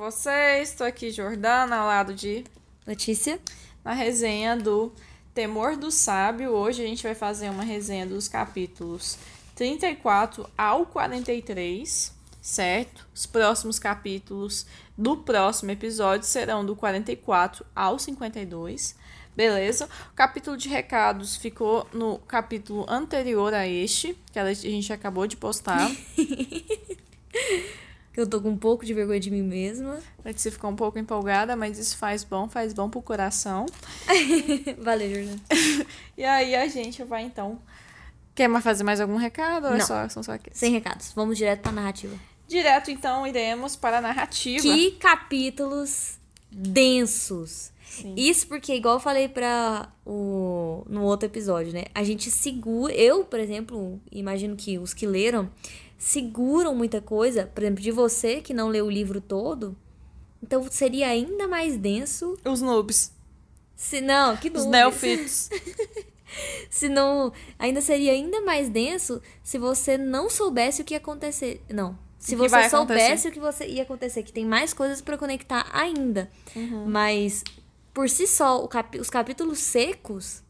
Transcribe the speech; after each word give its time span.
vocês? 0.00 0.70
Estou 0.70 0.86
aqui, 0.86 1.10
Jordana, 1.10 1.76
ao 1.76 1.86
lado 1.86 2.14
de 2.14 2.42
Letícia. 2.86 3.38
na 3.84 3.92
resenha 3.92 4.56
do 4.56 4.90
Temor 5.34 5.76
do 5.76 5.90
Sábio. 5.90 6.52
Hoje 6.52 6.82
a 6.82 6.86
gente 6.86 7.02
vai 7.02 7.14
fazer 7.14 7.50
uma 7.50 7.62
resenha 7.62 8.06
dos 8.06 8.26
capítulos 8.26 9.18
34 9.54 10.48
ao 10.56 10.86
43, 10.86 12.14
certo? 12.40 13.06
Os 13.14 13.26
próximos 13.26 13.78
capítulos 13.78 14.64
do 14.96 15.18
próximo 15.18 15.70
episódio 15.70 16.26
serão 16.26 16.64
do 16.64 16.74
44 16.74 17.62
ao 17.76 17.98
52, 17.98 18.96
beleza? 19.36 19.84
O 20.12 20.14
capítulo 20.14 20.56
de 20.56 20.70
recados 20.70 21.36
ficou 21.36 21.86
no 21.92 22.18
capítulo 22.20 22.86
anterior 22.88 23.52
a 23.52 23.68
este, 23.68 24.16
que 24.32 24.38
a 24.38 24.54
gente 24.54 24.94
acabou 24.94 25.26
de 25.26 25.36
postar. 25.36 25.90
Que 28.12 28.20
eu 28.20 28.26
tô 28.26 28.40
com 28.40 28.50
um 28.50 28.56
pouco 28.56 28.84
de 28.84 28.92
vergonha 28.92 29.20
de 29.20 29.30
mim 29.30 29.42
mesma. 29.42 30.00
A 30.24 30.28
Letícia 30.28 30.50
ficou 30.50 30.70
um 30.70 30.76
pouco 30.76 30.98
empolgada, 30.98 31.54
mas 31.54 31.78
isso 31.78 31.96
faz 31.96 32.24
bom, 32.24 32.48
faz 32.48 32.72
bom 32.72 32.90
pro 32.90 33.00
coração. 33.00 33.66
Valeu, 34.78 35.14
Jordana. 35.14 35.40
E 36.16 36.24
aí 36.24 36.54
a 36.54 36.68
gente 36.68 37.02
vai 37.04 37.22
então. 37.22 37.58
Quer 38.34 38.50
fazer 38.60 38.84
mais 38.84 39.00
algum 39.00 39.16
recado? 39.16 39.66
Ou 39.68 39.74
é 39.74 39.78
Não. 39.78 39.86
só, 39.86 40.08
são 40.08 40.22
só 40.22 40.32
aqui? 40.32 40.50
Sem 40.52 40.72
recados. 40.72 41.12
Vamos 41.14 41.38
direto 41.38 41.60
pra 41.60 41.72
narrativa. 41.72 42.14
Direto 42.46 42.90
então 42.90 43.26
iremos 43.26 43.76
para 43.76 43.98
a 43.98 44.00
narrativa. 44.00 44.60
Que 44.62 44.92
capítulos 44.92 46.18
densos. 46.50 47.70
Sim. 47.90 48.14
Isso 48.16 48.46
porque, 48.46 48.74
igual 48.74 48.96
eu 48.96 49.00
falei 49.00 49.28
pra 49.28 49.88
o, 50.06 50.84
no 50.88 51.04
outro 51.04 51.26
episódio, 51.26 51.72
né? 51.72 51.84
A 51.94 52.04
gente 52.04 52.30
segura. 52.30 52.92
Eu, 52.92 53.24
por 53.24 53.40
exemplo, 53.40 54.00
imagino 54.12 54.56
que 54.56 54.78
os 54.78 54.94
que 54.94 55.06
leram 55.06 55.50
seguram 56.00 56.74
muita 56.74 57.00
coisa. 57.00 57.46
Por 57.46 57.62
exemplo, 57.62 57.82
de 57.82 57.90
você 57.92 58.40
que 58.40 58.54
não 58.54 58.68
leu 58.68 58.86
o 58.86 58.90
livro 58.90 59.20
todo. 59.20 59.76
Então 60.42 60.66
seria 60.70 61.08
ainda 61.08 61.46
mais 61.46 61.76
denso. 61.76 62.36
Os 62.44 62.62
noobs. 62.62 63.12
Se 63.76 64.00
não, 64.00 64.36
que 64.36 64.48
Os 64.48 64.54
dúvida. 64.64 64.70
neofitos. 64.78 65.50
Se 66.70 66.88
não, 66.88 67.32
ainda 67.58 67.80
seria 67.80 68.12
ainda 68.12 68.40
mais 68.42 68.68
denso 68.68 69.20
se 69.42 69.58
você 69.58 69.98
não 69.98 70.30
soubesse 70.30 70.80
o 70.80 70.84
que 70.84 70.94
ia 70.94 70.98
acontecer. 70.98 71.60
Não. 71.68 71.98
Se 72.20 72.36
você 72.36 72.68
soubesse 72.68 72.76
acontecer. 72.76 73.28
o 73.28 73.32
que 73.32 73.40
você 73.40 73.66
ia 73.66 73.82
acontecer, 73.82 74.22
que 74.22 74.32
tem 74.32 74.44
mais 74.46 74.72
coisas 74.72 75.00
pra 75.00 75.18
conectar 75.18 75.66
ainda. 75.72 76.30
Uhum. 76.54 76.86
Mas 76.86 77.42
por 77.92 78.08
si 78.08 78.28
só, 78.28 78.62
o 78.62 78.68
capi- 78.68 79.00
os 79.00 79.10
capítulos 79.10 79.58
secos, 79.58 80.40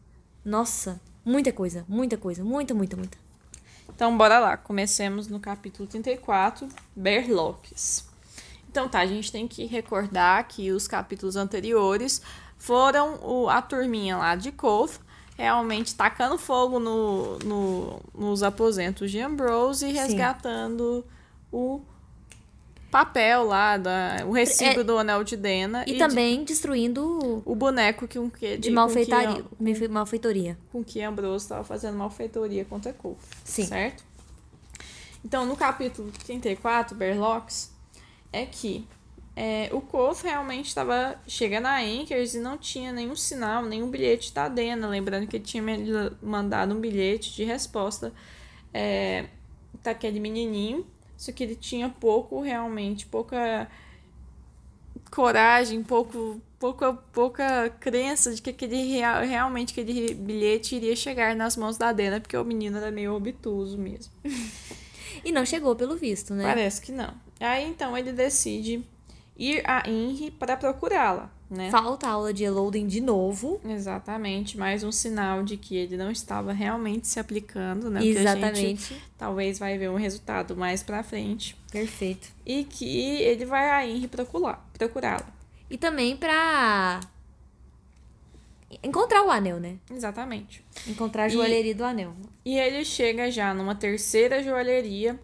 nossa, 0.44 1.00
muita 1.24 1.50
coisa, 1.50 1.84
muita 1.88 2.18
coisa, 2.18 2.44
muita, 2.44 2.74
muita, 2.74 2.96
muita. 2.96 3.18
Então, 4.00 4.16
bora 4.16 4.38
lá. 4.38 4.56
Comecemos 4.56 5.28
no 5.28 5.38
capítulo 5.38 5.86
34, 5.86 6.66
Berlocks. 6.96 8.08
Então, 8.70 8.88
tá, 8.88 9.00
a 9.00 9.06
gente 9.06 9.30
tem 9.30 9.46
que 9.46 9.66
recordar 9.66 10.42
que 10.48 10.72
os 10.72 10.88
capítulos 10.88 11.36
anteriores 11.36 12.22
foram 12.56 13.18
o, 13.22 13.46
a 13.50 13.60
turminha 13.60 14.16
lá 14.16 14.34
de 14.36 14.52
Koth 14.52 14.98
realmente 15.36 15.94
tacando 15.94 16.38
fogo 16.38 16.78
no, 16.80 17.38
no- 17.40 18.00
nos 18.14 18.42
aposentos 18.42 19.10
de 19.10 19.20
Ambrose 19.20 19.84
e 19.86 19.92
resgatando 19.92 21.04
o 21.52 21.82
papel 22.90 23.44
lá, 23.44 23.76
da, 23.76 24.24
o 24.26 24.32
recibo 24.32 24.80
É- 24.80 24.84
do 24.84 24.98
Anel 24.98 25.22
de 25.24 25.36
Dena 25.36 25.84
E, 25.86 25.92
de- 25.92 25.98
também 25.98 26.44
destruindo 26.44 27.42
o 27.44 27.54
boneco 27.54 28.08
que, 28.08 28.18
um, 28.18 28.28
que, 28.28 28.56
de 28.56 28.68
com 28.68 28.74
malfeitaria, 28.74 29.42
que- 29.42 29.88
malfeitoria. 29.88 30.58
com 30.72 30.82
que 30.82 31.00
Ambrose 31.02 31.44
estava 31.44 31.62
fazendo 31.64 31.96
malfeitoria 31.96 32.64
contra 32.64 32.92
Koth. 32.92 33.18
Sim. 33.44 33.64
Certo? 33.66 34.04
Então, 35.24 35.44
no 35.46 35.56
capítulo 35.56 36.10
34, 36.24 36.96
Berlocks, 36.96 37.70
é 38.32 38.46
que 38.46 38.86
é, 39.36 39.68
o 39.72 39.80
Koth 39.80 40.22
realmente 40.22 40.66
estava 40.68 41.14
chegando 41.26 41.66
a 41.66 41.78
Anchors 41.78 42.34
e 42.34 42.40
não 42.40 42.58
tinha 42.58 42.92
nenhum 42.92 43.14
sinal, 43.14 43.62
nenhum 43.64 43.88
bilhete 43.90 44.32
da 44.34 44.48
Dena. 44.48 44.88
Lembrando 44.88 45.26
que 45.26 45.36
ele 45.36 45.44
tinha 45.44 45.62
mandado 46.22 46.74
um 46.74 46.80
bilhete 46.80 47.34
de 47.34 47.44
resposta 47.44 48.12
é, 48.74 49.26
daquele 49.82 50.18
menininho. 50.20 50.84
Só 51.20 51.30
que 51.32 51.44
ele 51.44 51.54
tinha 51.54 51.86
pouco, 51.90 52.40
realmente, 52.40 53.04
pouca 53.04 53.68
coragem, 55.10 55.82
pouco, 55.82 56.40
pouca, 56.58 56.94
pouca 56.94 57.68
crença 57.78 58.34
de 58.34 58.40
que 58.40 58.48
aquele 58.48 58.76
rea- 58.88 59.20
realmente 59.20 59.72
aquele 59.72 60.14
bilhete 60.14 60.76
iria 60.76 60.96
chegar 60.96 61.36
nas 61.36 61.58
mãos 61.58 61.76
da 61.76 61.92
Dena, 61.92 62.20
porque 62.22 62.34
o 62.38 62.42
menino 62.44 62.78
era 62.78 62.90
meio 62.90 63.14
obtuso 63.14 63.76
mesmo. 63.78 64.12
E 65.22 65.30
não 65.32 65.44
chegou 65.44 65.76
pelo 65.76 65.96
visto, 65.96 66.32
né? 66.32 66.44
Parece 66.44 66.80
que 66.80 66.90
não. 66.92 67.12
Aí 67.38 67.66
então 67.68 67.98
ele 67.98 68.10
decide 68.12 68.82
ir 69.36 69.62
a 69.68 69.86
Inri 69.86 70.30
para 70.30 70.56
procurá-la, 70.56 71.30
né? 71.50 71.70
Falta 71.70 72.08
aula 72.08 72.32
de 72.32 72.44
Elodin 72.44 72.86
de 72.86 73.00
novo. 73.00 73.60
Exatamente, 73.64 74.56
mais 74.56 74.84
um 74.84 74.92
sinal 74.92 75.42
de 75.42 75.56
que 75.56 75.76
ele 75.76 75.96
não 75.96 76.10
estava 76.10 76.52
realmente 76.52 77.08
se 77.08 77.18
aplicando, 77.18 77.90
né? 77.90 78.04
Exatamente. 78.04 78.96
talvez 79.18 79.58
vai 79.58 79.76
ver 79.76 79.90
um 79.90 79.96
resultado 79.96 80.56
mais 80.56 80.82
pra 80.82 81.02
frente. 81.02 81.56
Perfeito. 81.72 82.28
E 82.46 82.62
que 82.64 83.00
ele 83.22 83.44
vai 83.44 83.68
a 83.70 83.86
Inri 83.86 84.06
procurar, 84.08 84.64
procurá-la. 84.78 85.26
E 85.68 85.76
também 85.76 86.16
pra 86.16 87.00
encontrar 88.82 89.24
o 89.24 89.30
anel, 89.30 89.58
né? 89.58 89.76
Exatamente. 89.90 90.64
Encontrar 90.86 91.24
a 91.24 91.26
E- 91.26 91.30
joalheria 91.30 91.74
do 91.74 91.84
anel. 91.84 92.14
E 92.44 92.56
ele 92.58 92.84
chega 92.84 93.30
já 93.30 93.52
numa 93.52 93.74
terceira 93.74 94.42
joalheria 94.42 95.18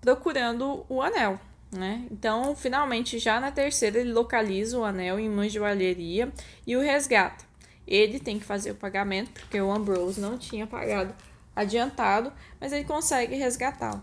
procurando 0.00 0.84
o 0.88 1.02
anel, 1.02 1.40
né? 1.70 2.06
Então, 2.10 2.54
finalmente, 2.56 3.18
já 3.18 3.40
na 3.40 3.50
terceira, 3.50 3.98
ele 3.98 4.12
localiza 4.12 4.78
o 4.78 4.84
anel 4.84 5.18
em 5.18 5.28
uma 5.28 5.48
joalheria 5.48 6.32
e 6.66 6.76
o 6.76 6.80
resgata. 6.80 7.44
Ele 7.86 8.20
tem 8.20 8.38
que 8.38 8.44
fazer 8.44 8.72
o 8.72 8.74
pagamento, 8.74 9.30
porque 9.32 9.60
o 9.60 9.70
Ambrose 9.70 10.20
não 10.20 10.36
tinha 10.36 10.66
pagado 10.66 11.14
adiantado, 11.54 12.32
mas 12.60 12.72
ele 12.72 12.84
consegue 12.84 13.34
resgatá-lo. 13.34 14.02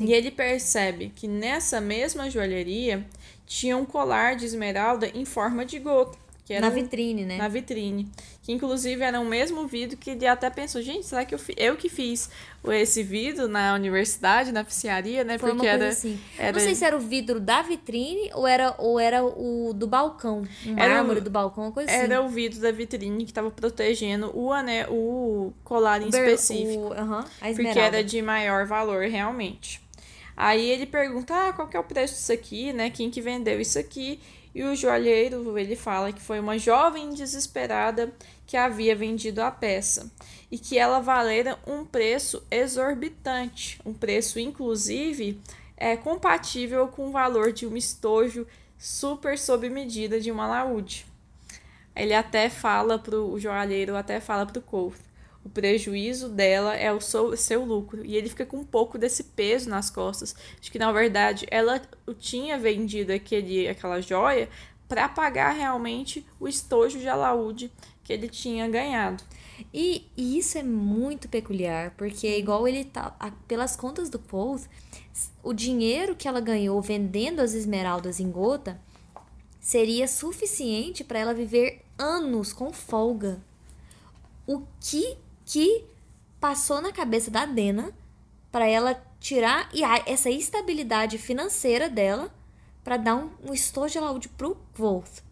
E 0.00 0.12
ele 0.12 0.30
percebe 0.30 1.12
que 1.14 1.28
nessa 1.28 1.80
mesma 1.80 2.30
joalheria 2.30 3.06
tinha 3.46 3.76
um 3.76 3.84
colar 3.84 4.34
de 4.34 4.46
esmeralda 4.46 5.06
em 5.08 5.24
forma 5.24 5.66
de 5.66 5.78
gota. 5.78 6.18
Que 6.44 6.54
era 6.54 6.68
Na 6.68 6.74
vitrine, 6.74 7.24
né? 7.24 7.36
na 7.38 7.46
vitrine. 7.46 8.08
Que 8.42 8.50
inclusive 8.50 9.00
era 9.00 9.20
o 9.20 9.24
mesmo 9.24 9.64
vidro 9.68 9.96
que 9.96 10.10
ele 10.10 10.26
até 10.26 10.50
pensou, 10.50 10.82
gente, 10.82 11.06
será 11.06 11.24
que 11.24 11.32
eu, 11.34 11.40
eu 11.56 11.76
que 11.76 11.88
fiz 11.88 12.28
esse 12.72 13.00
vidro 13.04 13.46
na 13.46 13.74
universidade, 13.74 14.50
na 14.50 14.62
oficiaria, 14.62 15.22
né? 15.22 15.38
Foi 15.38 15.50
uma 15.50 15.58
Porque 15.58 15.68
coisa 15.70 15.84
era, 15.84 15.92
assim. 15.92 16.18
era- 16.36 16.52
Não 16.52 16.58
sei 16.58 16.74
se 16.74 16.84
era 16.84 16.96
o 16.96 17.00
vidro 17.00 17.38
da 17.38 17.62
vitrine 17.62 18.28
ou 18.34 18.44
era, 18.44 18.74
ou 18.78 18.98
era 18.98 19.24
o 19.24 19.72
do 19.72 19.86
balcão. 19.86 20.42
Um 20.66 20.76
Era 20.76 20.94
o- 20.94 20.96
mármore 20.96 21.20
do 21.20 21.30
balcão, 21.30 21.62
uma 21.64 21.72
coisa 21.72 21.88
assim. 21.88 22.00
era 22.02 22.20
o 22.20 22.28
vidro 22.28 22.60
da 22.60 22.72
vitrine 22.72 23.24
que 23.24 23.30
estava 23.30 23.48
protegendo 23.48 24.36
o 24.36 24.52
anel, 24.52 24.88
o 24.92 25.52
colar 25.62 26.02
em 26.02 26.10
ber- 26.10 26.28
específico. 26.34 26.88
o- 26.88 26.92
aham, 26.92 27.24
a 27.40 27.46
porque 27.52 27.78
era 27.78 28.02
de 28.02 28.20
maior 28.20 28.66
valor 28.66 29.04
realmente. 29.06 29.80
Aí 30.36 30.68
ele 30.70 30.86
pergunta, 30.86 31.32
ah, 31.34 31.52
qual 31.52 31.68
que 31.68 31.76
é 31.76 31.80
o 31.80 31.84
preço 31.84 32.14
disso 32.14 32.32
aqui, 32.32 32.72
né? 32.72 32.90
Quem 32.90 33.10
que 33.10 33.20
vendeu 33.20 33.60
isso 33.60 33.78
aqui? 33.78 34.18
E 34.54 34.62
o 34.62 34.74
joalheiro, 34.76 35.58
ele 35.58 35.74
fala 35.74 36.12
que 36.12 36.20
foi 36.20 36.38
uma 36.38 36.58
jovem 36.58 37.10
desesperada 37.10 38.12
que 38.46 38.56
havia 38.56 38.94
vendido 38.94 39.40
a 39.40 39.50
peça 39.50 40.10
e 40.50 40.58
que 40.58 40.78
ela 40.78 41.00
valera 41.00 41.58
um 41.66 41.84
preço 41.84 42.46
exorbitante, 42.50 43.80
um 43.84 43.94
preço 43.94 44.38
inclusive 44.38 45.40
é 45.76 45.96
compatível 45.96 46.86
com 46.88 47.08
o 47.08 47.10
valor 47.10 47.52
de 47.52 47.66
um 47.66 47.76
estojo 47.76 48.46
super 48.78 49.38
sob 49.38 49.68
medida 49.70 50.20
de 50.20 50.30
uma 50.30 50.44
alaúde. 50.44 51.06
Ele 51.96 52.14
até 52.14 52.48
fala 52.48 52.98
pro 52.98 53.32
o 53.32 53.40
joalheiro, 53.40 53.96
até 53.96 54.20
fala 54.20 54.46
pro 54.46 54.60
Koth. 54.60 55.11
O 55.44 55.48
prejuízo 55.48 56.28
dela 56.28 56.74
é 56.76 56.92
o 56.92 57.00
seu, 57.00 57.36
seu 57.36 57.64
lucro. 57.64 58.04
E 58.04 58.16
ele 58.16 58.28
fica 58.28 58.46
com 58.46 58.58
um 58.58 58.64
pouco 58.64 58.96
desse 58.96 59.24
peso 59.24 59.68
nas 59.68 59.90
costas. 59.90 60.34
De 60.60 60.70
que, 60.70 60.78
na 60.78 60.92
verdade, 60.92 61.46
ela 61.50 61.80
tinha 62.18 62.56
vendido 62.58 63.12
aquele, 63.12 63.68
aquela 63.68 64.00
joia 64.00 64.48
para 64.88 65.08
pagar 65.08 65.52
realmente 65.52 66.24
o 66.38 66.46
estojo 66.46 66.98
de 66.98 67.08
alaúde 67.08 67.72
que 68.04 68.12
ele 68.12 68.28
tinha 68.28 68.68
ganhado. 68.68 69.22
E, 69.72 70.06
e 70.16 70.38
isso 70.38 70.58
é 70.58 70.62
muito 70.62 71.28
peculiar, 71.28 71.92
porque 71.96 72.36
igual 72.38 72.66
ele 72.68 72.84
tá. 72.84 73.14
a- 73.18 73.30
pelas 73.48 73.74
contas 73.74 74.08
do 74.10 74.18
Quoth, 74.18 74.68
o 75.42 75.52
dinheiro 75.52 76.14
que 76.14 76.28
ela 76.28 76.40
ganhou 76.40 76.80
vendendo 76.80 77.40
as 77.40 77.52
esmeraldas 77.52 78.20
em 78.20 78.30
gota 78.30 78.80
seria 79.60 80.06
suficiente 80.08 81.04
para 81.04 81.18
ela 81.18 81.34
viver 81.34 81.84
anos 81.98 82.52
com 82.52 82.72
folga. 82.72 83.40
O 84.46 84.62
que 84.80 85.16
que 85.52 85.84
passou 86.40 86.80
na 86.80 86.90
cabeça 86.90 87.30
da 87.30 87.44
Dena 87.44 87.92
para 88.50 88.66
ela 88.66 88.94
tirar 89.20 89.68
e 89.74 89.82
essa 90.10 90.30
estabilidade 90.30 91.18
financeira 91.18 91.90
dela 91.90 92.32
para 92.82 92.96
dar 92.96 93.16
um, 93.16 93.30
um 93.44 93.52
estojo 93.52 93.92
de 93.92 93.98
alaúde 93.98 94.28
pro 94.30 94.56
Quoth? 94.74 95.22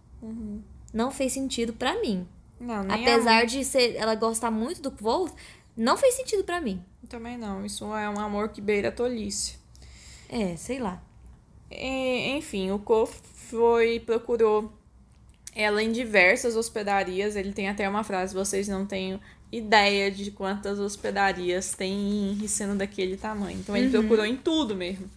Não 0.92 1.10
fez 1.10 1.32
sentido 1.32 1.72
para 1.72 1.98
mim. 2.02 2.28
Não, 2.60 2.84
nem 2.84 3.00
Apesar 3.00 3.46
de 3.46 3.64
ser, 3.64 3.96
ela 3.96 4.14
gostar 4.14 4.50
muito 4.50 4.82
do 4.82 4.90
Quoth, 4.90 5.32
não 5.74 5.96
fez 5.96 6.14
sentido 6.14 6.44
pra 6.44 6.60
mim. 6.60 6.84
Também 7.08 7.38
não. 7.38 7.64
Isso 7.64 7.86
é 7.96 8.08
um 8.10 8.20
amor 8.20 8.50
que 8.50 8.60
beira 8.60 8.90
a 8.90 8.92
tolice. 8.92 9.54
É, 10.28 10.54
sei 10.54 10.78
lá. 10.78 11.02
E, 11.70 12.36
enfim, 12.36 12.70
o 12.70 12.78
Kof 12.78 13.18
foi, 13.48 14.00
procurou 14.00 14.70
ela 15.54 15.82
em 15.82 15.90
diversas 15.90 16.56
hospedarias. 16.56 17.36
Ele 17.36 17.52
tem 17.52 17.70
até 17.70 17.88
uma 17.88 18.04
frase: 18.04 18.34
vocês 18.34 18.68
não 18.68 18.84
têm 18.84 19.18
ideia 19.52 20.10
de 20.10 20.30
quantas 20.30 20.78
hospedarias 20.78 21.72
tem 21.72 22.38
em 22.40 22.46
sendo 22.46 22.76
daquele 22.76 23.16
tamanho. 23.16 23.58
Então 23.58 23.76
ele 23.76 23.86
uhum. 23.86 24.02
procurou 24.02 24.24
em 24.24 24.36
tudo 24.36 24.74
mesmo. 24.76 25.08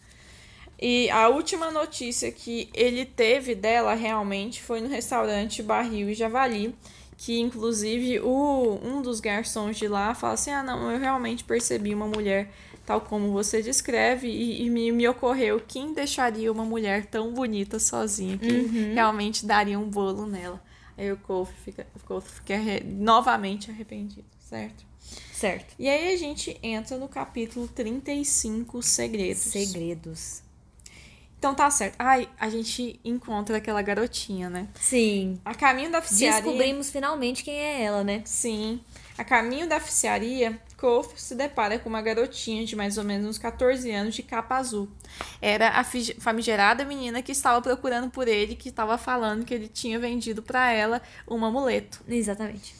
E 0.79 1.09
a 1.11 1.29
última 1.29 1.71
notícia 1.71 2.31
que 2.31 2.69
ele 2.73 3.05
teve 3.05 3.55
dela 3.55 3.93
realmente 3.93 4.61
foi 4.61 4.81
no 4.81 4.89
restaurante 4.89 5.63
Barril 5.63 6.09
e 6.09 6.13
Javali, 6.13 6.75
que 7.17 7.39
inclusive 7.39 8.19
o, 8.19 8.79
um 8.83 9.01
dos 9.01 9.19
garçons 9.19 9.77
de 9.77 9.87
lá 9.87 10.13
fala 10.13 10.33
assim: 10.33 10.51
ah, 10.51 10.63
não, 10.63 10.91
eu 10.91 10.99
realmente 10.99 11.43
percebi 11.43 11.93
uma 11.93 12.07
mulher 12.07 12.49
tal 12.85 12.99
como 12.99 13.31
você 13.31 13.61
descreve, 13.61 14.27
e, 14.27 14.65
e 14.65 14.69
me, 14.69 14.91
me, 14.91 15.07
ocorreu 15.07 15.61
quem 15.65 15.93
deixaria 15.93 16.51
uma 16.51 16.65
mulher 16.65 17.05
tão 17.05 17.31
bonita 17.31 17.79
sozinha 17.79 18.37
que 18.37 18.51
uhum. 18.51 18.93
realmente 18.93 19.45
daria 19.45 19.79
um 19.79 19.89
bolo 19.89 20.25
nela. 20.25 20.61
Aí 20.97 21.11
o 21.11 21.17
Kofi 21.17 21.53
fica, 21.63 21.87
o 21.95 21.99
Kofi 22.05 22.29
fica 22.29 22.55
novamente 22.85 23.71
arrependido, 23.71 24.27
certo? 24.39 24.85
Certo. 25.33 25.75
E 25.77 25.89
aí 25.89 26.13
a 26.13 26.17
gente 26.17 26.57
entra 26.63 26.97
no 26.97 27.07
capítulo 27.07 27.67
35, 27.67 28.81
Segredos. 28.81 29.41
Segredos. 29.41 30.43
Então 31.37 31.53
tá 31.53 31.69
certo. 31.69 31.95
Ai, 31.99 32.29
a 32.39 32.49
gente 32.49 32.97
encontra 33.03 33.57
aquela 33.57 33.81
garotinha, 33.81 34.49
né? 34.49 34.69
Sim. 34.79 35.41
A 35.43 35.53
caminho 35.53 35.91
da 35.91 35.99
oficiaria. 35.99 36.41
Descobrimos 36.41 36.89
finalmente 36.89 37.43
quem 37.43 37.53
é 37.53 37.81
ela, 37.83 38.01
né? 38.01 38.21
Sim. 38.23 38.79
A 39.17 39.23
caminho 39.23 39.67
da 39.67 39.77
oficiaria, 39.77 40.59
Kof 40.75 41.13
se 41.21 41.35
depara 41.35 41.77
com 41.77 41.87
uma 41.87 42.01
garotinha 42.01 42.65
de 42.65 42.75
mais 42.75 42.97
ou 42.97 43.03
menos 43.03 43.27
uns 43.27 43.37
14 43.37 43.89
anos 43.91 44.15
de 44.15 44.23
capa 44.23 44.57
azul. 44.57 44.89
Era 45.41 45.69
a 45.69 45.83
famigerada 45.83 46.83
menina 46.83 47.21
que 47.21 47.31
estava 47.31 47.61
procurando 47.61 48.09
por 48.09 48.27
ele, 48.27 48.55
que 48.55 48.69
estava 48.69 48.97
falando 48.97 49.45
que 49.45 49.53
ele 49.53 49.67
tinha 49.67 49.99
vendido 49.99 50.41
para 50.41 50.71
ela 50.71 51.01
um 51.27 51.43
amuleto. 51.45 52.01
Exatamente. 52.07 52.75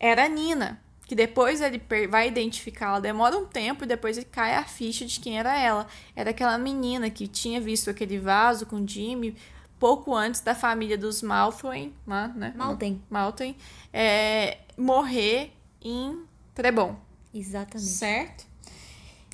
Era 0.00 0.24
a 0.24 0.28
Nina, 0.28 0.80
que 1.06 1.14
depois 1.14 1.60
ele 1.60 1.80
vai 2.08 2.28
identificá-la, 2.28 2.98
demora 2.98 3.36
um 3.36 3.44
tempo 3.44 3.84
e 3.84 3.86
depois 3.86 4.16
ele 4.16 4.26
cai 4.26 4.54
a 4.54 4.64
ficha 4.64 5.04
de 5.04 5.20
quem 5.20 5.38
era 5.38 5.58
ela. 5.58 5.86
Era 6.16 6.30
aquela 6.30 6.56
menina 6.56 7.10
que 7.10 7.28
tinha 7.28 7.60
visto 7.60 7.90
aquele 7.90 8.18
vaso 8.18 8.66
com 8.66 8.86
Jimmy 8.86 9.36
pouco 9.78 10.14
antes 10.14 10.40
da 10.40 10.54
família 10.54 10.96
dos 10.96 11.20
Malthwain, 11.20 11.92
né? 12.06 12.54
Malten. 12.56 13.02
Malten, 13.10 13.56
é, 13.92 14.58
morrer 14.78 15.53
em 15.84 16.24
Trebon. 16.54 16.96
Exatamente. 17.32 17.90
Certo? 17.90 18.46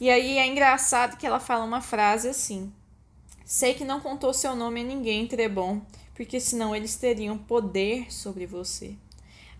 E 0.00 0.10
aí 0.10 0.38
é 0.38 0.46
engraçado 0.46 1.16
que 1.16 1.26
ela 1.26 1.38
fala 1.38 1.64
uma 1.64 1.80
frase 1.80 2.28
assim: 2.28 2.72
Sei 3.44 3.74
que 3.74 3.84
não 3.84 4.00
contou 4.00 4.34
seu 4.34 4.56
nome 4.56 4.80
a 4.80 4.84
ninguém, 4.84 5.26
Trebon, 5.26 5.80
porque 6.14 6.40
senão 6.40 6.74
eles 6.74 6.96
teriam 6.96 7.38
poder 7.38 8.12
sobre 8.12 8.46
você. 8.46 8.96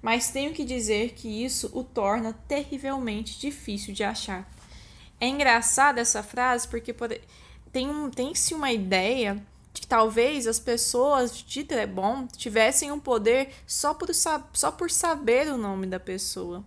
Mas 0.02 0.30
tenho 0.30 0.54
que 0.54 0.64
dizer 0.64 1.12
que 1.12 1.44
isso 1.44 1.70
o 1.74 1.84
torna 1.84 2.32
terrivelmente 2.48 3.38
difícil 3.38 3.92
de 3.92 4.02
achar. 4.02 4.50
É 5.20 5.26
engraçada 5.26 6.00
essa 6.00 6.22
frase 6.22 6.66
porque 6.66 6.94
tem 7.70 8.10
tem-se 8.10 8.54
uma 8.54 8.72
ideia 8.72 9.34
de 9.34 9.49
que 9.80 9.86
talvez 9.86 10.46
as 10.46 10.60
pessoas 10.60 11.32
de 11.32 11.64
Trebon 11.64 12.26
tivessem 12.26 12.92
um 12.92 13.00
poder 13.00 13.50
só 13.66 13.94
por, 13.94 14.10
só 14.14 14.70
por 14.70 14.90
saber 14.90 15.48
o 15.48 15.56
nome 15.56 15.86
da 15.86 15.98
pessoa. 15.98 16.62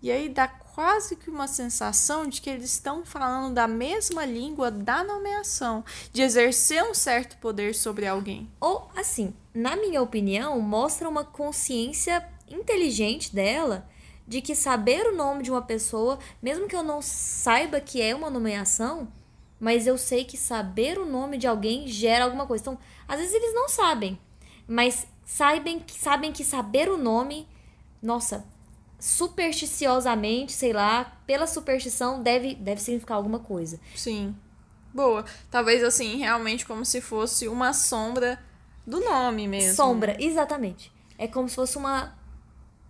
E 0.00 0.10
aí 0.10 0.28
dá 0.28 0.48
quase 0.48 1.14
que 1.14 1.30
uma 1.30 1.46
sensação 1.46 2.26
de 2.26 2.40
que 2.40 2.50
eles 2.50 2.72
estão 2.72 3.04
falando 3.04 3.54
da 3.54 3.68
mesma 3.68 4.24
língua 4.24 4.70
da 4.70 5.04
nomeação, 5.04 5.84
de 6.12 6.22
exercer 6.22 6.82
um 6.82 6.94
certo 6.94 7.36
poder 7.38 7.74
sobre 7.74 8.06
alguém. 8.06 8.50
Ou, 8.60 8.90
assim, 8.96 9.32
na 9.54 9.76
minha 9.76 10.02
opinião, 10.02 10.60
mostra 10.60 11.08
uma 11.08 11.24
consciência 11.24 12.26
inteligente 12.48 13.34
dela 13.34 13.88
de 14.26 14.40
que 14.40 14.54
saber 14.54 15.06
o 15.06 15.16
nome 15.16 15.42
de 15.42 15.50
uma 15.50 15.62
pessoa, 15.62 16.18
mesmo 16.42 16.66
que 16.66 16.76
eu 16.76 16.82
não 16.82 17.00
saiba 17.02 17.80
que 17.80 18.00
é 18.00 18.14
uma 18.14 18.30
nomeação, 18.30 19.08
mas 19.64 19.86
eu 19.86 19.96
sei 19.96 20.24
que 20.26 20.36
saber 20.36 20.98
o 20.98 21.06
nome 21.06 21.38
de 21.38 21.46
alguém 21.46 21.88
gera 21.88 22.24
alguma 22.26 22.46
coisa. 22.46 22.60
Então, 22.60 22.78
às 23.08 23.18
vezes 23.18 23.32
eles 23.32 23.54
não 23.54 23.66
sabem, 23.66 24.20
mas 24.68 25.06
sabem, 25.24 25.82
sabem 25.88 26.32
que 26.32 26.44
saber 26.44 26.90
o 26.90 26.98
nome, 26.98 27.48
nossa, 28.02 28.44
supersticiosamente, 29.00 30.52
sei 30.52 30.74
lá, 30.74 31.18
pela 31.26 31.46
superstição, 31.46 32.22
deve, 32.22 32.54
deve 32.54 32.78
significar 32.78 33.16
alguma 33.16 33.38
coisa. 33.38 33.80
Sim. 33.96 34.36
Boa. 34.92 35.24
Talvez 35.50 35.82
assim, 35.82 36.18
realmente 36.18 36.66
como 36.66 36.84
se 36.84 37.00
fosse 37.00 37.48
uma 37.48 37.72
sombra 37.72 38.38
do 38.86 39.00
nome 39.00 39.48
mesmo. 39.48 39.74
Sombra, 39.74 40.14
exatamente. 40.20 40.92
É 41.16 41.26
como 41.26 41.48
se 41.48 41.54
fosse 41.54 41.78
uma 41.78 42.14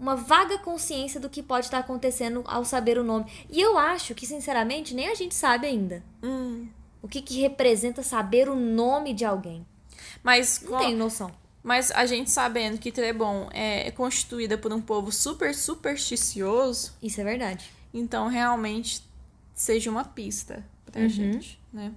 uma 0.04 0.16
vaga 0.16 0.58
consciência 0.58 1.18
do 1.18 1.30
que 1.30 1.42
pode 1.42 1.64
estar 1.64 1.78
acontecendo 1.78 2.44
ao 2.46 2.62
saber 2.62 2.98
o 2.98 3.02
nome. 3.02 3.24
E 3.48 3.58
eu 3.58 3.78
acho 3.78 4.14
que, 4.14 4.26
sinceramente, 4.26 4.94
nem 4.94 5.08
a 5.08 5.14
gente 5.14 5.34
sabe 5.34 5.66
ainda. 5.66 6.04
Hum. 6.22 6.68
O 7.00 7.08
que, 7.08 7.22
que 7.22 7.40
representa 7.40 8.02
saber 8.02 8.46
o 8.50 8.54
nome 8.54 9.14
de 9.14 9.24
alguém. 9.24 9.66
Mas 10.22 10.60
não 10.60 10.78
tenho 10.78 10.98
noção. 10.98 11.32
Mas 11.62 11.90
a 11.90 12.04
gente 12.04 12.30
sabendo 12.30 12.76
que 12.76 12.92
Trebon 12.92 13.48
é 13.50 13.90
constituída 13.92 14.58
por 14.58 14.70
um 14.74 14.80
povo 14.80 15.10
super 15.10 15.54
supersticioso. 15.54 16.92
Isso 17.02 17.18
é 17.22 17.24
verdade. 17.24 17.70
Então, 17.92 18.28
realmente, 18.28 19.02
seja 19.54 19.90
uma 19.90 20.04
pista 20.04 20.62
pra 20.84 21.00
uhum. 21.00 21.08
gente, 21.08 21.58
né? 21.72 21.90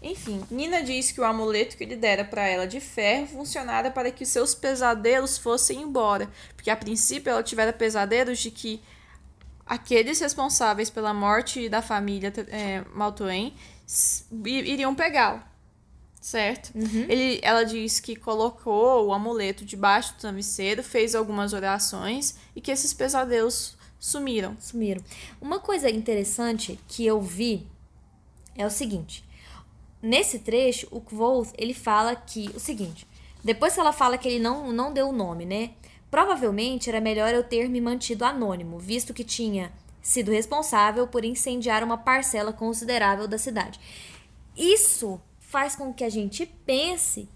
Enfim, 0.00 0.44
Nina 0.50 0.82
diz 0.82 1.10
que 1.10 1.20
o 1.20 1.24
amuleto 1.24 1.76
que 1.76 1.82
ele 1.82 1.96
dera 1.96 2.24
para 2.24 2.46
ela 2.46 2.66
de 2.66 2.78
ferro 2.80 3.26
funcionara 3.26 3.90
para 3.90 4.10
que 4.10 4.24
seus 4.24 4.54
pesadelos 4.54 5.36
fossem 5.36 5.82
embora, 5.82 6.30
porque 6.54 6.70
a 6.70 6.76
princípio 6.76 7.30
ela 7.30 7.42
tivera 7.42 7.72
pesadelos 7.72 8.38
de 8.38 8.50
que 8.50 8.80
aqueles 9.66 10.20
responsáveis 10.20 10.88
pela 10.88 11.12
morte 11.12 11.68
da 11.68 11.82
família 11.82 12.32
é, 12.48 12.84
Maltoen 12.94 13.54
iriam 14.44 14.94
pegá-lo 14.94 15.42
certo? 16.20 16.72
Uhum. 16.74 17.06
Ele, 17.08 17.40
ela 17.42 17.64
diz 17.64 18.00
que 18.00 18.14
colocou 18.16 19.06
o 19.06 19.12
amuleto 19.12 19.64
debaixo 19.64 20.14
do 20.14 20.20
travesseiro, 20.20 20.82
fez 20.82 21.14
algumas 21.14 21.52
orações 21.52 22.36
e 22.54 22.60
que 22.60 22.70
esses 22.70 22.92
pesadelos 22.92 23.76
sumiram. 23.98 24.56
Sumiram. 24.60 25.02
Uma 25.40 25.58
coisa 25.58 25.90
interessante 25.90 26.78
que 26.88 27.06
eu 27.06 27.20
vi 27.20 27.66
é 28.54 28.66
o 28.66 28.70
seguinte. 28.70 29.24
Nesse 30.02 30.38
trecho, 30.38 30.86
o 30.90 31.00
Kvoth, 31.00 31.52
ele 31.58 31.74
fala 31.74 32.14
que 32.14 32.50
o 32.54 32.60
seguinte, 32.60 33.06
depois 33.42 33.74
que 33.74 33.80
ela 33.80 33.92
fala 33.92 34.16
que 34.16 34.28
ele 34.28 34.38
não, 34.38 34.72
não 34.72 34.92
deu 34.92 35.08
o 35.08 35.12
nome, 35.12 35.44
né? 35.44 35.70
Provavelmente 36.10 36.88
era 36.88 37.00
melhor 37.00 37.34
eu 37.34 37.42
ter 37.42 37.68
me 37.68 37.80
mantido 37.80 38.24
anônimo, 38.24 38.78
visto 38.78 39.12
que 39.12 39.24
tinha 39.24 39.72
sido 40.00 40.30
responsável 40.30 41.06
por 41.06 41.24
incendiar 41.24 41.84
uma 41.84 41.98
parcela 41.98 42.52
considerável 42.52 43.28
da 43.28 43.36
cidade. 43.36 43.78
Isso 44.56 45.20
faz 45.38 45.76
com 45.76 45.92
que 45.92 46.04
a 46.04 46.08
gente 46.08 46.46
pense 46.64 47.28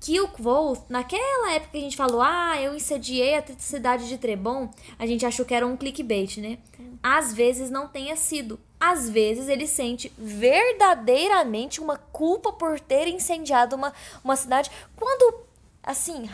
que 0.00 0.20
o 0.20 0.28
Kvoth, 0.28 0.84
naquela 0.88 1.52
época 1.54 1.72
que 1.72 1.78
a 1.78 1.80
gente 1.80 1.96
falou, 1.96 2.20
ah, 2.20 2.60
eu 2.60 2.74
incendiei 2.74 3.36
a 3.36 3.44
cidade 3.58 4.06
de 4.06 4.18
Trebon, 4.18 4.68
a 4.98 5.06
gente 5.06 5.24
achou 5.24 5.46
que 5.46 5.54
era 5.54 5.66
um 5.66 5.78
clickbait, 5.78 6.36
né? 6.36 6.58
Às 7.02 7.32
vezes 7.32 7.70
não 7.70 7.88
tenha 7.88 8.14
sido. 8.14 8.60
Às 8.86 9.08
vezes 9.08 9.48
ele 9.48 9.66
sente 9.66 10.12
verdadeiramente 10.18 11.80
uma 11.80 11.96
culpa 11.96 12.52
por 12.52 12.78
ter 12.78 13.08
incendiado 13.08 13.74
uma, 13.74 13.94
uma 14.22 14.36
cidade, 14.36 14.70
quando, 14.94 15.40
assim, 15.82 16.26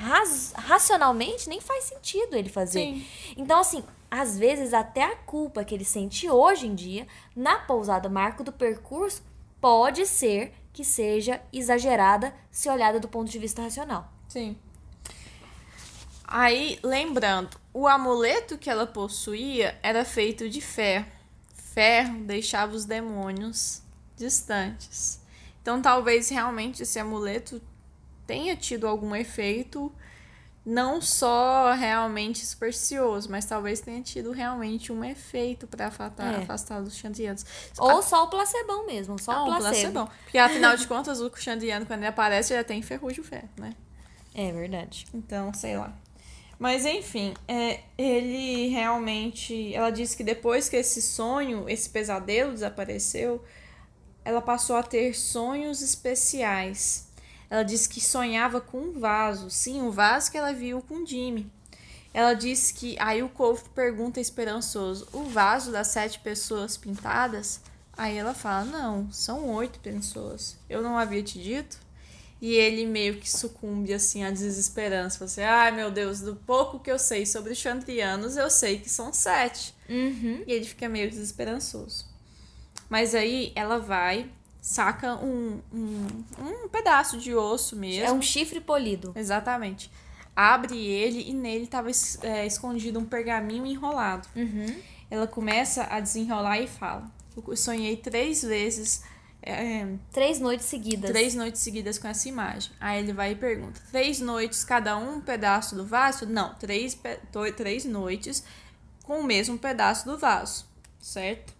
racionalmente 0.56 1.48
nem 1.48 1.60
faz 1.60 1.84
sentido 1.84 2.34
ele 2.34 2.48
fazer. 2.48 2.80
Sim. 2.80 3.06
Então, 3.36 3.60
assim, 3.60 3.84
às 4.10 4.36
vezes 4.36 4.74
até 4.74 5.04
a 5.04 5.14
culpa 5.14 5.62
que 5.62 5.72
ele 5.72 5.84
sente 5.84 6.28
hoje 6.28 6.66
em 6.66 6.74
dia, 6.74 7.06
na 7.36 7.60
pousada 7.60 8.08
Marco 8.08 8.42
do 8.42 8.50
Percurso, 8.50 9.22
pode 9.60 10.04
ser 10.04 10.52
que 10.72 10.82
seja 10.82 11.40
exagerada 11.52 12.34
se 12.50 12.68
olhada 12.68 12.98
do 12.98 13.06
ponto 13.06 13.30
de 13.30 13.38
vista 13.38 13.62
racional. 13.62 14.10
Sim. 14.26 14.58
Aí, 16.24 16.80
lembrando, 16.82 17.56
o 17.72 17.86
amuleto 17.86 18.58
que 18.58 18.68
ela 18.68 18.88
possuía 18.88 19.78
era 19.84 20.04
feito 20.04 20.50
de 20.50 20.60
ferro. 20.60 21.19
Ferro 21.80 22.18
deixava 22.24 22.76
os 22.76 22.84
demônios 22.84 23.80
distantes. 24.14 25.18
Então, 25.62 25.80
talvez 25.80 26.28
realmente 26.28 26.82
esse 26.82 26.98
amuleto 26.98 27.58
tenha 28.26 28.54
tido 28.54 28.86
algum 28.86 29.16
efeito 29.16 29.90
não 30.62 31.00
só 31.00 31.72
realmente 31.72 32.44
supersticioso, 32.44 33.30
mas 33.30 33.46
talvez 33.46 33.80
tenha 33.80 34.02
tido 34.02 34.30
realmente 34.30 34.92
um 34.92 35.02
efeito 35.02 35.66
para 35.66 35.86
afastar, 35.86 36.34
é. 36.34 36.36
afastar 36.42 36.82
os 36.82 36.94
xandianos. 36.94 37.46
Ou 37.78 38.02
só 38.02 38.24
o 38.24 38.28
placebão 38.28 38.86
mesmo, 38.86 39.18
só 39.18 39.32
não, 39.32 39.44
o 39.44 39.56
placebo. 39.56 40.06
Porque 40.24 40.36
afinal 40.36 40.76
de 40.76 40.86
contas, 40.86 41.18
o 41.22 41.34
xandiano, 41.34 41.86
quando 41.86 42.00
ele 42.00 42.08
aparece, 42.08 42.52
já 42.52 42.62
tem 42.62 42.82
ferrugem 42.82 43.24
ferro, 43.24 43.48
né? 43.56 43.74
É 44.34 44.52
verdade. 44.52 45.06
Então, 45.14 45.50
sei 45.54 45.78
lá. 45.78 45.94
Mas 46.60 46.84
enfim, 46.84 47.32
é, 47.48 47.80
ele 47.96 48.68
realmente. 48.68 49.74
Ela 49.74 49.88
disse 49.88 50.14
que 50.14 50.22
depois 50.22 50.68
que 50.68 50.76
esse 50.76 51.00
sonho, 51.00 51.66
esse 51.66 51.88
pesadelo 51.88 52.52
desapareceu, 52.52 53.42
ela 54.22 54.42
passou 54.42 54.76
a 54.76 54.82
ter 54.82 55.16
sonhos 55.16 55.80
especiais 55.80 57.08
Ela 57.48 57.62
disse 57.62 57.88
que 57.88 57.98
sonhava 57.98 58.60
com 58.60 58.76
um 58.76 58.92
vaso. 58.92 59.48
Sim, 59.48 59.80
um 59.80 59.90
vaso 59.90 60.30
que 60.30 60.36
ela 60.36 60.52
viu 60.52 60.82
com 60.82 61.06
Jimmy. 61.06 61.50
Ela 62.12 62.34
disse 62.34 62.74
que. 62.74 62.94
Aí 62.98 63.22
o 63.22 63.30
Cove 63.30 63.62
pergunta 63.74 64.20
esperançoso: 64.20 65.08
o 65.14 65.24
vaso 65.24 65.72
das 65.72 65.88
sete 65.88 66.20
pessoas 66.20 66.76
pintadas? 66.76 67.62
Aí 67.96 68.18
ela 68.18 68.34
fala: 68.34 68.66
não, 68.66 69.10
são 69.10 69.48
oito 69.54 69.80
pessoas. 69.80 70.58
Eu 70.68 70.82
não 70.82 70.98
havia 70.98 71.22
te 71.22 71.42
dito? 71.42 71.78
E 72.40 72.54
ele 72.54 72.86
meio 72.86 73.16
que 73.16 73.30
sucumbe 73.30 73.92
assim 73.92 74.24
à 74.24 74.30
desesperança. 74.30 75.26
Você, 75.26 75.42
ai 75.42 75.72
meu 75.72 75.90
Deus, 75.90 76.20
do 76.20 76.34
pouco 76.34 76.78
que 76.78 76.90
eu 76.90 76.98
sei 76.98 77.26
sobre 77.26 77.52
os 77.52 77.58
Chandrianos, 77.58 78.36
eu 78.36 78.48
sei 78.48 78.78
que 78.78 78.88
são 78.88 79.12
sete. 79.12 79.74
Uhum. 79.88 80.42
E 80.46 80.52
ele 80.52 80.64
fica 80.64 80.88
meio 80.88 81.10
desesperançoso. 81.10 82.06
Mas 82.88 83.14
aí 83.14 83.52
ela 83.54 83.78
vai, 83.78 84.30
saca 84.60 85.16
um, 85.16 85.60
um, 85.72 86.06
um 86.38 86.68
pedaço 86.68 87.18
de 87.18 87.34
osso 87.34 87.76
mesmo. 87.76 88.06
É 88.06 88.12
um 88.12 88.22
chifre 88.22 88.60
polido. 88.60 89.12
Exatamente. 89.14 89.90
Abre 90.34 90.78
ele 90.78 91.28
e 91.28 91.34
nele 91.34 91.64
estava 91.64 91.90
é, 92.22 92.46
escondido 92.46 92.98
um 92.98 93.04
pergaminho 93.04 93.66
enrolado. 93.66 94.26
Uhum. 94.34 94.74
Ela 95.10 95.26
começa 95.26 95.84
a 95.84 96.00
desenrolar 96.00 96.58
e 96.60 96.66
fala: 96.66 97.10
Eu 97.36 97.56
sonhei 97.56 97.96
três 97.96 98.42
vezes 98.42 99.02
é, 99.42 99.86
Três 100.12 100.38
noites 100.38 100.66
seguidas. 100.66 101.10
três 101.10 101.34
noites 101.34 101.60
seguidas 101.62 101.98
com 101.98 102.08
essa 102.08 102.28
imagem. 102.28 102.70
Aí 102.80 103.00
ele 103.02 103.12
vai 103.12 103.32
e 103.32 103.34
pergunta: 103.36 103.80
três 103.90 104.20
noites, 104.20 104.64
cada 104.64 104.96
um 104.96 105.16
um 105.16 105.20
pedaço 105.20 105.74
do 105.74 105.84
vaso? 105.84 106.26
Não, 106.26 106.54
três, 106.54 106.98
três 107.56 107.84
noites 107.84 108.44
com 109.02 109.20
o 109.20 109.24
mesmo 109.24 109.58
pedaço 109.58 110.04
do 110.06 110.16
vaso, 110.18 110.66
certo? 111.00 111.52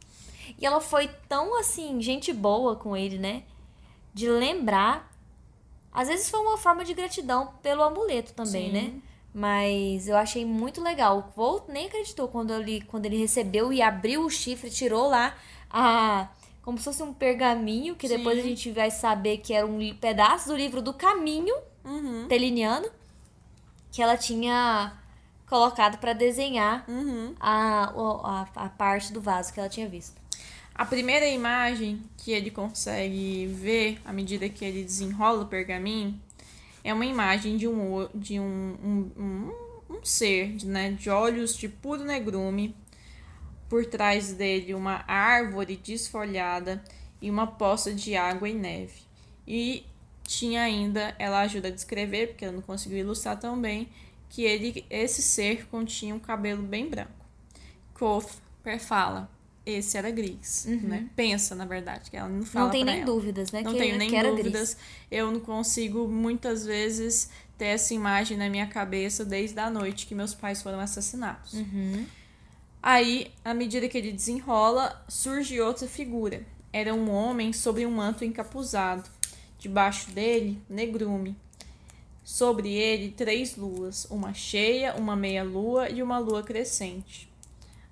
E 0.58 0.66
ela 0.66 0.80
foi 0.80 1.08
tão 1.28 1.58
assim, 1.58 2.00
gente 2.02 2.32
boa 2.32 2.76
com 2.76 2.96
ele, 2.96 3.18
né? 3.18 3.42
De 4.12 4.28
lembrar. 4.28 5.10
Às 5.92 6.08
vezes 6.08 6.30
foi 6.30 6.38
uma 6.40 6.58
forma 6.58 6.84
de 6.84 6.94
gratidão 6.94 7.54
pelo 7.62 7.82
amuleto 7.82 8.32
também, 8.32 8.66
Sim. 8.66 8.72
né? 8.72 8.92
Mas 9.32 10.08
eu 10.08 10.16
achei 10.16 10.44
muito 10.44 10.82
legal. 10.82 11.18
O 11.18 11.36
Volt 11.36 11.68
nem 11.68 11.86
acreditou 11.86 12.28
quando 12.28 12.52
ele, 12.52 12.80
quando 12.82 13.06
ele 13.06 13.16
recebeu 13.16 13.72
e 13.72 13.80
abriu 13.80 14.24
o 14.24 14.30
chifre, 14.30 14.70
tirou 14.70 15.08
lá 15.08 15.34
a. 15.70 16.28
Como 16.70 16.78
se 16.78 16.84
fosse 16.84 17.02
um 17.02 17.12
pergaminho, 17.12 17.96
que 17.96 18.06
depois 18.06 18.38
a 18.38 18.42
Sim. 18.42 18.50
gente 18.50 18.70
vai 18.70 18.92
saber 18.92 19.38
que 19.38 19.52
era 19.52 19.66
um 19.66 19.92
pedaço 19.96 20.50
do 20.50 20.54
livro 20.56 20.80
do 20.80 20.94
caminho 20.94 21.52
Uhum. 21.84 22.28
teliniano 22.28 22.86
que 23.90 24.00
ela 24.00 24.16
tinha 24.16 24.92
colocado 25.48 25.98
para 25.98 26.12
desenhar 26.12 26.84
Uhum. 26.88 27.34
a, 27.40 27.86
a, 27.92 28.48
a 28.66 28.68
parte 28.68 29.12
do 29.12 29.20
vaso 29.20 29.52
que 29.52 29.58
ela 29.58 29.68
tinha 29.68 29.88
visto. 29.88 30.14
A 30.72 30.84
primeira 30.86 31.26
imagem 31.26 32.00
que 32.18 32.30
ele 32.30 32.52
consegue 32.52 33.46
ver 33.48 34.00
à 34.04 34.12
medida 34.12 34.48
que 34.48 34.64
ele 34.64 34.84
desenrola 34.84 35.42
o 35.42 35.46
pergaminho 35.46 36.16
é 36.84 36.94
uma 36.94 37.04
imagem 37.04 37.56
de 37.56 37.66
um, 37.66 38.08
de 38.14 38.38
um, 38.38 38.76
um, 38.84 39.10
um, 39.20 39.52
um 39.96 40.04
ser 40.04 40.54
né, 40.64 40.92
de 40.92 41.10
olhos 41.10 41.56
de 41.56 41.68
puro 41.68 42.04
negrume, 42.04 42.76
por 43.70 43.86
trás 43.86 44.32
dele 44.34 44.74
uma 44.74 45.04
árvore 45.06 45.76
desfolhada 45.76 46.82
e 47.22 47.30
uma 47.30 47.46
poça 47.46 47.94
de 47.94 48.16
água 48.16 48.48
e 48.48 48.52
neve. 48.52 49.00
E 49.46 49.86
tinha 50.24 50.62
ainda, 50.62 51.14
ela 51.18 51.40
ajuda 51.40 51.68
a 51.68 51.70
descrever, 51.70 52.28
porque 52.28 52.44
eu 52.44 52.52
não 52.52 52.60
conseguiu 52.60 52.98
ilustrar 52.98 53.38
tão 53.38 53.58
bem, 53.60 53.88
que 54.28 54.42
ele, 54.42 54.84
esse 54.90 55.22
ser 55.22 55.66
continha 55.68 56.14
um 56.14 56.18
cabelo 56.18 56.62
bem 56.62 56.88
branco. 56.88 57.10
Kothper 57.94 58.80
fala, 58.80 59.30
esse 59.64 59.96
era 59.96 60.10
Gris, 60.10 60.66
né? 60.66 61.08
Pensa, 61.14 61.54
na 61.54 61.64
verdade, 61.64 62.10
que 62.10 62.16
ela 62.16 62.28
não 62.28 62.44
fala 62.44 62.66
Uhum. 62.66 62.66
não 62.66 62.72
tem 62.72 62.84
nem 62.84 62.96
ela. 62.96 63.04
dúvidas, 63.06 63.52
né? 63.52 63.62
Não 63.62 63.72
que, 63.72 63.78
tenho 63.78 63.96
nem 63.96 64.10
dúvidas. 64.10 64.74
Gris. 64.74 64.76
Eu 65.10 65.30
não 65.30 65.40
consigo 65.40 66.08
muitas 66.08 66.64
vezes 66.64 67.30
ter 67.58 67.66
essa 67.66 67.92
imagem 67.92 68.36
na 68.36 68.48
minha 68.48 68.66
cabeça 68.66 69.24
desde 69.24 69.58
a 69.60 69.68
noite 69.70 70.06
que 70.06 70.14
meus 70.14 70.34
pais 70.34 70.62
foram 70.62 70.80
assassinados. 70.80 71.52
Uhum. 71.52 72.06
Aí, 72.82 73.30
à 73.44 73.52
medida 73.52 73.88
que 73.88 73.98
ele 73.98 74.10
desenrola, 74.10 75.04
surge 75.06 75.60
outra 75.60 75.86
figura. 75.86 76.46
Era 76.72 76.94
um 76.94 77.10
homem 77.10 77.52
sobre 77.52 77.84
um 77.84 77.90
manto 77.90 78.24
encapuzado. 78.24 79.08
Debaixo 79.58 80.10
dele, 80.12 80.62
negrume. 80.68 81.36
Sobre 82.24 82.72
ele, 82.72 83.10
três 83.10 83.54
luas: 83.54 84.06
uma 84.10 84.32
cheia, 84.32 84.94
uma 84.94 85.14
meia-lua 85.14 85.90
e 85.90 86.02
uma 86.02 86.18
lua 86.18 86.42
crescente. 86.42 87.30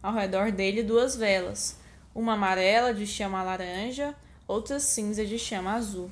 Ao 0.03 0.15
redor 0.15 0.53
dele, 0.53 0.83
duas 0.83 1.15
velas: 1.17 1.77
uma 2.15 2.33
amarela 2.33 2.95
de 2.95 3.07
chama 3.07 3.43
laranja, 3.43 4.15
outra 4.47 4.81
cinza 4.81 5.27
de 5.27 5.39
chama 5.39 5.75
azul. 5.75 6.11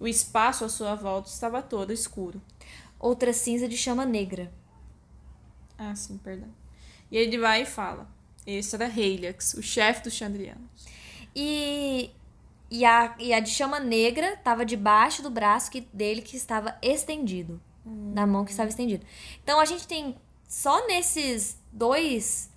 O 0.00 0.08
espaço 0.08 0.64
à 0.64 0.68
sua 0.68 0.94
volta 0.94 1.28
estava 1.28 1.60
todo 1.60 1.92
escuro. 1.92 2.40
Outra 2.98 3.34
cinza 3.34 3.68
de 3.68 3.76
chama 3.76 4.06
negra. 4.06 4.50
Ah, 5.76 5.94
sim, 5.94 6.16
perdão. 6.16 6.48
E 7.10 7.16
ele 7.16 7.38
vai 7.38 7.62
e 7.62 7.66
fala: 7.66 8.08
esse 8.46 8.74
era 8.74 8.86
Helix, 8.86 9.54
o 9.54 9.62
chefe 9.62 10.02
dos 10.02 10.14
Chandrianos. 10.14 10.86
E, 11.34 12.10
e, 12.70 12.84
a, 12.84 13.14
e 13.18 13.32
a 13.32 13.40
de 13.40 13.50
chama 13.50 13.78
negra 13.78 14.34
estava 14.34 14.64
debaixo 14.64 15.22
do 15.22 15.30
braço 15.30 15.70
que, 15.70 15.82
dele 15.92 16.22
que 16.22 16.36
estava 16.36 16.76
estendido. 16.82 17.60
Da 17.84 18.26
mão 18.26 18.44
que 18.44 18.50
estava 18.50 18.68
estendido. 18.68 19.06
Então 19.42 19.60
a 19.60 19.64
gente 19.64 19.86
tem 19.88 20.14
só 20.46 20.86
nesses 20.86 21.58
dois 21.72 22.50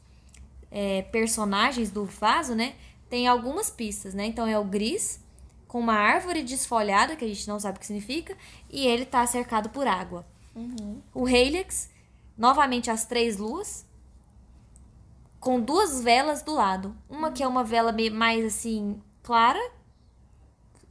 é, 0.69 1.03
personagens 1.03 1.89
do 1.89 2.05
vaso, 2.05 2.53
né? 2.53 2.75
Tem 3.09 3.27
algumas 3.27 3.69
pistas, 3.69 4.13
né? 4.13 4.25
Então 4.25 4.47
é 4.47 4.57
o 4.57 4.63
gris 4.63 5.21
com 5.67 5.79
uma 5.79 5.93
árvore 5.93 6.43
desfolhada, 6.43 7.15
que 7.15 7.23
a 7.23 7.27
gente 7.27 7.47
não 7.47 7.57
sabe 7.57 7.77
o 7.77 7.79
que 7.79 7.85
significa, 7.85 8.35
e 8.69 8.85
ele 8.85 9.05
tá 9.05 9.25
cercado 9.25 9.69
por 9.69 9.87
água. 9.87 10.25
O 11.13 11.29
Helix, 11.29 11.89
novamente 12.37 12.91
as 12.91 13.05
três 13.05 13.37
luas, 13.37 13.85
com 15.41 15.59
duas 15.59 16.01
velas 16.01 16.43
do 16.43 16.53
lado. 16.53 16.95
Uma 17.09 17.31
que 17.31 17.43
é 17.43 17.47
uma 17.47 17.63
vela 17.63 17.93
mais 18.13 18.45
assim, 18.45 19.01
clara, 19.23 19.59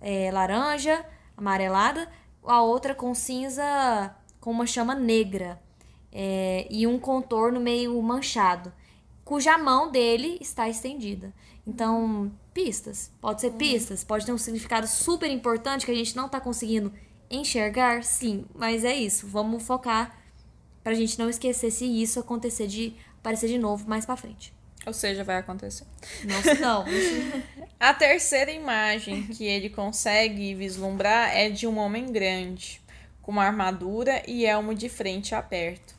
é, 0.00 0.30
laranja, 0.30 1.06
amarelada, 1.36 2.10
a 2.44 2.60
outra 2.60 2.94
com 2.94 3.14
cinza, 3.14 4.14
com 4.40 4.50
uma 4.50 4.66
chama 4.66 4.94
negra 4.94 5.62
é, 6.12 6.66
e 6.68 6.86
um 6.86 6.98
contorno 6.98 7.60
meio 7.60 8.00
manchado, 8.02 8.72
cuja 9.24 9.56
mão 9.56 9.90
dele 9.90 10.36
está 10.40 10.68
estendida. 10.68 11.32
Então, 11.64 12.32
pistas. 12.52 13.12
Pode 13.20 13.40
ser 13.40 13.52
pistas, 13.52 14.02
pode 14.02 14.26
ter 14.26 14.32
um 14.32 14.38
significado 14.38 14.88
super 14.88 15.30
importante 15.30 15.86
que 15.86 15.92
a 15.92 15.94
gente 15.94 16.16
não 16.16 16.26
está 16.26 16.40
conseguindo 16.40 16.92
enxergar, 17.30 18.02
sim, 18.02 18.44
mas 18.52 18.82
é 18.82 18.96
isso. 18.96 19.28
Vamos 19.28 19.62
focar 19.62 20.18
pra 20.82 20.94
gente 20.94 21.16
não 21.18 21.28
esquecer 21.28 21.70
se 21.70 21.84
isso 21.84 22.18
acontecer 22.18 22.66
de 22.66 22.96
aparecer 23.20 23.48
de 23.48 23.58
novo 23.58 23.88
mais 23.88 24.04
pra 24.04 24.16
frente. 24.16 24.52
Ou 24.86 24.92
seja, 24.92 25.22
vai 25.22 25.36
acontecer. 25.36 25.84
Nossa, 26.24 26.54
não. 26.54 26.84
A 27.78 27.92
terceira 27.92 28.50
imagem 28.50 29.26
que 29.26 29.44
ele 29.44 29.68
consegue 29.68 30.54
vislumbrar 30.54 31.36
é 31.36 31.50
de 31.50 31.66
um 31.66 31.78
homem 31.78 32.10
grande, 32.10 32.80
com 33.20 33.30
uma 33.30 33.44
armadura 33.44 34.22
e 34.26 34.46
elmo 34.46 34.74
de 34.74 34.88
frente 34.88 35.34
aberto. 35.34 35.94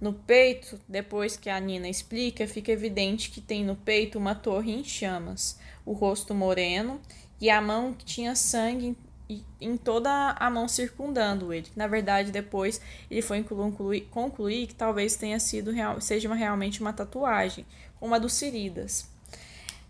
No 0.00 0.12
peito, 0.12 0.80
depois 0.88 1.36
que 1.36 1.48
a 1.48 1.60
Nina 1.60 1.88
explica, 1.88 2.48
fica 2.48 2.72
evidente 2.72 3.30
que 3.30 3.40
tem 3.40 3.64
no 3.64 3.76
peito 3.76 4.18
uma 4.18 4.34
torre 4.34 4.72
em 4.72 4.82
chamas, 4.82 5.58
o 5.84 5.92
rosto 5.92 6.34
moreno 6.34 7.00
e 7.40 7.48
a 7.48 7.60
mão 7.60 7.92
que 7.92 8.04
tinha 8.04 8.34
sangue 8.34 8.96
em- 9.60 9.76
toda 9.76 10.30
a 10.38 10.50
mão 10.50 10.68
circundando 10.68 11.52
ele. 11.52 11.66
Na 11.76 11.86
verdade, 11.86 12.30
depois 12.30 12.80
ele 13.10 13.22
foi 13.22 13.42
concluir, 13.42 14.02
concluir 14.10 14.66
que 14.66 14.74
talvez 14.74 15.16
tenha 15.16 15.38
sido 15.40 15.70
real, 15.70 16.00
seja 16.00 16.28
uma- 16.28 16.36
realmente 16.36 16.80
uma 16.80 16.92
tatuagem, 16.92 17.64
como 17.98 18.14
a 18.14 18.18
dos 18.18 18.32
Ciridas. 18.34 19.06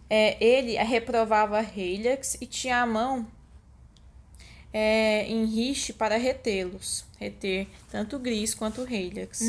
É, 0.08 0.36
ele 0.44 0.76
reprovava 0.76 1.60
Helix 1.60 2.36
e 2.40 2.46
tinha 2.46 2.82
a 2.82 2.86
mão 2.86 3.26
é, 4.72 5.26
em 5.26 5.44
riche 5.44 5.92
para 5.92 6.16
retê-los, 6.16 7.04
reter 7.18 7.66
tanto 7.90 8.18
Gris 8.18 8.54
quanto 8.54 8.82
Helix. 8.90 9.40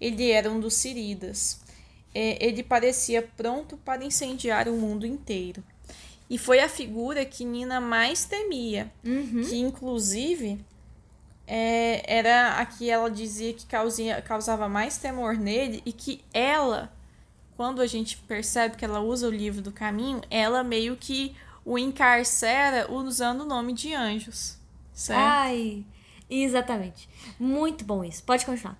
Ele 0.00 0.30
era 0.30 0.50
um 0.50 0.58
dos 0.60 0.74
Ciridas. 0.74 1.60
É, 2.14 2.44
ele 2.44 2.62
parecia 2.62 3.22
pronto 3.36 3.76
para 3.78 4.04
incendiar 4.04 4.68
o 4.68 4.72
mundo 4.76 5.06
inteiro. 5.06 5.62
E 6.28 6.38
foi 6.38 6.60
a 6.60 6.68
figura 6.68 7.24
que 7.24 7.44
Nina 7.44 7.80
mais 7.80 8.24
temia, 8.24 8.92
que 9.48 9.56
inclusive 9.56 10.58
é, 11.46 12.02
era 12.06 12.58
a 12.58 12.66
que 12.66 12.90
ela 12.90 13.08
dizia 13.08 13.52
que 13.52 13.64
causia, 13.66 14.20
causava 14.20 14.68
mais 14.68 14.98
temor 14.98 15.36
nele 15.36 15.82
e 15.86 15.92
que 15.92 16.20
ela, 16.32 16.92
quando 17.56 17.80
a 17.80 17.86
gente 17.86 18.16
percebe 18.16 18.76
que 18.76 18.84
ela 18.84 19.00
usa 19.00 19.28
o 19.28 19.30
livro 19.30 19.62
do 19.62 19.70
caminho, 19.70 20.20
ela 20.28 20.64
meio 20.64 20.96
que 20.96 21.36
o 21.64 21.78
encarcera 21.78 22.90
usando 22.90 23.42
o 23.42 23.44
nome 23.44 23.72
de 23.72 23.94
anjos. 23.94 24.58
Certo? 24.92 25.20
Ai, 25.20 25.84
exatamente. 26.28 27.08
Muito 27.38 27.84
bom 27.84 28.02
isso. 28.02 28.22
Pode 28.24 28.44
continuar. 28.44 28.76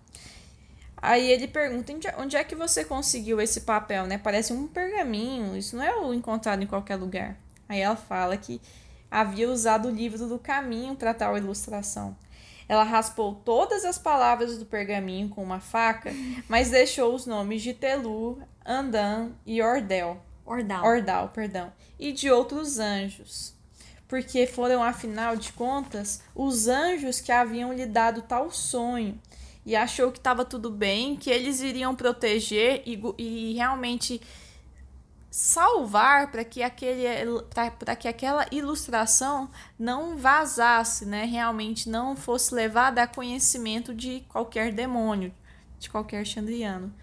Aí 0.97 1.31
ele 1.31 1.47
pergunta 1.47 1.93
onde, 1.93 2.09
onde 2.19 2.37
é 2.37 2.45
que 2.45 2.55
você 2.55 2.85
conseguiu 2.85 3.41
esse 3.41 3.62
papel, 3.62 4.07
né? 4.07 4.19
Parece 4.19 4.53
um 4.53 4.67
pergaminho, 4.67 5.57
isso 5.57 5.76
não 5.76 5.85
é 5.85 5.95
o 5.95 6.15
encontrado 6.15 6.62
em 6.62 6.67
qualquer 6.67 6.97
lugar. 6.97 7.37
Aí 7.69 7.81
ela 7.81 7.97
fala 7.97 8.37
que 8.37 8.61
havia 9.11 9.50
usado 9.50 9.88
o 9.88 9.91
livro 9.91 10.26
do 10.26 10.38
caminho 10.38 10.97
para 10.97 11.15
tal 11.15 11.37
ilustração. 11.37 12.17
Ela 12.69 12.83
raspou 12.83 13.35
todas 13.35 13.85
as 13.85 13.97
palavras 13.97 14.59
do 14.59 14.67
pergaminho 14.67 15.29
com 15.29 15.43
uma 15.43 15.61
faca, 15.61 16.11
mas 16.49 16.71
deixou 16.71 17.15
os 17.15 17.26
nomes 17.26 17.62
de 17.62 17.73
Telu, 17.73 18.41
Andan 18.65 19.31
e 19.45 19.62
Ordel. 19.62 20.21
Ordal. 20.45 20.85
Ordal, 20.85 21.29
perdão. 21.29 21.73
E 21.99 22.12
de 22.12 22.31
outros 22.31 22.79
anjos. 22.79 23.55
Porque 24.09 24.47
foram, 24.47 24.83
afinal 24.83 25.37
de 25.37 25.53
contas, 25.53 26.23
os 26.35 26.69
anjos 26.69 27.21
que 27.21 27.33
haviam 27.33 27.73
lhe 27.73 27.87
dado 27.87 28.23
tal 28.23 28.50
sonho. 28.50 29.21
E 29.66 29.75
achou 29.75 30.12
que 30.12 30.18
estava 30.18 30.44
tudo 30.44 30.70
bem, 30.70 31.16
que 31.16 31.28
eles 31.28 31.61
iriam 31.61 31.94
proteger 31.94 32.82
e, 32.87 33.02
e 33.18 33.54
realmente 33.54 34.20
salvar 35.28 36.30
para 36.30 36.44
que, 36.44 36.62
aquele, 36.62 37.04
que 37.99 38.08
aquela 38.08 38.46
ilustração 38.50 39.50
não 39.78 40.16
vazasse, 40.16 41.04
né? 41.04 41.25
Realmente 41.25 41.90
não 41.90 42.16
fosse 42.16 42.54
levada 42.54 43.02
a 43.02 43.06
conhecimento 43.06 43.92
de 43.92 44.20
qualquer 44.28 44.73
demônio, 44.73 45.35
de 45.78 45.90
qualquer 45.90 46.25
chandriano. 46.25 46.94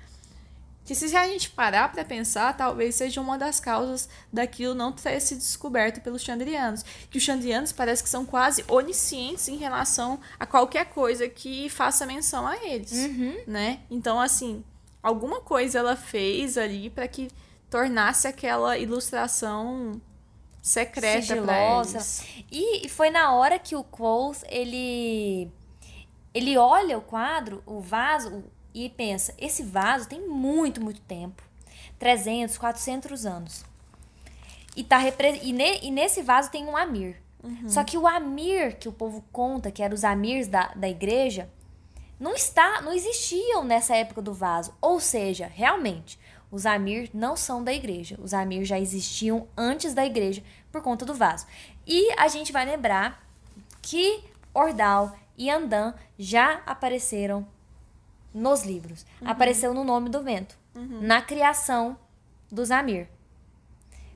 Que 0.86 0.94
se 0.94 1.16
a 1.16 1.28
gente 1.28 1.50
parar 1.52 1.92
para 1.92 2.04
pensar, 2.04 2.56
talvez 2.58 2.96
seja 2.96 3.22
uma 3.22 3.38
das 3.38 3.60
causas 3.60 4.10
daquilo 4.32 4.76
não 4.76 4.92
ter 4.92 5.20
sido 5.22 5.38
descoberto 5.38 6.02
pelos 6.02 6.22
chandrianos. 6.22 6.84
Que 7.10 7.18
os 7.18 7.24
chandrianos 7.24 7.72
parece 7.72 8.04
que 8.04 8.10
são 8.10 8.26
quase 8.26 8.66
oniscientes 8.68 9.48
em 9.48 9.56
relação 9.56 10.20
a 10.38 10.46
qualquer 10.46 10.86
coisa 10.90 11.30
que 11.30 11.70
faça 11.70 12.06
menção 12.06 12.46
a 12.46 12.58
eles, 12.66 12.92
Uhum. 12.92 13.38
né? 13.48 13.80
Então, 13.90 14.20
assim, 14.20 14.62
alguma 15.02 15.40
coisa 15.40 15.80
ela 15.80 15.96
fez 15.96 16.58
ali 16.58 16.90
para 16.90 17.08
que 17.08 17.30
tornasse 17.70 18.28
aquela 18.28 18.78
ilustração 18.78 20.02
secreta 20.62 21.36
para 21.42 21.80
eles. 21.80 22.24
E, 22.52 22.86
e 22.86 22.90
foi 22.90 23.10
na 23.10 23.34
hora 23.34 23.58
que 23.58 23.76
o 23.76 23.84
Quoth, 23.84 24.44
ele 24.50 25.50
ele 26.34 26.58
olha 26.58 26.98
o 26.98 27.02
quadro, 27.02 27.62
o 27.66 27.80
vaso 27.80 28.44
e 28.74 28.90
pensa, 28.90 29.34
esse 29.38 29.64
vaso 29.64 30.08
tem 30.10 30.28
muito, 30.28 30.82
muito 30.82 31.02
tempo. 31.02 31.44
300, 32.00 32.58
400 32.58 33.26
anos. 33.26 33.66
E, 34.76 34.84
tá 34.84 34.98
repre- 34.98 35.40
e, 35.44 35.54
ne- 35.54 35.80
e 35.82 35.92
nesse 35.92 36.22
vaso 36.22 36.50
tem 36.50 36.66
um 36.66 36.76
Amir. 36.76 37.22
Só 37.68 37.84
que 37.84 37.98
o 37.98 38.08
Amir 38.08 38.78
que 38.78 38.88
o 38.88 38.94
povo 38.94 39.24
conta, 39.32 39.70
que 39.72 39.84
eram 39.84 39.94
os 39.94 40.04
Amirs 40.04 40.48
da, 40.48 40.68
da 40.76 40.88
igreja, 40.90 41.50
não 42.20 42.34
está, 42.34 42.82
não 42.82 42.94
existiam 42.94 43.64
nessa 43.66 43.96
época 43.96 44.22
do 44.22 44.34
vaso. 44.34 44.74
Ou 44.82 45.00
seja, 45.00 45.46
realmente, 45.54 46.18
os 46.50 46.66
Amir 46.66 47.10
não 47.14 47.36
são 47.36 47.64
da 47.64 47.74
igreja. 47.74 48.18
Os 48.22 48.34
Amir 48.34 48.64
já 48.64 48.80
existiam 48.80 49.48
antes 49.58 49.94
da 49.94 50.06
igreja 50.06 50.42
por 50.72 50.82
conta 50.82 51.06
do 51.06 51.14
vaso. 51.14 51.46
E 51.86 52.12
a 52.18 52.28
gente 52.30 52.52
vai 52.52 52.66
lembrar 52.66 53.22
que 53.82 54.24
Ordal 54.54 55.16
e 55.38 55.50
Andan 55.50 55.94
já 56.18 56.62
apareceram 56.66 57.46
nos 58.34 58.64
livros. 58.64 59.06
Apareceu 59.24 59.74
no 59.74 59.84
nome 59.84 60.10
do 60.10 60.22
vento, 60.24 60.56
na 61.02 61.22
criação 61.22 61.98
dos 62.52 62.72
Amir. 62.72 63.08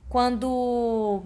Quando 0.08 1.22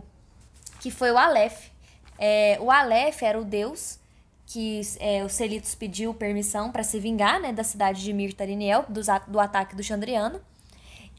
que 0.80 0.90
foi 0.90 1.10
o 1.12 1.18
Aleph. 1.18 1.70
É, 2.18 2.58
o 2.60 2.70
Aleph 2.70 3.22
era 3.22 3.40
o 3.40 3.44
deus 3.44 3.98
que 4.46 4.80
é, 5.00 5.24
os 5.24 5.32
Selitos 5.32 5.74
pediu 5.74 6.12
permissão 6.12 6.70
para 6.70 6.82
se 6.82 6.98
vingar 7.00 7.40
né, 7.40 7.52
da 7.52 7.64
cidade 7.64 8.02
de 8.02 8.12
Mirtariniel, 8.12 8.84
dos 8.88 9.08
a- 9.08 9.18
do 9.20 9.40
ataque 9.40 9.74
do 9.74 9.82
Chandriano. 9.82 10.40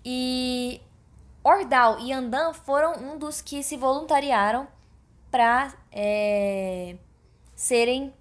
E 0.05 0.79
Ordal 1.43 1.99
e 1.99 2.11
Andan 2.13 2.53
foram 2.53 2.93
um 2.93 3.17
dos 3.17 3.41
que 3.41 3.63
se 3.63 3.75
voluntariaram 3.75 4.67
para 5.31 5.73
serem 7.55 8.13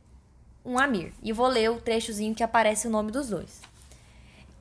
um 0.65 0.79
Amir. 0.79 1.13
E 1.23 1.33
vou 1.33 1.47
ler 1.47 1.71
o 1.71 1.81
trechozinho 1.81 2.35
que 2.35 2.43
aparece 2.43 2.87
o 2.87 2.91
nome 2.91 3.11
dos 3.11 3.29
dois. 3.29 3.61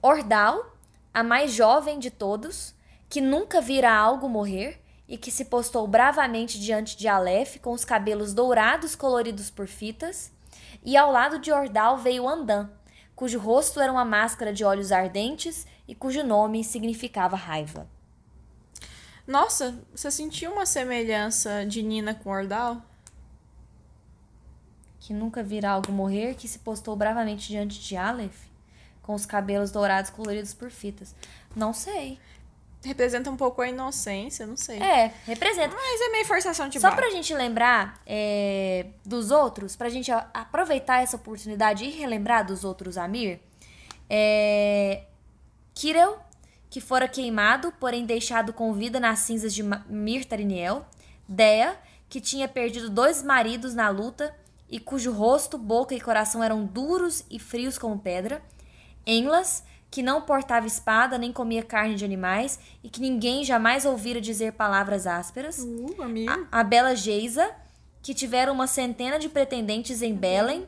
Ordal, 0.01 0.75
a 1.13 1.23
mais 1.23 1.53
jovem 1.53 1.99
de 1.99 2.09
todos, 2.09 2.73
que 3.09 3.21
nunca 3.21 3.61
vira 3.61 3.91
algo 3.93 4.29
morrer 4.29 4.81
e 5.07 5.17
que 5.17 5.29
se 5.29 5.45
postou 5.45 5.85
bravamente 5.85 6.59
diante 6.59 6.97
de 6.97 7.07
Aleph 7.07 7.57
com 7.57 7.73
os 7.73 7.83
cabelos 7.83 8.33
dourados 8.33 8.95
coloridos 8.95 9.49
por 9.49 9.67
fitas, 9.67 10.31
e 10.83 10.95
ao 10.95 11.11
lado 11.11 11.37
de 11.37 11.51
Ordal 11.51 11.97
veio 11.97 12.27
Andan, 12.27 12.69
cujo 13.15 13.37
rosto 13.37 13.79
era 13.79 13.91
uma 13.91 14.05
máscara 14.05 14.53
de 14.53 14.63
olhos 14.63 14.91
ardentes 14.91 15.67
e 15.87 15.93
cujo 15.93 16.23
nome 16.23 16.63
significava 16.63 17.35
raiva. 17.35 17.87
Nossa, 19.27 19.77
você 19.93 20.09
sentiu 20.09 20.51
uma 20.51 20.65
semelhança 20.65 21.65
de 21.65 21.83
Nina 21.83 22.15
com 22.15 22.29
Ordal? 22.29 22.81
Que 25.11 25.17
nunca 25.17 25.43
vira 25.43 25.69
algo 25.69 25.91
morrer, 25.91 26.35
que 26.35 26.47
se 26.47 26.57
postou 26.59 26.95
bravamente 26.95 27.49
diante 27.49 27.81
de 27.81 27.97
Aleph 27.97 28.45
com 29.01 29.13
os 29.13 29.25
cabelos 29.25 29.69
dourados 29.69 30.09
coloridos 30.09 30.53
por 30.53 30.71
fitas. 30.71 31.13
Não 31.53 31.73
sei. 31.73 32.17
Representa 32.81 33.29
um 33.29 33.35
pouco 33.35 33.61
a 33.61 33.67
inocência, 33.67 34.47
não 34.47 34.55
sei. 34.55 34.79
É, 34.79 35.11
representa. 35.25 35.75
Mas 35.75 35.99
é 35.99 36.11
meio 36.13 36.25
forçação 36.25 36.69
de 36.69 36.79
Só 36.79 36.87
barra. 36.87 37.01
pra 37.01 37.09
gente 37.09 37.33
lembrar 37.33 38.01
é, 38.07 38.85
dos 39.05 39.31
outros, 39.31 39.75
pra 39.75 39.89
gente 39.89 40.09
aproveitar 40.33 41.03
essa 41.03 41.17
oportunidade 41.17 41.83
e 41.83 41.89
relembrar 41.89 42.45
dos 42.47 42.63
outros 42.63 42.97
Amir, 42.97 43.41
é, 44.09 45.03
Kirel, 45.73 46.19
que 46.69 46.79
fora 46.79 47.05
queimado, 47.05 47.73
porém 47.81 48.05
deixado 48.05 48.53
com 48.53 48.71
vida 48.71 48.97
nas 48.97 49.19
cinzas 49.19 49.53
de 49.53 49.61
Mirtariniel, 49.61 50.85
Dea, 51.27 51.77
que 52.07 52.21
tinha 52.21 52.47
perdido 52.47 52.89
dois 52.89 53.21
maridos 53.21 53.73
na 53.73 53.89
luta 53.89 54.33
e 54.71 54.79
cujo 54.79 55.11
rosto, 55.11 55.57
boca 55.57 55.93
e 55.93 55.99
coração 55.99 56.41
eram 56.41 56.65
duros 56.65 57.25
e 57.29 57.37
frios 57.37 57.77
como 57.77 57.99
pedra, 57.99 58.41
Enlas, 59.05 59.63
que 59.91 60.01
não 60.01 60.21
portava 60.21 60.65
espada 60.65 61.17
nem 61.17 61.33
comia 61.33 61.61
carne 61.61 61.95
de 61.95 62.05
animais 62.05 62.57
e 62.81 62.89
que 62.89 63.01
ninguém 63.01 63.43
jamais 63.43 63.83
ouvira 63.83 64.21
dizer 64.21 64.53
palavras 64.53 65.05
ásperas, 65.05 65.59
Uh, 65.59 66.49
a, 66.51 66.61
a 66.61 66.63
bela 66.63 66.95
Geisa, 66.95 67.51
que 68.01 68.13
tiveram 68.13 68.53
uma 68.53 68.67
centena 68.67 69.19
de 69.19 69.27
pretendentes 69.27 70.01
em 70.01 70.15
Belém 70.15 70.67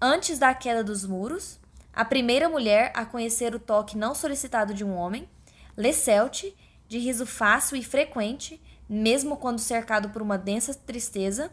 antes 0.00 0.38
da 0.38 0.52
queda 0.52 0.82
dos 0.82 1.06
muros, 1.06 1.60
a 1.92 2.04
primeira 2.04 2.48
mulher 2.48 2.90
a 2.94 3.06
conhecer 3.06 3.54
o 3.54 3.60
toque 3.60 3.96
não 3.96 4.14
solicitado 4.14 4.74
de 4.74 4.84
um 4.84 4.96
homem, 4.96 5.28
Lecelte, 5.76 6.54
de 6.88 6.98
riso 6.98 7.26
fácil 7.26 7.76
e 7.76 7.82
frequente, 7.82 8.60
mesmo 8.88 9.36
quando 9.36 9.58
cercado 9.58 10.10
por 10.10 10.20
uma 10.20 10.36
densa 10.36 10.74
tristeza, 10.74 11.50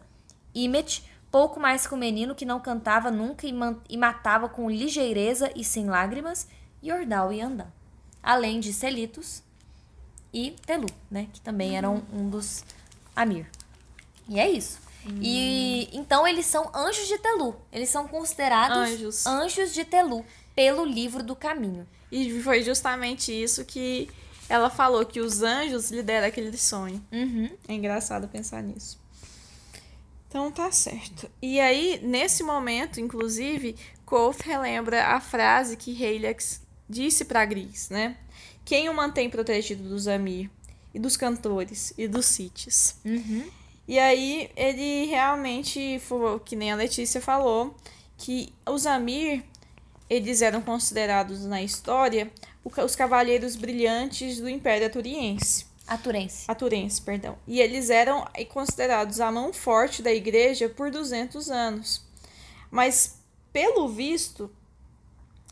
Imet, 0.54 1.04
pouco 1.32 1.60
mais 1.60 1.88
que 1.88 1.94
um 1.94 1.98
menino 1.98 2.36
que 2.36 2.46
não 2.46 2.60
cantava 2.60 3.10
nunca 3.10 3.48
e, 3.48 3.54
e 3.90 3.98
matava 3.98 4.50
com 4.50 4.70
ligeireza 4.70 5.52
e 5.56 5.64
sem 5.64 5.86
lágrimas, 5.86 6.48
e 6.84 6.92
Ordal 6.92 7.32
e 7.32 7.42
Andã. 7.42 7.66
Além 8.22 8.60
de 8.60 8.74
Selitos 8.74 9.42
e 10.34 10.52
Telu, 10.66 10.90
né? 11.10 11.28
Que 11.34 11.42
também 11.42 11.78
eram 11.78 12.04
um 12.14 12.30
dos 12.30 12.64
Amir. 13.16 13.48
E 14.28 14.40
é 14.40 14.50
isso. 14.50 14.80
E 15.20 15.90
então 15.92 16.28
eles 16.28 16.46
são 16.46 16.70
anjos 16.76 17.08
de 17.08 17.18
Telu. 17.18 17.56
Eles 17.72 17.90
são 17.90 18.08
considerados 18.08 18.78
Anjos. 18.78 19.26
anjos 19.26 19.74
de 19.74 19.84
Telu 19.84 20.24
pelo 20.56 20.86
livro 20.86 21.24
do 21.24 21.36
caminho. 21.36 21.88
E 22.12 22.42
foi 22.42 22.62
justamente 22.62 23.32
isso 23.32 23.66
que 23.66 24.10
ela 24.48 24.70
falou, 24.70 25.06
que 25.06 25.20
os 25.20 25.42
anjos 25.42 25.90
lhe 25.90 26.04
deram 26.04 26.28
aquele 26.28 26.56
sonho. 26.58 27.04
Uhum. 27.12 27.50
É 27.68 27.74
engraçado 27.74 28.28
pensar 28.28 28.62
nisso. 28.62 29.01
Então 30.32 30.50
tá 30.50 30.72
certo. 30.72 31.30
E 31.42 31.60
aí, 31.60 32.00
nesse 32.02 32.42
momento, 32.42 33.02
inclusive, 33.02 33.76
Koth 34.06 34.40
relembra 34.46 35.08
a 35.08 35.20
frase 35.20 35.76
que 35.76 36.02
Helix 36.02 36.62
disse 36.90 37.26
para 37.26 37.44
Gris, 37.44 37.90
né? 37.90 38.16
Quem 38.64 38.88
o 38.88 38.94
mantém 38.94 39.30
protegido 39.30 39.84
dos 39.84 40.08
Amir 40.08 40.50
e 40.94 41.00
dos 41.00 41.18
cantores 41.18 41.94
e 41.98 42.08
dos 42.08 42.28
Cites. 42.28 42.98
Uhum. 43.04 43.44
E 43.86 44.00
aí 44.00 44.50
ele 44.56 45.08
realmente, 45.08 46.00
foi, 46.00 46.40
que 46.40 46.56
nem 46.56 46.72
a 46.72 46.78
Letícia 46.78 47.20
falou, 47.20 47.76
que 48.18 48.54
os 48.66 48.86
Amir, 48.86 49.44
eles 50.10 50.42
eram 50.42 50.62
considerados 50.62 51.46
na 51.46 51.62
história 51.62 52.32
os 52.64 52.96
cavaleiros 52.96 53.58
brilhantes 53.58 54.40
do 54.40 54.48
Império 54.48 54.88
Aturiense. 54.88 55.66
Aturense. 55.88 56.46
Aturense, 56.48 57.02
perdão. 57.02 57.38
E 57.48 57.60
eles 57.60 57.90
eram 57.90 58.26
considerados 58.50 59.20
a 59.20 59.32
mão 59.32 59.52
forte 59.52 60.02
da 60.02 60.14
igreja 60.14 60.70
por 60.70 60.90
200 60.90 61.50
anos. 61.50 62.02
Mas, 62.70 63.20
pelo 63.52 63.90
visto, 63.90 64.50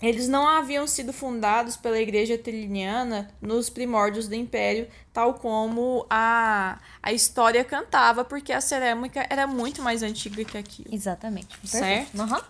eles 0.01 0.29
não 0.29 0.47
haviam 0.47 0.87
sido 0.87 1.11
fundados 1.11 1.75
pela 1.75 1.99
igreja 1.99 2.37
triliniana 2.37 3.29
nos 3.41 3.69
primórdios 3.69 4.29
do 4.29 4.35
império, 4.35 4.87
tal 5.11 5.33
como 5.33 6.05
a, 6.09 6.79
a 7.03 7.11
história 7.11 7.63
cantava, 7.65 8.23
porque 8.23 8.53
a 8.53 8.61
cerâmica 8.61 9.27
era 9.29 9.45
muito 9.45 9.81
mais 9.81 10.01
antiga 10.01 10.45
que 10.45 10.57
aquilo. 10.57 10.93
Exatamente. 10.93 11.59
Certo. 11.65 12.17
Uhum. 12.17 12.41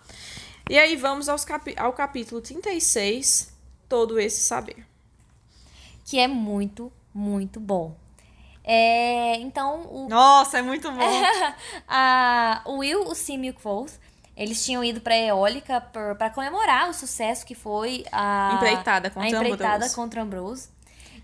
E 0.70 0.78
aí 0.78 0.96
vamos 0.96 1.28
aos 1.28 1.44
capi 1.44 1.74
ao 1.76 1.92
capítulo 1.94 2.40
36, 2.40 3.52
todo 3.88 4.20
esse 4.20 4.44
saber. 4.44 4.86
Que 6.06 6.20
é 6.20 6.28
muito, 6.28 6.92
muito 7.20 7.60
bom. 7.60 7.96
É, 8.64 9.36
então, 9.38 9.82
o 9.90 10.08
Nossa, 10.10 10.60
é 10.60 10.62
muito 10.62 10.92
bom. 10.92 10.98
a, 11.88 12.62
o 12.66 12.78
Will, 12.78 13.04
o 13.04 13.16
Sim 13.16 13.46
e 13.46 13.50
o 13.50 13.54
Quoth, 13.54 13.94
Eles 14.38 14.64
tinham 14.64 14.84
ido 14.84 15.02
pra 15.02 15.18
eólica 15.18 15.82
para 15.82 16.30
comemorar 16.30 16.90
o 16.90 16.94
sucesso 16.94 17.46
que 17.46 17.56
foi 17.56 18.06
a 18.12 18.52
empreitada 18.56 19.10
contra 19.10 19.28
a 19.28 19.42
empreitada 19.44 19.76
Ambrose. 19.76 19.96
contra 19.96 20.22
Ambrose. 20.22 20.70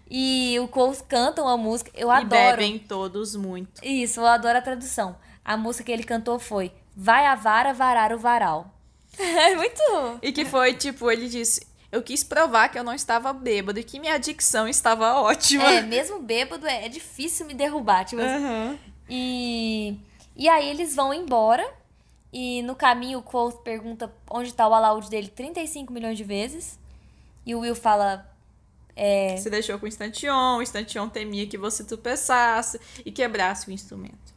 E 0.10 0.58
o 0.60 0.68
Cole 0.68 0.98
canta 1.08 1.42
uma 1.42 1.58
música, 1.58 1.90
eu 1.96 2.10
E 2.10 2.12
adoro. 2.12 2.30
bebem 2.30 2.78
todos 2.78 3.36
muito. 3.36 3.84
Isso, 3.84 4.20
eu 4.20 4.28
adoro 4.28 4.58
a 4.58 4.62
tradução. 4.62 5.16
A 5.44 5.56
música 5.58 5.86
que 5.86 5.92
ele 5.92 6.04
cantou 6.04 6.38
foi 6.40 6.72
Vai 6.96 7.26
a 7.26 7.36
vara 7.36 7.74
varar 7.74 8.12
o 8.14 8.18
varal. 8.20 8.72
É 9.18 9.56
muito. 9.56 9.82
E 10.22 10.32
que 10.32 10.44
foi, 10.46 10.74
tipo, 10.74 11.10
ele 11.10 11.30
disse: 11.30 11.66
Eu 11.96 12.04
quis 12.04 12.26
provar 12.26 12.68
que 12.68 12.78
eu 12.78 12.84
não 12.84 12.94
estava 12.94 13.32
bêbado 13.32 13.80
e 13.80 13.84
que 13.84 14.02
minha 14.02 14.18
dicção 14.18 14.68
estava 14.68 15.22
ótima. 15.22 15.64
É, 15.64 15.82
mesmo 15.82 16.20
bêbado 16.22 16.68
é, 16.68 16.86
é 16.86 16.90
difícil 16.90 17.46
me 17.46 17.54
derrubar. 17.54 18.04
Tipo, 18.04 18.22
assim. 18.22 18.44
Aham. 18.44 18.80
E, 19.10 19.98
e 20.36 20.50
aí 20.50 20.70
eles 20.70 20.94
vão 20.94 21.14
embora. 21.14 21.66
E 22.34 22.62
no 22.64 22.76
caminho 22.76 23.20
o 23.20 23.24
Quoth 23.24 23.64
pergunta 23.64 24.14
onde 24.30 24.54
tá 24.54 24.68
o 24.68 24.74
alaúde 24.74 25.10
dele 25.10 25.30
35 25.30 25.94
milhões 25.94 26.18
de 26.18 26.26
vezes. 26.26 26.78
E 27.46 27.56
o 27.56 27.60
Will 27.60 27.76
fala. 27.76 28.30
É, 28.94 29.38
Você 29.38 29.50
deixou 29.50 29.80
com 29.80 29.86
o 29.86 29.88
Instantion, 29.88 30.58
o 30.58 30.62
Instantion 30.62 31.08
temia 31.08 31.48
que 31.48 31.58
você 31.58 31.82
tropeçasse 31.82 32.78
e 33.06 33.12
quebrasse 33.12 33.70
o 33.70 33.72
instrumento. 33.72 34.34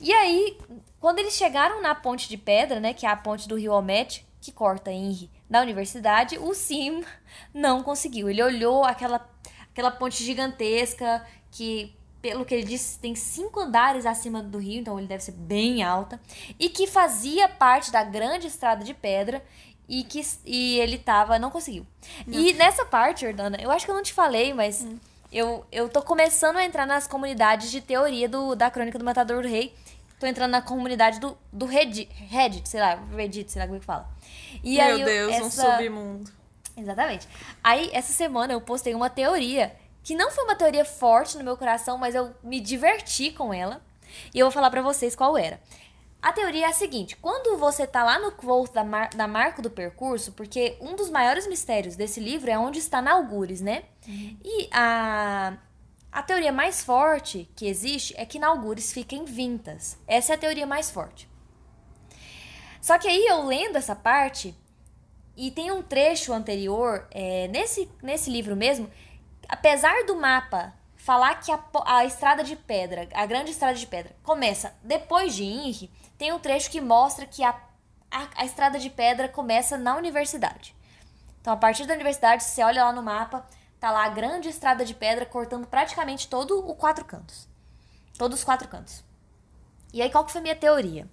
E 0.00 0.12
aí, 0.12 0.58
quando 0.98 1.20
eles 1.20 1.34
chegaram 1.34 1.80
na 1.80 1.94
ponte 1.94 2.28
de 2.28 2.36
pedra, 2.36 2.80
né, 2.80 2.92
que 2.92 3.06
é 3.06 3.08
a 3.08 3.16
ponte 3.16 3.46
do 3.46 3.54
rio 3.54 3.72
Omet, 3.72 4.26
que 4.40 4.50
corta 4.50 4.90
Henry 4.90 5.30
da 5.48 5.60
universidade, 5.62 6.38
o 6.38 6.54
Sim 6.54 7.04
não 7.52 7.82
conseguiu. 7.82 8.28
Ele 8.28 8.42
olhou 8.42 8.84
aquela, 8.84 9.26
aquela 9.70 9.90
ponte 9.90 10.22
gigantesca 10.22 11.24
que, 11.50 11.94
pelo 12.20 12.44
que 12.44 12.54
ele 12.54 12.64
disse, 12.64 12.98
tem 12.98 13.14
cinco 13.14 13.60
andares 13.60 14.04
acima 14.04 14.42
do 14.42 14.58
rio, 14.58 14.80
então 14.80 14.98
ele 14.98 15.08
deve 15.08 15.22
ser 15.22 15.32
bem 15.32 15.82
alta, 15.82 16.20
e 16.58 16.68
que 16.68 16.86
fazia 16.86 17.48
parte 17.48 17.90
da 17.90 18.04
grande 18.04 18.46
estrada 18.46 18.84
de 18.84 18.92
pedra 18.92 19.42
e 19.88 20.04
que 20.04 20.20
e 20.44 20.78
ele 20.78 20.98
tava, 20.98 21.38
não 21.38 21.50
conseguiu. 21.50 21.86
E 22.26 22.52
nessa 22.52 22.84
parte, 22.84 23.22
Jordana, 23.22 23.56
eu 23.60 23.70
acho 23.70 23.86
que 23.86 23.90
eu 23.90 23.94
não 23.94 24.02
te 24.02 24.12
falei, 24.12 24.52
mas 24.52 24.86
eu, 25.32 25.64
eu 25.72 25.88
tô 25.88 26.02
começando 26.02 26.56
a 26.56 26.64
entrar 26.64 26.86
nas 26.86 27.06
comunidades 27.06 27.70
de 27.70 27.80
teoria 27.80 28.28
do, 28.28 28.54
da 28.54 28.70
Crônica 28.70 28.98
do 28.98 29.04
Matador 29.04 29.42
do 29.42 29.48
Rei. 29.48 29.74
Tô 30.18 30.26
entrando 30.26 30.50
na 30.50 30.60
comunidade 30.62 31.20
do, 31.20 31.36
do 31.52 31.64
Reddit, 31.66 32.10
Reddit, 32.12 32.68
sei 32.68 32.80
lá, 32.80 32.96
Reddit, 33.14 33.50
sei 33.52 33.60
lá 33.60 33.66
como 33.66 33.76
é 33.76 33.80
que 33.80 33.86
fala. 33.86 34.08
E 34.64 34.76
Meu 34.76 34.84
aí, 34.84 35.00
eu- 35.00 35.06
Deus, 35.06 35.36
um 35.36 35.46
essa... 35.46 35.76
submundo. 35.76 36.30
Exatamente. 36.76 37.28
Aí, 37.62 37.90
essa 37.92 38.12
semana 38.12 38.52
eu 38.52 38.60
postei 38.60 38.94
uma 38.94 39.10
teoria, 39.10 39.74
que 40.02 40.14
não 40.14 40.30
foi 40.30 40.44
uma 40.44 40.54
teoria 40.56 40.84
forte 40.84 41.36
no 41.36 41.44
meu 41.44 41.56
coração, 41.56 41.98
mas 41.98 42.14
eu 42.14 42.32
me 42.42 42.60
diverti 42.60 43.30
com 43.30 43.52
ela. 43.52 43.80
E 44.34 44.38
eu 44.38 44.46
vou 44.46 44.52
falar 44.52 44.70
pra 44.70 44.80
vocês 44.82 45.14
qual 45.14 45.36
era. 45.36 45.60
A 46.20 46.32
teoria 46.32 46.66
é 46.66 46.68
a 46.68 46.72
seguinte: 46.72 47.16
quando 47.16 47.56
você 47.58 47.86
tá 47.86 48.02
lá 48.02 48.18
no 48.18 48.32
quote 48.32 48.72
da, 48.74 48.82
mar, 48.82 49.10
da 49.10 49.28
marca 49.28 49.62
do 49.62 49.70
percurso, 49.70 50.32
porque 50.32 50.76
um 50.80 50.96
dos 50.96 51.10
maiores 51.10 51.46
mistérios 51.46 51.94
desse 51.94 52.18
livro 52.20 52.50
é 52.50 52.58
onde 52.58 52.78
está 52.80 53.00
Naugures, 53.02 53.60
né? 53.60 53.84
E 54.44 54.68
a, 54.72 55.56
a 56.10 56.22
teoria 56.22 56.52
mais 56.52 56.82
forte 56.82 57.48
que 57.54 57.66
existe 57.66 58.14
é 58.16 58.24
que 58.24 58.38
Naugures 58.38 58.92
fica 58.92 59.14
em 59.14 59.24
Vintas. 59.24 59.98
Essa 60.06 60.32
é 60.32 60.36
a 60.36 60.38
teoria 60.38 60.66
mais 60.66 60.90
forte. 60.90 61.28
Só 62.80 62.98
que 62.98 63.08
aí 63.08 63.26
eu 63.26 63.44
lendo 63.44 63.76
essa 63.76 63.94
parte, 63.94 64.54
e 65.36 65.50
tem 65.50 65.70
um 65.70 65.82
trecho 65.82 66.32
anterior, 66.32 67.06
é, 67.10 67.48
nesse, 67.48 67.90
nesse 68.02 68.30
livro 68.30 68.56
mesmo, 68.56 68.90
apesar 69.48 70.04
do 70.04 70.16
mapa 70.16 70.74
falar 70.96 71.36
que 71.36 71.52
a, 71.52 71.62
a 71.84 72.04
estrada 72.04 72.42
de 72.42 72.56
pedra, 72.56 73.08
a 73.14 73.26
grande 73.26 73.50
estrada 73.50 73.74
de 73.74 73.86
pedra, 73.86 74.14
começa 74.22 74.74
depois 74.82 75.34
de 75.34 75.44
Inri, 75.44 75.90
tem 76.16 76.32
um 76.32 76.38
trecho 76.38 76.70
que 76.70 76.80
mostra 76.80 77.26
que 77.26 77.44
a, 77.44 77.50
a, 78.10 78.28
a 78.36 78.44
estrada 78.44 78.78
de 78.78 78.90
pedra 78.90 79.28
começa 79.28 79.76
na 79.76 79.96
universidade. 79.96 80.74
Então, 81.40 81.52
a 81.52 81.56
partir 81.56 81.86
da 81.86 81.94
universidade, 81.94 82.42
você 82.42 82.62
olha 82.62 82.84
lá 82.84 82.92
no 82.92 83.02
mapa, 83.02 83.46
tá 83.80 83.90
lá 83.90 84.04
a 84.04 84.08
grande 84.08 84.48
estrada 84.48 84.84
de 84.84 84.94
pedra 84.94 85.24
cortando 85.24 85.66
praticamente 85.66 86.28
todo 86.28 86.58
o 86.58 86.74
quatro 86.74 87.04
cantos. 87.04 87.48
Todos 88.16 88.38
os 88.38 88.44
quatro 88.44 88.68
cantos. 88.68 89.04
E 89.92 90.02
aí, 90.02 90.10
qual 90.10 90.24
que 90.24 90.32
foi 90.32 90.40
a 90.40 90.42
minha 90.42 90.56
teoria? 90.56 91.08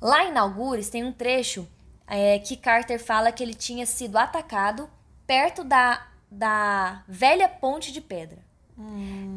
Lá 0.00 0.24
em 0.24 0.36
Algures 0.36 0.88
tem 0.88 1.04
um 1.04 1.12
trecho 1.12 1.68
é, 2.06 2.38
que 2.38 2.56
Carter 2.56 3.02
fala 3.02 3.32
que 3.32 3.42
ele 3.42 3.54
tinha 3.54 3.84
sido 3.86 4.16
atacado 4.16 4.88
perto 5.26 5.64
da, 5.64 6.06
da 6.30 7.02
velha 7.08 7.48
ponte 7.48 7.92
de 7.92 8.00
pedra. 8.00 8.38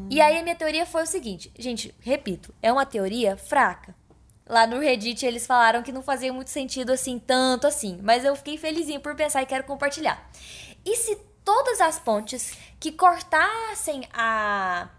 E 0.10 0.20
aí 0.20 0.38
a 0.38 0.44
minha 0.44 0.56
teoria 0.56 0.86
foi 0.86 1.04
o 1.04 1.08
seguinte, 1.08 1.52
gente, 1.58 1.96
repito, 2.02 2.54
é 2.62 2.72
uma 2.72 2.86
teoria 2.86 3.38
fraca. 3.38 3.96
Lá 4.46 4.68
no 4.68 4.80
Reddit 4.80 5.26
eles 5.26 5.48
falaram 5.48 5.82
que 5.82 5.92
não 5.92 6.02
fazia 6.02 6.34
muito 6.34 6.50
sentido 6.50 6.92
assim, 6.92 7.20
tanto 7.20 7.66
assim, 7.66 8.00
mas 8.04 8.26
eu 8.26 8.36
fiquei 8.36 8.58
felizinho 8.58 9.00
por 9.00 9.16
pensar 9.16 9.42
e 9.42 9.46
quero 9.46 9.64
compartilhar. 9.64 10.30
E 10.84 10.96
se 10.98 11.16
todas 11.44 11.82
as 11.82 12.00
pontes 12.00 12.54
que 12.80 12.92
cortassem 12.92 14.08
a 14.14 14.90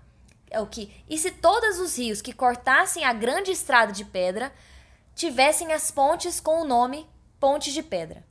é 0.50 0.60
o 0.60 0.66
que? 0.66 0.92
E 1.08 1.16
se 1.16 1.30
todos 1.30 1.78
os 1.78 1.96
rios 1.96 2.20
que 2.20 2.32
cortassem 2.32 3.04
a 3.04 3.12
grande 3.12 3.52
estrada 3.52 3.92
de 3.92 4.04
pedra 4.04 4.52
tivessem 5.14 5.72
as 5.72 5.90
pontes 5.92 6.40
com 6.40 6.60
o 6.62 6.64
nome 6.64 7.08
Ponte 7.38 7.72
de 7.72 7.82
Pedra? 7.82 8.24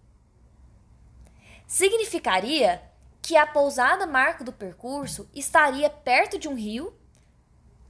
Significaria 1.65 2.82
que 3.22 3.38
a 3.38 3.48
pousada 3.48 4.06
marco 4.06 4.43
do 4.43 4.52
percurso 4.52 5.30
estaria 5.34 5.89
perto 5.89 6.38
de 6.38 6.48
um 6.48 6.56
rio 6.56 6.93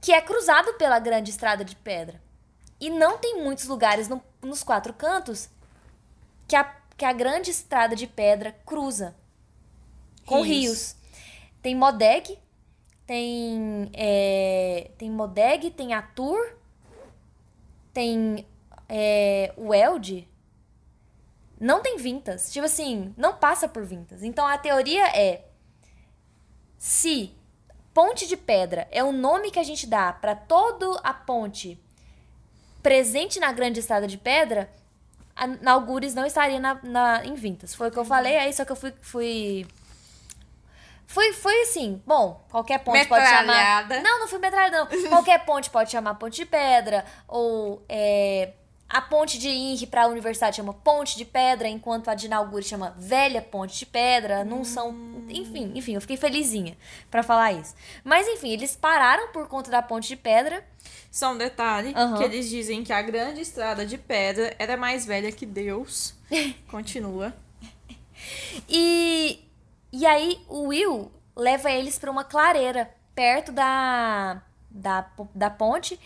que 0.00 0.12
é 0.12 0.20
cruzado 0.20 0.74
pela 0.74 0.98
grande 0.98 1.30
estrada 1.30 1.64
de 1.64 1.74
pedra. 1.76 2.22
E 2.80 2.88
não 2.88 3.18
tem 3.18 3.42
muitos 3.42 3.66
lugares 3.66 4.08
no- 4.08 4.22
nos 4.42 4.62
quatro 4.62 4.92
cantos 4.94 5.48
que 6.46 6.56
a, 6.56 6.64
que 6.96 7.04
a 7.04 7.12
grande 7.12 7.50
estrada 7.50 7.96
de 7.96 8.06
pedra 8.06 8.52
cruza 8.64 9.14
com 10.30 10.42
Rios. 10.42 10.64
rios. 10.64 10.96
Tem 11.60 11.74
Modeg, 11.74 12.38
tem, 13.06 13.90
é, 13.92 14.90
tem 14.96 15.10
Modeg, 15.10 15.70
tem 15.70 15.92
Atur, 15.92 16.56
tem 17.92 18.46
é, 18.88 19.52
o 19.56 19.74
Elde. 19.74 20.26
Não 21.58 21.82
tem 21.82 21.98
Vintas. 21.98 22.50
Tipo 22.52 22.64
assim, 22.66 23.12
não 23.16 23.34
passa 23.36 23.68
por 23.68 23.84
Vintas. 23.84 24.22
Então 24.22 24.46
a 24.46 24.56
teoria 24.56 25.06
é: 25.08 25.44
se 26.78 27.34
Ponte 27.92 28.26
de 28.26 28.36
Pedra 28.36 28.88
é 28.90 29.02
o 29.02 29.12
nome 29.12 29.50
que 29.50 29.58
a 29.58 29.62
gente 29.64 29.86
dá 29.86 30.12
para 30.12 30.34
toda 30.34 30.98
a 31.00 31.12
ponte 31.12 31.78
presente 32.82 33.38
na 33.38 33.52
grande 33.52 33.80
estrada 33.80 34.06
de 34.06 34.16
pedra, 34.16 34.70
a 35.36 35.46
Naugures 35.46 36.14
não 36.14 36.24
estaria 36.24 36.58
na, 36.60 36.80
na- 36.82 37.24
em 37.26 37.34
Vintas. 37.34 37.74
Foi 37.74 37.88
o 37.88 37.90
que 37.90 37.98
eu 37.98 38.04
falei, 38.04 38.38
aí 38.38 38.52
só 38.52 38.64
que 38.64 38.72
eu 38.72 38.76
fui. 38.76 38.94
fui... 39.02 39.66
Foi, 41.10 41.32
foi 41.32 41.62
assim, 41.62 42.00
bom, 42.06 42.46
qualquer 42.48 42.78
ponte 42.78 43.04
pode 43.08 43.24
chamar. 43.24 43.40
Metralhada. 43.40 44.00
Não, 44.00 44.20
não 44.20 44.28
fui 44.28 44.38
metralhada, 44.38 44.78
não. 44.84 44.86
Qualquer 45.10 45.44
ponte 45.44 45.68
pode 45.68 45.90
chamar 45.90 46.14
Ponte 46.14 46.36
de 46.36 46.46
Pedra, 46.46 47.04
ou 47.26 47.84
é, 47.88 48.52
a 48.88 49.00
ponte 49.00 49.36
de 49.36 49.48
Inri 49.48 49.88
para 49.88 50.04
a 50.04 50.06
universidade 50.06 50.54
chama 50.54 50.72
Ponte 50.72 51.16
de 51.16 51.24
Pedra, 51.24 51.66
enquanto 51.66 52.06
a 52.06 52.14
de 52.14 52.28
Naugure 52.28 52.62
chama 52.62 52.94
Velha 52.96 53.42
Ponte 53.42 53.76
de 53.76 53.86
Pedra. 53.86 54.44
Não 54.44 54.62
são. 54.62 54.90
Enfim, 55.28 55.72
enfim, 55.74 55.94
eu 55.96 56.00
fiquei 56.00 56.16
felizinha 56.16 56.78
pra 57.10 57.24
falar 57.24 57.54
isso. 57.54 57.74
Mas 58.04 58.28
enfim, 58.28 58.52
eles 58.52 58.76
pararam 58.76 59.32
por 59.32 59.48
conta 59.48 59.68
da 59.68 59.82
Ponte 59.82 60.06
de 60.06 60.16
Pedra. 60.16 60.64
Só 61.10 61.32
um 61.32 61.36
detalhe, 61.38 61.92
Aham. 61.92 62.18
que 62.18 62.22
eles 62.22 62.48
dizem 62.48 62.84
que 62.84 62.92
a 62.92 63.02
grande 63.02 63.40
estrada 63.40 63.84
de 63.84 63.98
pedra 63.98 64.54
era 64.60 64.76
mais 64.76 65.04
velha 65.04 65.32
que 65.32 65.44
Deus. 65.44 66.14
Continua. 66.70 67.34
E, 68.68 69.40
e 69.92 70.06
aí 70.06 70.40
o 70.48 70.68
Will 70.68 71.10
leva 71.36 71.70
eles 71.70 71.98
pra 71.98 72.10
uma 72.10 72.24
clareira 72.24 72.90
perto 73.14 73.52
da, 73.52 74.42
da, 74.70 75.10
da 75.34 75.50
ponte. 75.50 75.98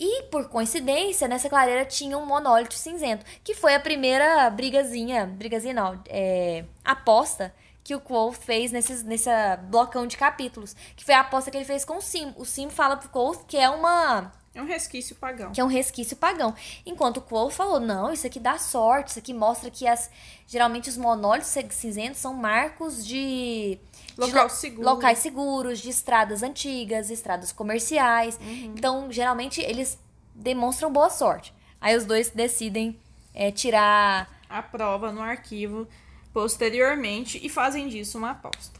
E 0.00 0.24
por 0.24 0.48
coincidência, 0.48 1.26
nessa 1.26 1.48
clareira 1.48 1.84
tinha 1.84 2.16
um 2.16 2.24
monólito 2.24 2.74
cinzento, 2.74 3.24
que 3.42 3.54
foi 3.54 3.74
a 3.74 3.80
primeira 3.80 4.48
brigazinha, 4.48 5.26
brigazinha 5.26 5.74
não, 5.74 6.00
é, 6.08 6.64
aposta 6.84 7.52
que 7.82 7.94
o 7.94 8.00
Quoth 8.00 8.34
fez 8.34 8.70
nesses, 8.70 9.02
nessa 9.02 9.56
blocão 9.56 10.06
de 10.06 10.16
capítulos, 10.16 10.76
que 10.94 11.04
foi 11.04 11.14
a 11.14 11.20
aposta 11.20 11.50
que 11.50 11.56
ele 11.56 11.64
fez 11.64 11.84
com 11.84 11.96
o 11.96 12.02
Sim. 12.02 12.32
O 12.36 12.44
Sim 12.44 12.68
fala 12.70 12.96
pro 12.96 13.08
Quoth 13.08 13.44
que 13.48 13.56
é 13.56 13.68
uma 13.68 14.30
É 14.58 14.62
um 14.62 14.66
resquício 14.66 15.14
pagão. 15.14 15.52
que 15.52 15.60
é 15.60 15.64
um 15.64 15.68
resquício 15.68 16.16
pagão. 16.16 16.52
Enquanto 16.84 17.18
o 17.18 17.22
Quoth 17.22 17.52
falou, 17.52 17.78
não, 17.78 18.12
isso 18.12 18.26
aqui 18.26 18.40
dá 18.40 18.58
sorte, 18.58 19.10
isso 19.10 19.18
aqui 19.20 19.32
mostra 19.32 19.70
que 19.70 19.86
as 19.86 20.10
geralmente 20.48 20.88
os 20.90 20.96
monólitos 20.96 21.54
cinzentos 21.70 22.18
são 22.18 22.34
marcos 22.34 23.06
de, 23.06 23.78
de 24.14 24.20
Local 24.20 24.44
lo- 24.44 24.50
seguro. 24.50 24.88
locais 24.88 25.18
seguros, 25.18 25.78
de 25.78 25.90
estradas 25.90 26.42
antigas, 26.42 27.08
estradas 27.08 27.52
comerciais. 27.52 28.36
Então, 28.42 29.12
geralmente 29.12 29.60
eles 29.60 29.96
demonstram 30.34 30.92
boa 30.92 31.08
sorte. 31.08 31.54
Aí 31.80 31.96
os 31.96 32.04
dois 32.04 32.30
decidem 32.30 32.98
é, 33.32 33.52
tirar 33.52 34.28
A 34.48 34.60
prova 34.60 35.12
no 35.12 35.20
arquivo 35.20 35.86
posteriormente 36.32 37.38
e 37.40 37.48
fazem 37.48 37.88
disso 37.88 38.18
uma 38.18 38.30
aposta. 38.30 38.78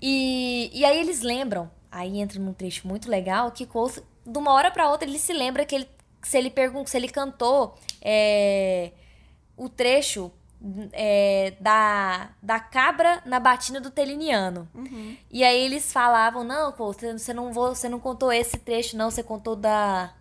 E, 0.00 0.70
e 0.72 0.84
aí 0.84 0.98
eles 0.98 1.20
lembram, 1.22 1.70
aí 1.90 2.20
entra 2.20 2.38
num 2.38 2.52
trecho 2.52 2.86
muito 2.86 3.10
legal, 3.10 3.50
que 3.50 3.66
Quoth, 3.66 4.02
de 4.28 4.38
uma 4.38 4.52
hora 4.52 4.70
pra 4.70 4.90
outra, 4.90 5.08
ele 5.08 5.18
se 5.18 5.32
lembra 5.32 5.64
que 5.64 5.74
ele, 5.74 5.88
se 6.22 6.36
ele 6.36 6.50
pergunta, 6.50 6.90
se 6.90 6.96
ele 6.96 7.08
cantou 7.08 7.74
é, 8.02 8.92
o 9.56 9.68
trecho 9.68 10.30
é, 10.92 11.54
da, 11.60 12.30
da 12.42 12.60
cabra 12.60 13.22
na 13.24 13.40
batina 13.40 13.80
do 13.80 13.90
Teliniano. 13.90 14.68
Uhum. 14.74 15.16
E 15.30 15.42
aí 15.42 15.58
eles 15.58 15.90
falavam, 15.90 16.44
não, 16.44 16.72
pô, 16.72 16.92
você, 16.92 17.12
você 17.12 17.32
não, 17.32 17.52
vou, 17.52 17.74
você 17.74 17.88
não 17.88 17.98
contou 17.98 18.30
esse 18.30 18.58
trecho, 18.58 18.96
não, 18.96 19.10
você 19.10 19.22
contou 19.22 19.56
da... 19.56 20.12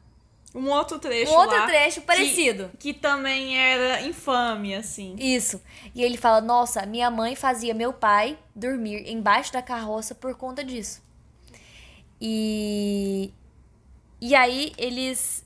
Um 0.56 0.70
outro 0.70 0.98
trecho 0.98 1.32
Um 1.32 1.36
outro 1.36 1.58
lá, 1.58 1.68
trecho 1.68 2.02
parecido. 2.02 2.72
Que, 2.80 2.94
que 2.94 3.00
também 3.00 3.60
era 3.60 4.02
infame, 4.02 4.74
assim. 4.74 5.16
Isso. 5.20 5.62
E 5.94 6.02
ele 6.02 6.18
fala, 6.18 6.40
nossa, 6.40 6.86
minha 6.86 7.12
mãe 7.12 7.36
fazia 7.36 7.74
meu 7.74 7.92
pai 7.92 8.40
dormir 8.56 9.08
embaixo 9.12 9.52
da 9.52 9.62
carroça 9.62 10.16
por 10.16 10.34
conta 10.36 10.64
disso. 10.64 11.04
E... 12.20 13.32
E 14.20 14.36
aí 14.36 14.74
eles... 14.78 15.44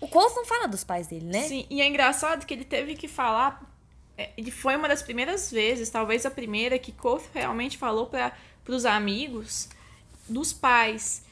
O 0.00 0.08
Colt 0.08 0.34
não 0.34 0.46
fala 0.46 0.66
dos 0.66 0.84
pais 0.84 1.06
dele, 1.06 1.26
né? 1.26 1.42
Sim, 1.42 1.66
e 1.68 1.80
é 1.80 1.86
engraçado 1.86 2.46
que 2.46 2.54
ele 2.54 2.64
teve 2.64 2.94
que 2.96 3.06
falar. 3.06 3.62
é, 4.16 4.30
Ele 4.36 4.50
foi 4.50 4.76
uma 4.76 4.88
das 4.88 5.02
primeiras 5.02 5.50
vezes, 5.50 5.90
talvez 5.90 6.24
a 6.24 6.30
primeira, 6.30 6.78
que 6.78 6.92
Koth 6.92 7.24
realmente 7.34 7.76
falou 7.76 8.06
para 8.06 8.32
os 8.66 8.84
amigos 8.86 9.68
dos 10.28 10.52
pais. 10.52 11.22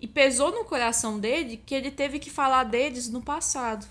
E 0.00 0.06
pesou 0.06 0.52
no 0.52 0.64
coração 0.64 1.18
dele 1.18 1.62
que 1.64 1.74
ele 1.74 1.90
teve 1.90 2.18
que 2.18 2.30
falar 2.30 2.64
deles 2.64 3.08
no 3.08 3.22
passado. 3.22 3.86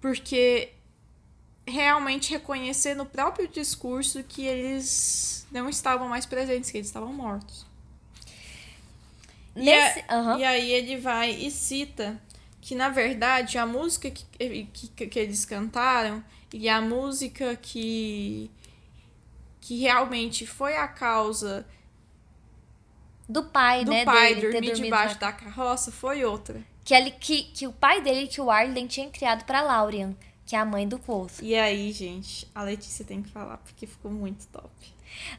Porque 0.00 0.72
realmente 1.66 2.30
reconhecer 2.30 2.94
no 2.94 3.06
próprio 3.06 3.46
discurso 3.48 4.22
que 4.24 4.44
eles 4.44 5.46
não 5.50 5.68
estavam 5.68 6.08
mais 6.08 6.26
presentes, 6.26 6.70
que 6.70 6.78
eles 6.78 6.88
estavam 6.88 7.12
mortos. 7.12 7.66
E, 9.54 9.60
Nesse... 9.64 10.00
é- 10.00 10.04
Aham. 10.08 10.38
e 10.38 10.44
aí 10.44 10.70
ele 10.70 10.96
vai 10.96 11.30
e 11.30 11.50
cita 11.50 12.20
que, 12.60 12.74
na 12.74 12.88
verdade, 12.88 13.58
a 13.58 13.66
música 13.66 14.10
que, 14.10 14.24
que, 14.72 15.06
que 15.06 15.18
eles 15.18 15.44
cantaram 15.44 16.22
e 16.52 16.68
a 16.68 16.80
música 16.80 17.56
que, 17.56 18.50
que 19.60 19.80
realmente 19.80 20.46
foi 20.46 20.76
a 20.76 20.86
causa 20.88 21.66
Do 23.28 23.44
pai, 23.44 23.84
do 23.84 23.90
né? 23.90 24.04
pai 24.04 24.34
dele 24.34 24.52
dormir 24.52 24.72
debaixo 24.74 25.14
na- 25.14 25.20
da 25.20 25.32
carroça 25.32 25.90
foi 25.92 26.24
outra. 26.24 26.62
Que, 26.84 26.94
ele, 26.94 27.10
que, 27.12 27.44
que 27.44 27.66
o 27.66 27.72
pai 27.72 28.00
dele, 28.02 28.26
que 28.26 28.40
o 28.40 28.50
Arlen, 28.50 28.86
tinha 28.86 29.08
criado 29.08 29.44
pra 29.44 29.60
Laurian, 29.62 30.14
que 30.44 30.56
é 30.56 30.58
a 30.58 30.64
mãe 30.64 30.86
do 30.86 30.98
Colt. 30.98 31.32
E 31.40 31.54
aí, 31.54 31.92
gente, 31.92 32.46
a 32.54 32.62
Letícia 32.62 33.04
tem 33.04 33.22
que 33.22 33.30
falar, 33.30 33.58
porque 33.58 33.86
ficou 33.86 34.10
muito 34.10 34.46
top. 34.48 34.68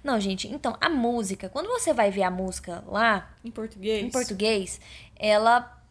Não, 0.03 0.19
gente, 0.19 0.47
então, 0.47 0.75
a 0.79 0.89
música, 0.89 1.49
quando 1.49 1.67
você 1.67 1.93
vai 1.93 2.11
ver 2.11 2.23
a 2.23 2.31
música 2.31 2.83
lá, 2.87 3.29
Em 3.43 3.51
português? 3.51 4.03
em 4.03 4.09
português, 4.09 4.81
ela 5.15 5.81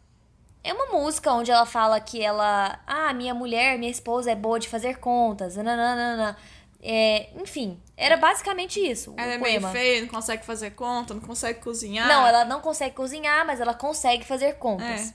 é 0.63 0.73
uma 0.73 0.85
música 0.97 1.31
onde 1.33 1.51
ela 1.51 1.65
fala 1.65 1.99
que 1.99 2.21
ela. 2.21 2.79
Ah, 2.87 3.13
minha 3.13 3.33
mulher, 3.33 3.77
minha 3.77 3.91
esposa 3.91 4.31
é 4.31 4.35
boa 4.35 4.59
de 4.59 4.69
fazer 4.69 4.97
contas. 4.99 5.55
Nananana. 5.57 6.37
É, 6.85 7.29
enfim, 7.41 7.79
era 7.95 8.17
basicamente 8.17 8.77
isso. 8.79 9.13
Ela 9.17 9.33
é 9.33 9.37
meio 9.37 9.61
poema. 9.61 9.71
feia, 9.71 10.01
não 10.01 10.09
consegue 10.09 10.45
fazer 10.45 10.71
conta, 10.71 11.13
não 11.13 11.21
consegue 11.21 11.61
cozinhar. 11.61 12.07
Não, 12.09 12.27
ela 12.27 12.43
não 12.43 12.59
consegue 12.59 12.93
cozinhar, 12.93 13.45
mas 13.45 13.61
ela 13.61 13.73
consegue 13.73 14.25
fazer 14.25 14.55
contas. 14.55 15.13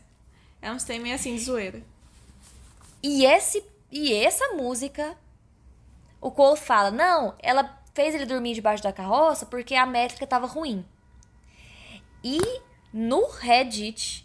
É. 0.62 0.68
É 0.68 0.72
uns 0.72 0.85
tem 0.85 0.98
meio 0.98 1.14
assim, 1.14 1.35
de 1.35 1.42
zoeira. 1.42 1.83
E, 3.02 3.24
esse, 3.24 3.62
e 3.92 4.14
essa 4.14 4.54
música, 4.54 5.16
o 6.20 6.31
Cole 6.31 6.59
fala, 6.59 6.90
não, 6.90 7.35
ela 7.38 7.77
fez 7.98 8.14
ele 8.14 8.26
dormir 8.26 8.54
debaixo 8.54 8.80
da 8.80 8.92
carroça 8.92 9.44
porque 9.44 9.74
a 9.74 9.84
métrica 9.84 10.24
tava 10.24 10.46
ruim. 10.46 10.84
E 12.22 12.38
no 12.92 13.26
Reddit, 13.28 14.24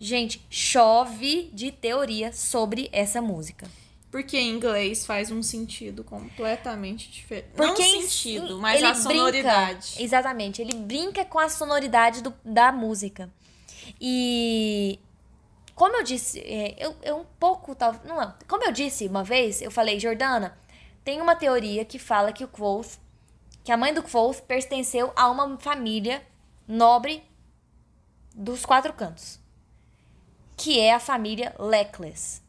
gente, 0.00 0.44
chove 0.50 1.48
de 1.54 1.70
teoria 1.70 2.32
sobre 2.32 2.88
essa 2.92 3.22
música. 3.22 3.68
Porque 4.10 4.36
em 4.36 4.50
inglês 4.50 5.06
faz 5.06 5.30
um 5.30 5.40
sentido 5.40 6.02
completamente 6.02 7.08
diferente. 7.12 7.50
Porque 7.56 7.80
Não 7.80 8.00
sentido, 8.02 8.58
mas 8.58 8.82
a 8.82 8.92
sonoridade. 8.92 9.86
Brinca, 9.90 10.02
exatamente, 10.02 10.60
ele 10.60 10.74
brinca 10.74 11.24
com 11.24 11.38
a 11.38 11.48
sonoridade 11.48 12.22
do- 12.22 12.34
da 12.44 12.72
música. 12.72 13.30
E 14.00 14.98
como 15.76 15.94
eu 15.96 16.02
disse, 16.02 16.40
é, 16.40 16.74
eu, 16.76 16.96
eu 17.04 17.18
um 17.18 17.24
pouco 17.38 17.72
tal, 17.76 17.94
não, 18.04 18.34
como 18.48 18.64
eu 18.64 18.72
disse 18.72 19.06
uma 19.06 19.22
vez, 19.22 19.62
eu 19.62 19.70
falei, 19.70 19.98
Jordana, 20.00 20.58
tem 21.04 21.20
uma 21.20 21.36
teoria 21.36 21.84
que 21.84 21.98
fala 22.00 22.32
que 22.32 22.44
o 22.44 22.48
Quoth, 22.48 22.98
que 23.64 23.72
a 23.72 23.76
mãe 23.76 23.94
do 23.94 24.02
Quoth 24.02 24.42
pertenceu 24.42 25.12
a 25.14 25.30
uma 25.30 25.58
família 25.58 26.26
nobre 26.66 27.22
dos 28.34 28.64
quatro 28.64 28.92
cantos, 28.92 29.38
que 30.56 30.80
é 30.80 30.94
a 30.94 31.00
família 31.00 31.54
Leckless. 31.58 32.42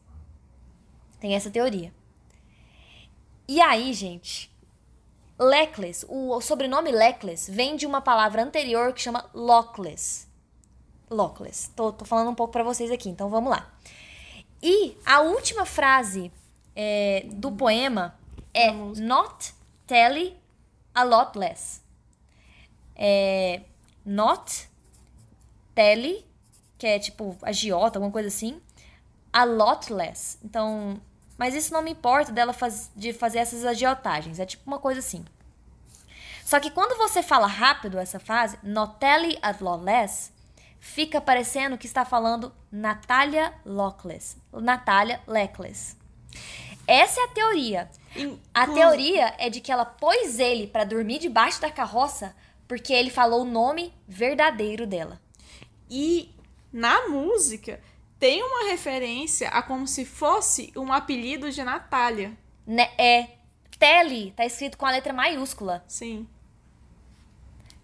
Tem 1.20 1.34
essa 1.34 1.50
teoria. 1.50 1.92
E 3.46 3.60
aí, 3.60 3.92
gente, 3.92 4.50
Leckless, 5.38 6.06
o 6.08 6.40
sobrenome 6.40 6.90
Leckless 6.90 7.50
vem 7.50 7.76
de 7.76 7.86
uma 7.86 8.00
palavra 8.00 8.42
anterior 8.42 8.92
que 8.92 9.00
chama 9.00 9.28
Lockless. 9.34 10.26
Lockless. 11.10 11.70
Tô, 11.76 11.92
tô 11.92 12.04
falando 12.04 12.30
um 12.30 12.34
pouco 12.34 12.52
pra 12.52 12.62
vocês 12.62 12.90
aqui, 12.90 13.08
então 13.08 13.28
vamos 13.28 13.50
lá. 13.50 13.72
E 14.62 14.96
a 15.04 15.20
última 15.20 15.66
frase 15.66 16.32
é, 16.74 17.26
do 17.32 17.52
poema 17.52 18.18
é 18.52 18.70
Not 18.70 19.54
telly 19.86 20.36
a 20.94 21.02
lot 21.02 21.38
less. 21.38 21.82
É, 22.96 23.62
not 24.04 24.68
telly, 25.74 26.24
que 26.78 26.86
é 26.86 26.98
tipo 26.98 27.36
agiota, 27.42 27.98
alguma 27.98 28.12
coisa 28.12 28.28
assim, 28.28 28.60
a 29.32 29.44
lot 29.44 29.92
less. 29.92 30.38
Então, 30.44 31.00
mas 31.36 31.54
isso 31.54 31.72
não 31.72 31.82
me 31.82 31.90
importa 31.90 32.30
dela 32.30 32.52
faz, 32.52 32.90
de 32.94 33.12
fazer 33.12 33.38
essas 33.38 33.64
agiotagens. 33.64 34.38
É 34.38 34.46
tipo 34.46 34.62
uma 34.66 34.78
coisa 34.78 35.00
assim. 35.00 35.24
Só 36.44 36.60
que 36.60 36.70
quando 36.70 36.96
você 36.98 37.22
fala 37.22 37.46
rápido 37.46 37.98
essa 37.98 38.20
frase, 38.20 38.58
Notelli 38.62 39.38
at 39.42 39.60
lawless, 39.60 40.30
fica 40.78 41.20
parecendo 41.20 41.78
que 41.78 41.86
está 41.86 42.04
falando 42.04 42.52
Natália 42.70 43.52
Lockless. 43.64 44.36
Natália 44.52 45.20
Leckless. 45.26 45.96
Essa 46.86 47.20
é 47.20 47.24
a 47.24 47.28
teoria. 47.28 47.90
A 48.52 48.66
teoria 48.74 49.34
é 49.38 49.48
de 49.50 49.60
que 49.60 49.72
ela 49.72 49.84
pôs 49.84 50.38
ele 50.38 50.66
pra 50.66 50.84
dormir 50.84 51.18
debaixo 51.18 51.60
da 51.60 51.70
carroça 51.70 52.34
porque 52.68 52.92
ele 52.92 53.10
falou 53.10 53.42
o 53.42 53.44
nome 53.50 53.92
verdadeiro 54.06 54.86
dela. 54.86 55.20
E 55.90 56.30
na 56.72 57.08
música 57.08 57.80
tem 58.18 58.42
uma 58.42 58.70
referência 58.70 59.48
a 59.48 59.62
como 59.62 59.86
se 59.86 60.04
fosse 60.04 60.72
um 60.76 60.92
apelido 60.92 61.50
de 61.50 61.62
Natália. 61.62 62.32
Né? 62.66 62.90
É 62.98 63.28
Telly, 63.78 64.32
tá 64.32 64.44
escrito 64.46 64.78
com 64.78 64.86
a 64.86 64.90
letra 64.90 65.12
maiúscula. 65.12 65.84
Sim. 65.88 66.26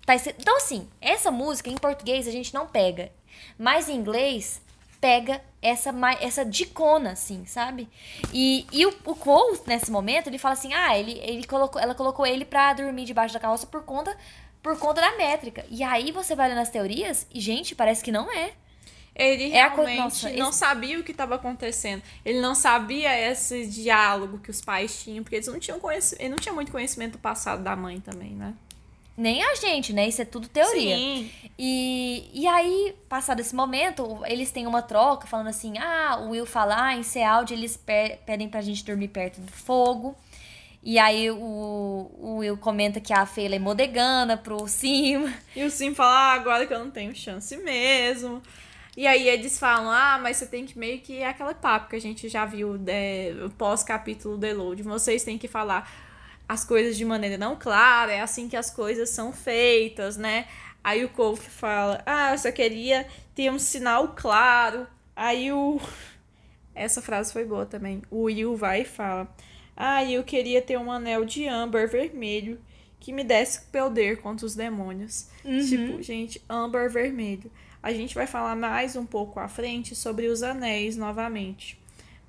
Tá 0.07 0.15
escrito- 0.15 0.41
Então, 0.41 0.57
assim, 0.57 0.89
essa 1.01 1.31
música 1.31 1.69
em 1.69 1.77
português 1.77 2.27
a 2.27 2.31
gente 2.31 2.55
não 2.55 2.67
pega. 2.67 3.13
Mas 3.59 3.89
em 3.89 3.97
inglês 3.97 4.63
pega 5.01 5.43
essa, 5.63 5.93
essa 6.21 6.45
dicona, 6.45 7.13
assim, 7.13 7.45
sabe? 7.47 7.89
E, 8.33 8.67
e 8.73 8.87
o, 8.87 8.95
o 9.05 9.15
Cole, 9.15 9.61
nesse 9.67 9.91
momento, 9.91 10.27
ele 10.29 10.39
fala 10.39 10.55
assim: 10.55 10.73
ah, 10.73 10.99
ele, 10.99 11.19
ele 11.23 11.45
colocou, 11.47 11.81
ela 11.81 11.95
colocou 11.95 12.27
ele 12.27 12.45
pra 12.45 12.73
dormir 12.73 13.05
debaixo 13.05 13.35
da 13.35 13.41
carroça 13.41 13.67
por 13.67 13.83
conta, 13.85 14.17
por 14.63 14.79
conta 14.79 15.01
da 15.01 15.17
métrica. 15.17 15.65
E 15.71 15.83
aí 15.83 16.13
você 16.13 16.35
vai 16.35 16.47
olhando 16.47 16.63
as 16.63 16.71
teorias 16.71 17.27
e, 17.33 17.41
gente, 17.41 17.75
parece 17.75 18.03
que 18.03 18.13
não 18.13 18.31
é. 18.33 18.53
Ele 19.15 19.53
É 19.53 19.63
a 19.63 19.69
realmente 19.69 19.97
nossa, 19.99 20.31
não 20.31 20.49
esse- 20.51 20.59
sabia 20.59 20.99
o 20.99 21.03
que 21.03 21.11
estava 21.11 21.35
acontecendo. 21.35 22.03
Ele 22.25 22.41
não 22.41 22.55
sabia 22.55 23.11
esse 23.31 23.67
diálogo 23.67 24.39
que 24.39 24.51
os 24.51 24.61
pais 24.63 25.03
tinham, 25.03 25.23
porque 25.25 25.37
eles 25.37 25.49
não 25.49 25.59
tinham 25.59 25.81
conhecimento, 25.81 26.23
ele 26.23 26.31
não 26.31 26.39
tinha 26.39 26.53
muito 26.55 26.73
conhecimento 26.73 27.13
do 27.13 27.19
passado 27.19 27.63
da 27.63 27.75
mãe 27.77 28.01
também, 28.01 28.31
né? 28.31 28.55
Nem 29.21 29.43
a 29.45 29.55
gente, 29.55 29.93
né? 29.93 30.09
Isso 30.09 30.23
é 30.23 30.25
tudo 30.25 30.49
teoria. 30.49 30.97
Sim. 30.97 31.31
E, 31.59 32.31
e 32.33 32.47
aí, 32.47 32.95
passado 33.07 33.41
esse 33.41 33.55
momento, 33.55 34.19
eles 34.25 34.51
têm 34.51 34.67
uma 34.67 34.81
troca 34.81 35.27
falando 35.27 35.49
assim: 35.49 35.77
ah, 35.77 36.19
o 36.23 36.31
Will 36.31 36.47
fala, 36.47 36.87
ah, 36.87 36.97
em 36.97 37.03
Sealdi 37.03 37.53
eles 37.53 37.77
pe- 37.77 38.19
pedem 38.25 38.49
pra 38.49 38.63
gente 38.63 38.83
dormir 38.83 39.09
perto 39.09 39.41
do 39.43 39.53
fogo. 39.53 40.17
E 40.83 40.99
aí 40.99 41.31
o, 41.31 41.37
o 42.19 42.37
Will 42.39 42.57
comenta 42.57 42.99
que 42.99 43.13
a 43.13 43.27
Fela 43.27 43.55
é 43.57 43.59
modegana 43.59 44.39
pro 44.39 44.67
Sim. 44.67 45.31
E 45.55 45.63
o 45.63 45.71
Sim 45.71 45.95
fala, 45.95 46.11
ah, 46.11 46.33
agora 46.33 46.67
que 46.67 46.73
eu 46.73 46.79
não 46.79 46.91
tenho 46.91 47.15
chance 47.15 47.55
mesmo. 47.59 48.43
E 48.97 49.07
aí 49.07 49.29
eles 49.29 49.59
falam, 49.59 49.91
ah, 49.91 50.19
mas 50.23 50.39
você 50.39 50.47
tem 50.47 50.65
que 50.65 50.79
meio 50.79 50.99
que 51.01 51.19
é 51.19 51.29
aquela 51.29 51.53
papo 51.53 51.91
que 51.91 51.97
a 51.97 52.01
gente 52.01 52.27
já 52.29 52.47
viu 52.47 52.81
é, 52.87 53.35
pós-capítulo 53.59 54.39
The 54.39 54.55
Load. 54.55 54.83
Vocês 54.83 55.23
têm 55.23 55.37
que 55.37 55.47
falar 55.47 56.10
as 56.51 56.65
coisas 56.65 56.97
de 56.97 57.05
maneira 57.05 57.39
não 57.39 57.55
clara, 57.55 58.11
é 58.11 58.21
assim 58.21 58.49
que 58.49 58.57
as 58.57 58.73
coisas 58.73 59.09
são 59.11 59.33
feitas, 59.33 60.17
né? 60.17 60.49
Aí 60.83 61.05
o 61.05 61.09
Kofi 61.09 61.49
fala, 61.49 62.03
ah, 62.05 62.33
eu 62.33 62.39
só 62.39 62.51
queria 62.51 63.07
ter 63.37 63.53
um 63.53 63.59
sinal 63.59 64.17
claro. 64.17 64.85
Aí 65.15 65.53
o. 65.53 65.81
Essa 66.75 67.01
frase 67.01 67.33
foi 67.33 67.45
boa 67.45 67.65
também. 67.67 68.03
O 68.11 68.23
Will 68.23 68.57
vai 68.57 68.81
e 68.81 68.85
fala, 68.85 69.33
ah, 69.77 70.05
eu 70.05 70.25
queria 70.25 70.61
ter 70.61 70.77
um 70.77 70.91
anel 70.91 71.25
de 71.25 71.47
âmbar 71.47 71.89
vermelho 71.89 72.61
que 72.99 73.13
me 73.13 73.23
desse 73.23 73.61
poder 73.67 74.21
contra 74.21 74.45
os 74.45 74.57
demônios. 74.57 75.29
Tipo, 75.69 76.03
gente, 76.03 76.43
âmbar 76.51 76.91
vermelho. 76.91 77.49
A 77.81 77.93
gente 77.93 78.13
vai 78.13 78.27
falar 78.27 78.57
mais 78.57 78.97
um 78.97 79.07
pouco 79.07 79.39
à 79.39 79.47
frente 79.47 79.95
sobre 79.95 80.27
os 80.27 80.43
anéis 80.43 80.97
novamente. 80.97 81.80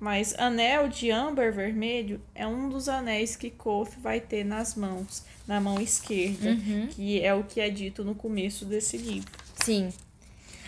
Mas 0.02 0.34
anel 0.36 0.88
de 0.88 1.12
âmbar 1.12 1.52
vermelho 1.52 2.20
é 2.34 2.44
um 2.44 2.68
dos 2.68 2.88
anéis 2.88 3.36
que 3.36 3.48
Koth 3.50 3.90
vai 4.00 4.18
ter 4.20 4.42
nas 4.44 4.74
mãos, 4.74 5.22
na 5.46 5.60
mão 5.60 5.80
esquerda, 5.80 6.50
Uhum. 6.50 6.88
que 6.88 7.22
é 7.24 7.32
o 7.32 7.44
que 7.44 7.60
é 7.60 7.70
dito 7.70 8.02
no 8.02 8.12
começo 8.12 8.64
desse 8.64 8.96
livro. 8.96 9.30
Sim. 9.64 9.92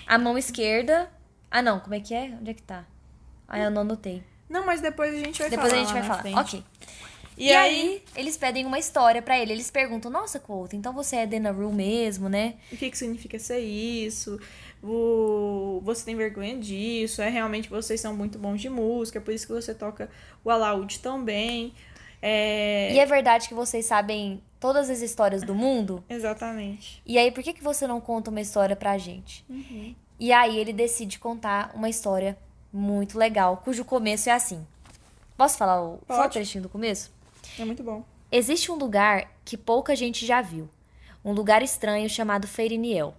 A 0.06 0.16
mão 0.18 0.38
esquerda. 0.38 1.10
Ah, 1.50 1.60
não, 1.60 1.80
como 1.80 1.96
é 1.96 2.00
que 2.00 2.14
é? 2.14 2.32
Onde 2.40 2.52
é 2.52 2.54
que 2.54 2.62
tá? 2.62 2.84
Ah, 3.48 3.58
eu 3.58 3.72
não 3.72 3.80
anotei. 3.82 4.22
Não, 4.48 4.64
mas 4.64 4.80
depois 4.80 5.12
a 5.12 5.18
gente 5.18 5.40
vai 5.40 5.50
Depois 5.50 5.72
a 5.72 5.76
falar. 5.76 5.84
gente 5.84 5.94
lá 5.94 6.00
vai 6.00 6.08
na 6.08 6.14
falar. 6.16 6.22
frente. 6.46 6.56
Ok. 6.62 6.64
E, 7.36 7.48
E, 7.48 7.52
aí, 7.52 7.74
aí, 7.80 8.02
eles 8.14 8.36
pedem 8.36 8.64
uma 8.64 8.78
história 8.78 9.20
pra 9.20 9.36
ele. 9.36 9.50
Eles 9.52 9.68
perguntam: 9.68 10.08
Nossa, 10.12 10.38
Couto, 10.38 10.76
então 10.76 10.92
você 10.92 11.16
é 11.16 11.26
Dena 11.26 11.50
Rue 11.50 11.72
mesmo, 11.72 12.28
né? 12.28 12.54
o 12.70 12.76
que, 12.76 12.88
que 12.88 12.96
significa 12.96 13.36
ser 13.40 13.58
isso? 13.58 14.38
O- 14.84 15.80
Você 15.82 16.04
tem 16.04 16.14
vergonha 16.16 16.56
disso? 16.58 17.20
É 17.22 17.28
realmente 17.28 17.68
vocês 17.68 18.00
são 18.00 18.14
muito 18.14 18.38
bons 18.38 18.60
de 18.60 18.68
música, 18.68 19.20
por 19.20 19.32
isso 19.32 19.46
que 19.46 19.52
você 19.52 19.74
toca 19.74 20.10
o 20.44 20.50
alaúde 20.50 20.98
tão 21.00 21.22
bem. 21.24 21.72
É... 22.22 22.92
E 22.94 22.98
é 22.98 23.06
verdade 23.06 23.48
que 23.48 23.54
vocês 23.54 23.84
sabem 23.86 24.40
todas 24.60 24.88
as 24.88 25.00
histórias 25.02 25.42
do 25.42 25.54
mundo? 25.54 26.02
Exatamente. 26.08 27.02
E 27.04 27.18
aí, 27.18 27.30
por 27.30 27.42
que, 27.42 27.52
que 27.52 27.62
você 27.62 27.86
não 27.86 28.00
conta 28.00 28.30
uma 28.30 28.40
história 28.40 28.74
pra 28.74 28.96
gente? 28.96 29.44
Uhum. 29.48 29.94
E 30.18 30.32
aí, 30.32 30.58
ele 30.58 30.72
decide 30.72 31.18
contar 31.18 31.70
uma 31.74 31.88
história 31.88 32.36
muito 32.72 33.18
legal, 33.18 33.58
cujo 33.58 33.84
começo 33.84 34.28
é 34.30 34.32
assim. 34.32 34.66
Posso 35.36 35.58
falar 35.58 35.82
o, 35.82 35.98
só 36.06 36.24
o 36.26 36.28
trechinho 36.30 36.62
do 36.62 36.68
começo? 36.68 37.12
É 37.58 37.64
muito 37.64 37.82
bom. 37.82 38.02
Existe 38.32 38.70
um 38.72 38.76
lugar 38.76 39.30
que 39.44 39.56
pouca 39.56 39.94
gente 39.94 40.24
já 40.24 40.40
viu. 40.40 40.68
Um 41.24 41.32
lugar 41.32 41.62
estranho 41.62 42.08
chamado 42.08 42.46
Feiriniel. 42.48 43.14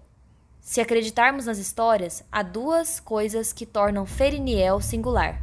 Se 0.66 0.82
acreditarmos 0.82 1.46
nas 1.46 1.60
histórias, 1.60 2.24
há 2.32 2.42
duas 2.42 3.00
coisas 3.00 3.54
que 3.54 3.68
tornam 3.68 4.04
Feiriniel 4.04 4.82
singular. 4.82 5.40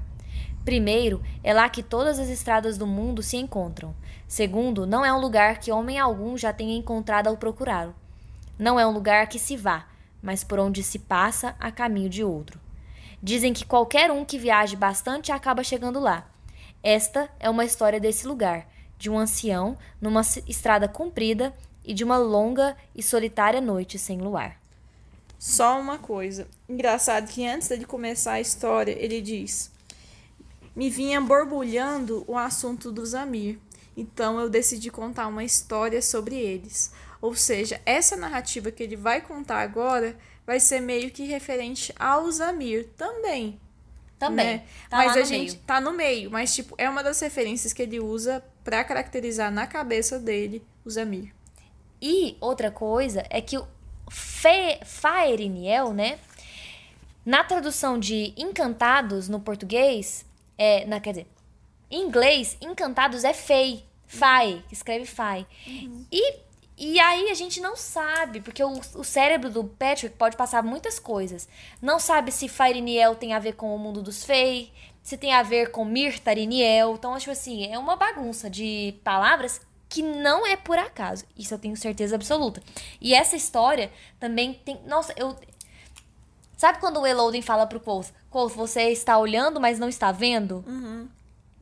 Primeiro, 0.64 1.22
é 1.44 1.54
lá 1.54 1.68
que 1.68 1.80
todas 1.80 2.18
as 2.18 2.28
estradas 2.28 2.76
do 2.76 2.88
mundo 2.88 3.22
se 3.22 3.36
encontram. 3.36 3.94
Segundo, 4.26 4.84
não 4.84 5.04
é 5.04 5.12
um 5.12 5.20
lugar 5.20 5.60
que 5.60 5.70
homem 5.70 5.96
algum 5.96 6.36
já 6.36 6.52
tenha 6.52 6.76
encontrado 6.76 7.28
ao 7.28 7.36
procurá-lo. 7.36 7.94
Não 8.58 8.80
é 8.80 8.84
um 8.84 8.90
lugar 8.90 9.28
que 9.28 9.38
se 9.38 9.56
vá, 9.56 9.86
mas 10.20 10.42
por 10.42 10.58
onde 10.58 10.82
se 10.82 10.98
passa 10.98 11.54
a 11.60 11.70
caminho 11.70 12.10
de 12.10 12.24
outro. 12.24 12.58
Dizem 13.22 13.52
que 13.52 13.64
qualquer 13.64 14.10
um 14.10 14.24
que 14.24 14.40
viaje 14.40 14.74
bastante 14.74 15.30
acaba 15.30 15.62
chegando 15.62 16.00
lá. 16.00 16.28
Esta 16.82 17.30
é 17.38 17.48
uma 17.48 17.64
história 17.64 18.00
desse 18.00 18.26
lugar, 18.26 18.66
de 18.98 19.08
um 19.08 19.16
ancião 19.16 19.78
numa 20.00 20.22
estrada 20.48 20.88
comprida 20.88 21.54
e 21.84 21.94
de 21.94 22.02
uma 22.02 22.18
longa 22.18 22.76
e 22.92 23.04
solitária 23.04 23.60
noite 23.60 24.00
sem 24.00 24.18
luar. 24.18 24.61
Só 25.42 25.80
uma 25.80 25.98
coisa. 25.98 26.46
Engraçado 26.68 27.26
que 27.26 27.44
antes 27.44 27.66
dele 27.66 27.84
começar 27.84 28.34
a 28.34 28.40
história, 28.40 28.96
ele 28.96 29.20
diz: 29.20 29.72
Me 30.76 30.88
vinha 30.88 31.20
borbulhando 31.20 32.22
o 32.28 32.38
assunto 32.38 32.92
dos 32.92 33.12
Amir. 33.12 33.58
Então 33.96 34.38
eu 34.38 34.48
decidi 34.48 34.88
contar 34.88 35.26
uma 35.26 35.42
história 35.42 36.00
sobre 36.00 36.36
eles. 36.36 36.92
Ou 37.20 37.34
seja, 37.34 37.80
essa 37.84 38.14
narrativa 38.14 38.70
que 38.70 38.84
ele 38.84 38.94
vai 38.94 39.20
contar 39.20 39.62
agora 39.62 40.16
vai 40.46 40.60
ser 40.60 40.78
meio 40.78 41.10
que 41.10 41.24
referente 41.24 41.92
aos 41.98 42.40
Amir 42.40 42.90
também. 42.96 43.58
Também. 44.20 44.46
né? 44.46 44.64
Tá 44.88 44.98
mas 44.98 45.16
a 45.16 45.20
no 45.20 45.26
gente 45.26 45.50
meio. 45.54 45.64
tá 45.66 45.80
no 45.80 45.92
meio, 45.92 46.30
mas 46.30 46.54
tipo, 46.54 46.76
é 46.78 46.88
uma 46.88 47.02
das 47.02 47.18
referências 47.18 47.72
que 47.72 47.82
ele 47.82 47.98
usa 47.98 48.44
pra 48.62 48.84
caracterizar 48.84 49.50
na 49.50 49.66
cabeça 49.66 50.20
dele 50.20 50.64
os 50.84 50.96
Amir. 50.96 51.34
E 52.00 52.36
outra 52.40 52.70
coisa 52.70 53.24
é 53.28 53.40
que 53.40 53.60
Fe 54.12 54.78
Faeriniel, 54.84 55.92
né? 55.94 56.18
Na 57.24 57.42
tradução 57.42 57.98
de 57.98 58.34
encantados 58.36 59.28
no 59.28 59.40
português, 59.40 60.26
é, 60.58 60.84
na, 60.84 61.00
quer 61.00 61.10
dizer, 61.10 61.26
em 61.90 62.02
inglês, 62.02 62.56
encantados 62.60 63.24
é 63.24 63.32
fei, 63.32 63.84
fai, 64.06 64.62
que 64.68 64.74
escreve 64.74 65.06
fai. 65.06 65.46
E, 66.10 66.34
e 66.76 67.00
aí 67.00 67.30
a 67.30 67.34
gente 67.34 67.60
não 67.60 67.76
sabe, 67.76 68.40
porque 68.40 68.62
o, 68.62 68.80
o 68.96 69.04
cérebro 69.04 69.48
do 69.48 69.64
Patrick 69.64 70.16
pode 70.16 70.36
passar 70.36 70.62
muitas 70.62 70.98
coisas. 70.98 71.48
Não 71.80 71.98
sabe 71.98 72.30
se 72.30 72.48
Faeriniel 72.48 73.14
tem 73.14 73.32
a 73.32 73.38
ver 73.38 73.54
com 73.54 73.74
o 73.74 73.78
mundo 73.78 74.02
dos 74.02 74.24
fei, 74.24 74.72
se 75.02 75.16
tem 75.16 75.32
a 75.32 75.42
ver 75.42 75.70
com 75.70 75.84
Mirtariniel. 75.84 76.94
Então, 76.94 77.16
tipo 77.18 77.30
assim, 77.30 77.72
é 77.72 77.78
uma 77.78 77.96
bagunça 77.96 78.50
de 78.50 78.94
palavras 79.02 79.60
que 79.92 80.02
não 80.02 80.46
é 80.46 80.56
por 80.56 80.78
acaso. 80.78 81.26
Isso 81.36 81.52
eu 81.52 81.58
tenho 81.58 81.76
certeza 81.76 82.14
absoluta. 82.14 82.62
E 82.98 83.12
essa 83.12 83.36
história 83.36 83.92
também 84.18 84.54
tem. 84.54 84.80
Nossa, 84.86 85.12
eu. 85.18 85.36
Sabe 86.56 86.78
quando 86.78 86.98
o 86.98 87.06
Elodin 87.06 87.42
fala 87.42 87.66
pro 87.66 87.78
Quoth, 87.78 88.10
Quoth, 88.30 88.54
você 88.54 88.84
está 88.84 89.18
olhando, 89.18 89.60
mas 89.60 89.78
não 89.78 89.90
está 89.90 90.10
vendo? 90.10 90.64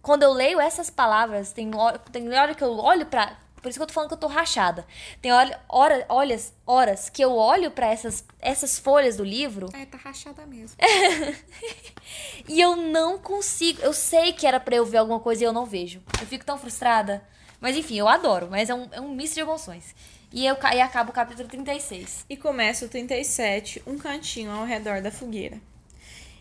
Quando 0.01 0.23
eu 0.23 0.33
leio 0.33 0.61
essas 0.61 0.89
palavras, 0.89 1.53
tem 1.53 1.75
hora, 1.75 1.99
tem 1.99 2.33
hora 2.33 2.55
que 2.55 2.63
eu 2.63 2.79
olho 2.79 3.05
pra. 3.07 3.37
Por 3.61 3.69
isso 3.69 3.79
que 3.79 3.83
eu 3.83 3.87
tô 3.87 3.93
falando 3.93 4.09
que 4.09 4.15
eu 4.15 4.19
tô 4.19 4.29
rachada. 4.29 4.87
Tem 5.21 5.33
hora, 5.33 5.61
hora, 5.69 6.07
olhas, 6.09 6.55
horas 6.65 7.11
que 7.11 7.23
eu 7.23 7.35
olho 7.35 7.71
pra 7.73 7.89
essas, 7.89 8.25
essas 8.39 8.79
folhas 8.79 9.17
do 9.17 9.25
livro 9.25 9.69
É, 9.75 9.85
tá 9.85 9.99
rachada 9.99 10.47
mesmo. 10.47 10.77
e 12.49 12.61
eu 12.61 12.77
não 12.77 13.19
consigo. 13.19 13.83
Eu 13.83 13.93
sei 13.93 14.33
que 14.33 14.47
era 14.47 14.61
pra 14.61 14.77
eu 14.77 14.87
ver 14.87 14.99
alguma 14.99 15.19
coisa 15.19 15.43
e 15.43 15.47
eu 15.47 15.53
não 15.53 15.67
vejo. 15.67 16.01
Eu 16.21 16.27
fico 16.27 16.45
tão 16.45 16.57
frustrada. 16.57 17.23
Mas 17.61 17.77
enfim, 17.77 17.99
eu 17.99 18.09
adoro. 18.09 18.49
Mas 18.51 18.71
é 18.71 18.75
um, 18.75 18.89
é 18.93 19.01
um 19.01 19.15
misto 19.15 19.35
de 19.35 19.41
emoções. 19.41 19.95
E 20.33 20.47
eu 20.47 20.57
e 20.75 20.81
acaba 20.81 21.11
o 21.11 21.13
capítulo 21.13 21.49
36. 21.49 22.25
E 22.29 22.37
começa 22.37 22.85
o 22.85 22.89
37, 22.89 23.83
um 23.87 23.99
cantinho 23.99 24.51
ao 24.51 24.65
redor 24.65 25.03
da 25.03 25.11
fogueira. 25.11 25.61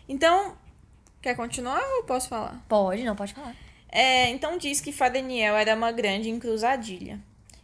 Então, 0.08 0.56
quer 1.20 1.34
continuar 1.34 1.82
ou 1.96 2.04
posso 2.04 2.28
falar? 2.28 2.64
Pode, 2.68 3.02
não 3.04 3.16
pode 3.16 3.34
falar. 3.34 3.54
É, 3.88 4.28
então 4.30 4.56
diz 4.56 4.80
que 4.80 4.92
Fadeniel 4.92 5.56
era 5.56 5.74
uma 5.74 5.90
grande 5.90 6.30
encruzadilha. 6.30 7.18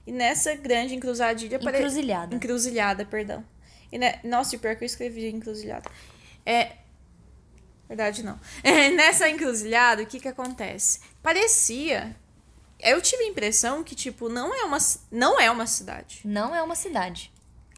E 0.06 0.12
nessa 0.12 0.54
grande 0.54 0.94
encruzadilha... 0.94 1.58
pare- 1.58 1.78
Encruzilhada. 1.78 2.34
Encruzilhada, 2.34 3.04
perdão. 3.04 3.44
E 3.90 3.98
ne... 3.98 4.18
Nossa, 4.24 4.54
e 4.54 4.58
pior 4.58 4.74
que 4.76 4.84
eu 4.84 4.86
escrevi 4.86 5.28
encruzilhada. 5.28 5.88
É... 6.44 6.72
Verdade, 7.88 8.24
não. 8.24 8.38
É, 8.62 8.90
nessa 8.90 9.28
encruzilhada, 9.28 10.02
o 10.02 10.06
que 10.06 10.18
que 10.20 10.28
acontece? 10.28 11.00
Parecia... 11.22 12.14
Eu 12.86 13.02
tive 13.02 13.24
a 13.24 13.26
impressão 13.26 13.82
que, 13.82 13.94
tipo, 13.94 14.28
não 14.28 14.54
é 14.54 14.64
uma, 14.64 14.78
não 15.10 15.40
é 15.40 15.50
uma 15.50 15.66
cidade. 15.66 16.20
Não 16.24 16.54
é 16.54 16.62
uma 16.62 16.74
cidade. 16.74 17.32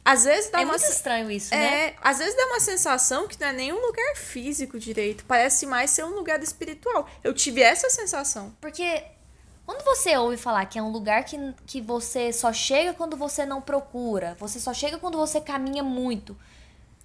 Às 0.05 0.23
vezes 0.23 0.49
dá 0.49 0.61
é 0.61 0.63
uma... 0.63 0.73
muito 0.73 0.83
estranho 0.83 1.29
isso, 1.29 1.53
né? 1.53 1.87
É, 1.87 1.95
às 2.01 2.17
vezes 2.17 2.35
dá 2.35 2.45
uma 2.47 2.59
sensação 2.59 3.27
que 3.27 3.39
não 3.39 3.47
é 3.47 3.53
nem 3.53 3.73
um 3.73 3.79
lugar 3.85 4.15
físico 4.15 4.79
direito. 4.79 5.25
Parece 5.25 5.65
mais 5.65 5.91
ser 5.91 6.03
um 6.03 6.15
lugar 6.15 6.41
espiritual. 6.41 7.07
Eu 7.23 7.33
tive 7.33 7.61
essa 7.61 7.89
sensação. 7.89 8.55
Porque 8.61 9.03
quando 9.65 9.83
você 9.83 10.17
ouve 10.17 10.35
falar 10.37 10.65
que 10.65 10.79
é 10.79 10.81
um 10.81 10.91
lugar 10.91 11.23
que, 11.25 11.37
que 11.67 11.79
você 11.79 12.33
só 12.33 12.51
chega 12.51 12.93
quando 12.93 13.15
você 13.15 13.45
não 13.45 13.61
procura, 13.61 14.35
você 14.39 14.59
só 14.59 14.73
chega 14.73 14.97
quando 14.97 15.17
você 15.17 15.39
caminha 15.39 15.83
muito, 15.83 16.35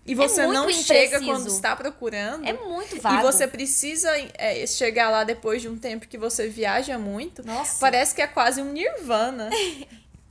E 0.07 0.15
você 0.15 0.47
muito 0.47 0.55
não 0.55 0.71
chega 0.71 1.17
impreciso. 1.17 1.25
quando 1.25 1.47
está 1.49 1.75
procurando. 1.75 2.45
é 2.47 2.53
muito 2.53 3.01
vago. 3.01 3.21
E 3.21 3.23
você 3.23 3.49
precisa 3.49 4.11
é, 4.35 4.67
chegar 4.67 5.09
lá 5.09 5.25
depois 5.25 5.63
de 5.63 5.69
um 5.69 5.79
tempo 5.79 6.07
que 6.07 6.19
você 6.19 6.49
viaja 6.49 6.99
muito. 6.99 7.45
Nossa. 7.45 7.79
Parece 7.81 8.15
que 8.15 8.21
é 8.21 8.27
quase 8.27 8.61
um 8.61 8.71
nirvana. 8.71 9.49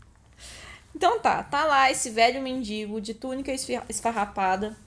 então 0.96 1.20
tá, 1.20 1.42
tá 1.42 1.66
lá 1.66 1.90
esse 1.90 2.12
velho 2.12 2.42
mendigo 2.42 3.02
de 3.02 3.16
túnica 3.16 3.52
esfarrapada 3.90 4.78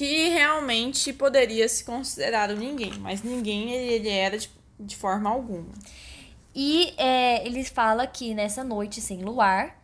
que 0.00 0.28
realmente 0.28 1.12
poderia 1.12 1.68
se 1.68 1.84
considerar 1.84 2.50
um 2.50 2.56
ninguém, 2.56 2.94
mas 3.00 3.22
ninguém 3.22 3.70
ele, 3.70 4.08
era 4.08 4.38
de, 4.38 4.50
de 4.78 4.96
forma 4.96 5.28
alguma. 5.28 5.74
E 6.54 6.94
é, 6.96 7.46
ele 7.46 7.62
fala 7.64 8.06
que 8.06 8.34
nessa 8.34 8.64
noite 8.64 9.00
sem 9.00 9.18
luar, 9.22 9.79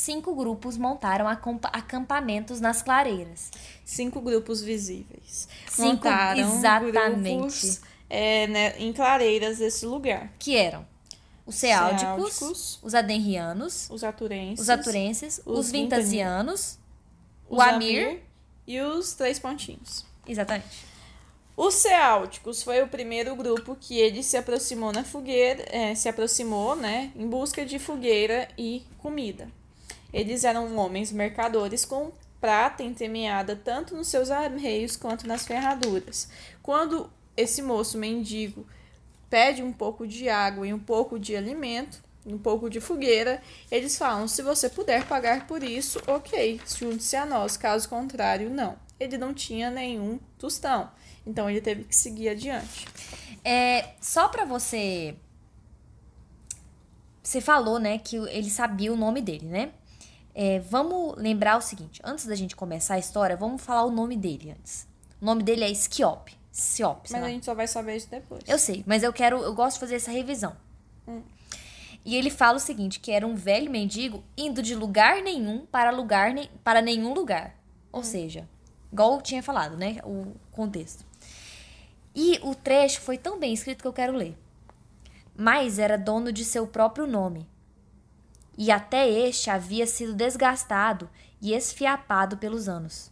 cinco 0.00 0.34
grupos 0.34 0.76
montaram 0.78 1.28
acampa- 1.28 1.68
acampamentos 1.72 2.58
nas 2.60 2.80
clareiras. 2.80 3.50
Cinco 3.84 4.20
grupos 4.20 4.62
visíveis. 4.62 5.46
Cinco, 5.68 5.88
Montaram 6.06 6.40
exatamente. 6.56 7.36
grupos 7.36 7.80
é, 8.08 8.46
né, 8.46 8.78
em 8.78 8.92
clareiras 8.92 9.58
desse 9.58 9.84
lugar. 9.84 10.32
Que 10.38 10.56
eram 10.56 10.86
os 11.46 11.54
Ceáldicos, 11.56 12.32
Ceáldicos, 12.34 12.78
os 12.82 12.94
Adenrianos, 12.94 13.88
Os 13.90 14.02
aturenses. 14.02 14.60
os 14.60 14.70
Aturenses, 14.70 15.40
os, 15.44 15.58
os 15.66 15.70
Vintasianos, 15.70 16.78
os 17.48 17.58
o 17.58 17.60
Amir. 17.60 18.22
e 18.66 18.80
os 18.80 19.12
três 19.14 19.38
pontinhos. 19.38 20.06
Exatamente. 20.26 20.88
Os 21.56 21.74
Ceálticos 21.74 22.62
foi 22.62 22.80
o 22.82 22.88
primeiro 22.88 23.36
grupo 23.36 23.76
que 23.78 23.98
ele 23.98 24.22
se 24.22 24.36
aproximou 24.36 24.92
na 24.92 25.04
fogueira, 25.04 25.62
é, 25.70 25.94
se 25.94 26.08
aproximou, 26.08 26.74
né, 26.74 27.10
em 27.14 27.26
busca 27.28 27.66
de 27.66 27.78
fogueira 27.78 28.48
e 28.56 28.82
comida. 28.96 29.48
Eles 30.12 30.44
eram 30.44 30.76
homens 30.76 31.12
mercadores 31.12 31.84
com 31.84 32.12
prata 32.40 32.82
entremeada 32.82 33.54
tanto 33.54 33.94
nos 33.94 34.08
seus 34.08 34.30
arreios 34.30 34.96
quanto 34.96 35.26
nas 35.26 35.46
ferraduras. 35.46 36.28
Quando 36.62 37.10
esse 37.36 37.62
moço 37.62 37.98
mendigo 37.98 38.66
pede 39.28 39.62
um 39.62 39.72
pouco 39.72 40.06
de 40.06 40.28
água 40.28 40.66
e 40.66 40.74
um 40.74 40.78
pouco 40.78 41.18
de 41.18 41.36
alimento, 41.36 42.02
um 42.26 42.38
pouco 42.38 42.68
de 42.68 42.80
fogueira, 42.80 43.40
eles 43.70 43.96
falam: 43.96 44.26
se 44.26 44.42
você 44.42 44.68
puder 44.68 45.06
pagar 45.06 45.46
por 45.46 45.62
isso, 45.62 46.00
ok, 46.06 46.60
junte-se 46.66 47.16
a 47.16 47.26
nós, 47.26 47.56
caso 47.56 47.88
contrário, 47.88 48.50
não. 48.50 48.76
Ele 48.98 49.16
não 49.16 49.32
tinha 49.32 49.70
nenhum 49.70 50.18
tostão, 50.38 50.90
então 51.26 51.48
ele 51.48 51.60
teve 51.60 51.84
que 51.84 51.96
seguir 51.96 52.30
adiante. 52.30 52.86
É, 53.44 53.94
só 54.00 54.28
pra 54.28 54.44
você. 54.44 55.14
Você 57.22 57.40
falou, 57.40 57.78
né, 57.78 57.98
que 57.98 58.16
ele 58.16 58.50
sabia 58.50 58.92
o 58.92 58.96
nome 58.96 59.20
dele, 59.20 59.46
né? 59.46 59.70
É, 60.34 60.60
vamos 60.60 61.16
lembrar 61.16 61.56
o 61.56 61.60
seguinte: 61.60 62.00
antes 62.04 62.26
da 62.26 62.34
gente 62.34 62.54
começar 62.56 62.94
a 62.94 62.98
história, 62.98 63.36
vamos 63.36 63.62
falar 63.62 63.84
o 63.84 63.90
nome 63.90 64.16
dele 64.16 64.52
antes. 64.52 64.86
O 65.20 65.24
nome 65.24 65.42
dele 65.42 65.64
é 65.64 65.70
Skiop. 65.70 66.38
Siop, 66.52 67.08
Mas 67.12 67.22
a 67.22 67.28
gente 67.28 67.44
só 67.44 67.54
vai 67.54 67.68
saber 67.68 67.96
isso 67.96 68.10
depois. 68.10 68.42
Eu 68.46 68.58
sei, 68.58 68.82
mas 68.84 69.04
eu 69.04 69.12
quero, 69.12 69.38
eu 69.38 69.54
gosto 69.54 69.74
de 69.74 69.80
fazer 69.80 69.94
essa 69.96 70.10
revisão. 70.10 70.56
Hum. 71.06 71.22
E 72.04 72.16
ele 72.16 72.28
fala 72.28 72.56
o 72.56 72.60
seguinte, 72.60 72.98
que 72.98 73.12
era 73.12 73.26
um 73.26 73.36
velho 73.36 73.70
mendigo 73.70 74.24
indo 74.36 74.60
de 74.60 74.74
lugar 74.74 75.22
nenhum 75.22 75.64
para 75.66 75.90
lugar 75.90 76.32
ne 76.32 76.50
para 76.64 76.82
nenhum 76.82 77.14
lugar. 77.14 77.54
Ou 77.92 78.00
hum. 78.00 78.04
seja, 78.04 78.48
igual 78.92 79.14
eu 79.14 79.22
tinha 79.22 79.42
falado, 79.42 79.76
né, 79.76 79.98
o 80.04 80.32
contexto. 80.50 81.04
E 82.14 82.40
o 82.42 82.54
trecho 82.54 83.00
foi 83.00 83.16
tão 83.16 83.38
bem 83.38 83.52
escrito 83.52 83.82
que 83.82 83.88
eu 83.88 83.92
quero 83.92 84.12
ler. 84.12 84.36
Mas 85.36 85.78
era 85.78 85.96
dono 85.96 86.32
de 86.32 86.44
seu 86.44 86.66
próprio 86.66 87.06
nome. 87.06 87.46
E 88.60 88.70
até 88.70 89.08
este 89.08 89.48
havia 89.48 89.86
sido 89.86 90.12
desgastado 90.12 91.08
e 91.40 91.54
esfiapado 91.54 92.36
pelos 92.36 92.68
anos. 92.68 93.10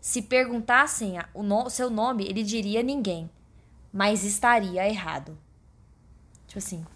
Se 0.00 0.22
perguntassem 0.22 1.18
o 1.34 1.42
no 1.42 1.68
seu 1.68 1.90
nome, 1.90 2.24
ele 2.24 2.42
diria 2.42 2.82
ninguém, 2.82 3.28
mas 3.92 4.24
estaria 4.24 4.88
errado. 4.88 5.36
Tipo 6.46 6.60
assim. 6.60 6.86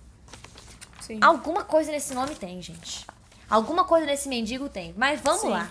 Sim. 0.98 1.18
Alguma 1.22 1.62
coisa 1.62 1.92
nesse 1.92 2.14
nome 2.14 2.34
tem, 2.34 2.62
gente. 2.62 3.06
Alguma 3.50 3.84
coisa 3.84 4.06
nesse 4.06 4.30
mendigo 4.30 4.66
tem. 4.70 4.94
Mas 4.96 5.20
vamos 5.20 5.42
Sim. 5.42 5.50
lá. 5.50 5.70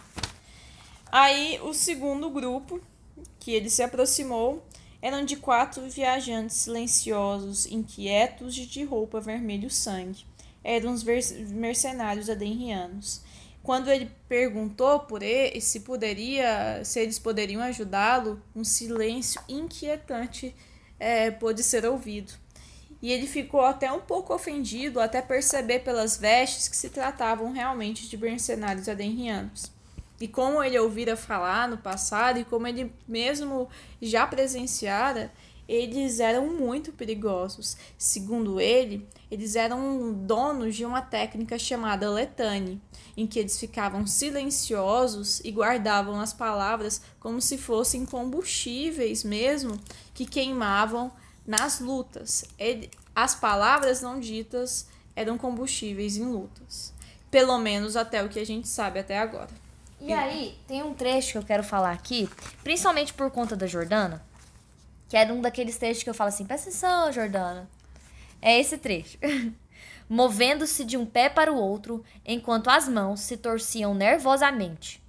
Aí 1.11 1.59
o 1.63 1.73
segundo 1.73 2.29
grupo 2.29 2.79
que 3.39 3.53
ele 3.53 3.71
se 3.71 3.81
aproximou 3.81 4.63
eram 5.01 5.25
de 5.25 5.35
quatro 5.35 5.89
viajantes 5.89 6.57
silenciosos, 6.57 7.65
inquietos 7.65 8.55
e 8.55 8.67
de 8.67 8.83
roupa 8.83 9.19
vermelho 9.19 9.71
sangue. 9.71 10.31
Eram 10.63 10.93
os 10.93 11.03
mercenários 11.03 12.29
adenrianos. 12.29 13.21
Quando 13.61 13.89
ele 13.89 14.11
perguntou 14.27 15.01
por 15.01 15.23
ele, 15.23 15.61
se 15.61 15.81
poderia, 15.81 16.83
se 16.83 16.99
eles 16.99 17.17
poderiam 17.17 17.61
ajudá-lo, 17.61 18.41
um 18.55 18.63
silêncio 18.63 19.41
inquietante 19.47 20.55
é, 20.99 21.31
pôde 21.31 21.63
ser 21.63 21.85
ouvido. 21.85 22.33
E 23.01 23.11
ele 23.11 23.27
ficou 23.27 23.61
até 23.61 23.91
um 23.91 23.99
pouco 23.99 24.33
ofendido, 24.33 24.99
até 24.99 25.21
perceber 25.21 25.79
pelas 25.79 26.17
vestes 26.17 26.69
que 26.69 26.75
se 26.75 26.89
tratavam 26.89 27.51
realmente 27.51 28.07
de 28.07 28.17
mercenários 28.17 28.87
adenrianos. 28.87 29.71
E 30.21 30.27
como 30.27 30.63
ele 30.63 30.79
ouvira 30.79 31.17
falar 31.17 31.67
no 31.67 31.77
passado 31.77 32.39
e 32.39 32.45
como 32.45 32.65
ele 32.65 32.93
mesmo 33.05 33.67
já 34.01 34.25
presenciara, 34.25 35.33
eles 35.67 36.19
eram 36.19 36.47
muito 36.47 36.91
perigosos. 36.91 37.77
Segundo 37.97 38.59
ele, 38.59 39.07
eles 39.31 39.55
eram 39.55 40.13
donos 40.13 40.75
de 40.75 40.85
uma 40.85 41.01
técnica 41.01 41.57
chamada 41.57 42.09
letane, 42.09 42.81
em 43.15 43.25
que 43.25 43.39
eles 43.39 43.59
ficavam 43.59 44.05
silenciosos 44.05 45.39
e 45.41 45.51
guardavam 45.51 46.19
as 46.19 46.33
palavras 46.33 47.01
como 47.19 47.41
se 47.41 47.57
fossem 47.57 48.05
combustíveis 48.05 49.23
mesmo, 49.23 49.79
que 50.13 50.25
queimavam 50.25 51.11
nas 51.45 51.79
lutas. 51.79 52.45
Ele, 52.57 52.89
as 53.15 53.35
palavras 53.35 54.01
não 54.01 54.19
ditas 54.19 54.87
eram 55.15 55.37
combustíveis 55.37 56.17
em 56.17 56.25
lutas. 56.25 56.93
Pelo 57.29 57.57
menos 57.57 57.95
até 57.95 58.23
o 58.23 58.29
que 58.29 58.39
a 58.39 58.45
gente 58.45 58.67
sabe 58.67 58.99
até 58.99 59.17
agora. 59.17 59.49
E 59.99 60.11
aí, 60.11 60.57
tem 60.67 60.83
um 60.83 60.93
trecho 60.93 61.31
que 61.31 61.37
eu 61.37 61.43
quero 61.43 61.63
falar 61.63 61.91
aqui, 61.91 62.29
principalmente 62.61 63.13
por 63.13 63.31
conta 63.31 63.55
da 63.55 63.65
Jordana, 63.65 64.21
que 65.13 65.17
era 65.17 65.31
um 65.31 65.41
daqueles 65.41 65.77
trechos 65.77 66.01
que 66.01 66.09
eu 66.09 66.13
falo 66.15 66.29
assim: 66.29 66.43
presta 66.43 66.69
atenção, 66.69 67.11
Jordana. 67.11 67.69
É 68.41 68.59
esse 68.59 68.79
trecho. 68.79 69.19
Movendo-se 70.09 70.83
de 70.83 70.97
um 70.97 71.05
pé 71.05 71.29
para 71.29 71.53
o 71.53 71.55
outro, 71.55 72.03
enquanto 72.25 72.67
as 72.67 72.89
mãos 72.89 73.19
se 73.19 73.37
torciam 73.37 73.93
nervosamente. 73.93 75.03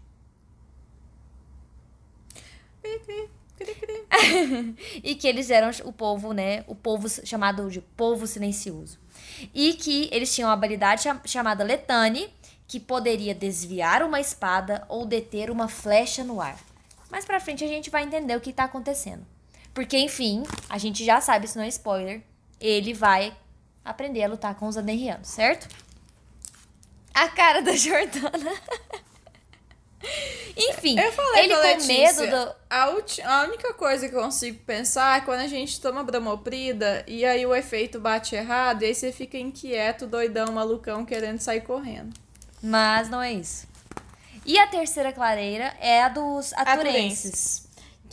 e 5.02 5.14
que 5.14 5.26
eles 5.26 5.48
eram 5.48 5.70
o 5.84 5.92
povo, 5.92 6.34
né? 6.34 6.64
O 6.66 6.74
povo 6.74 7.08
chamado 7.08 7.70
de 7.70 7.80
povo 7.80 8.26
silencioso. 8.26 8.98
E 9.54 9.72
que 9.72 10.10
eles 10.12 10.34
tinham 10.34 10.50
uma 10.50 10.54
habilidade 10.54 11.04
chamada 11.24 11.64
Letane, 11.64 12.28
que 12.68 12.78
poderia 12.78 13.34
desviar 13.34 14.02
uma 14.02 14.20
espada 14.20 14.84
ou 14.86 15.06
deter 15.06 15.50
uma 15.50 15.66
flecha 15.66 16.22
no 16.22 16.42
ar. 16.42 16.58
Mais 17.10 17.24
pra 17.24 17.40
frente 17.40 17.64
a 17.64 17.68
gente 17.68 17.88
vai 17.88 18.02
entender 18.04 18.36
o 18.36 18.40
que 18.42 18.52
tá 18.52 18.64
acontecendo. 18.64 19.33
Porque, 19.74 19.98
enfim, 19.98 20.44
a 20.68 20.78
gente 20.78 21.04
já 21.04 21.20
sabe, 21.20 21.48
se 21.48 21.56
não 21.56 21.64
é 21.64 21.68
spoiler, 21.68 22.22
ele 22.60 22.94
vai 22.94 23.36
aprender 23.84 24.22
a 24.22 24.28
lutar 24.28 24.54
com 24.54 24.68
os 24.68 24.78
adenrianos, 24.78 25.28
certo? 25.28 25.68
A 27.12 27.28
cara 27.28 27.60
da 27.60 27.74
Jordana. 27.76 28.52
Enfim, 30.56 30.98
eu 30.98 31.10
falei 31.12 31.44
ele 31.44 31.54
com 31.54 31.62
Letícia, 31.62 32.22
medo 32.22 32.30
do. 32.30 32.54
A, 32.70 32.84
a 32.84 33.42
única 33.44 33.74
coisa 33.74 34.08
que 34.08 34.14
eu 34.14 34.22
consigo 34.22 34.58
pensar 34.64 35.18
é 35.18 35.20
quando 35.22 35.40
a 35.40 35.46
gente 35.48 35.80
toma 35.80 36.04
bromoprida 36.04 37.02
e 37.08 37.24
aí 37.24 37.44
o 37.44 37.54
efeito 37.54 37.98
bate 37.98 38.36
errado 38.36 38.82
e 38.82 38.86
aí 38.86 38.94
você 38.94 39.10
fica 39.10 39.36
inquieto, 39.36 40.06
doidão, 40.06 40.52
malucão, 40.52 41.04
querendo 41.04 41.40
sair 41.40 41.62
correndo. 41.62 42.14
Mas 42.62 43.08
não 43.08 43.20
é 43.20 43.32
isso. 43.32 43.66
E 44.46 44.58
a 44.58 44.66
terceira 44.66 45.12
clareira 45.12 45.74
é 45.80 46.02
a 46.02 46.08
dos 46.08 46.52
aturenses. 46.52 47.63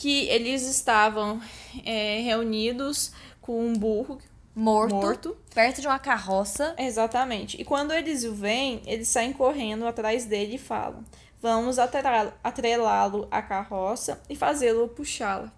Que 0.02 0.28
eles 0.30 0.64
estavam 0.64 1.39
é, 1.86 2.22
reunidos 2.22 3.12
com 3.39 3.64
um 3.64 3.74
burro 3.74 4.18
morto, 4.56 4.95
morto, 4.95 5.38
perto 5.54 5.80
de 5.80 5.86
uma 5.86 5.99
carroça. 5.99 6.74
Exatamente. 6.76 7.62
E 7.62 7.64
quando 7.64 7.93
eles 7.93 8.24
o 8.24 8.34
veem, 8.34 8.82
eles 8.88 9.10
saem 9.10 9.32
correndo 9.32 9.86
atrás 9.86 10.26
dele 10.26 10.56
e 10.56 10.58
falam: 10.58 11.04
Vamos 11.39 11.78
atrelá-lo 11.78 13.28
à 13.30 13.43
carroça 13.43 14.20
e 14.28 14.36
fazê-lo 14.36 14.88
puxá-la. 14.88 15.54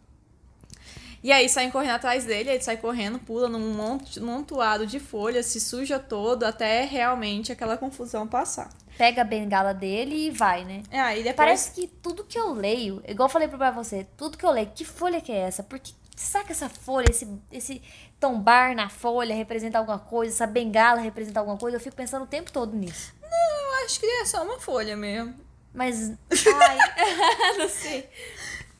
E 1.23 1.31
aí 1.31 1.47
saem 1.47 1.71
correndo 1.71 1.95
atrás 1.95 2.25
dele, 2.25 2.49
ele 2.49 2.61
sai 2.61 2.75
correndo, 2.75 3.17
pula 3.19 3.47
num 3.47 3.73
montoado 4.19 4.85
de 4.85 4.99
folhas, 4.99 5.45
se 5.45 5.61
suja 5.61 5.97
todo 5.97 6.43
até 6.43 6.83
realmente 6.83 7.49
aquela 7.49 7.77
confusão 7.77 8.27
passar 8.27 8.69
pega 8.97 9.21
a 9.21 9.25
bengala 9.25 9.73
dele 9.73 10.27
e 10.27 10.31
vai, 10.31 10.63
né? 10.63 10.83
É, 10.89 10.99
aí 10.99 11.17
depois... 11.17 11.35
Parece 11.35 11.71
que 11.71 11.87
tudo 11.87 12.23
que 12.23 12.37
eu 12.37 12.53
leio, 12.53 13.03
igual 13.07 13.27
eu 13.27 13.31
falei 13.31 13.47
pra 13.47 13.71
você, 13.71 14.05
tudo 14.17 14.37
que 14.37 14.45
eu 14.45 14.51
leio, 14.51 14.71
que 14.73 14.85
folha 14.85 15.21
que 15.21 15.31
é 15.31 15.39
essa? 15.39 15.63
Porque 15.63 15.93
saca 16.15 16.51
essa 16.51 16.69
folha, 16.69 17.09
esse, 17.09 17.27
esse 17.51 17.81
tombar 18.19 18.75
na 18.75 18.89
folha 18.89 19.35
representa 19.35 19.77
alguma 19.77 19.99
coisa, 19.99 20.33
essa 20.33 20.47
bengala 20.47 21.01
representa 21.01 21.39
alguma 21.39 21.57
coisa, 21.57 21.77
eu 21.77 21.81
fico 21.81 21.95
pensando 21.95 22.23
o 22.23 22.27
tempo 22.27 22.51
todo 22.51 22.75
nisso. 22.75 23.13
Não, 23.21 23.79
eu 23.79 23.85
acho 23.85 23.99
que 23.99 24.05
é 24.05 24.25
só 24.25 24.43
uma 24.43 24.59
folha 24.59 24.95
mesmo. 24.95 25.33
Mas. 25.73 26.11
Ai, 26.31 26.77
não 27.57 27.67
sei. 27.67 28.07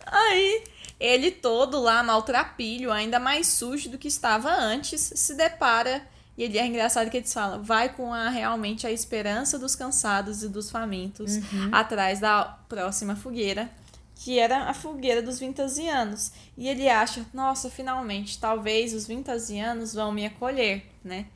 Aí, 0.06 0.64
ele 1.00 1.32
todo 1.32 1.80
lá, 1.82 2.04
maltrapilho, 2.04 2.92
ainda 2.92 3.20
mais 3.20 3.48
sujo 3.48 3.90
do 3.90 3.98
que 3.98 4.08
estava 4.08 4.50
antes, 4.50 5.02
se 5.02 5.34
depara 5.34 6.08
e 6.38 6.44
ele 6.44 6.58
é 6.58 6.66
engraçado 6.66 7.10
que 7.10 7.18
eles 7.18 7.34
falam, 7.34 7.62
vai 7.62 7.90
com 7.90 8.14
a 8.14 8.30
realmente 8.30 8.88
a 8.88 8.92
esperança 8.92 9.60
dos 9.60 9.76
cansados 9.76 10.44
e 10.44 10.50
dos 10.50 10.72
famintos 10.72 11.36
uhum. 11.36 11.70
atrás 11.72 12.20
da 12.20 12.44
próxima 12.68 13.16
fogueira, 13.16 13.70
que 14.16 14.40
era 14.40 14.70
a 14.70 14.74
fogueira 14.74 15.22
dos 15.22 15.40
vintasianos. 15.40 16.32
E 16.58 16.68
ele 16.68 16.90
acha, 16.90 17.26
nossa, 17.34 17.70
finalmente, 17.70 18.40
talvez 18.40 18.94
os 18.94 19.06
vintasianos 19.06 19.94
vão 19.94 20.12
me 20.12 20.26
acolher, 20.26 20.86
né? 21.04 21.28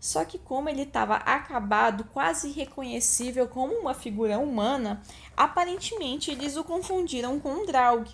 Só 0.00 0.24
que 0.24 0.38
como 0.38 0.68
ele 0.68 0.82
estava 0.82 1.16
acabado, 1.16 2.04
quase 2.12 2.52
reconhecível 2.52 3.48
como 3.48 3.74
uma 3.74 3.94
figura 3.94 4.38
humana, 4.38 5.02
aparentemente 5.36 6.30
eles 6.30 6.56
o 6.56 6.62
confundiram 6.62 7.40
com 7.40 7.50
um 7.50 7.66
Draug 7.66 8.08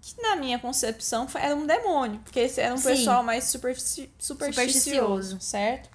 que 0.00 0.20
na 0.22 0.36
minha 0.36 0.58
concepção 0.58 1.26
era 1.34 1.54
um 1.54 1.66
demônio, 1.66 2.20
porque 2.20 2.40
esse 2.40 2.60
era 2.60 2.74
um 2.74 2.78
Sim. 2.78 2.88
pessoal 2.88 3.22
mais 3.22 3.44
supersti 3.44 4.10
supersticioso, 4.18 5.40
certo? 5.40 5.90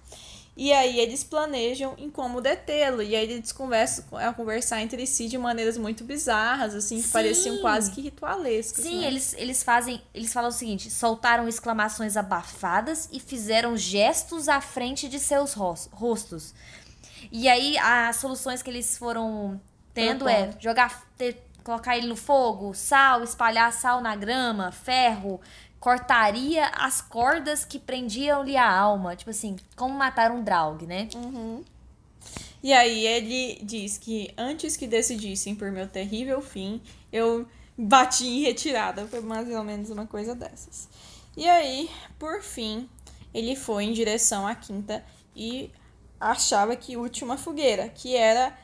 E 0.55 0.71
aí 0.71 0.99
eles 0.99 1.23
planejam 1.23 1.95
em 1.97 2.11
como 2.11 2.39
detê-lo. 2.39 3.01
E 3.01 3.15
aí 3.15 3.23
eles 3.23 3.51
conversam 3.51 4.05
a 4.11 4.31
conversar 4.31 4.81
entre 4.81 5.05
si 5.07 5.27
de 5.27 5.37
maneiras 5.37 5.77
muito 5.77 6.03
bizarras, 6.03 6.75
assim, 6.75 6.97
que 6.97 7.07
Sim. 7.07 7.11
pareciam 7.11 7.57
quase 7.57 7.91
que 7.91 8.01
ritualescas. 8.01 8.83
Sim, 8.83 8.99
né? 8.99 9.07
eles, 9.07 9.33
eles 9.33 9.63
fazem. 9.63 10.01
Eles 10.13 10.31
falam 10.31 10.49
o 10.49 10.53
seguinte: 10.53 10.91
soltaram 10.91 11.47
exclamações 11.47 12.15
abafadas 12.15 13.09
e 13.11 13.19
fizeram 13.19 13.75
gestos 13.75 14.47
à 14.47 14.61
frente 14.61 15.09
de 15.09 15.19
seus 15.19 15.53
rostos. 15.53 16.53
E 17.31 17.47
aí 17.47 17.75
as 17.79 18.17
soluções 18.17 18.61
que 18.61 18.69
eles 18.69 18.95
foram 18.95 19.59
tendo 19.91 20.27
é 20.29 20.51
jogar. 20.59 21.03
Ter, 21.17 21.43
colocar 21.63 21.97
ele 21.97 22.07
no 22.07 22.15
fogo, 22.15 22.73
sal, 22.73 23.23
espalhar 23.23 23.71
sal 23.71 24.01
na 24.01 24.15
grama, 24.15 24.71
ferro, 24.71 25.39
cortaria 25.79 26.67
as 26.67 27.01
cordas 27.01 27.65
que 27.65 27.79
prendiam-lhe 27.79 28.55
a 28.55 28.71
alma. 28.71 29.15
Tipo 29.15 29.31
assim, 29.31 29.55
como 29.75 29.93
matar 29.93 30.31
um 30.31 30.43
Draug, 30.43 30.85
né? 30.85 31.09
Uhum. 31.15 31.63
E 32.61 32.71
aí 32.71 33.05
ele 33.05 33.59
diz 33.63 33.97
que 33.97 34.33
antes 34.37 34.77
que 34.77 34.87
decidissem 34.87 35.53
por 35.53 35.71
meu 35.71 35.87
terrível 35.87 36.41
fim, 36.41 36.81
eu 37.11 37.45
bati 37.77 38.25
em 38.25 38.43
retirada. 38.43 39.05
Foi 39.07 39.19
mais 39.19 39.49
ou 39.49 39.63
menos 39.63 39.89
uma 39.89 40.07
coisa 40.07 40.33
dessas. 40.33 40.87
E 41.35 41.49
aí, 41.49 41.89
por 42.17 42.41
fim, 42.41 42.87
ele 43.33 43.55
foi 43.55 43.85
em 43.85 43.91
direção 43.91 44.47
à 44.47 44.55
quinta 44.55 45.03
e 45.35 45.69
achava 46.19 46.75
que 46.75 46.95
última 46.95 47.37
fogueira, 47.37 47.89
que 47.89 48.15
era 48.15 48.57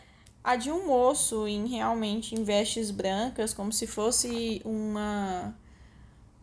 a 0.44 0.56
de 0.56 0.72
um 0.72 0.88
moço 0.88 1.48
em 1.48 1.68
realmente 1.68 2.36
em 2.36 2.44
vestes 2.44 2.92
brancas, 2.92 3.54
como 3.54 3.72
se 3.72 3.86
fosse 3.86 4.62
uma 4.66 5.54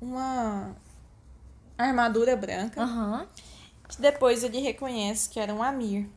uma 0.01 0.75
armadura 1.79 2.37
branca. 2.37 2.83
Aham. 2.83 3.27
Que 3.89 4.01
depois 4.01 4.43
ele 4.43 4.61
reconhece 4.61 5.29
que 5.29 5.39
era 5.39 5.55
um 5.55 5.63
Amir. 5.63 6.09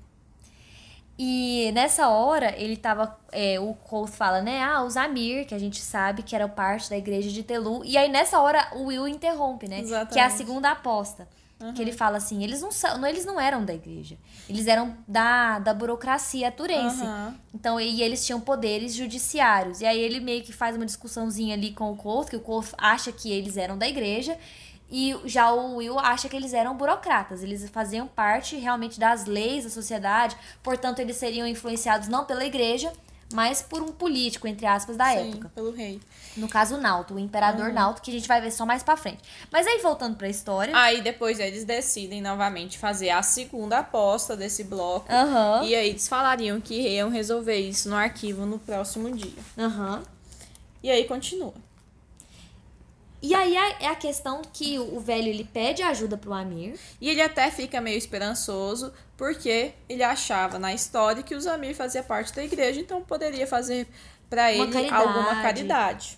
E 1.21 1.69
nessa 1.73 2.07
hora, 2.07 2.55
ele 2.57 2.77
tava. 2.77 3.19
é, 3.33 3.59
o 3.59 3.73
Colt 3.73 4.09
fala, 4.09 4.41
né? 4.41 4.63
Ah, 4.63 4.83
os 4.83 4.95
Amir, 4.95 5.45
que 5.45 5.53
a 5.53 5.59
gente 5.59 5.81
sabe 5.81 6.23
que 6.23 6.33
era 6.33 6.47
parte 6.47 6.89
da 6.89 6.97
igreja 6.97 7.29
de 7.29 7.43
Telu. 7.43 7.83
E 7.83 7.97
aí, 7.97 8.09
nessa 8.09 8.39
hora, 8.39 8.69
o 8.73 8.85
Will 8.85 9.05
interrompe, 9.05 9.67
né? 9.67 9.81
Exatamente. 9.81 10.13
Que 10.13 10.19
é 10.19 10.23
a 10.23 10.29
segunda 10.29 10.71
aposta. 10.71 11.27
Que 11.75 11.81
ele 11.81 11.91
fala 11.91 12.17
assim: 12.17 12.41
eles 12.43 12.61
não, 12.61 12.71
são, 12.71 12.97
não- 12.97 13.07
eles 13.07 13.25
não 13.25 13.37
eram 13.39 13.65
da 13.65 13.73
igreja. 13.73 14.17
Eles 14.47 14.65
eram 14.65 14.95
da, 15.07 15.59
da 15.59 15.73
burocracia 15.73 16.49
turense. 16.51 17.01
Aham. 17.03 17.35
Então, 17.53 17.79
e 17.81 18.01
eles 18.01 18.25
tinham 18.25 18.39
poderes 18.39 18.93
judiciários. 18.95 19.81
E 19.81 19.85
aí 19.85 19.99
ele 19.99 20.19
meio 20.21 20.41
que 20.41 20.53
faz 20.53 20.75
uma 20.77 20.85
discussãozinha 20.85 21.55
ali 21.55 21.71
com 21.71 21.91
o 21.91 21.97
Colt, 21.97 22.29
que 22.29 22.35
o 22.37 22.39
Colt 22.39 22.67
acha 22.77 23.11
que 23.11 23.29
eles 23.31 23.57
eram 23.57 23.77
da 23.77 23.87
igreja. 23.87 24.37
E 24.91 25.15
já 25.25 25.51
o 25.51 25.75
Will 25.75 25.99
acha 25.99 26.27
que 26.29 26.35
eles 26.35 26.53
eram 26.53 26.75
burocratas. 26.75 27.43
Eles 27.43 27.69
faziam 27.69 28.07
parte 28.07 28.55
realmente 28.55 28.99
das 28.99 29.25
leis 29.25 29.65
da 29.65 29.69
sociedade. 29.69 30.35
Portanto, 30.63 30.99
eles 30.99 31.17
seriam 31.17 31.45
influenciados 31.45 32.07
não 32.07 32.25
pela 32.25 32.43
igreja, 32.45 32.91
mas 33.33 33.61
por 33.61 33.81
um 33.81 33.87
político, 33.87 34.47
entre 34.47 34.65
aspas, 34.65 34.97
da 34.97 35.11
Sim, 35.11 35.31
época. 35.31 35.51
pelo 35.53 35.71
rei. 35.71 35.99
No 36.35 36.47
caso, 36.47 36.75
o 36.75 36.81
Nauto, 36.81 37.13
o 37.13 37.19
imperador 37.19 37.71
Nauto, 37.71 38.01
que 38.01 38.09
a 38.09 38.13
gente 38.13 38.27
vai 38.27 38.41
ver 38.41 38.51
só 38.51 38.65
mais 38.65 38.81
pra 38.81 38.97
frente. 38.97 39.19
Mas 39.51 39.67
aí, 39.67 39.79
voltando 39.81 40.15
pra 40.15 40.29
história. 40.29 40.75
Aí 40.75 41.01
depois 41.01 41.39
eles 41.39 41.63
decidem 41.63 42.21
novamente 42.21 42.77
fazer 42.77 43.09
a 43.09 43.21
segunda 43.21 43.79
aposta 43.79 44.35
desse 44.35 44.63
bloco. 44.63 45.11
Aham. 45.11 45.63
E 45.63 45.75
aí 45.75 45.89
eles 45.89 46.07
falariam 46.07 46.59
que 46.59 46.75
iam 46.75 47.09
resolver 47.09 47.57
isso 47.57 47.89
no 47.89 47.95
arquivo 47.95 48.45
no 48.45 48.57
próximo 48.59 49.11
dia. 49.11 49.43
Aham. 49.57 50.03
E 50.81 50.89
aí 50.89 51.03
continua. 51.05 51.53
E 53.21 53.33
aí 53.33 53.55
é 53.55 53.87
a 53.87 53.95
questão 53.95 54.41
que 54.53 54.79
o 54.79 54.99
velho 54.99 55.27
ele 55.27 55.43
pede 55.43 55.83
ajuda 55.83 56.17
pro 56.17 56.33
Amir. 56.33 56.79
E 57.01 57.09
ele 57.09 57.21
até 57.21 57.51
fica 57.51 57.81
meio 57.81 57.97
esperançoso, 57.97 58.93
porque 59.17 59.73
ele 59.89 60.03
achava 60.03 60.57
na 60.57 60.73
história 60.73 61.21
que 61.21 61.35
os 61.35 61.45
Amir 61.45 61.75
fazia 61.75 62.01
parte 62.01 62.33
da 62.33 62.43
igreja, 62.43 62.79
então 62.79 63.01
poderia 63.01 63.45
fazer 63.45 63.87
pra 64.29 64.43
Uma 64.53 64.63
ele 64.63 64.71
caridade. 64.71 64.95
alguma 64.95 65.41
caridade. 65.41 66.17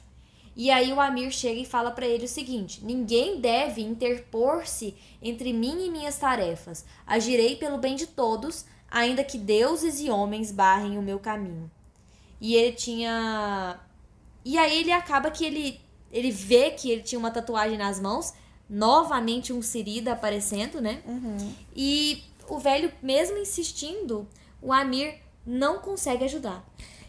E 0.55 0.69
aí 0.69 0.93
o 0.93 1.01
Amir 1.01 1.31
chega 1.31 1.59
e 1.59 1.65
fala 1.65 1.89
pra 1.89 2.05
ele 2.05 2.25
o 2.25 2.29
seguinte: 2.29 2.85
ninguém 2.85 3.39
deve 3.39 3.81
interpor-se 3.81 4.95
entre 5.23 5.51
mim 5.53 5.87
e 5.87 5.89
minhas 5.89 6.17
tarefas. 6.17 6.85
Agirei 7.07 7.55
pelo 7.55 7.79
bem 7.79 7.95
de 7.95 8.05
todos, 8.05 8.65
ainda 8.91 9.23
que 9.23 9.39
deuses 9.39 9.99
e 9.99 10.11
homens 10.11 10.51
barrem 10.51 10.99
o 10.99 11.01
meu 11.01 11.17
caminho. 11.17 11.71
E 12.39 12.53
ele 12.55 12.73
tinha. 12.73 13.79
E 14.45 14.55
aí 14.57 14.79
ele 14.81 14.91
acaba 14.91 15.31
que 15.31 15.43
ele 15.45 15.80
ele 16.11 16.31
vê 16.31 16.71
que 16.71 16.91
ele 16.91 17.01
tinha 17.01 17.19
uma 17.19 17.31
tatuagem 17.31 17.77
nas 17.77 17.99
mãos, 17.99 18.33
novamente 18.69 19.51
um 19.51 19.61
Sirida 19.61 20.13
aparecendo, 20.13 20.81
né? 20.81 21.01
E 21.75 22.23
o 22.47 22.59
velho, 22.59 22.91
mesmo 23.01 23.37
insistindo, 23.37 24.27
o 24.61 24.71
Amir 24.73 25.15
não 25.45 25.79
consegue 25.79 26.23
ajudar. 26.25 26.63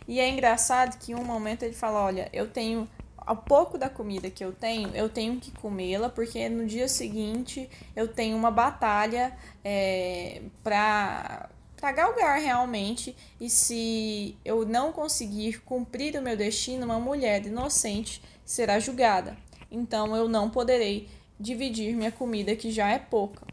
E 0.06 0.18
é 0.18 0.28
engraçado 0.28 0.98
que 0.98 1.12
em 1.12 1.14
um 1.14 1.24
momento 1.24 1.62
ele 1.62 1.74
fala: 1.74 2.02
Olha, 2.04 2.28
eu 2.32 2.48
tenho. 2.48 2.88
A 3.24 3.36
pouco 3.36 3.78
da 3.78 3.88
comida 3.88 4.28
que 4.28 4.44
eu 4.44 4.52
tenho, 4.52 4.90
eu 4.96 5.08
tenho 5.08 5.38
que 5.38 5.52
comê-la, 5.52 6.08
porque 6.08 6.48
no 6.48 6.66
dia 6.66 6.88
seguinte 6.88 7.70
eu 7.94 8.08
tenho 8.08 8.36
uma 8.36 8.50
batalha 8.50 9.32
é, 9.62 10.42
pra, 10.64 11.48
pra 11.76 11.92
galgar 11.92 12.40
realmente. 12.40 13.14
E 13.40 13.48
se 13.48 14.36
eu 14.44 14.66
não 14.66 14.90
conseguir 14.90 15.60
cumprir 15.60 16.18
o 16.18 16.22
meu 16.22 16.36
destino, 16.36 16.84
uma 16.84 16.98
mulher 16.98 17.46
inocente 17.46 18.20
será 18.44 18.78
julgada. 18.78 19.36
Então 19.70 20.14
eu 20.16 20.28
não 20.28 20.50
poderei 20.50 21.08
dividir 21.38 21.94
minha 21.96 22.12
comida, 22.12 22.54
que 22.54 22.70
já 22.70 22.88
é 22.90 22.98
pouca. 22.98 23.46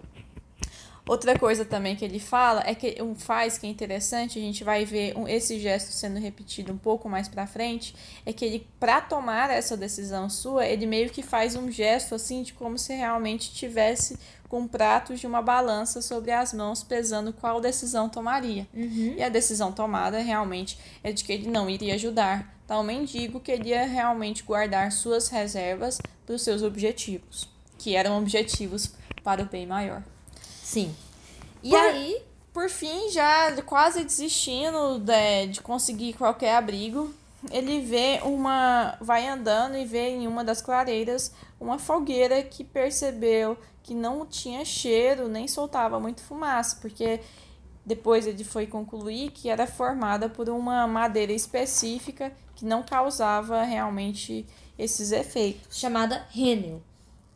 Outra 1.08 1.40
coisa 1.40 1.66
também 1.66 1.96
que 1.96 2.06
ele 2.06 2.20
fala 2.20 2.62
é 2.68 2.76
que 2.76 3.02
um 3.02 3.16
faz 3.16 3.58
que 3.58 3.66
é 3.66 3.70
interessante, 3.70 4.38
a 4.38 4.42
gente 4.42 4.64
vai 4.64 4.86
ver 4.86 5.18
um- 5.18 5.28
esse 5.28 5.60
gesto 5.60 5.92
sendo 5.92 6.20
repetido 6.20 6.72
um 6.72 6.78
pouco 6.78 7.10
mais 7.10 7.28
pra 7.28 7.48
frente, 7.48 7.96
é 8.24 8.32
que 8.32 8.46
ele 8.46 8.68
para 8.80 9.02
tomar 9.02 9.50
essa 9.50 9.76
decisão 9.76 10.30
sua, 10.30 10.68
ele 10.68 10.86
meio 10.86 11.10
que 11.10 11.24
faz 11.24 11.56
um 11.56 11.72
gesto 11.72 12.14
assim 12.14 12.44
de 12.44 12.54
como 12.54 12.78
se 12.78 12.94
realmente 12.94 13.52
tivesse 13.52 14.20
com 14.48 14.68
pratos 14.68 15.20
de 15.20 15.26
uma 15.26 15.42
balança 15.42 16.00
sobre 16.00 16.32
as 16.32 16.54
mãos 16.54 16.84
pesando 16.84 17.34
qual 17.34 17.60
decisão 17.60 18.08
tomaria. 18.08 18.68
E 19.18 19.24
a 19.24 19.30
decisão 19.30 19.72
tomada 19.72 20.20
realmente 20.20 20.78
é 21.04 21.12
de 21.12 21.24
que 21.24 21.34
ele 21.34 21.48
não 21.50 21.68
iria 21.68 21.96
ajudar 21.96 22.56
tal 22.70 22.84
mendigo, 22.84 23.39
queria 23.39 23.84
realmente 23.88 24.43
guardar 24.43 24.91
suas 24.91 25.28
reservas 25.28 25.97
para 26.24 26.36
os 26.36 26.43
seus 26.43 26.61
objetivos, 26.61 27.49
que 27.80 27.95
eram 27.95 28.20
objetivos 28.20 28.91
para 29.24 29.41
o 29.41 29.45
bem 29.45 29.65
maior. 29.65 30.03
Sim. 30.61 30.95
E 31.63 31.72
Por- 31.72 31.80
aí, 31.80 32.22
Por 32.53 32.70
fim, 32.70 33.09
já 33.09 33.59
quase 33.63 34.03
desistindo 34.03 34.99
de, 34.99 35.47
de 35.47 35.61
conseguir 35.61 36.13
qualquer 36.13 36.55
abrigo, 36.57 37.11
ele 37.49 37.82
vê 37.82 38.20
uma. 38.24 38.95
vai 39.01 39.28
andando 39.28 39.76
e 39.76 39.84
vê 39.84 40.09
em 40.09 40.28
uma 40.28 40.43
das 40.43 40.61
clareiras 40.61 41.34
uma 41.59 41.80
fogueira 41.80 42.43
que 42.43 42.63
percebeu 42.63 43.57
que 43.82 43.95
não 43.95 44.28
tinha 44.28 44.63
cheiro 44.63 45.28
nem 45.28 45.47
soltava 45.47 45.99
muito 45.99 46.22
fumaça, 46.22 46.78
porque 46.80 47.20
depois 47.84 48.28
ele 48.28 48.43
foi 48.43 48.67
concluir 48.67 49.32
que 49.32 49.49
era 49.49 49.65
formada 49.65 50.30
por 50.30 50.49
uma 50.49 50.86
madeira 50.86 51.34
específica 51.34 52.32
que 52.60 52.66
não 52.66 52.84
causava 52.84 53.64
realmente 53.64 54.45
esses 54.78 55.14
efeitos. 55.14 55.78
chamada 55.78 56.26
Renel. 56.30 56.82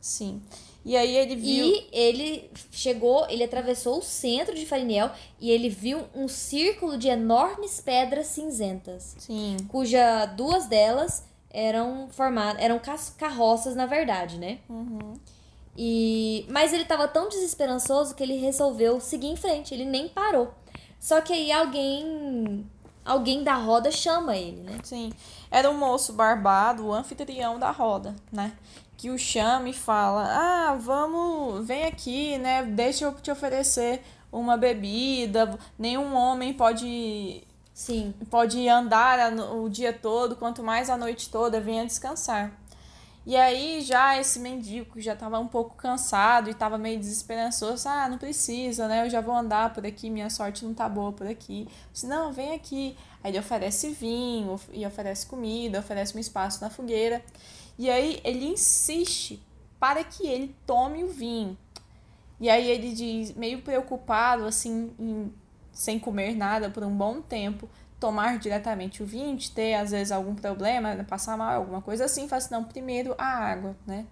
Sim. 0.01 0.41
E 0.85 0.97
aí 0.97 1.15
ele 1.15 1.37
viu. 1.37 1.65
E 1.65 1.87
ele 1.93 2.51
chegou, 2.71 3.25
ele 3.29 3.41
atravessou 3.41 3.99
o 3.99 4.03
centro 4.03 4.53
de 4.53 4.65
Farinel 4.65 5.09
e 5.39 5.49
ele 5.49 5.69
viu 5.69 6.01
um 6.13 6.27
círculo 6.27 6.97
de 6.97 7.07
enormes 7.07 7.79
pedras 7.79 8.27
cinzentas, 8.27 9.15
Sim. 9.17 9.55
cuja 9.69 10.25
duas 10.25 10.65
delas 10.67 11.23
eram 11.49 12.09
formadas, 12.09 12.61
eram 12.61 12.81
carroças 13.17 13.75
na 13.75 13.85
verdade, 13.85 14.37
né? 14.37 14.59
Uhum. 14.67 15.13
E 15.77 16.45
mas 16.49 16.73
ele 16.73 16.83
tava 16.83 17.07
tão 17.07 17.29
desesperançoso 17.29 18.13
que 18.13 18.21
ele 18.21 18.35
resolveu 18.35 18.99
seguir 18.99 19.27
em 19.27 19.37
frente, 19.37 19.73
ele 19.73 19.85
nem 19.85 20.09
parou. 20.09 20.53
Só 20.99 21.21
que 21.21 21.31
aí 21.31 21.49
alguém 21.49 22.65
alguém 23.05 23.43
da 23.43 23.55
roda 23.55 23.91
chama 23.91 24.35
ele, 24.35 24.61
né? 24.61 24.77
Sim. 24.83 25.11
Era 25.51 25.69
um 25.69 25.77
moço 25.77 26.13
barbado, 26.13 26.85
o 26.85 26.93
anfitrião 26.93 27.59
da 27.59 27.71
roda, 27.71 28.15
né? 28.31 28.53
Que 28.97 29.09
o 29.09 29.17
chama 29.17 29.69
e 29.69 29.73
fala: 29.73 30.25
Ah, 30.25 30.75
vamos, 30.75 31.65
vem 31.65 31.85
aqui, 31.85 32.37
né? 32.37 32.63
Deixa 32.63 33.05
eu 33.05 33.13
te 33.13 33.31
oferecer 33.31 34.01
uma 34.31 34.57
bebida. 34.57 35.57
Nenhum 35.77 36.15
homem 36.15 36.53
pode, 36.53 37.43
Sim. 37.73 38.13
pode 38.29 38.67
andar 38.67 39.33
o 39.53 39.69
dia 39.69 39.93
todo, 39.93 40.35
quanto 40.35 40.63
mais 40.63 40.89
a 40.89 40.97
noite 40.97 41.29
toda, 41.29 41.59
venha 41.59 41.85
descansar. 41.85 42.51
E 43.25 43.37
aí 43.37 43.81
já 43.81 44.19
esse 44.19 44.37
mendigo 44.39 44.93
que 44.93 45.01
já 45.01 45.13
estava 45.13 45.39
um 45.39 45.47
pouco 45.47 45.75
cansado 45.75 46.49
e 46.49 46.51
estava 46.51 46.77
meio 46.77 46.99
desesperançoso, 46.99 47.87
ah, 47.87 48.09
não 48.09 48.17
precisa, 48.17 48.87
né? 48.87 49.05
Eu 49.05 49.09
já 49.09 49.21
vou 49.21 49.33
andar 49.33 49.73
por 49.73 49.85
aqui, 49.85 50.09
minha 50.09 50.29
sorte 50.29 50.65
não 50.65 50.73
tá 50.73 50.89
boa 50.89 51.13
por 51.13 51.25
aqui. 51.25 51.67
Disse, 51.93 52.05
não, 52.05 52.33
vem 52.33 52.53
aqui. 52.53 52.97
Aí 53.23 53.31
ele 53.31 53.39
oferece 53.39 53.91
vinho, 53.91 54.59
e 54.73 54.85
oferece 54.85 55.25
comida, 55.25 55.79
oferece 55.79 56.15
um 56.17 56.19
espaço 56.19 56.61
na 56.61 56.69
fogueira. 56.69 57.23
E 57.79 57.89
aí 57.89 58.19
ele 58.25 58.45
insiste 58.45 59.41
para 59.79 60.03
que 60.03 60.27
ele 60.27 60.53
tome 60.65 61.03
o 61.03 61.07
vinho. 61.07 61.57
E 62.39 62.49
aí 62.49 62.69
ele 62.69 62.91
diz, 62.93 63.33
meio 63.35 63.61
preocupado, 63.61 64.45
assim, 64.45 64.91
em- 64.99 65.33
sem 65.71 65.97
comer 65.97 66.35
nada 66.35 66.69
por 66.69 66.83
um 66.83 66.95
bom 66.95 67.21
tempo, 67.21 67.69
tomar 68.03 68.37
diretamente 68.37 69.01
o 69.01 69.05
vinho, 69.05 69.37
de 69.37 69.49
ter 69.49 69.75
às 69.75 69.91
vezes 69.91 70.11
algum 70.11 70.35
problema, 70.35 70.93
né, 70.93 71.05
passar 71.07 71.37
mal, 71.37 71.55
alguma 71.55 71.81
coisa 71.81 72.03
assim, 72.03 72.27
faz 72.27 72.49
não, 72.49 72.61
primeiro 72.61 73.15
a 73.17 73.25
água, 73.25 73.77
né? 73.87 74.05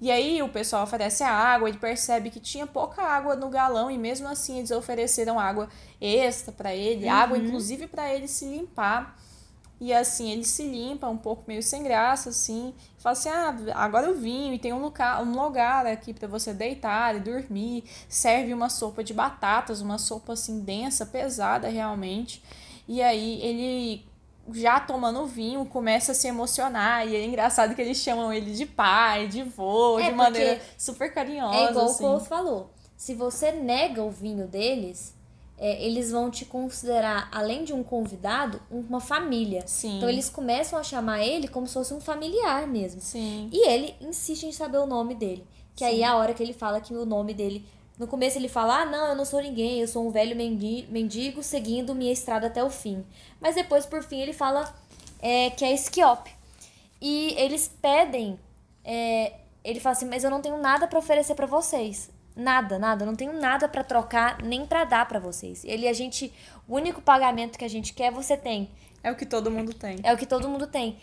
E 0.00 0.10
aí 0.10 0.42
o 0.42 0.48
pessoal 0.48 0.84
oferece 0.84 1.22
a 1.22 1.30
água, 1.30 1.68
ele 1.68 1.76
percebe 1.76 2.30
que 2.30 2.40
tinha 2.40 2.66
pouca 2.66 3.02
água 3.02 3.36
no 3.36 3.50
galão 3.50 3.90
e 3.90 3.98
mesmo 3.98 4.26
assim 4.26 4.56
eles 4.58 4.70
ofereceram 4.70 5.38
água 5.38 5.68
extra 6.00 6.52
para 6.52 6.74
ele, 6.74 7.06
água 7.06 7.36
inclusive 7.36 7.86
para 7.86 8.12
ele 8.14 8.26
se 8.26 8.46
limpar. 8.46 9.14
E 9.78 9.92
assim, 9.92 10.30
ele 10.30 10.44
se 10.44 10.62
limpa 10.62 11.06
um 11.08 11.16
pouco 11.18 11.44
meio 11.46 11.62
sem 11.62 11.82
graça, 11.82 12.30
assim. 12.30 12.72
Fala 12.96 13.12
assim: 13.12 13.28
ah, 13.28 13.54
agora 13.74 14.06
eu 14.06 14.14
vim 14.14 14.54
e 14.54 14.58
tem 14.58 14.72
um 14.72 14.80
lugar, 14.80 15.22
um 15.22 15.32
lugar 15.32 15.86
aqui 15.86 16.14
para 16.14 16.28
você 16.28 16.54
deitar 16.54 17.16
e 17.16 17.20
dormir. 17.20 17.84
Serve 18.08 18.54
uma 18.54 18.70
sopa 18.70 19.04
de 19.04 19.12
batatas, 19.12 19.82
uma 19.82 19.98
sopa 19.98 20.32
assim 20.32 20.60
densa, 20.60 21.04
pesada 21.04 21.68
realmente. 21.68 22.42
E 22.86 23.02
aí 23.02 23.40
ele 23.42 24.04
já 24.52 24.78
tomando 24.78 25.26
vinho, 25.26 25.64
começa 25.64 26.12
a 26.12 26.14
se 26.14 26.28
emocionar. 26.28 27.06
E 27.06 27.16
é 27.16 27.24
engraçado 27.24 27.74
que 27.74 27.80
eles 27.80 27.96
chamam 27.96 28.32
ele 28.32 28.52
de 28.52 28.66
pai, 28.66 29.26
de 29.26 29.42
vô, 29.42 29.98
É, 29.98 30.10
de 30.10 30.14
maneira 30.14 30.60
super 30.76 31.12
carinhosa. 31.12 31.56
É 31.56 31.70
igual 31.70 31.86
assim. 31.86 32.04
o 32.04 32.08
Cole 32.08 32.26
falou. 32.26 32.70
Se 32.96 33.14
você 33.14 33.52
nega 33.52 34.02
o 34.02 34.10
vinho 34.10 34.46
deles, 34.46 35.14
é, 35.56 35.84
eles 35.84 36.10
vão 36.10 36.30
te 36.30 36.44
considerar, 36.44 37.28
além 37.32 37.64
de 37.64 37.72
um 37.72 37.82
convidado, 37.82 38.60
uma 38.70 39.00
família. 39.00 39.64
Sim. 39.66 39.96
Então 39.96 40.08
eles 40.08 40.28
começam 40.28 40.78
a 40.78 40.82
chamar 40.82 41.24
ele 41.24 41.48
como 41.48 41.66
se 41.66 41.74
fosse 41.74 41.94
um 41.94 42.00
familiar 42.00 42.66
mesmo. 42.66 43.00
Sim. 43.00 43.48
E 43.52 43.68
ele 43.68 43.94
insiste 44.00 44.44
em 44.44 44.52
saber 44.52 44.78
o 44.78 44.86
nome 44.86 45.14
dele. 45.14 45.44
Que 45.74 45.84
aí 45.84 46.02
é 46.02 46.06
a 46.06 46.16
hora 46.16 46.34
que 46.34 46.42
ele 46.42 46.52
fala 46.52 46.80
que 46.80 46.94
o 46.94 47.04
nome 47.04 47.34
dele. 47.34 47.66
No 47.98 48.06
começo 48.06 48.38
ele 48.38 48.48
fala: 48.48 48.82
Ah, 48.82 48.86
não, 48.86 49.08
eu 49.08 49.14
não 49.14 49.24
sou 49.24 49.40
ninguém, 49.40 49.80
eu 49.80 49.86
sou 49.88 50.06
um 50.06 50.10
velho 50.10 50.34
mendi- 50.36 50.86
mendigo 50.90 51.42
seguindo 51.42 51.94
minha 51.94 52.12
estrada 52.12 52.46
até 52.48 52.62
o 52.62 52.70
fim. 52.70 53.04
Mas 53.40 53.54
depois, 53.54 53.86
por 53.86 54.02
fim, 54.02 54.20
ele 54.20 54.32
fala 54.32 54.72
é, 55.20 55.50
que 55.50 55.64
é 55.64 55.72
Esquiop. 55.72 56.28
E 57.00 57.34
eles 57.38 57.68
pedem. 57.80 58.38
é, 58.84 59.34
ele 59.62 59.78
fala 59.80 59.92
assim: 59.94 60.06
Mas 60.06 60.24
eu 60.24 60.30
não 60.30 60.40
tenho 60.42 60.58
nada 60.58 60.86
pra 60.86 60.98
oferecer 60.98 61.34
pra 61.34 61.46
vocês. 61.46 62.10
Nada, 62.36 62.78
nada. 62.80 63.04
Eu 63.04 63.06
não 63.06 63.14
tenho 63.14 63.32
nada 63.32 63.68
pra 63.68 63.84
trocar 63.84 64.42
nem 64.42 64.66
pra 64.66 64.84
dar 64.84 65.06
pra 65.06 65.20
vocês. 65.20 65.64
Ele, 65.64 65.86
a 65.86 65.92
gente. 65.92 66.32
O 66.66 66.74
único 66.74 67.00
pagamento 67.00 67.56
que 67.58 67.64
a 67.64 67.68
gente 67.68 67.92
quer, 67.94 68.10
você 68.10 68.36
tem. 68.36 68.70
É 69.04 69.12
o 69.12 69.14
que 69.16 69.24
todo 69.26 69.50
mundo 69.50 69.72
tem. 69.72 70.00
É 70.02 70.12
o 70.12 70.16
que 70.16 70.26
todo 70.26 70.48
mundo 70.48 70.66
tem. 70.66 70.98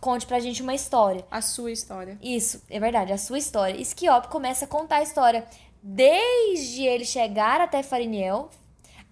Conte 0.00 0.26
pra 0.26 0.40
gente 0.40 0.62
uma 0.62 0.74
história. 0.74 1.24
A 1.30 1.40
sua 1.42 1.70
história. 1.70 2.18
Isso, 2.22 2.62
é 2.70 2.78
verdade, 2.80 3.12
a 3.12 3.18
sua 3.18 3.36
história. 3.38 3.76
Esquiop 3.80 4.28
começa 4.28 4.64
a 4.64 4.68
contar 4.68 4.96
a 4.96 5.02
história 5.02 5.44
desde 5.82 6.82
ele 6.82 7.04
chegar 7.04 7.60
até 7.60 7.82
Fariniel, 7.82 8.50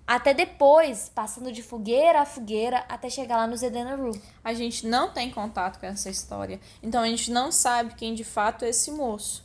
até 0.07 0.33
depois, 0.33 1.11
passando 1.13 1.51
de 1.51 1.63
fogueira 1.63 2.21
a 2.21 2.25
fogueira, 2.25 2.85
até 2.89 3.11
chegar 3.11 3.39
lá 3.39 3.47
no 3.47 3.57
Zedena 3.57 3.97
Ru. 3.97 4.13
A 4.45 4.55
gente 4.55 4.87
não 4.87 5.11
tem 5.11 5.31
contato 5.31 5.81
com 5.81 5.87
essa 5.87 6.09
história. 6.09 6.61
Então 6.83 7.03
a 7.03 7.09
gente 7.09 7.31
não 7.31 7.51
sabe 7.51 7.95
quem 7.95 8.15
de 8.15 8.23
fato 8.23 8.65
é 8.65 8.69
esse 8.69 8.93
moço. 8.93 9.45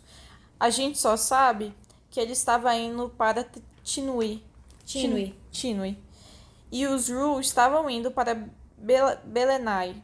A 0.60 0.70
gente 0.70 1.00
só 1.00 1.18
sabe 1.18 1.74
que 2.12 2.20
ele 2.20 2.34
estava 2.34 2.76
indo 2.76 3.10
para 3.10 3.44
Tinui. 3.84 4.44
Tinui. 4.86 5.36
Tinui. 5.52 5.98
E 6.72 6.86
os 6.86 7.10
Ru 7.10 7.40
estavam 7.40 7.90
indo 7.90 8.12
para 8.12 8.48
Bel 8.78 9.18
Belenai, 9.26 9.96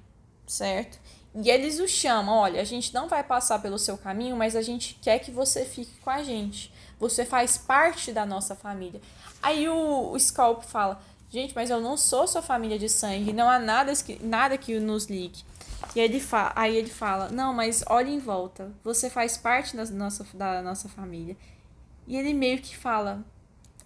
certo? 0.48 1.00
E 1.36 1.52
eles 1.52 1.80
o 1.80 1.88
chamam, 1.88 2.36
olha, 2.36 2.60
a 2.60 2.64
gente 2.64 2.92
não 2.94 3.08
vai 3.08 3.24
passar 3.24 3.62
pelo 3.62 3.78
seu 3.78 3.96
caminho, 3.96 4.36
mas 4.36 4.56
a 4.56 4.62
gente 4.64 4.98
quer 5.00 5.20
que 5.20 5.30
você 5.30 5.66
fique 5.66 6.00
com 6.00 6.10
a 6.10 6.24
gente. 6.24 6.74
Você 7.00 7.26
faz 7.26 7.58
parte 7.58 8.12
da 8.12 8.26
nossa 8.26 8.56
família. 8.56 9.02
Aí 9.42 9.68
o, 9.70 10.12
o 10.12 10.20
Scalp 10.20 10.64
fala, 10.64 11.00
gente, 11.30 11.54
mas 11.56 11.70
eu 11.70 11.80
não 11.80 11.96
sou 11.96 12.28
sua 12.28 12.42
família 12.42 12.80
de 12.80 12.90
sangue, 12.90 13.34
não 13.34 13.50
há 13.50 13.60
nada 13.60 13.94
que, 13.96 14.24
nada 14.24 14.58
que 14.58 14.80
nos 14.80 15.06
ligue. 15.06 15.44
E 15.96 16.00
ele 16.00 16.20
fa 16.20 16.52
aí 16.56 16.76
ele 16.76 16.90
fala, 16.90 17.30
não, 17.30 17.54
mas 17.54 17.84
olhe 17.88 18.12
em 18.12 18.20
volta, 18.20 18.72
você 18.84 19.10
faz 19.10 19.38
parte 19.38 19.76
da 19.76 19.86
nossa, 19.86 20.26
da 20.34 20.62
nossa 20.62 20.90
família. 20.90 21.38
E 22.08 22.16
ele 22.16 22.34
meio 22.34 22.60
que 22.60 22.76
fala, 22.76 23.24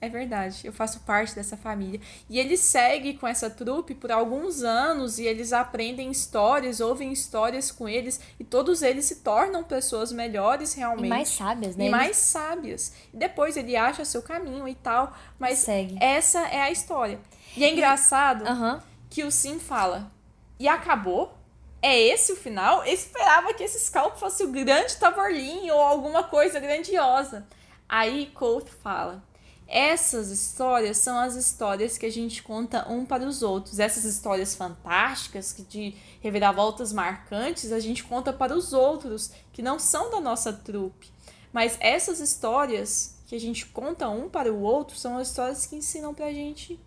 é 0.01 0.09
verdade, 0.09 0.61
eu 0.65 0.73
faço 0.73 1.01
parte 1.01 1.35
dessa 1.35 1.55
família. 1.55 2.01
E 2.27 2.39
ele 2.39 2.57
segue 2.57 3.13
com 3.13 3.27
essa 3.27 3.51
trupe 3.51 3.93
por 3.93 4.11
alguns 4.11 4.63
anos 4.63 5.19
e 5.19 5.25
eles 5.25 5.53
aprendem 5.53 6.09
histórias, 6.09 6.79
ouvem 6.79 7.13
histórias 7.13 7.71
com 7.71 7.87
eles 7.87 8.19
e 8.39 8.43
todos 8.43 8.81
eles 8.81 9.05
se 9.05 9.17
tornam 9.17 9.63
pessoas 9.63 10.11
melhores 10.11 10.73
realmente. 10.73 11.05
E 11.05 11.09
mais 11.09 11.29
sábias, 11.29 11.75
né? 11.75 11.85
E 11.85 11.89
mais 11.89 12.17
sábias. 12.17 12.93
E 13.13 13.17
depois 13.17 13.55
ele 13.55 13.75
acha 13.75 14.03
seu 14.03 14.23
caminho 14.23 14.67
e 14.67 14.73
tal, 14.73 15.15
mas 15.37 15.59
segue. 15.59 15.95
essa 16.01 16.39
é 16.47 16.61
a 16.61 16.71
história. 16.71 17.19
E 17.55 17.63
é 17.63 17.71
engraçado 17.71 18.43
Aham. 18.47 18.81
que 19.07 19.23
o 19.23 19.31
Sim 19.31 19.59
fala, 19.59 20.11
e 20.59 20.67
acabou? 20.67 21.37
É 21.79 21.99
esse 21.99 22.31
o 22.31 22.35
final? 22.35 22.83
Eu 22.85 22.93
esperava 22.93 23.53
que 23.53 23.63
esse 23.63 23.79
Scalp 23.79 24.17
fosse 24.17 24.43
o 24.43 24.51
grande 24.51 24.97
Tavorlin 24.97 25.69
ou 25.69 25.79
alguma 25.79 26.23
coisa 26.23 26.59
grandiosa. 26.59 27.45
Aí 27.89 28.27
Colt 28.27 28.67
fala, 28.69 29.23
essas 29.71 30.29
histórias 30.29 30.97
são 30.97 31.17
as 31.17 31.35
histórias 31.35 31.97
que 31.97 32.05
a 32.05 32.11
gente 32.11 32.43
conta 32.43 32.85
um 32.91 33.05
para 33.05 33.23
os 33.23 33.41
outros. 33.41 33.79
Essas 33.79 34.03
histórias 34.03 34.53
fantásticas, 34.53 35.53
que 35.53 35.63
de 35.63 35.95
reviravoltas 36.19 36.91
marcantes, 36.91 37.71
a 37.71 37.79
gente 37.79 38.03
conta 38.03 38.33
para 38.33 38.53
os 38.53 38.73
outros, 38.73 39.31
que 39.53 39.61
não 39.61 39.79
são 39.79 40.11
da 40.11 40.19
nossa 40.19 40.51
trupe. 40.51 41.09
Mas 41.53 41.77
essas 41.79 42.19
histórias 42.19 43.15
que 43.27 43.35
a 43.35 43.39
gente 43.39 43.65
conta 43.65 44.09
um 44.09 44.29
para 44.29 44.51
o 44.51 44.61
outro 44.61 44.97
são 44.97 45.17
as 45.17 45.29
histórias 45.29 45.65
que 45.65 45.77
ensinam 45.77 46.13
pra 46.13 46.33
gente 46.33 46.77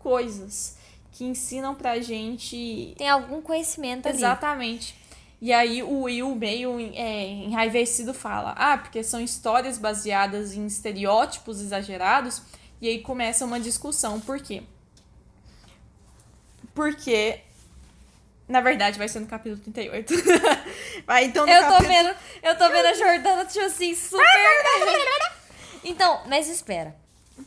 coisas. 0.00 0.76
Que 1.12 1.24
ensinam 1.24 1.76
pra 1.76 2.00
gente 2.00 2.94
Tem 2.98 3.08
algum 3.08 3.40
conhecimento 3.40 4.08
ali. 4.08 4.16
Exatamente. 4.16 4.96
E 5.42 5.52
aí 5.52 5.82
o 5.82 6.02
Will, 6.02 6.36
meio 6.36 6.78
é, 6.94 7.26
enraivecido, 7.26 8.14
fala: 8.14 8.54
Ah, 8.56 8.78
porque 8.78 9.02
são 9.02 9.20
histórias 9.20 9.76
baseadas 9.76 10.54
em 10.54 10.64
estereótipos 10.64 11.60
exagerados. 11.60 12.40
E 12.80 12.88
aí 12.88 13.00
começa 13.00 13.44
uma 13.44 13.58
discussão. 13.58 14.20
Por 14.20 14.40
quê? 14.40 14.62
Porque. 16.72 17.40
Na 18.46 18.60
verdade, 18.60 18.96
vai 18.96 19.08
ser 19.08 19.18
no 19.18 19.26
capítulo 19.26 19.60
38. 19.60 20.14
vai 21.04 21.24
então 21.24 21.44
no 21.44 21.50
Eu 21.50 21.62
tô 21.64 21.72
capítulo... 21.72 21.88
vendo, 21.88 22.16
eu 22.40 22.58
tô 22.58 22.68
vendo 22.68 22.86
a 22.86 22.94
Jordana, 22.94 23.44
tipo 23.44 23.64
assim, 23.64 23.94
super. 23.96 24.22
então, 25.82 26.20
mas 26.28 26.48
espera. 26.48 26.94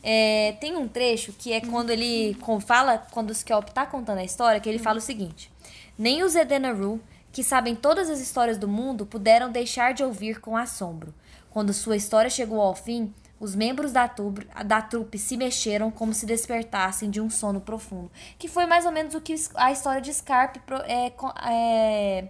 É, 0.02 0.54
tem 0.60 0.76
um 0.76 0.86
trecho 0.86 1.32
que 1.32 1.50
é 1.50 1.62
quando 1.62 1.88
ele 1.90 2.36
fala, 2.66 2.98
quando 3.10 3.30
o 3.30 3.32
Skelp 3.32 3.70
tá 3.70 3.86
contando 3.86 4.18
a 4.18 4.24
história, 4.24 4.60
que 4.60 4.68
ele 4.68 4.78
fala 4.78 4.98
o 4.98 5.02
seguinte: 5.02 5.50
Nem 5.98 6.22
os 6.22 6.34
Edenaru, 6.34 7.00
que 7.36 7.44
sabem 7.44 7.76
todas 7.76 8.08
as 8.08 8.18
histórias 8.18 8.56
do 8.56 8.66
mundo, 8.66 9.04
puderam 9.04 9.52
deixar 9.52 9.92
de 9.92 10.02
ouvir 10.02 10.40
com 10.40 10.56
assombro. 10.56 11.14
Quando 11.50 11.70
sua 11.70 11.94
história 11.94 12.30
chegou 12.30 12.62
ao 12.62 12.74
fim, 12.74 13.12
os 13.38 13.54
membros 13.54 13.92
da, 13.92 14.08
tub- 14.08 14.42
da 14.64 14.80
trupe 14.80 15.18
se 15.18 15.36
mexeram 15.36 15.90
como 15.90 16.14
se 16.14 16.24
despertassem 16.24 17.10
de 17.10 17.20
um 17.20 17.28
sono 17.28 17.60
profundo. 17.60 18.10
Que 18.38 18.48
foi 18.48 18.64
mais 18.64 18.86
ou 18.86 18.90
menos 18.90 19.14
o 19.14 19.20
que 19.20 19.34
a 19.54 19.70
história 19.70 20.00
de 20.00 20.14
Scarpe 20.14 20.62
é, 20.86 21.12
é, 21.46 22.28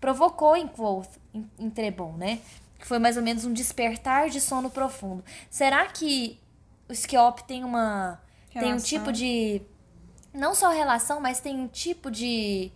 provocou 0.00 0.56
em 0.56 0.66
Quoth, 0.66 1.10
em, 1.34 1.46
em 1.58 1.68
Trebon, 1.68 2.14
né? 2.16 2.38
Que 2.78 2.86
foi 2.86 2.98
mais 2.98 3.18
ou 3.18 3.22
menos 3.22 3.44
um 3.44 3.52
despertar 3.52 4.30
de 4.30 4.40
sono 4.40 4.70
profundo. 4.70 5.22
Será 5.50 5.84
que 5.84 6.40
o 6.88 6.94
Skeop 6.94 7.44
tem 7.44 7.62
uma 7.62 8.18
tem 8.54 8.62
um 8.62 8.64
Relação. 8.68 8.86
tipo 8.86 9.12
de 9.12 9.60
não 10.32 10.54
só 10.54 10.70
relação, 10.70 11.20
mas 11.20 11.40
tem 11.40 11.58
um 11.60 11.68
tipo 11.68 12.10
de 12.10 12.72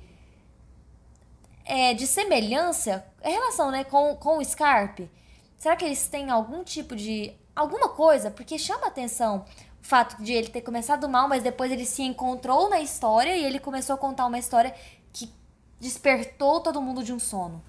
é, 1.65 1.95
de 1.95 2.07
semelhança, 2.07 3.05
é 3.21 3.31
relação, 3.31 3.71
né, 3.71 3.85
com, 3.85 4.15
com 4.17 4.39
o 4.39 4.45
Scarpe? 4.45 5.11
Será 5.57 5.77
que 5.77 5.85
eles 5.85 6.07
têm 6.07 6.31
algum 6.31 6.63
tipo 6.63 6.95
de 6.95 7.33
alguma 7.57 7.89
coisa? 7.89 8.31
Porque 8.31 8.59
chama 8.59 8.87
atenção 8.87 9.45
o 9.83 9.87
fato 9.87 10.23
de 10.23 10.33
ele 10.33 10.49
ter 10.49 10.61
começado 10.61 11.09
mal, 11.09 11.29
mas 11.29 11.43
depois 11.43 11.73
ele 11.73 11.87
se 11.87 12.03
encontrou 12.03 12.69
na 12.69 12.81
história 12.81 13.35
e 13.37 13.45
ele 13.45 13.59
começou 13.59 13.95
a 13.95 13.99
contar 13.99 14.27
uma 14.27 14.39
história 14.39 14.75
que 15.13 15.33
despertou 15.81 16.61
todo 16.61 16.83
mundo 16.83 17.03
de 17.03 17.13
um 17.13 17.19
sono. 17.19 17.63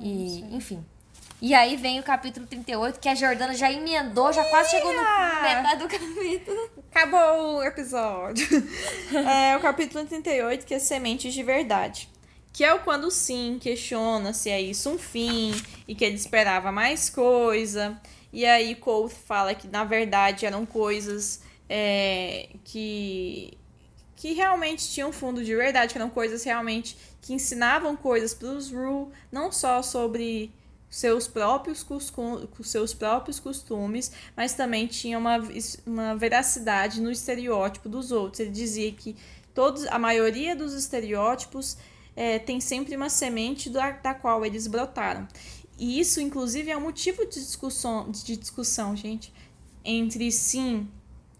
E, 0.00 0.44
enfim. 0.54 0.84
E 1.40 1.54
aí 1.54 1.76
vem 1.76 2.00
o 2.00 2.02
capítulo 2.02 2.46
38, 2.46 2.98
que 2.98 3.08
a 3.08 3.14
Jordana 3.14 3.54
já 3.54 3.70
emendou, 3.70 4.32
já 4.32 4.44
quase 4.44 4.70
chegou 4.70 4.92
no 4.92 5.00
metade 5.00 5.82
do 5.82 5.88
capítulo. 5.88 6.70
Acabou 6.90 7.56
o 7.56 7.62
episódio. 7.62 8.46
é 9.28 9.56
o 9.56 9.60
capítulo 9.60 10.04
38, 10.04 10.66
que 10.66 10.74
é 10.74 10.78
Sementes 10.80 11.32
de 11.32 11.42
Verdade. 11.44 12.08
Que 12.58 12.64
é 12.64 12.74
o 12.74 12.80
quando 12.80 13.08
Sim 13.08 13.56
questiona 13.60 14.32
se 14.32 14.50
é 14.50 14.60
isso 14.60 14.90
um 14.90 14.98
fim 14.98 15.52
e 15.86 15.94
que 15.94 16.04
ele 16.04 16.16
esperava 16.16 16.72
mais 16.72 17.08
coisa. 17.08 17.96
E 18.32 18.44
aí 18.44 18.74
Colt 18.74 19.12
fala 19.12 19.54
que 19.54 19.68
na 19.68 19.84
verdade 19.84 20.44
eram 20.44 20.66
coisas 20.66 21.40
é, 21.68 22.48
que, 22.64 23.56
que 24.16 24.32
realmente 24.32 24.90
tinham 24.90 25.12
fundo 25.12 25.44
de 25.44 25.54
verdade, 25.54 25.92
que 25.92 25.98
eram 26.00 26.10
coisas 26.10 26.42
realmente 26.42 26.96
que 27.22 27.32
ensinavam 27.32 27.96
coisas 27.96 28.34
para 28.34 28.48
os 28.48 28.72
Ru, 28.72 29.12
não 29.30 29.52
só 29.52 29.80
sobre 29.80 30.52
seus 30.90 31.28
próprios, 31.28 31.86
seus 32.64 32.92
próprios 32.92 33.38
costumes, 33.38 34.10
mas 34.36 34.54
também 34.54 34.88
tinha 34.88 35.16
uma, 35.16 35.38
uma 35.86 36.16
veracidade 36.16 37.00
no 37.00 37.12
estereótipo 37.12 37.88
dos 37.88 38.10
outros. 38.10 38.40
Ele 38.40 38.50
dizia 38.50 38.90
que 38.90 39.14
todos, 39.54 39.86
a 39.86 39.96
maioria 39.96 40.56
dos 40.56 40.74
estereótipos 40.74 41.78
é, 42.18 42.36
tem 42.36 42.60
sempre 42.60 42.96
uma 42.96 43.08
semente 43.08 43.70
da, 43.70 44.12
qual 44.12 44.44
eles 44.44 44.66
brotaram. 44.66 45.28
E 45.78 46.00
isso, 46.00 46.20
inclusive, 46.20 46.68
é 46.68 46.76
um 46.76 46.80
motivo 46.80 47.24
de 47.24 47.34
discussão, 47.34 48.10
de 48.10 48.36
discussão, 48.36 48.96
gente, 48.96 49.32
entre 49.84 50.32
sim, 50.32 50.88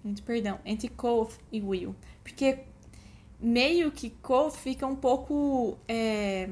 entre, 0.04 0.22
perdão, 0.22 0.60
entre 0.64 0.88
Koth 0.88 1.32
e 1.50 1.60
Will. 1.60 1.96
Porque 2.22 2.60
meio 3.40 3.90
que 3.90 4.10
Koth 4.22 4.54
fica 4.54 4.86
um 4.86 4.94
pouco 4.94 5.76
é, 5.88 6.48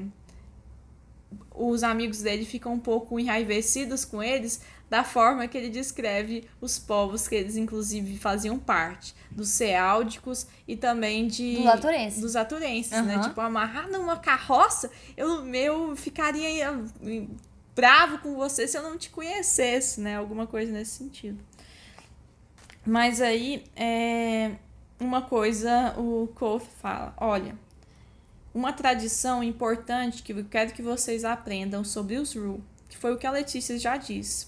os 1.55 1.81
amigos 1.81 2.21
dele 2.21 2.43
ficam 2.43 2.73
um 2.73 2.79
pouco 2.79 3.17
enraivecidos 3.17 4.03
com 4.03 4.21
eles 4.21 4.59
da 4.89 5.03
forma 5.03 5.47
que 5.47 5.57
ele 5.57 5.69
descreve 5.69 6.47
os 6.61 6.79
povos 6.79 7.27
que 7.27 7.35
eles 7.35 7.57
inclusive 7.57 8.17
faziam 8.17 8.57
parte, 8.57 9.13
dos 9.29 9.49
ceáldicos 9.49 10.47
e 10.67 10.75
também 10.77 11.27
de 11.27 11.57
Dos 11.57 11.67
aturenses. 11.67 12.21
dos 12.21 12.35
aturenses, 12.35 12.91
né? 13.03 13.15
Aham. 13.15 13.27
Tipo, 13.29 13.41
amarrar 13.41 13.89
numa 13.89 14.17
carroça, 14.17 14.89
eu 15.15 15.45
eu 15.53 15.95
ficaria 15.95 16.81
bravo 17.75 18.19
com 18.19 18.35
você 18.35 18.67
se 18.67 18.77
eu 18.77 18.83
não 18.83 18.97
te 18.97 19.09
conhecesse, 19.09 19.99
né? 20.01 20.15
Alguma 20.17 20.47
coisa 20.47 20.71
nesse 20.71 20.91
sentido. 20.91 21.37
Mas 22.85 23.19
aí, 23.19 23.65
é, 23.75 24.53
uma 24.99 25.21
coisa 25.21 25.93
o 25.97 26.27
Koth 26.33 26.63
fala, 26.81 27.13
olha, 27.17 27.55
uma 28.53 28.71
tradição 28.73 29.43
importante 29.43 30.23
que 30.23 30.31
eu 30.33 30.45
quero 30.45 30.71
que 30.73 30.81
vocês 30.81 31.25
aprendam 31.25 31.83
sobre 31.83 32.15
os 32.15 32.33
Ru, 32.33 32.63
que 32.89 32.97
foi 32.97 33.13
o 33.13 33.17
que 33.17 33.27
a 33.27 33.31
Letícia 33.31 33.77
já 33.77 33.97
disse. 33.97 34.47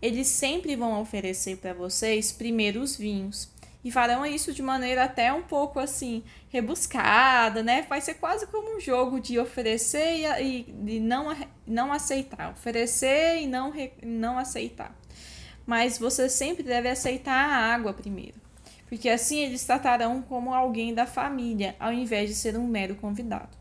Eles 0.00 0.28
sempre 0.28 0.76
vão 0.76 1.00
oferecer 1.00 1.56
para 1.56 1.72
vocês 1.72 2.30
primeiro 2.32 2.80
os 2.80 2.96
vinhos. 2.96 3.48
E 3.82 3.90
farão 3.90 4.26
isso 4.26 4.52
de 4.52 4.62
maneira 4.62 5.04
até 5.04 5.32
um 5.32 5.42
pouco 5.42 5.78
assim, 5.78 6.24
rebuscada, 6.48 7.62
né? 7.62 7.86
Vai 7.88 8.00
ser 8.00 8.14
quase 8.14 8.46
como 8.48 8.76
um 8.76 8.80
jogo 8.80 9.20
de 9.20 9.38
oferecer 9.38 10.42
e, 10.42 10.74
e, 10.86 10.98
não, 10.98 11.36
não 11.64 11.92
aceitar. 11.92 12.50
Oferecer 12.50 13.40
e 13.42 13.46
não, 13.46 13.72
não 14.02 14.38
aceitar. 14.38 14.92
Mas 15.64 15.98
você 15.98 16.28
sempre 16.28 16.64
deve 16.64 16.88
aceitar 16.88 17.48
a 17.48 17.74
água 17.74 17.92
primeiro. 17.92 18.40
Porque 18.88 19.08
assim 19.08 19.38
eles 19.38 19.64
tratarão 19.64 20.20
como 20.20 20.52
alguém 20.52 20.92
da 20.92 21.06
família, 21.06 21.76
ao 21.78 21.92
invés 21.92 22.28
de 22.28 22.34
ser 22.34 22.56
um 22.56 22.66
mero 22.66 22.96
convidado. 22.96 23.56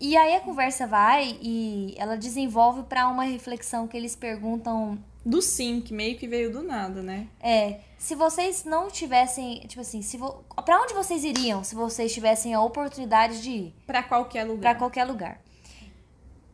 E 0.00 0.16
aí 0.16 0.34
a 0.34 0.40
conversa 0.40 0.86
vai 0.86 1.38
e 1.40 1.94
ela 1.96 2.16
desenvolve 2.16 2.82
pra 2.84 3.06
uma 3.08 3.24
reflexão 3.24 3.86
que 3.86 3.96
eles 3.96 4.16
perguntam 4.16 4.98
Do 5.24 5.40
sim, 5.40 5.80
que 5.80 5.94
meio 5.94 6.18
que 6.18 6.26
veio 6.26 6.52
do 6.52 6.62
nada, 6.62 7.00
né? 7.02 7.28
É, 7.40 7.80
se 7.96 8.14
vocês 8.14 8.64
não 8.64 8.88
tivessem, 8.90 9.60
tipo 9.60 9.80
assim, 9.80 10.02
se 10.02 10.16
vo... 10.16 10.44
para 10.64 10.82
onde 10.82 10.92
vocês 10.94 11.24
iriam 11.24 11.62
se 11.62 11.74
vocês 11.74 12.12
tivessem 12.12 12.52
a 12.54 12.60
oportunidade 12.60 13.40
de 13.40 13.50
ir 13.50 13.74
Pra 13.86 14.02
qualquer 14.02 14.44
Pra 14.44 14.52
lugar. 14.52 14.78
qualquer 14.78 15.04
lugar? 15.04 15.40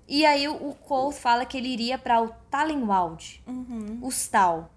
E 0.06 0.26
aí 0.26 0.46
o, 0.48 0.74
Cole 0.74 1.14
fala 1.14 1.44
que 1.46 1.56
ele 1.56 1.68
iria 1.68 1.96
pra 1.96 2.20
o 2.20 2.28
Talenwald, 2.50 3.42
Uhum. 3.46 3.98
os 4.02 4.26
Tal. 4.28 4.70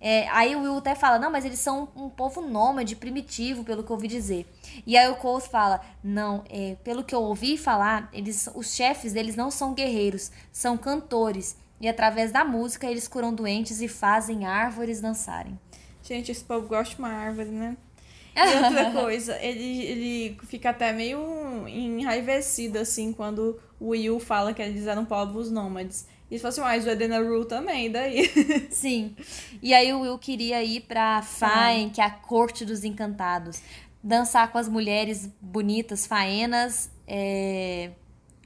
É, 0.00 0.26
aí 0.30 0.56
o 0.56 0.62
Will 0.62 0.78
até 0.78 0.94
fala, 0.94 1.18
não, 1.18 1.30
mas 1.30 1.44
eles 1.44 1.58
são 1.58 1.88
um 1.94 2.08
povo 2.08 2.40
nômade, 2.40 2.96
primitivo, 2.96 3.64
pelo 3.64 3.84
que 3.84 3.90
eu 3.90 3.96
ouvi 3.96 4.08
dizer. 4.08 4.46
E 4.86 4.96
aí 4.96 5.08
o 5.10 5.16
Cole 5.16 5.42
fala, 5.42 5.80
não, 6.02 6.42
é, 6.48 6.76
pelo 6.82 7.04
que 7.04 7.14
eu 7.14 7.22
ouvi 7.22 7.58
falar, 7.58 8.08
eles, 8.12 8.48
os 8.54 8.74
chefes 8.74 9.12
deles 9.12 9.36
não 9.36 9.50
são 9.50 9.74
guerreiros, 9.74 10.32
são 10.50 10.78
cantores. 10.78 11.56
E 11.80 11.88
através 11.88 12.32
da 12.32 12.44
música 12.44 12.90
eles 12.90 13.06
curam 13.06 13.34
doentes 13.34 13.80
e 13.82 13.88
fazem 13.88 14.46
árvores 14.46 15.00
dançarem. 15.00 15.58
Gente, 16.02 16.32
esse 16.32 16.44
povo 16.44 16.66
gosta 16.66 16.94
de 16.94 17.00
uma 17.00 17.10
árvore, 17.10 17.50
né? 17.50 17.76
E 18.34 18.64
outra 18.64 18.90
coisa, 18.98 19.36
ele, 19.42 19.82
ele 19.82 20.38
fica 20.46 20.70
até 20.70 20.92
meio 20.92 21.66
enraivecido, 21.68 22.78
assim, 22.78 23.12
quando 23.12 23.60
o 23.78 23.88
Will 23.88 24.18
fala 24.20 24.54
que 24.54 24.62
eles 24.62 24.86
eram 24.86 25.04
povos 25.04 25.50
nômades. 25.50 26.06
E 26.30 26.34
ele 26.34 26.40
fala 26.40 26.50
assim, 26.50 26.60
mas 26.60 26.86
o 26.86 26.90
Edena 26.90 27.18
Rule 27.18 27.44
também, 27.44 27.86
e 27.86 27.90
daí? 27.90 28.30
Sim. 28.70 29.16
E 29.60 29.74
aí 29.74 29.92
o 29.92 30.00
Will 30.00 30.18
queria 30.18 30.62
ir 30.62 30.82
pra 30.82 31.22
Faen, 31.22 31.90
que 31.90 32.00
é 32.00 32.04
a 32.04 32.10
corte 32.10 32.64
dos 32.64 32.84
encantados. 32.84 33.60
Dançar 34.02 34.50
com 34.52 34.56
as 34.56 34.68
mulheres 34.68 35.28
bonitas, 35.40 36.06
faenas, 36.06 36.90
é, 37.06 37.90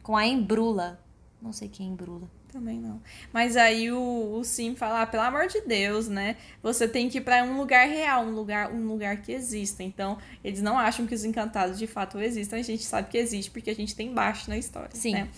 com 0.02 0.16
a 0.16 0.26
Embrula. 0.26 0.98
Não 1.42 1.52
sei 1.52 1.68
quem 1.68 1.86
é 1.86 1.90
Embrula. 1.90 2.28
Também 2.54 2.78
não. 2.78 3.02
Mas 3.32 3.56
aí 3.56 3.90
o, 3.90 4.38
o 4.38 4.44
Sim 4.44 4.76
fala, 4.76 5.02
ah, 5.02 5.06
pelo 5.06 5.24
amor 5.24 5.48
de 5.48 5.60
Deus, 5.62 6.08
né? 6.08 6.36
Você 6.62 6.86
tem 6.86 7.08
que 7.08 7.18
ir 7.18 7.20
pra 7.20 7.42
um 7.42 7.56
lugar 7.56 7.86
real, 7.88 8.24
um 8.24 8.30
lugar, 8.30 8.72
um 8.72 8.86
lugar 8.86 9.16
que 9.18 9.32
exista. 9.32 9.82
Então, 9.82 10.16
eles 10.42 10.62
não 10.62 10.78
acham 10.78 11.04
que 11.04 11.14
os 11.14 11.24
encantados 11.24 11.76
de 11.76 11.88
fato 11.88 12.20
existem. 12.20 12.60
A 12.60 12.62
gente 12.62 12.84
sabe 12.84 13.10
que 13.10 13.18
existe 13.18 13.50
porque 13.50 13.70
a 13.70 13.74
gente 13.74 13.96
tem 13.96 14.14
baixo 14.14 14.48
na 14.48 14.56
história. 14.56 14.90
Sim. 14.92 15.14
Né? 15.14 15.28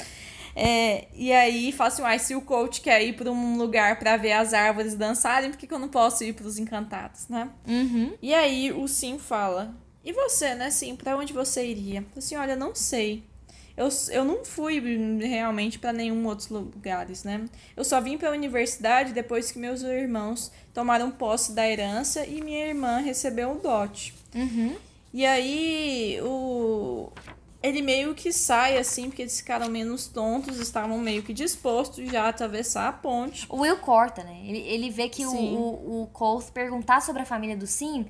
É, 0.59 1.09
e 1.15 1.31
aí 1.35 1.71
fala 1.71 1.89
assim, 1.89 2.03
ah, 2.03 2.19
se 2.19 2.35
o 2.35 2.41
coach 2.41 2.81
quer 2.81 3.03
ir 3.03 3.13
pra 3.13 3.31
um 3.31 3.59
lugar 3.59 3.99
pra 3.99 4.17
ver 4.17 4.33
as 4.33 4.55
árvores 4.55 4.95
dançarem, 4.95 5.51
por 5.51 5.59
que, 5.59 5.67
que 5.67 5.75
eu 5.75 5.79
não 5.79 5.89
posso 5.89 6.25
ir 6.25 6.33
pros 6.33 6.59
encantados, 6.59 7.29
né? 7.29 7.51
Uhum. 7.69 8.15
E 8.23 8.33
aí 8.33 8.73
o 8.73 8.89
Sim 8.89 9.19
fala: 9.19 9.77
E 10.03 10.15
você, 10.15 10.55
né, 10.55 10.71
Sim, 10.71 10.97
pra 10.97 11.15
onde 11.15 11.35
você 11.35 11.67
iria? 11.67 12.03
Assim, 12.17 12.37
olha, 12.37 12.57
não 12.57 12.75
sei. 12.75 13.23
Eu, 13.77 13.91
eu 14.11 14.25
não 14.25 14.43
fui 14.43 14.81
realmente 15.19 15.79
pra 15.79 15.93
nenhum 15.93 16.27
outros 16.27 16.49
lugares, 16.49 17.23
né? 17.25 17.45
Eu 17.77 17.85
só 17.85 18.01
vim 18.01 18.17
pra 18.17 18.31
universidade 18.31 19.13
depois 19.13 19.53
que 19.53 19.59
meus 19.59 19.83
irmãos 19.83 20.51
tomaram 20.73 21.11
posse 21.11 21.53
da 21.53 21.69
herança 21.69 22.25
e 22.25 22.41
minha 22.41 22.69
irmã 22.69 23.01
recebeu 23.01 23.53
o 23.53 23.59
dote. 23.59 24.15
Uhum. 24.35 24.75
E 25.13 25.27
aí 25.27 26.19
o 26.23 27.13
ele 27.63 27.83
meio 27.83 28.15
que 28.15 28.33
sai 28.33 28.79
assim, 28.79 29.09
porque 29.09 29.23
eles 29.23 29.39
ficaram 29.39 29.69
menos 29.69 30.07
tontos, 30.07 30.59
estavam 30.59 30.99
meio 30.99 31.23
que 31.23 31.33
dispostos 31.33 32.09
já 32.11 32.25
a 32.25 32.29
atravessar 32.29 32.89
a 32.89 32.93
ponte. 32.93 33.47
O 33.49 33.61
Will 33.61 33.79
corta, 33.79 34.23
né? 34.23 34.41
Ele, 34.45 34.59
ele 34.59 34.91
vê 34.91 35.09
que 35.09 35.27
o, 35.27 35.31
Sim. 35.31 35.57
o, 35.57 36.03
o 36.03 36.09
Cole 36.13 36.45
perguntar 36.53 37.01
sobre 37.03 37.23
a 37.23 37.27
família 37.27 37.57
do 37.57 37.67
Sim 37.67 38.07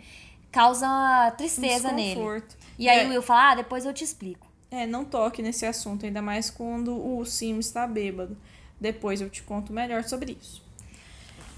causa 0.53 1.35
tristeza 1.37 1.93
nele. 1.93 2.15
Desconforto. 2.15 2.57
E 2.79 2.89
aí 2.89 3.01
É. 3.01 3.07
o 3.07 3.11
Will 3.11 3.23
fala, 3.23 3.53
ah, 3.53 3.55
depois 3.57 3.85
eu 3.85 3.93
te 3.93 4.05
explico. 4.05 4.47
É, 4.71 4.87
não 4.87 5.05
toque 5.05 5.43
nesse 5.43 5.65
assunto, 5.67 6.07
ainda 6.07 6.21
mais 6.23 6.51
quando 6.51 6.97
o 6.97 7.25
Sim 7.25 7.59
está 7.59 7.87
bêbado. 7.87 8.37
Depois 8.81 9.21
eu 9.21 9.31
te 9.31 9.43
conto 9.43 9.73
melhor 9.73 10.05
sobre 10.05 10.37
isso. 10.41 10.63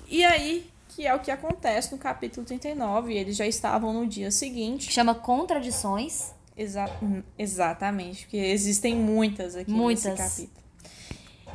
E 0.09 0.25
aí, 0.25 0.69
que 0.89 1.07
é 1.07 1.15
o 1.15 1.21
que 1.21 1.31
acontece 1.31 1.93
no 1.93 1.99
capítulo 1.99 2.47
39, 2.47 3.13
eles 3.15 3.37
já 3.37 3.47
estavam 3.47 3.93
no 3.93 4.07
dia 4.07 4.31
seguinte. 4.31 4.91
Chama 4.93 5.15
Contradições. 5.15 6.33
Exa 6.59 6.91
hum, 7.01 7.23
exatamente, 7.39 8.23
porque 8.23 8.37
existem 8.37 8.97
muitas 8.97 9.55
aqui 9.55 9.71
Muitas. 9.71 10.05
nesse 10.05 10.43
capítulo. 10.47 10.59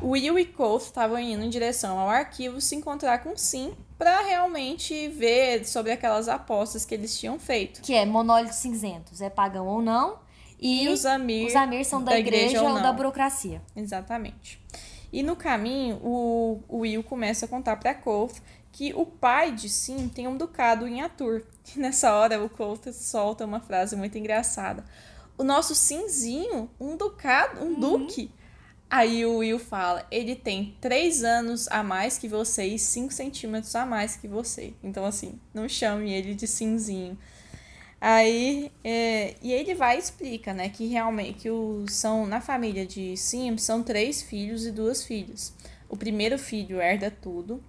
Will 0.01 0.39
e 0.39 0.45
Colt 0.45 0.83
estavam 0.83 1.19
indo 1.19 1.43
em 1.43 1.49
direção 1.49 1.99
ao 1.99 2.09
arquivo 2.09 2.59
se 2.59 2.75
encontrar 2.75 3.19
com 3.19 3.37
Sim 3.37 3.73
para 3.97 4.21
realmente 4.21 5.07
ver 5.09 5.65
sobre 5.65 5.91
aquelas 5.91 6.27
apostas 6.27 6.83
que 6.85 6.93
eles 6.93 7.17
tinham 7.17 7.37
feito. 7.39 7.81
Que 7.81 7.93
é 7.93 8.05
monólitos 8.05 8.57
cinzentos, 8.57 9.21
é 9.21 9.29
pagão 9.29 9.67
ou 9.67 9.81
não. 9.81 10.19
E, 10.59 10.85
E 10.85 10.89
os 10.89 11.05
Amir, 11.05 11.47
os 11.47 11.55
Amir 11.55 11.85
são 11.85 12.03
da, 12.03 12.17
igreja, 12.17 12.61
ou, 12.61 12.69
não. 12.69 12.81
da 12.81 12.91
burocracia. 12.91 13.61
Exatamente. 13.75 14.59
E 15.11 15.21
no 15.21 15.35
caminho, 15.35 15.97
o, 16.01 16.59
o 16.67 16.77
Will 16.79 17.03
começa 17.03 17.45
a 17.45 17.47
contar 17.47 17.75
para 17.77 17.93
Colt 17.93 18.33
que 18.73 18.91
o 18.93 19.05
pai 19.05 19.53
de 19.53 19.69
Sim 19.69 20.09
tem 20.09 20.27
um 20.27 20.35
ducado 20.35 20.85
em 20.85 21.01
Atur. 21.01 21.43
E 21.73 21.79
nessa 21.79 22.13
hora, 22.13 22.43
o 22.43 22.49
Colt 22.49 22.91
solta 22.91 23.45
uma 23.45 23.61
frase 23.61 23.95
muito 23.95 24.17
engraçada. 24.17 24.83
O 25.37 25.43
nosso 25.43 25.73
Simzinho, 25.73 26.69
um 26.77 26.97
ducado, 26.97 27.63
um 27.63 27.79
duque. 27.79 28.29
Aí 28.89 29.25
o 29.25 29.37
Will 29.37 29.57
fala, 29.57 30.05
ele 30.11 30.35
tem 30.35 30.75
três 30.81 31.23
anos 31.23 31.69
a 31.69 31.81
mais 31.81 32.17
que 32.17 32.27
você 32.27 32.65
e 32.65 32.77
5 32.77 33.13
centímetros 33.13 33.73
a 33.75 33.85
mais 33.85 34.17
que 34.17 34.27
você. 34.27 34.73
Então, 34.83 35.05
assim, 35.05 35.39
não 35.53 35.69
chame 35.69 36.11
ele 36.11 36.35
de 36.35 36.45
Simzinho. 36.45 37.17
Aí, 37.99 38.69
é, 38.83 39.35
e 39.41 39.53
ele 39.53 39.73
vai 39.73 39.95
e 39.95 39.99
explica, 39.99 40.53
né, 40.53 40.67
que 40.67 40.87
realmente 40.87 41.39
que 41.39 41.49
o, 41.49 41.85
são, 41.87 42.25
na 42.25 42.41
família 42.41 42.85
de 42.85 43.15
Sim, 43.15 43.57
são 43.57 43.81
três 43.81 44.21
filhos 44.21 44.65
e 44.65 44.71
duas 44.71 45.05
filhas. 45.05 45.53
O 45.87 45.95
primeiro 45.95 46.37
filho 46.37 46.81
herda 46.81 47.09
tudo. 47.09 47.63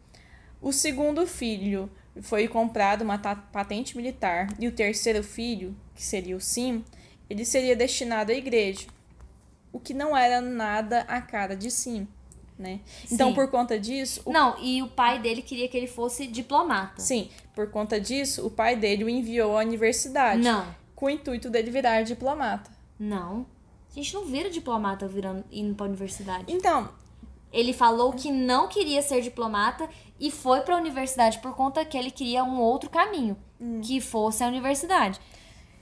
O 0.64 0.72
segundo 0.72 1.26
filho 1.26 1.90
foi 2.22 2.48
comprado 2.48 3.02
uma 3.02 3.18
patente 3.18 3.94
militar. 3.94 4.48
E 4.58 4.66
o 4.66 4.72
terceiro 4.72 5.22
filho, 5.22 5.76
que 5.94 6.02
seria 6.02 6.34
o 6.34 6.40
Sim, 6.40 6.82
ele 7.28 7.44
seria 7.44 7.76
destinado 7.76 8.32
à 8.32 8.34
igreja. 8.34 8.86
O 9.70 9.78
que 9.78 9.92
não 9.92 10.16
era 10.16 10.40
nada 10.40 11.00
a 11.02 11.20
cara 11.20 11.54
de 11.54 11.70
Sim, 11.70 12.08
né? 12.58 12.80
Então, 13.12 13.28
Sim. 13.28 13.34
por 13.34 13.50
conta 13.50 13.78
disso, 13.78 14.22
o 14.24 14.32
Não, 14.32 14.56
e 14.58 14.82
o 14.82 14.88
pai 14.88 15.20
dele 15.20 15.42
queria 15.42 15.68
que 15.68 15.76
ele 15.76 15.86
fosse 15.86 16.26
diplomata. 16.26 16.98
Sim, 16.98 17.28
por 17.54 17.68
conta 17.70 18.00
disso, 18.00 18.46
o 18.46 18.50
pai 18.50 18.74
dele 18.74 19.04
o 19.04 19.08
enviou 19.08 19.58
à 19.58 19.60
universidade. 19.60 20.40
Não, 20.42 20.66
Com 20.96 21.06
o 21.06 21.10
intuito 21.10 21.50
dele 21.50 21.70
virar 21.70 22.00
diplomata. 22.04 22.70
não. 22.98 23.44
A 23.90 23.94
gente 23.94 24.12
não 24.14 24.24
vira 24.24 24.50
diplomata 24.50 25.06
virando, 25.06 25.44
indo 25.52 25.72
pra 25.74 25.86
universidade. 25.86 26.46
Então, 26.48 26.88
Ele 27.54 27.72
falou 27.72 28.12
que 28.12 28.30
não 28.30 28.66
queria 28.68 29.00
ser 29.00 29.20
diplomata 29.22 29.88
e 30.20 30.30
foi 30.30 30.60
pra 30.62 30.76
universidade 30.76 31.38
por 31.38 31.54
conta 31.54 31.84
que 31.84 31.96
ele 31.96 32.10
queria 32.10 32.42
um 32.44 32.60
outro 32.60 32.90
caminho, 32.90 33.36
Hum. 33.60 33.80
que 33.82 34.00
fosse 34.00 34.42
a 34.42 34.48
universidade. 34.48 35.20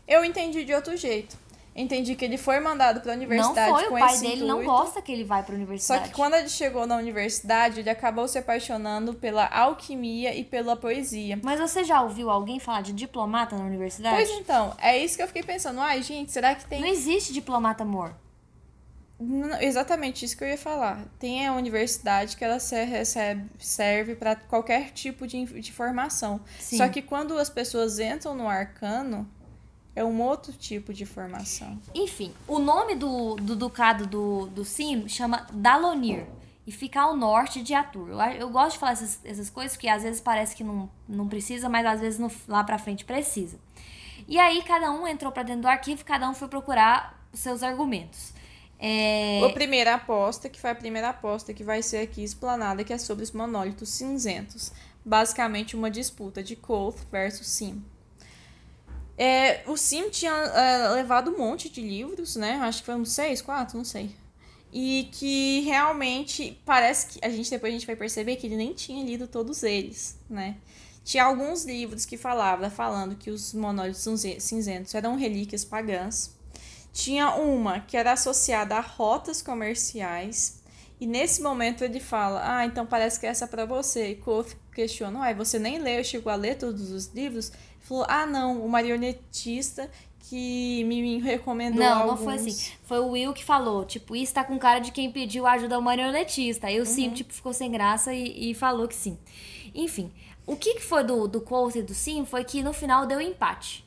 eu 0.07 0.25
entendi 0.25 0.65
de 0.65 0.75
outro 0.75 0.95
jeito. 0.97 1.41
Entendi 1.75 2.15
que 2.15 2.23
ele 2.23 2.37
foi 2.37 2.61
mandado 2.61 3.01
para 3.01 3.13
a 3.15 3.17
Não 3.17 3.23
universidade 3.25 3.71
foi, 3.71 3.85
com 3.89 3.95
o 3.95 3.99
pai 3.99 4.19
dele 4.19 4.45
não 4.45 4.61
intuito. 4.63 4.71
gosta 4.71 5.01
que 5.01 5.11
ele 5.11 5.25
vai 5.25 5.43
pra 5.43 5.53
Só 5.53 5.57
universidade. 5.57 6.09
que 6.11 6.15
quando 6.15 6.35
ele 6.35 6.51
chegou 6.51 6.87
na 6.87 6.97
universidade, 6.99 7.81
ele 7.81 7.89
acabou 7.89 8.29
se 8.29 8.37
apaixonando 8.37 9.15
pela 9.15 9.47
alquimia 9.47 10.35
e 10.35 10.45
pela 10.45 10.77
poesia. 10.77 11.41
Mas 11.43 11.59
você 11.59 11.83
já 11.83 12.03
ouviu 12.03 12.29
alguém 12.29 12.61
falar 12.61 12.83
de 12.83 12.93
diplomata 12.93 13.57
na 13.57 13.65
universidade? 13.65 14.15
Pois 14.17 14.29
então, 14.39 14.75
é 14.79 14.99
isso 14.99 15.17
que 15.17 15.23
eu 15.23 15.27
fiquei 15.29 15.43
pensando. 15.43 15.81
Ai, 15.81 16.03
gente, 16.03 16.31
será 16.31 16.55
que 16.55 16.67
tem. 16.67 16.79
Não 16.83 16.89
existe 16.89 17.33
diplomata 17.33 17.85
amor. 17.85 18.15
Não, 19.25 19.61
Exatamente 19.61 20.25
isso 20.25 20.37
que 20.37 20.45
eu 20.45 20.49
ia 20.49 20.59
falar. 20.59 21.05
Tem 21.19 21.47
a 21.47 21.53
universidade 21.55 22.37
que 22.37 22.45
ela 22.45 22.59
se- 22.59 22.85
recebe, 22.85 23.49
serve 23.59 24.15
para 24.15 24.35
qualquer 24.37 24.91
tipo 24.91 25.27
de, 25.27 25.45
de 25.61 25.73
formação. 25.73 26.41
Sim. 26.59 26.77
Só 26.79 26.89
que 26.89 27.01
quando 27.03 27.39
as 27.39 27.49
pessoas 27.51 27.99
entram 27.99 28.35
no 28.35 28.49
arcano, 28.49 29.29
é 29.95 30.03
um 30.05 30.21
outro 30.23 30.53
tipo 30.53 30.93
de 30.93 31.05
formação. 31.07 31.79
Enfim, 31.95 32.33
o 32.49 32.59
nome 32.59 32.95
do, 32.95 33.37
do 33.37 33.55
ducado 33.55 34.07
do, 34.07 34.47
do 34.47 34.65
Sim 34.65 35.07
chama 35.09 35.47
Dalonir 35.53 36.27
e 36.67 36.73
fica 36.73 37.01
ao 37.03 37.17
norte 37.17 37.63
de 37.63 37.75
Atur. 37.75 38.09
Eu, 38.09 38.19
eu 38.41 38.51
gosto 38.51 38.73
de 38.75 38.79
falar 38.79 38.93
essas, 38.93 39.21
essas 39.25 39.51
coisas 39.51 39.77
porque 39.77 39.89
às 39.89 40.03
vezes 40.03 40.21
parece 40.21 40.57
que 40.57 40.65
não, 40.65 40.89
não 41.09 41.29
precisa, 41.29 41.69
mas 41.69 41.85
às 41.85 42.01
vezes 42.01 42.19
no- 42.19 42.31
lá 42.49 42.65
pra 42.65 42.79
frente 42.79 43.05
precisa. 43.05 43.59
E 44.27 44.39
aí 44.39 44.63
cada 44.63 44.91
um 44.91 45.07
entrou 45.07 45.31
pra 45.31 45.43
dentro 45.43 45.63
do 45.63 45.69
arquivo, 45.69 46.05
cada 46.05 46.29
um 46.31 46.33
foi 46.35 46.49
procurar 46.49 47.21
os 47.33 47.41
seus 47.41 47.63
argumentos. 47.63 48.32
É, 48.85 49.45
A 49.45 49.51
primeira 49.51 49.95
aposta, 49.95 50.49
que 50.49 50.61
foi 50.61 50.71
a 50.71 50.75
primeira 50.75 51.11
aposta 51.11 51.55
que 51.55 51.63
vai 51.63 51.83
ser 51.83 51.99
aqui 51.99 52.23
explanada, 52.25 52.83
que 52.83 52.93
é 52.93 52.99
sobre 52.99 53.23
os 53.23 53.31
monólitos 53.31 53.89
cinzentos. 53.91 54.73
Basicamente 55.05 55.77
uma 55.77 55.91
disputa 55.91 56.43
de 56.43 56.57
Koth 56.57 56.99
versus 57.11 57.47
Sim. 57.47 57.83
É, 59.17 59.63
o 59.67 59.77
Sim 59.77 60.11
tinha 60.11 60.33
é, 60.33 60.89
levado 60.91 61.31
um 61.31 61.39
monte 61.39 61.69
de 61.69 61.81
livros, 61.81 62.35
né? 62.37 62.55
Acho 62.63 62.81
que 62.81 62.87
foram 62.87 63.05
seis, 63.05 63.41
quatro, 63.41 63.77
não 63.77 63.85
sei. 63.85 64.11
E 64.73 65.09
que 65.13 65.61
realmente 65.61 66.61
parece 66.65 67.07
que 67.09 67.25
a 67.25 67.29
gente 67.29 67.51
depois 67.51 67.73
a 67.73 67.77
gente 67.77 67.87
vai 67.87 67.95
perceber 67.95 68.37
que 68.37 68.47
ele 68.47 68.57
nem 68.57 68.73
tinha 68.73 69.05
lido 69.05 69.29
todos 69.29 69.63
eles, 69.63 70.19
né? 70.29 70.57
Tinha 71.05 71.25
alguns 71.25 71.65
livros 71.65 72.05
que 72.07 72.17
falava 72.17 72.71
falando 72.71 73.17
que 73.17 73.31
os 73.31 73.53
monólitos 73.53 74.01
cinze- 74.03 74.41
cinzentos 74.41 74.95
eram 74.95 75.17
relíquias 75.17 75.65
pagãs. 75.65 76.35
Tinha 76.93 77.35
uma 77.35 77.81
que 77.81 77.97
era 77.97 78.13
associada 78.13 78.77
a 78.77 78.81
rotas 78.81 79.41
comerciais. 79.41 80.63
E 81.01 81.07
nesse 81.07 81.43
momento 81.43 81.83
ele 81.83 81.99
fala: 81.99 82.43
Ah, 82.45 82.67
então 82.67 82.87
parece 82.87 83.19
que 83.19 83.27
essa 83.27 83.45
é 83.45 83.49
pra 83.49 83.65
você. 83.65 84.11
E 84.11 84.17
Koth 84.17 84.55
questiona: 84.75 85.21
Uai, 85.21 85.35
você 85.35 85.59
nem 85.59 85.79
leu, 85.79 86.05
chegou 86.05 86.31
a 86.33 86.37
ler 86.37 86.57
todos 86.57 86.91
os 86.91 87.07
livros? 87.09 87.49
Ele 87.51 87.81
falou: 87.81 88.07
Ah, 88.09 88.27
não, 88.27 88.65
o 88.65 88.69
marionetista 88.69 89.91
que 90.21 90.85
me, 90.85 91.03
me 91.03 91.19
recomendou 91.19 91.83
Não, 91.83 92.03
alguns. 92.03 92.21
não 92.21 92.25
foi 92.25 92.35
assim. 92.35 92.73
Foi 92.85 93.01
o 93.01 93.09
Will 93.09 93.33
que 93.33 93.45
falou, 93.45 93.85
tipo, 93.85 94.15
isso 94.15 94.33
tá 94.33 94.45
com 94.45 94.57
cara 94.59 94.79
de 94.79 94.93
quem 94.93 95.11
pediu 95.11 95.47
ajuda 95.47 95.75
ao 95.75 95.83
marionetista. 95.83 96.69
Aí 96.69 96.81
o 96.81 96.87
Sim, 96.87 97.11
tipo, 97.11 97.33
ficou 97.33 97.53
sem 97.53 97.71
graça 97.71 98.15
e, 98.15 98.51
e 98.51 98.55
falou 98.55 98.87
que 98.87 98.95
sim. 98.95 99.19
Enfim, 99.75 100.13
o 100.47 100.57
que, 100.57 100.75
que 100.75 100.83
foi 100.83 101.03
do, 101.03 101.27
do 101.27 101.41
Colt 101.41 101.75
e 101.75 101.83
do 101.83 101.93
Sim 101.95 102.25
foi 102.25 102.45
que 102.45 102.63
no 102.63 102.73
final 102.73 103.05
deu 103.05 103.21
empate. 103.21 103.85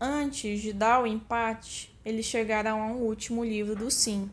Antes 0.00 0.60
de 0.60 0.72
dar 0.72 1.02
o 1.02 1.06
empate, 1.06 1.92
eles 2.04 2.24
chegaram 2.26 2.80
ao 2.80 2.96
último 2.96 3.44
livro 3.44 3.74
do 3.74 3.90
Sim, 3.90 4.30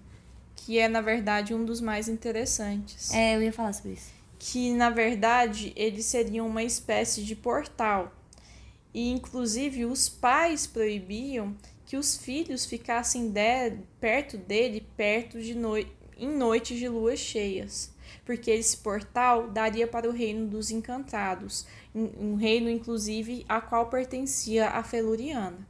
que 0.56 0.78
é, 0.80 0.88
na 0.88 1.02
verdade, 1.02 1.54
um 1.54 1.66
dos 1.66 1.82
mais 1.82 2.08
interessantes. 2.08 3.12
É, 3.14 3.36
eu 3.36 3.42
ia 3.42 3.52
falar 3.54 3.74
sobre 3.74 3.94
isso. 3.94 4.14
que 4.38 4.72
na 4.74 4.90
verdade 4.92 5.74
eles 5.76 6.06
seriam 6.06 6.48
uma 6.48 6.62
espécie 6.64 7.24
de 7.24 7.36
portal. 7.36 8.12
E 8.94 9.10
inclusive 9.12 9.86
os 9.86 10.08
pais 10.08 10.68
proibiam 10.68 11.56
que 11.86 11.98
os 11.98 12.16
filhos 12.18 12.66
ficassem 12.66 13.30
de- 13.30 13.78
perto 14.00 14.38
dele 14.38 14.86
perto 14.96 15.42
de 15.42 15.54
noi 15.56 15.88
em 16.18 16.30
noites 16.30 16.78
de 16.80 16.88
luas 16.88 17.20
cheias, 17.20 17.92
porque 18.24 18.52
esse 18.52 18.78
portal 18.78 19.48
daria 19.50 19.88
para 19.88 20.08
o 20.08 20.14
reino 20.14 20.48
dos 20.48 20.72
encantados, 20.72 21.66
um 21.94 22.36
reino 22.36 22.70
inclusive 22.70 23.46
a 23.50 23.60
qual 23.60 23.88
pertencia 23.88 24.70
a 24.70 24.84
Feluriana. 24.84 25.68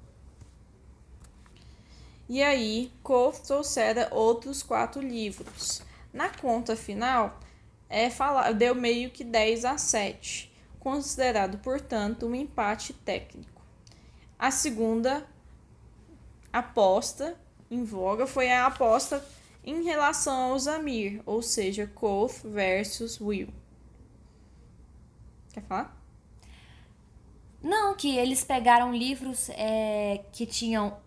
E 2.27 2.41
aí, 2.41 2.91
Koth 3.03 3.45
trouxera 3.45 4.07
outros 4.11 4.63
quatro 4.63 4.99
livros. 5.01 5.83
Na 6.11 6.29
conta 6.29 6.75
final, 6.75 7.39
é 7.87 8.09
falar, 8.09 8.51
deu 8.51 8.73
meio 8.73 9.11
que 9.11 9.23
10 9.23 9.65
a 9.65 9.77
7, 9.77 10.51
considerado, 10.79 11.59
portanto, 11.59 12.25
um 12.25 12.33
empate 12.33 12.93
técnico. 12.93 13.61
A 14.39 14.49
segunda 14.49 15.25
aposta 16.51 17.37
em 17.69 17.83
voga 17.83 18.25
foi 18.25 18.49
a 18.49 18.65
aposta 18.65 19.23
em 19.65 19.83
relação 19.83 20.51
ao 20.51 20.59
Zamir, 20.59 21.21
ou 21.25 21.41
seja, 21.41 21.87
Koth 21.87 22.43
versus 22.43 23.19
Will. 23.19 23.49
Quer 25.51 25.63
falar? 25.63 25.97
Não, 27.63 27.95
que 27.95 28.15
eles 28.15 28.43
pegaram 28.43 28.93
livros 28.93 29.49
é, 29.49 30.23
que 30.31 30.45
tinham 30.45 30.97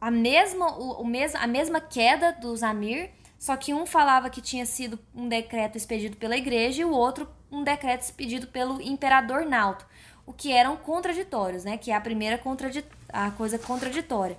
a 0.00 0.10
mesma, 0.10 0.78
o, 0.78 1.02
o 1.02 1.06
mes, 1.06 1.34
a 1.34 1.46
mesma 1.46 1.80
queda 1.80 2.32
do 2.32 2.56
Zamir, 2.56 3.10
só 3.38 3.56
que 3.56 3.74
um 3.74 3.84
falava 3.84 4.30
que 4.30 4.40
tinha 4.40 4.64
sido 4.64 4.98
um 5.14 5.28
decreto 5.28 5.76
expedido 5.76 6.16
pela 6.16 6.36
igreja 6.36 6.82
e 6.82 6.84
o 6.84 6.90
outro 6.90 7.28
um 7.50 7.62
decreto 7.62 8.02
expedido 8.02 8.46
pelo 8.46 8.80
imperador 8.80 9.44
Nauto, 9.44 9.86
o 10.24 10.32
que 10.32 10.52
eram 10.52 10.76
contraditórios, 10.76 11.64
né? 11.64 11.76
Que 11.76 11.90
é 11.90 11.94
a 11.94 12.00
primeira 12.00 12.38
contradi 12.38 12.84
a 13.08 13.30
coisa 13.30 13.58
contraditória. 13.58 14.38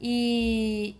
E 0.00 0.94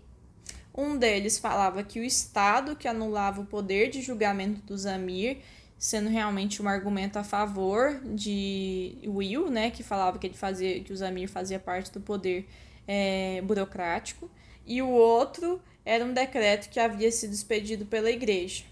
Um 0.81 0.97
deles 0.97 1.41
falava 1.41 1.83
que 1.83 1.99
o 1.99 2.05
Estado 2.05 2.77
que 2.77 2.87
anulava 2.87 3.41
o 3.41 3.45
poder 3.45 3.91
de 3.91 4.01
julgamento 4.01 4.61
do 4.61 4.79
Zamir, 4.79 5.39
sendo 5.77 6.09
realmente 6.09 6.63
um 6.63 6.69
argumento 6.69 7.19
a 7.19 7.25
favor 7.25 8.01
de 8.05 8.97
Will, 9.05 9.51
né, 9.51 9.73
que 9.73 9.83
falava 9.83 10.21
que 10.21 10.29
ele 10.29 10.37
fazia 10.37 10.79
que 10.79 10.93
o 10.93 10.97
Zamir 10.97 11.29
fazia 11.29 11.59
parte 11.59 11.91
do 11.91 12.01
poder 12.01 12.49
é, 12.87 13.43
burocrático, 13.43 14.31
e 14.65 14.81
o 14.81 14.89
outro 14.89 15.61
era 15.85 16.05
um 16.05 16.13
decreto 16.13 16.69
que 16.69 16.79
havia 16.79 17.11
sido 17.11 17.33
expedido 17.33 17.85
pela 17.85 18.09
igreja. 18.09 18.63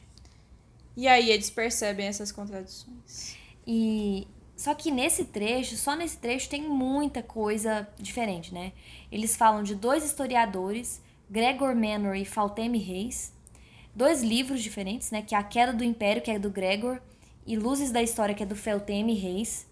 E 0.97 1.09
aí 1.09 1.33
eles 1.33 1.51
percebem 1.51 2.07
essas 2.07 2.31
contradições. 2.31 3.37
E 3.67 4.29
só 4.57 4.75
que 4.75 4.93
nesse 4.93 5.25
trecho, 5.25 5.77
só 5.77 5.97
nesse 5.97 6.19
trecho 6.19 6.49
tem 6.49 6.63
muita 6.63 7.21
coisa 7.21 7.89
diferente, 7.99 8.55
né? 8.55 8.73
Eles 9.11 9.35
falam 9.35 9.65
de 9.65 9.75
dois 9.75 10.05
historiadores, 10.05 11.05
Gregor 11.29 11.75
Manor 11.75 12.17
e 12.17 12.25
Falteme 12.25 12.79
Reis, 12.79 13.33
dois 13.95 14.23
livros 14.23 14.63
diferentes, 14.63 15.11
né? 15.11 15.23
Que 15.23 15.35
é 15.35 15.39
A 15.39 15.43
Queda 15.43 15.73
do 15.73 15.85
Império, 15.85 16.23
que 16.23 16.31
é 16.31 16.39
do 16.39 16.51
Gregor, 16.51 17.01
e 17.47 17.57
Luzes 17.57 17.91
da 17.91 18.03
História, 18.03 18.35
que 18.35 18.43
é 18.43 18.47
do 18.47 18.57
Felteme 18.57 19.15
Reis. 19.15 19.67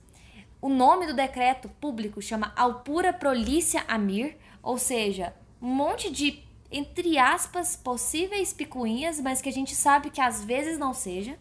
O 0.61 0.69
nome 0.69 1.07
do 1.07 1.15
decreto 1.15 1.69
público 1.81 2.23
chama 2.23 2.53
Alpura 2.57 3.13
Prolícia 3.13 3.85
Amir, 3.87 4.37
ou 4.63 4.79
seja, 4.79 5.35
um 5.61 5.69
monte 5.69 6.11
de, 6.11 6.43
entre 6.71 7.19
aspas, 7.19 7.77
possíveis 7.77 8.53
picuinhas, 8.53 9.21
mas 9.21 9.43
que 9.43 9.49
a 9.49 9.53
gente 9.53 9.75
sabe 9.75 10.11
que 10.11 10.21
às 10.21 10.43
vezes 10.45 10.79
não 10.79 10.95
seja. 10.95 11.39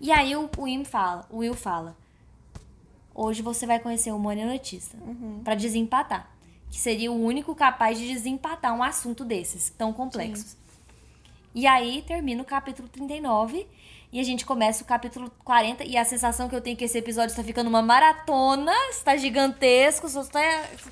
E 0.00 0.10
aí 0.10 0.34
o 0.36 0.48
Will 0.56 0.84
fala, 0.84 1.26
o 1.28 1.38
Will 1.38 1.54
fala, 1.54 1.96
hoje 3.14 3.42
você 3.42 3.66
vai 3.66 3.78
conhecer 3.78 4.12
o 4.12 4.18
marionetista 4.18 4.96
pra 5.44 5.54
desempatar, 5.54 6.30
que 6.70 6.78
seria 6.78 7.10
o 7.10 7.22
único 7.24 7.54
capaz 7.54 7.98
de 7.98 8.06
desempatar 8.08 8.74
um 8.74 8.82
assunto 8.82 9.24
desses 9.24 9.70
tão 9.70 9.92
complexos. 9.92 10.56
E 11.54 11.66
aí 11.66 12.02
termina 12.06 12.42
o 12.42 12.44
capítulo 12.44 12.88
39 12.88 13.66
e 14.12 14.20
a 14.20 14.22
gente 14.22 14.44
começa 14.46 14.82
o 14.82 14.86
capítulo 14.86 15.30
40 15.44 15.84
e 15.84 15.96
a 15.96 16.04
sensação 16.04 16.48
que 16.48 16.54
eu 16.54 16.60
tenho 16.60 16.74
é 16.74 16.78
que 16.78 16.84
esse 16.84 16.96
episódio 16.98 17.30
está 17.30 17.42
ficando 17.42 17.68
uma 17.68 17.82
maratona, 17.82 18.72
está 18.90 19.16
gigantesco, 19.16 20.08
só 20.08 20.20
está, 20.22 20.40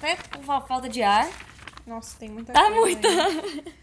tá 0.01 0.17
com 0.39 0.43
fa- 0.43 0.61
falta 0.63 0.89
de 0.89 1.03
ar. 1.03 1.29
Nossa, 1.87 2.19
tem 2.19 2.29
muita 2.29 2.53
Tá 2.53 2.65
coisa 2.65 2.81
muita. 2.81 3.09
ainda. 3.09 3.77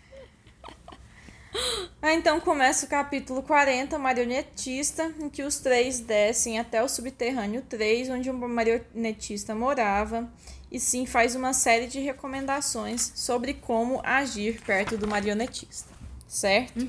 Ah, 2.02 2.14
então 2.14 2.40
começa 2.40 2.86
o 2.86 2.90
capítulo 2.90 3.44
40, 3.44 3.98
marionetista, 4.00 5.14
em 5.20 5.30
que 5.30 5.44
os 5.44 5.58
três 5.60 6.00
descem 6.00 6.58
até 6.60 6.82
o 6.84 6.90
subterrâneo 6.90 7.62
3, 7.62 8.10
onde 8.10 8.30
o 8.30 8.34
marionetista 8.34 9.54
morava, 9.54 10.28
e 10.74 10.80
sim 10.80 11.06
faz 11.06 11.36
uma 11.36 11.54
série 11.54 11.86
de 11.86 12.00
recomendações 12.00 13.12
sobre 13.16 13.54
como 13.54 14.02
agir 14.04 14.60
perto 14.64 14.98
do 14.98 15.08
marionetista, 15.08 15.94
certo? 16.28 16.80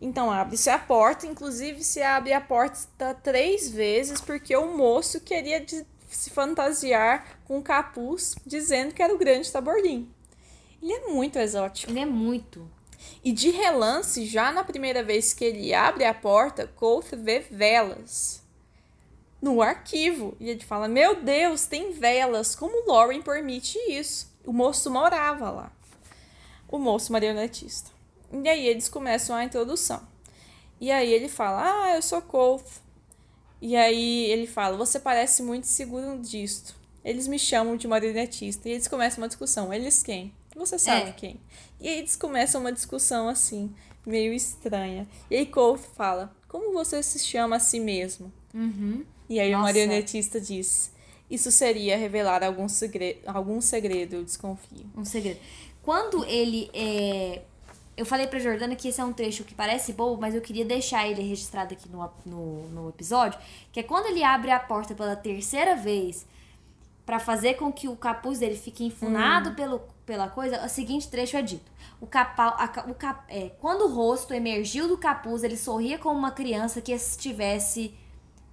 Então 0.00 0.30
abre-se 0.30 0.70
a 0.70 0.78
porta, 0.78 1.26
inclusive 1.26 1.82
se 1.82 2.00
abre 2.00 2.32
a 2.32 2.40
porta 2.40 3.12
três 3.14 3.68
vezes, 3.68 4.20
porque 4.20 4.56
o 4.56 4.76
moço 4.76 5.20
queria 5.20 5.66
se 6.08 6.30
fantasiar 6.30 7.40
com 7.44 7.58
um 7.58 7.62
capuz, 7.62 8.36
dizendo 8.46 8.94
que 8.94 9.02
era 9.02 9.12
o 9.12 9.18
grande 9.18 9.50
tabordim. 9.50 10.08
Ele 10.80 10.92
é 10.92 11.08
muito 11.08 11.40
exótico. 11.40 11.90
Ele 11.90 11.98
é 11.98 12.06
muito. 12.06 12.70
E 13.24 13.32
de 13.32 13.50
relance, 13.50 14.24
já 14.26 14.52
na 14.52 14.62
primeira 14.62 15.02
vez 15.02 15.34
que 15.34 15.44
ele 15.44 15.74
abre 15.74 16.04
a 16.04 16.14
porta, 16.14 16.68
Koth 16.68 17.16
vê 17.16 17.40
velas 17.40 18.46
no 19.40 19.60
arquivo. 19.62 20.36
E 20.40 20.48
ele 20.50 20.64
fala: 20.64 20.88
Meu 20.88 21.22
Deus, 21.22 21.66
tem 21.66 21.92
velas. 21.92 22.54
Como 22.54 22.86
Lauren 22.90 23.22
permite 23.22 23.78
isso? 23.90 24.30
O 24.44 24.52
moço 24.52 24.90
morava 24.90 25.50
lá. 25.50 25.72
O 26.68 26.78
moço 26.78 27.12
marionetista. 27.12 27.90
E 28.32 28.48
aí 28.48 28.66
eles 28.66 28.88
começam 28.88 29.34
a 29.34 29.44
introdução. 29.44 30.00
E 30.80 30.90
aí 30.90 31.12
ele 31.12 31.28
fala: 31.28 31.84
Ah, 31.84 31.94
eu 31.96 32.02
sou 32.02 32.20
Koth. 32.22 32.66
E 33.60 33.74
aí 33.76 34.26
ele 34.26 34.46
fala: 34.46 34.76
Você 34.76 34.98
parece 35.00 35.42
muito 35.42 35.66
seguro 35.66 36.18
disto. 36.18 36.76
Eles 37.04 37.26
me 37.26 37.38
chamam 37.38 37.76
de 37.76 37.88
marionetista. 37.88 38.68
E 38.68 38.72
eles 38.72 38.86
começam 38.88 39.22
uma 39.22 39.28
discussão. 39.28 39.72
Eles 39.72 40.02
quem? 40.02 40.34
Você 40.54 40.78
sabe 40.78 41.10
É. 41.10 41.12
quem. 41.12 41.40
E 41.80 41.88
aí 41.88 41.98
eles 41.98 42.16
começam 42.16 42.60
uma 42.60 42.72
discussão 42.72 43.28
assim, 43.28 43.72
meio 44.04 44.32
estranha. 44.32 45.06
E 45.30 45.36
aí 45.36 45.46
Cole 45.46 45.78
fala: 45.96 46.34
Como 46.48 46.72
você 46.72 47.02
se 47.02 47.18
chama 47.20 47.56
a 47.56 47.60
si 47.60 47.78
mesmo? 47.80 48.32
Uhum. 48.52 49.04
E 49.28 49.38
aí 49.38 49.50
o 49.54 49.58
Nossa. 49.58 49.64
marionetista 49.64 50.40
diz: 50.40 50.92
Isso 51.30 51.50
seria 51.52 51.96
revelar 51.96 52.42
algum 52.42 52.68
segredo, 52.68 53.20
algum 53.26 53.60
segredo, 53.60 54.16
eu 54.16 54.24
desconfio. 54.24 54.86
Um 54.96 55.04
segredo. 55.04 55.40
Quando 55.82 56.24
ele 56.24 56.70
é. 56.72 57.42
Eu 57.96 58.06
falei 58.06 58.28
pra 58.28 58.38
Jordana 58.38 58.76
que 58.76 58.88
esse 58.88 59.00
é 59.00 59.04
um 59.04 59.12
trecho 59.12 59.42
que 59.42 59.54
parece 59.54 59.92
bobo, 59.92 60.20
mas 60.20 60.32
eu 60.32 60.40
queria 60.40 60.64
deixar 60.64 61.08
ele 61.08 61.20
registrado 61.20 61.74
aqui 61.74 61.88
no, 61.88 62.08
no, 62.24 62.68
no 62.68 62.88
episódio. 62.90 63.38
Que 63.72 63.80
é 63.80 63.82
quando 63.82 64.06
ele 64.06 64.22
abre 64.22 64.52
a 64.52 64.60
porta 64.60 64.94
pela 64.94 65.16
terceira 65.16 65.74
vez 65.74 66.24
pra 67.04 67.18
fazer 67.18 67.54
com 67.54 67.72
que 67.72 67.88
o 67.88 67.96
capuz 67.96 68.38
dele 68.38 68.54
fique 68.54 68.84
enfunado 68.84 69.54
pelo, 69.54 69.80
pela 70.04 70.28
coisa, 70.28 70.62
o 70.64 70.68
seguinte 70.68 71.08
trecho 71.08 71.38
é 71.38 71.42
dito. 71.42 71.72
O 72.00 72.06
capau, 72.06 72.54
a 72.56 72.84
o 72.86 72.94
cap, 72.94 73.24
é, 73.28 73.50
quando 73.60 73.86
o 73.86 73.94
rosto 73.94 74.32
emergiu 74.34 74.86
do 74.86 74.98
capuz, 74.98 75.42
ele 75.42 75.56
sorria 75.56 75.98
como 75.98 76.18
uma 76.18 76.30
criança 76.30 76.82
que 76.82 76.92
estivesse 76.92 77.94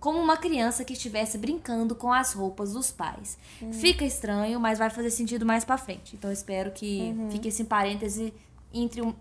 como 0.06 0.20
uma 0.20 0.38
criança 0.38 0.86
que 0.86 0.94
estivesse 0.94 1.36
brincando 1.36 1.96
com 1.96 2.14
as 2.14 2.32
roupas 2.34 2.74
dos 2.74 2.92
pais. 2.92 3.40
Fica 3.74 4.06
estranho, 4.06 4.60
mas 4.60 4.78
vai 4.78 4.92
fazer 4.92 5.10
sentido 5.10 5.46
mais 5.48 5.66
pra 5.66 5.80
frente. 5.80 6.16
Então 6.16 6.32
espero 6.32 6.70
que 6.72 7.16
fique 7.32 7.48
esse 7.48 7.64
parêntese 7.64 8.32
entre 8.72 9.02
um 9.02 9.16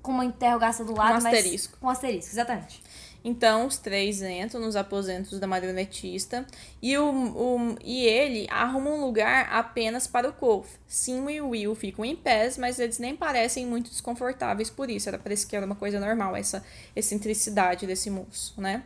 com 0.00 0.12
uma 0.12 0.24
interrogação 0.24 0.84
do 0.86 0.94
lado, 0.96 1.14
mas 1.22 1.26
asterisco. 1.26 1.76
com 1.80 1.88
asterisco, 1.88 2.32
exatamente. 2.32 2.82
Então 3.24 3.66
os 3.68 3.78
três 3.78 4.20
entram 4.20 4.60
nos 4.60 4.74
aposentos 4.74 5.38
da 5.38 5.46
marionetista 5.46 6.44
e, 6.80 6.98
o, 6.98 7.04
o- 7.08 7.76
e 7.84 8.04
ele 8.04 8.48
arruma 8.50 8.90
um 8.90 9.00
lugar 9.04 9.48
apenas 9.52 10.08
para 10.08 10.28
o 10.28 10.32
Cole. 10.32 10.66
Sim 10.88 11.28
e 11.30 11.40
o 11.40 11.50
Will 11.50 11.72
ficam 11.76 12.04
em 12.04 12.16
pés, 12.16 12.58
mas 12.58 12.80
eles 12.80 12.98
nem 12.98 13.14
parecem 13.14 13.64
muito 13.64 13.90
desconfortáveis 13.90 14.68
por 14.70 14.90
isso. 14.90 15.08
Era, 15.08 15.18
parece 15.18 15.46
que 15.46 15.54
era 15.54 15.64
uma 15.64 15.76
coisa 15.76 16.00
normal, 16.00 16.34
essa 16.34 16.64
excentricidade 16.96 17.86
desse 17.86 18.10
moço, 18.10 18.60
né? 18.60 18.82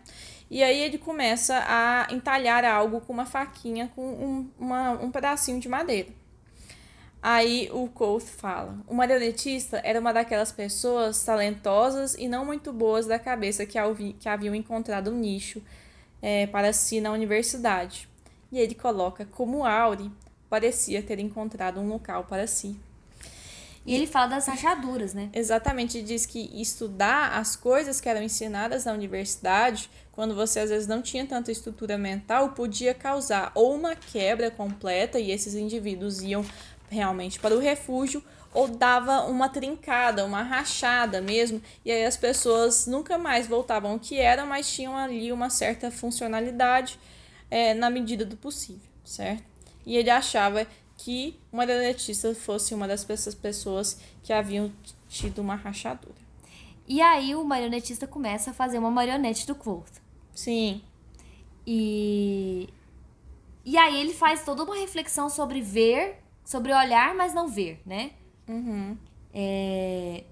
E 0.51 0.63
aí 0.63 0.81
ele 0.81 0.99
começa 0.99 1.63
a 1.67 2.07
entalhar 2.13 2.65
algo 2.65 3.01
com 3.01 3.13
uma 3.13 3.27
faquinha 3.27 3.91
com 3.95 4.03
um, 4.07 4.51
uma- 4.59 4.93
um 4.93 5.11
pedacinho 5.11 5.59
de 5.61 5.69
madeira. 5.69 6.09
Aí 7.23 7.69
o 7.73 7.89
Colt 7.89 8.23
fala: 8.25 8.79
o 8.87 8.95
marionetista 8.95 9.81
era 9.85 9.99
uma 9.99 10.13
daquelas 10.13 10.53
pessoas 10.53 11.23
talentosas 11.25 12.15
e 12.15 12.29
não 12.29 12.45
muito 12.45 12.73
boas 12.73 13.07
da 13.07 13.19
cabeça 13.19 13.67
que, 13.67 13.79
que 14.21 14.29
haviam 14.29 14.55
encontrado 14.55 15.11
um 15.11 15.19
nicho 15.19 15.61
eh, 16.23 16.47
para 16.49 16.73
si 16.73 17.01
na 17.01 17.11
universidade. 17.11 18.09
E 18.53 18.59
ele 18.59 18.75
coloca 18.75 19.25
como 19.27 19.65
Auri 19.65 20.11
parecia 20.49 21.03
ter 21.03 21.19
encontrado 21.19 21.81
um 21.81 21.89
local 21.89 22.25
para 22.25 22.47
si. 22.47 22.77
E 23.87 23.95
ele 23.95 24.07
fala 24.07 24.27
das 24.27 24.47
rachaduras, 24.49 25.15
né? 25.15 25.31
Exatamente, 25.33 26.03
diz 26.03 26.27
que 26.27 26.51
estudar 26.61 27.39
as 27.39 27.55
coisas 27.55 28.01
que 28.01 28.09
eram 28.09 28.21
ensinadas 28.21 28.85
na 28.85 28.93
universidade, 28.93 29.89
quando 30.11 30.35
você 30.35 30.59
às 30.59 30.71
vezes 30.71 30.89
não 30.89 31.01
tinha 31.01 31.25
tanta 31.25 31.53
estrutura 31.53 31.97
mental, 31.97 32.51
podia 32.51 32.93
causar 32.93 33.53
ou 33.55 33.77
uma 33.77 33.95
quebra 33.95 34.51
completa 34.51 35.21
e 35.21 35.31
esses 35.31 35.55
indivíduos 35.55 36.21
iam 36.21 36.45
realmente 36.91 37.39
para 37.39 37.55
o 37.55 37.61
refúgio, 37.61 38.23
ou 38.53 38.67
dava 38.67 39.23
uma 39.27 39.49
trincada, 39.49 40.25
uma 40.25 40.43
rachada 40.43 41.21
mesmo, 41.21 41.61
e 41.85 41.93
aí 41.93 42.05
as 42.05 42.17
pessoas 42.17 42.87
nunca 42.87 43.19
mais 43.19 43.47
voltavam 43.47 43.93
ao 43.93 43.99
que 43.99 44.19
era, 44.19 44.47
mas 44.47 44.73
tinham 44.73 44.97
ali 44.97 45.31
uma 45.31 45.51
certa 45.51 45.91
funcionalidade 45.91 46.99
eh, 47.51 47.75
na 47.75 47.91
medida 47.91 48.25
do 48.25 48.37
possível, 48.37 48.89
certo? 49.05 49.45
E 49.85 49.97
ele 49.97 50.11
achava 50.11 50.67
que 50.97 51.39
uma 51.53 51.67
marionetista 51.67 52.35
fosse 52.35 52.75
uma 52.75 52.89
das 52.89 53.05
pessoas, 53.05 53.99
que 54.23 54.33
haviam 54.33 54.73
tido 55.09 55.41
uma 55.41 55.55
rachadura. 55.55 56.15
E 56.89 57.01
aí 57.01 57.35
o 57.35 57.45
marionetista 57.45 58.07
começa 58.07 58.51
a 58.51 58.55
fazer 58.55 58.79
uma 58.79 58.91
marionete 58.91 59.47
do 59.47 59.55
Quoth. 59.55 60.01
Sim, 60.35 60.83
E 61.67 62.69
e 63.65 63.77
aí 63.77 64.01
ele 64.01 64.15
faz 64.15 64.45
toda 64.45 64.63
uma 64.63 64.77
reflexão 64.77 65.29
sobre 65.29 65.61
ver, 65.61 66.19
sobre 66.45 66.73
olhar, 66.73 67.15
mas 67.15 67.35
não 67.35 67.49
ver, 67.49 67.81
né? 67.85 68.13
uhum. 68.49 68.97
É, 69.35 70.23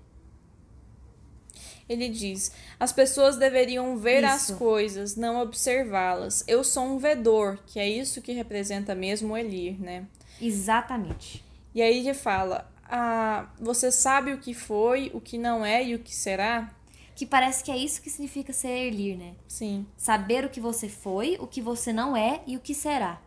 ele 1.89 2.09
diz: 2.09 2.53
as 2.79 2.93
pessoas 2.93 3.37
deveriam 3.37 3.97
ver 3.97 4.25
as 4.25 4.45
Isso. 4.45 4.57
coisas, 4.57 5.17
não 5.17 5.41
observá-las. 5.41 6.45
Eu 6.47 6.65
sou 6.65 6.85
um 6.85 6.99
vedor, 6.99 7.59
que 7.67 7.79
é 7.79 7.89
isso 7.89 8.23
que 8.23 8.33
representa 8.33 8.95
mesmo 8.95 9.35
o 9.35 9.37
Elir, 9.37 9.79
né? 9.81 10.07
Exatamente. 10.41 11.45
E 11.74 11.82
aí 11.82 11.99
ele 11.99 12.14
fala: 12.14 12.70
ah, 12.85 13.47
você 13.59 13.91
sabe 13.91 14.32
o 14.32 14.39
que 14.39 14.55
foi, 14.55 15.11
o 15.14 15.20
que 15.20 15.39
não 15.39 15.64
é 15.64 15.85
e 15.85 15.95
o 15.95 15.99
que 15.99 16.14
será? 16.14 16.70
Que 17.14 17.24
parece 17.24 17.62
que 17.62 17.70
é 17.70 17.76
isso 17.76 18.03
que 18.03 18.11
significa 18.11 18.53
ser 18.53 18.68
Erlir, 18.68 19.16
né? 19.16 19.35
Sim. 19.47 19.87
Saber 19.97 20.45
o 20.45 20.51
que 20.51 20.61
você 20.61 20.89
foi, 20.89 21.37
o 21.41 21.47
que 21.47 21.61
você 21.61 21.93
não 21.93 22.16
é 22.16 22.43
e 22.47 22.57
o 22.57 22.61
que 22.61 22.74
será. 22.74 23.20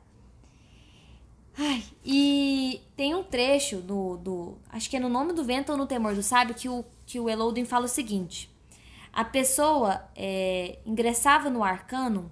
Ai, 1.57 1.83
e 2.05 2.81
tem 2.95 3.15
um 3.15 3.23
trecho 3.23 3.77
do, 3.77 4.17
do. 4.17 4.57
Acho 4.69 4.89
que 4.89 4.97
é 4.97 4.99
no 4.99 5.09
Nome 5.09 5.33
do 5.33 5.43
Vento 5.43 5.71
ou 5.71 5.77
no 5.77 5.87
Temor 5.87 6.13
do 6.13 6.21
Sábio 6.21 6.53
que 6.53 6.69
o, 6.69 6.85
que 7.05 7.19
o 7.19 7.29
Elodin 7.29 7.65
fala 7.65 7.85
o 7.85 7.89
seguinte: 7.89 8.49
A 9.11 9.25
pessoa 9.25 10.07
é, 10.15 10.77
ingressava 10.85 11.49
no 11.49 11.63
arcano 11.63 12.31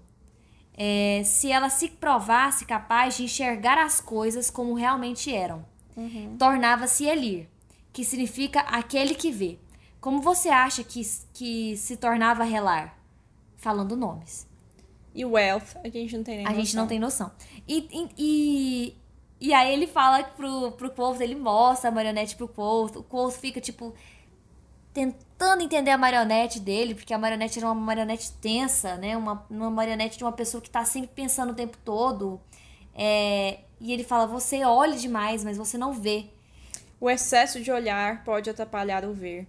é, 0.77 1.21
se 1.23 1.51
ela 1.51 1.69
se 1.69 1.89
provasse 1.89 2.65
capaz 2.65 3.15
de 3.17 3.23
enxergar 3.23 3.77
as 3.77 4.01
coisas 4.01 4.49
como 4.49 4.73
realmente 4.73 5.33
eram. 5.33 5.65
Tornava-se 6.37 7.05
Elir, 7.05 7.47
que 7.93 8.03
significa 8.03 8.59
aquele 8.61 9.15
que 9.15 9.31
vê. 9.31 9.57
Como 10.01 10.21
você 10.21 10.49
acha 10.49 10.83
que, 10.83 11.01
que 11.33 11.77
se 11.77 11.95
tornava 11.95 12.43
Relar? 12.43 12.97
Falando 13.55 13.95
nomes. 13.95 14.45
E 15.13 15.23
wealth, 15.23 15.77
a 15.81 15.87
gente 15.87 16.17
não 16.17 16.23
tem 16.25 16.37
nem 16.37 16.45
A 16.45 16.49
gente 16.49 16.65
noção. 16.75 16.81
não 16.81 16.87
tem 16.87 16.99
noção. 16.99 17.31
E, 17.65 17.87
e, 17.89 18.09
e, 18.17 18.97
e 19.47 19.53
aí 19.53 19.73
ele 19.73 19.87
fala 19.87 20.21
pro, 20.23 20.73
pro 20.73 20.91
Quoth, 20.91 21.21
ele 21.21 21.35
mostra 21.35 21.89
a 21.89 21.93
marionete 21.93 22.35
pro 22.35 22.49
Quoth. 22.49 22.97
O 22.97 23.03
Quoth 23.03 23.39
fica, 23.39 23.61
tipo, 23.61 23.93
tentando 25.37 25.61
entender 25.61 25.91
a 25.91 25.97
marionete 25.97 26.59
dele, 26.59 26.95
porque 26.95 27.13
a 27.13 27.17
marionete 27.17 27.59
era 27.59 27.67
uma 27.67 27.75
marionete 27.75 28.31
tensa, 28.33 28.95
né? 28.95 29.17
Uma, 29.17 29.45
uma 29.49 29.69
marionete 29.69 30.17
de 30.17 30.23
uma 30.23 30.31
pessoa 30.31 30.61
que 30.61 30.69
tá 30.69 30.85
sempre 30.85 31.09
pensando 31.13 31.51
o 31.51 31.55
tempo 31.55 31.77
todo. 31.83 32.39
É, 32.95 33.59
e 33.79 33.91
ele 33.91 34.03
fala, 34.03 34.25
você 34.25 34.63
olha 34.63 34.97
demais, 34.97 35.43
mas 35.43 35.57
você 35.57 35.77
não 35.77 35.93
vê. 35.93 36.27
O 36.99 37.09
excesso 37.09 37.61
de 37.61 37.71
olhar 37.71 38.23
pode 38.23 38.49
atrapalhar 38.49 39.03
o 39.03 39.13
ver. 39.13 39.47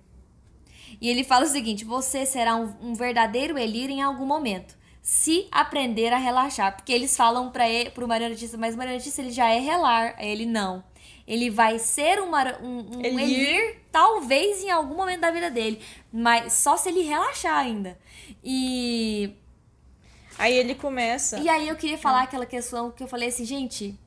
E 1.00 1.08
ele 1.08 1.22
fala 1.22 1.44
o 1.44 1.48
seguinte: 1.48 1.84
você 1.84 2.26
será 2.26 2.56
um, 2.56 2.74
um 2.82 2.94
verdadeiro 2.94 3.56
Elir 3.56 3.90
em 3.90 4.02
algum 4.02 4.26
momento, 4.26 4.76
se 5.00 5.46
aprender 5.52 6.12
a 6.12 6.18
relaxar. 6.18 6.74
Porque 6.74 6.92
eles 6.92 7.16
falam 7.16 7.50
para 7.50 7.64
pro 7.94 8.08
marionetista, 8.08 8.56
mas 8.58 8.74
o 8.74 8.78
marionetista 8.78 9.22
ele 9.22 9.30
já 9.30 9.48
é 9.48 9.60
relar. 9.60 10.16
Ele 10.18 10.46
não. 10.46 10.82
Ele 11.26 11.50
vai 11.50 11.78
ser 11.78 12.20
um, 12.20 12.30
mara- 12.30 12.58
um, 12.62 12.98
um 12.98 13.00
Elir. 13.04 13.20
Elir, 13.20 13.78
talvez 13.90 14.62
em 14.62 14.70
algum 14.70 14.94
momento 14.96 15.20
da 15.20 15.30
vida 15.30 15.50
dele, 15.50 15.80
mas 16.12 16.52
só 16.52 16.76
se 16.76 16.88
ele 16.88 17.02
relaxar 17.02 17.56
ainda. 17.58 17.98
E 18.44 19.32
Aí 20.38 20.52
ele 20.54 20.74
começa. 20.74 21.38
e 21.40 21.48
aí 21.48 21.66
eu 21.68 21.76
queria 21.76 21.98
falar 21.98 22.22
aquela 22.22 22.46
questão 22.46 22.90
que 22.90 23.02
eu 23.02 23.08
falei 23.08 23.28
assim, 23.28 23.44
gente, 23.44 23.98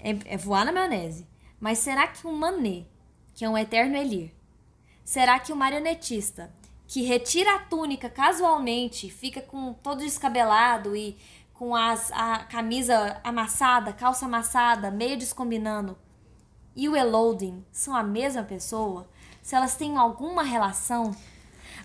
é, 0.00 0.34
é 0.34 0.36
voar 0.36 0.64
na 0.64 0.72
maionese. 0.72 1.26
Mas 1.58 1.78
será 1.78 2.06
que 2.06 2.26
um 2.26 2.32
mané, 2.36 2.84
que 3.34 3.44
é 3.44 3.48
um 3.48 3.56
eterno 3.58 3.96
Elir, 3.96 4.30
será 5.04 5.38
que 5.38 5.52
o 5.52 5.56
marionetista, 5.56 6.52
que 6.86 7.02
retira 7.02 7.54
a 7.56 7.58
túnica 7.58 8.08
casualmente, 8.08 9.10
fica 9.10 9.40
com 9.40 9.72
todo 9.72 9.98
descabelado 10.04 10.94
e 10.94 11.16
com 11.58 11.74
as, 11.74 12.10
a 12.12 12.38
camisa 12.44 13.18
amassada, 13.24 13.92
calça 13.92 14.26
amassada, 14.26 14.90
meio 14.90 15.16
descombinando, 15.16 15.96
e 16.74 16.88
o 16.88 16.94
Elodin 16.96 17.64
são 17.72 17.96
a 17.96 18.02
mesma 18.02 18.42
pessoa? 18.42 19.08
Se 19.42 19.54
elas 19.54 19.74
têm 19.74 19.96
alguma 19.96 20.42
relação? 20.42 21.16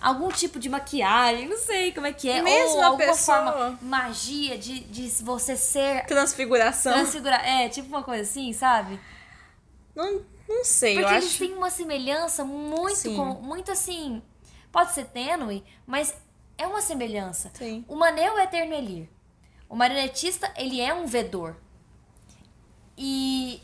Algum 0.02 0.30
tipo 0.30 0.58
de 0.60 0.68
maquiagem, 0.68 1.48
não 1.48 1.58
sei 1.58 1.92
como 1.92 2.08
é 2.08 2.12
que 2.14 2.28
é. 2.28 2.42
Mesma 2.42 2.76
ou 2.78 2.84
alguma 2.84 3.06
pessoa. 3.08 3.38
forma, 3.52 3.80
magia 3.84 4.58
de, 4.58 4.80
de 4.80 5.08
você 5.24 5.56
ser 5.56 6.06
Transfiguração. 6.08 6.92
transfigurar. 6.94 7.48
É, 7.48 7.70
tipo 7.70 7.88
uma 7.88 8.02
coisa 8.02 8.24
assim, 8.24 8.52
sabe? 8.52 9.00
Não, 9.96 10.26
não 10.50 10.66
sei, 10.66 10.96
Porque 10.96 11.08
eu 11.08 11.18
eles 11.18 11.30
acho. 11.30 11.38
têm 11.38 11.54
uma 11.54 11.70
semelhança 11.70 12.44
muito, 12.44 12.96
Sim. 12.96 13.16
com, 13.16 13.26
muito 13.42 13.72
assim. 13.72 14.22
Pode 14.72 14.92
ser 14.94 15.06
tênue, 15.06 15.64
mas 15.86 16.14
é 16.58 16.66
uma 16.66 16.82
semelhança. 16.82 17.52
Sim. 17.54 17.86
O 17.88 17.96
Mané 17.96 18.24
é 18.24 18.32
o 18.32 18.40
Eterno 18.40 18.74
Elir. 18.74 19.08
O 19.72 19.76
marionetista, 19.76 20.52
ele 20.58 20.80
é 20.82 20.94
um 20.94 21.06
vedor. 21.08 21.56
E. 22.98 23.62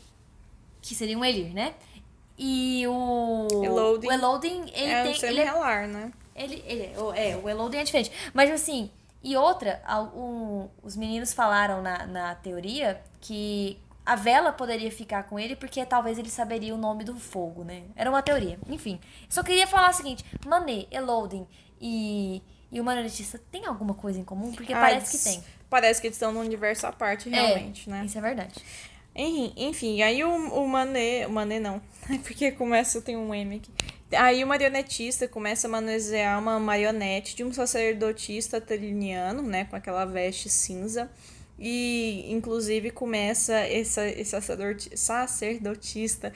Que 0.80 0.94
seria 0.94 1.18
um 1.18 1.24
Elir, 1.24 1.52
né? 1.52 1.74
E 2.38 2.84
o. 2.86 3.46
Elodin 3.64 4.06
O 4.06 4.12
Elodin, 4.12 4.62
ele 4.72 4.90
é 4.90 5.02
tem. 5.02 5.12
um 5.12 5.26
ele 5.26 5.40
é 5.40 5.86
né? 5.86 6.12
ele, 6.34 6.64
ele 6.66 6.82
é, 6.94 6.98
o- 6.98 7.12
é, 7.12 7.36
o 7.36 7.48
Elodin 7.48 7.78
é 7.78 7.84
diferente. 7.84 8.10
Mas 8.32 8.50
assim, 8.50 8.90
e 9.22 9.36
outra, 9.36 9.82
o- 10.14 10.70
os 10.82 10.96
meninos 10.96 11.32
falaram 11.34 11.82
na, 11.82 12.06
na 12.06 12.34
teoria 12.36 13.02
que 13.20 13.78
a 14.06 14.14
vela 14.16 14.52
poderia 14.52 14.90
ficar 14.90 15.24
com 15.24 15.38
ele 15.38 15.56
porque 15.56 15.84
talvez 15.84 16.16
ele 16.18 16.30
saberia 16.30 16.74
o 16.74 16.78
nome 16.78 17.04
do 17.04 17.16
fogo, 17.16 17.64
né? 17.64 17.82
Era 17.96 18.08
uma 18.08 18.22
teoria. 18.22 18.58
Enfim, 18.68 18.98
só 19.28 19.42
queria 19.42 19.66
falar 19.66 19.90
o 19.90 19.94
seguinte: 19.94 20.24
Mané, 20.46 20.86
Elodin 20.90 21.46
e, 21.80 22.40
e 22.70 22.80
o 22.80 22.84
marionetista 22.84 23.38
tem 23.50 23.66
alguma 23.66 23.94
coisa 23.94 24.18
em 24.18 24.24
comum? 24.24 24.52
Porque 24.52 24.72
Ah, 24.72 24.80
parece 24.80 25.18
que 25.18 25.24
tem. 25.24 25.44
Parece 25.70 26.00
que 26.00 26.06
eles 26.06 26.16
estão 26.16 26.32
num 26.32 26.40
universo 26.40 26.86
à 26.86 26.92
parte, 26.92 27.28
realmente, 27.28 27.88
é, 27.88 27.92
né? 27.92 28.04
Isso 28.06 28.16
é 28.16 28.20
verdade. 28.20 28.54
Enfim, 29.14 29.52
enfim, 29.56 30.02
aí 30.02 30.22
o, 30.24 30.30
o 30.30 30.68
Mané. 30.68 31.26
O 31.26 31.30
Mané 31.30 31.58
não. 31.58 31.80
Porque 32.24 32.52
começa, 32.52 33.00
tem 33.00 33.16
um 33.16 33.34
M 33.34 33.56
aqui. 33.56 33.70
Aí 34.16 34.42
o 34.42 34.46
marionetista 34.46 35.28
começa 35.28 35.66
a 35.66 35.70
manusear 35.70 36.38
uma 36.38 36.58
marionete 36.58 37.36
de 37.36 37.44
um 37.44 37.52
sacerdotista 37.52 38.60
triniano, 38.60 39.42
né? 39.42 39.64
Com 39.64 39.76
aquela 39.76 40.04
veste 40.06 40.48
cinza. 40.48 41.10
E, 41.58 42.24
inclusive, 42.32 42.90
começa 42.90 43.66
esse 43.68 44.24
sacerdoti- 44.24 44.96
sacerdotista 44.96 46.32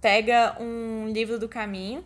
pega 0.00 0.56
um 0.60 1.08
livro 1.12 1.38
do 1.38 1.48
caminho 1.48 2.04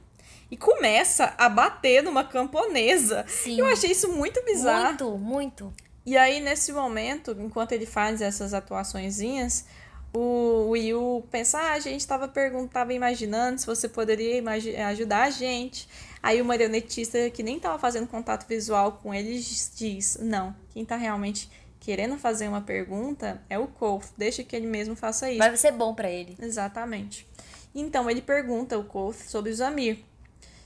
e 0.51 0.57
começa 0.57 1.35
a 1.37 1.49
bater 1.49 2.03
numa 2.03 2.23
camponesa. 2.23 3.25
Sim. 3.27 3.59
Eu 3.59 3.67
achei 3.67 3.91
isso 3.91 4.13
muito 4.13 4.45
bizarro. 4.45 4.89
Muito, 4.89 5.19
muito. 5.19 5.73
E 6.09 6.17
aí, 6.17 6.41
nesse 6.41 6.73
momento, 6.73 7.37
enquanto 7.39 7.73
ele 7.73 7.85
faz 7.85 8.23
essas 8.23 8.55
atuaçõezinhas, 8.55 9.67
o 10.11 10.71
Will 10.71 11.23
pensa, 11.31 11.59
ah, 11.59 11.73
a 11.73 11.79
gente 11.81 12.07
tava 12.07 12.27
perguntando, 12.27 12.93
imaginando 12.93 13.61
se 13.61 13.67
você 13.67 13.87
poderia 13.91 14.43
ajudar 14.89 15.25
a 15.25 15.29
gente. 15.31 15.87
Aí 16.23 16.41
o 16.41 16.47
marionetista, 16.47 17.29
que 17.29 17.43
nem 17.43 17.61
tava 17.61 17.79
fazendo 17.79 18.07
contato 18.07 18.49
visual 18.49 18.93
com 19.03 19.13
ele, 19.13 19.39
diz- 19.39 20.17
não, 20.23 20.57
quem 20.73 20.83
tá 20.83 20.97
realmente 20.97 21.51
querendo 21.79 22.17
fazer 22.17 22.49
uma 22.49 22.63
pergunta 22.63 23.43
é 23.51 23.59
o 23.59 23.67
Kof, 23.67 24.11
deixa 24.17 24.43
que 24.43 24.57
ele 24.57 24.67
mesmo 24.67 24.97
faça 24.97 25.29
isso. 25.29 25.37
Vai 25.41 25.55
ser 25.59 25.73
bom 25.73 25.95
pra 25.95 26.11
ele. 26.11 26.39
Exatamente. 26.41 27.27
Então 27.75 28.09
ele 28.09 28.23
pergunta 28.23 28.79
o 28.79 28.85
Kof 28.85 29.29
sobre 29.29 29.51
os 29.51 29.61
Amir, 29.61 30.03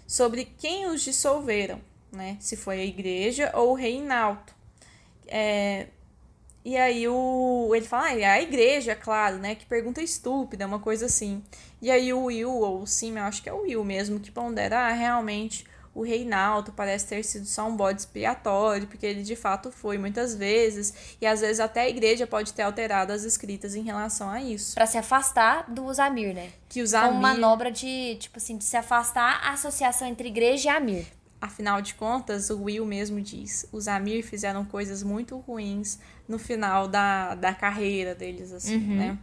sobre 0.07 0.45
quem 0.57 0.87
os 0.87 1.03
dissolveram, 1.03 1.81
né? 2.13 2.37
Se 2.39 2.57
foi 2.57 2.81
a 2.81 2.85
igreja 2.85 3.51
ou 3.57 3.73
o 3.73 3.75
reinaldo. 3.75 4.52
É, 5.35 5.87
e 6.63 6.77
aí 6.77 7.09
o, 7.09 7.73
ele 7.75 7.87
fala, 7.87 8.09
ah, 8.09 8.19
é 8.19 8.25
a 8.25 8.43
igreja, 8.43 8.95
claro, 8.95 9.39
né? 9.39 9.55
Que 9.55 9.65
pergunta 9.65 10.03
estúpida, 10.03 10.67
uma 10.67 10.79
coisa 10.79 11.07
assim. 11.07 11.43
E 11.81 11.91
aí 11.91 12.13
o 12.13 12.25
Will, 12.25 12.51
ou 12.51 12.83
o 12.83 12.87
Sim, 12.87 13.17
eu 13.17 13.25
acho 13.25 13.43
que 13.43 13.49
é 13.49 13.53
o 13.53 13.63
Will 13.63 13.83
mesmo, 13.83 14.21
que 14.21 14.31
pondera, 14.31 14.79
ah, 14.79 14.93
realmente, 14.93 15.67
o 15.95 16.03
Reinaldo 16.03 16.71
parece 16.71 17.07
ter 17.07 17.25
sido 17.25 17.47
só 17.47 17.67
um 17.67 17.75
bode 17.75 18.03
expiatório, 18.03 18.87
porque 18.87 19.07
ele 19.07 19.23
de 19.23 19.35
fato 19.35 19.73
foi 19.73 19.97
muitas 19.97 20.35
vezes, 20.35 21.17
e 21.19 21.27
às 21.27 21.41
vezes 21.41 21.61
até 21.61 21.81
a 21.81 21.89
igreja 21.89 22.27
pode 22.27 22.53
ter 22.53 22.63
alterado 22.63 23.13
as 23.13 23.25
escritas 23.25 23.75
em 23.75 23.83
relação 23.83 24.29
a 24.29 24.41
isso. 24.41 24.75
Pra 24.75 24.87
se 24.87 24.99
afastar 24.99 25.65
dos 25.69 25.99
Amir, 25.99 26.35
né? 26.35 26.51
Que 26.69 26.83
os 26.83 26.93
Como 26.93 27.07
Amir, 27.07 27.21
manobra 27.21 27.73
de, 27.73 28.17
tipo 28.21 28.37
assim, 28.37 28.57
de 28.59 28.65
se 28.65 28.77
afastar 28.77 29.41
a 29.43 29.55
associação 29.55 30.07
entre 30.07 30.29
igreja 30.29 30.69
e 30.69 30.77
Amir. 30.77 31.07
Afinal 31.43 31.83
de 31.83 31.93
contas, 31.95 32.49
o 32.51 32.63
Will 32.63 32.87
mesmo 32.87 33.21
diz, 33.21 33.67
os 33.73 33.89
Amir 33.89 34.25
fizeram 34.25 34.65
coisas 34.65 35.03
muito 35.03 35.37
ruins 35.39 35.99
no 36.29 36.39
final 36.39 36.87
da, 36.89 37.35
da 37.35 37.53
carreira 37.53 38.15
deles, 38.15 38.53
assim, 38.53 38.79
né? 38.79 39.19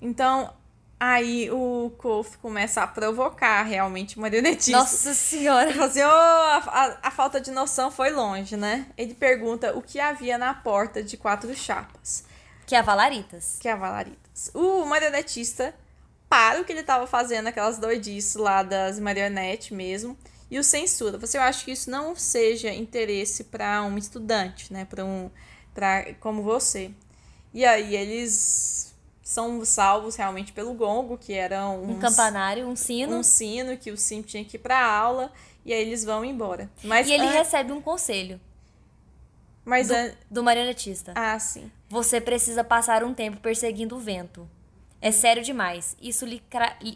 Então, 0.00 0.52
aí 0.98 1.50
o 1.50 1.92
Kof 1.98 2.38
começa 2.38 2.82
a 2.82 2.86
provocar 2.86 3.62
realmente 3.64 4.16
o 4.16 4.20
marionetista. 4.20 4.72
Nossa 4.72 5.12
senhora. 5.14 5.72
Fala 5.72 5.86
assim, 5.86 6.02
"Ô, 6.02 6.06
a, 6.06 6.56
a- 6.56 6.98
a 7.02 7.10
falta 7.10 7.40
de 7.40 7.50
noção 7.50 7.90
foi 7.90 8.10
longe, 8.10 8.56
né? 8.56 8.86
Ele 8.96 9.14
pergunta 9.14 9.76
o 9.76 9.82
que 9.82 10.00
havia 10.00 10.38
na 10.38 10.54
porta 10.54 11.02
de 11.02 11.16
quatro 11.16 11.54
chapas, 11.54 12.24
Que 12.66 12.74
é 12.74 12.78
a 12.78 12.82
Valaritas. 12.82 13.58
que 13.60 13.68
é 13.68 13.72
a 13.72 13.76
Valaritas. 13.76 14.50
O 14.54 14.84
marionetista 14.86 15.74
para 16.28 16.62
o 16.62 16.64
que 16.64 16.72
ele 16.72 16.80
estava 16.80 17.06
fazendo, 17.06 17.48
aquelas 17.48 17.76
doidices 17.78 18.36
lá 18.36 18.62
das 18.62 18.98
marionetes 18.98 19.70
mesmo, 19.70 20.16
e 20.52 20.58
o 20.58 20.62
censura. 20.64 21.16
Você 21.16 21.38
eu 21.38 21.42
acho 21.42 21.64
que 21.64 21.70
isso 21.72 21.90
não 21.90 22.14
seja 22.14 22.70
interesse 22.72 23.44
para 23.44 23.82
um 23.82 23.96
estudante, 23.96 24.70
né? 24.72 24.84
Para 24.84 25.02
um, 25.04 25.30
pra, 25.74 26.12
como 26.20 26.42
você. 26.42 26.90
E 27.54 27.64
aí 27.64 27.96
eles 27.96 28.94
são 29.22 29.64
salvos 29.64 30.14
realmente 30.16 30.52
pelo 30.52 30.74
gongo, 30.74 31.16
que 31.16 31.32
era 31.32 31.66
Um 31.68 31.92
uns- 31.92 32.00
campanário, 32.00 32.66
um 32.68 32.76
sino. 32.76 33.16
um 33.16 33.22
sino 33.22 33.76
que 33.78 33.90
o 33.90 33.96
Sim 33.96 34.20
tinha 34.20 34.44
que 34.44 34.56
ir 34.56 34.60
pra 34.60 34.84
aula 34.84 35.32
e 35.64 35.72
aí 35.72 35.80
eles 35.80 36.04
vão 36.04 36.22
embora. 36.24 36.70
Mas 36.84 37.08
e 37.08 37.12
ele 37.12 37.26
recebe 37.26 37.72
um 37.72 37.80
conselho 37.80 38.38
mas 39.64 39.88
do, 39.88 39.94
do 40.30 40.42
marionetista. 40.42 41.12
ah, 41.14 41.38
sim. 41.38 41.70
Você 41.88 42.20
precisa 42.20 42.64
passar 42.64 43.04
um 43.04 43.14
tempo 43.14 43.38
perseguindo 43.38 43.96
o 43.96 44.00
vento. 44.00 44.48
É 45.02 45.10
sério 45.10 45.42
demais. 45.42 45.96
Isso 46.00 46.24
lhe, 46.24 46.40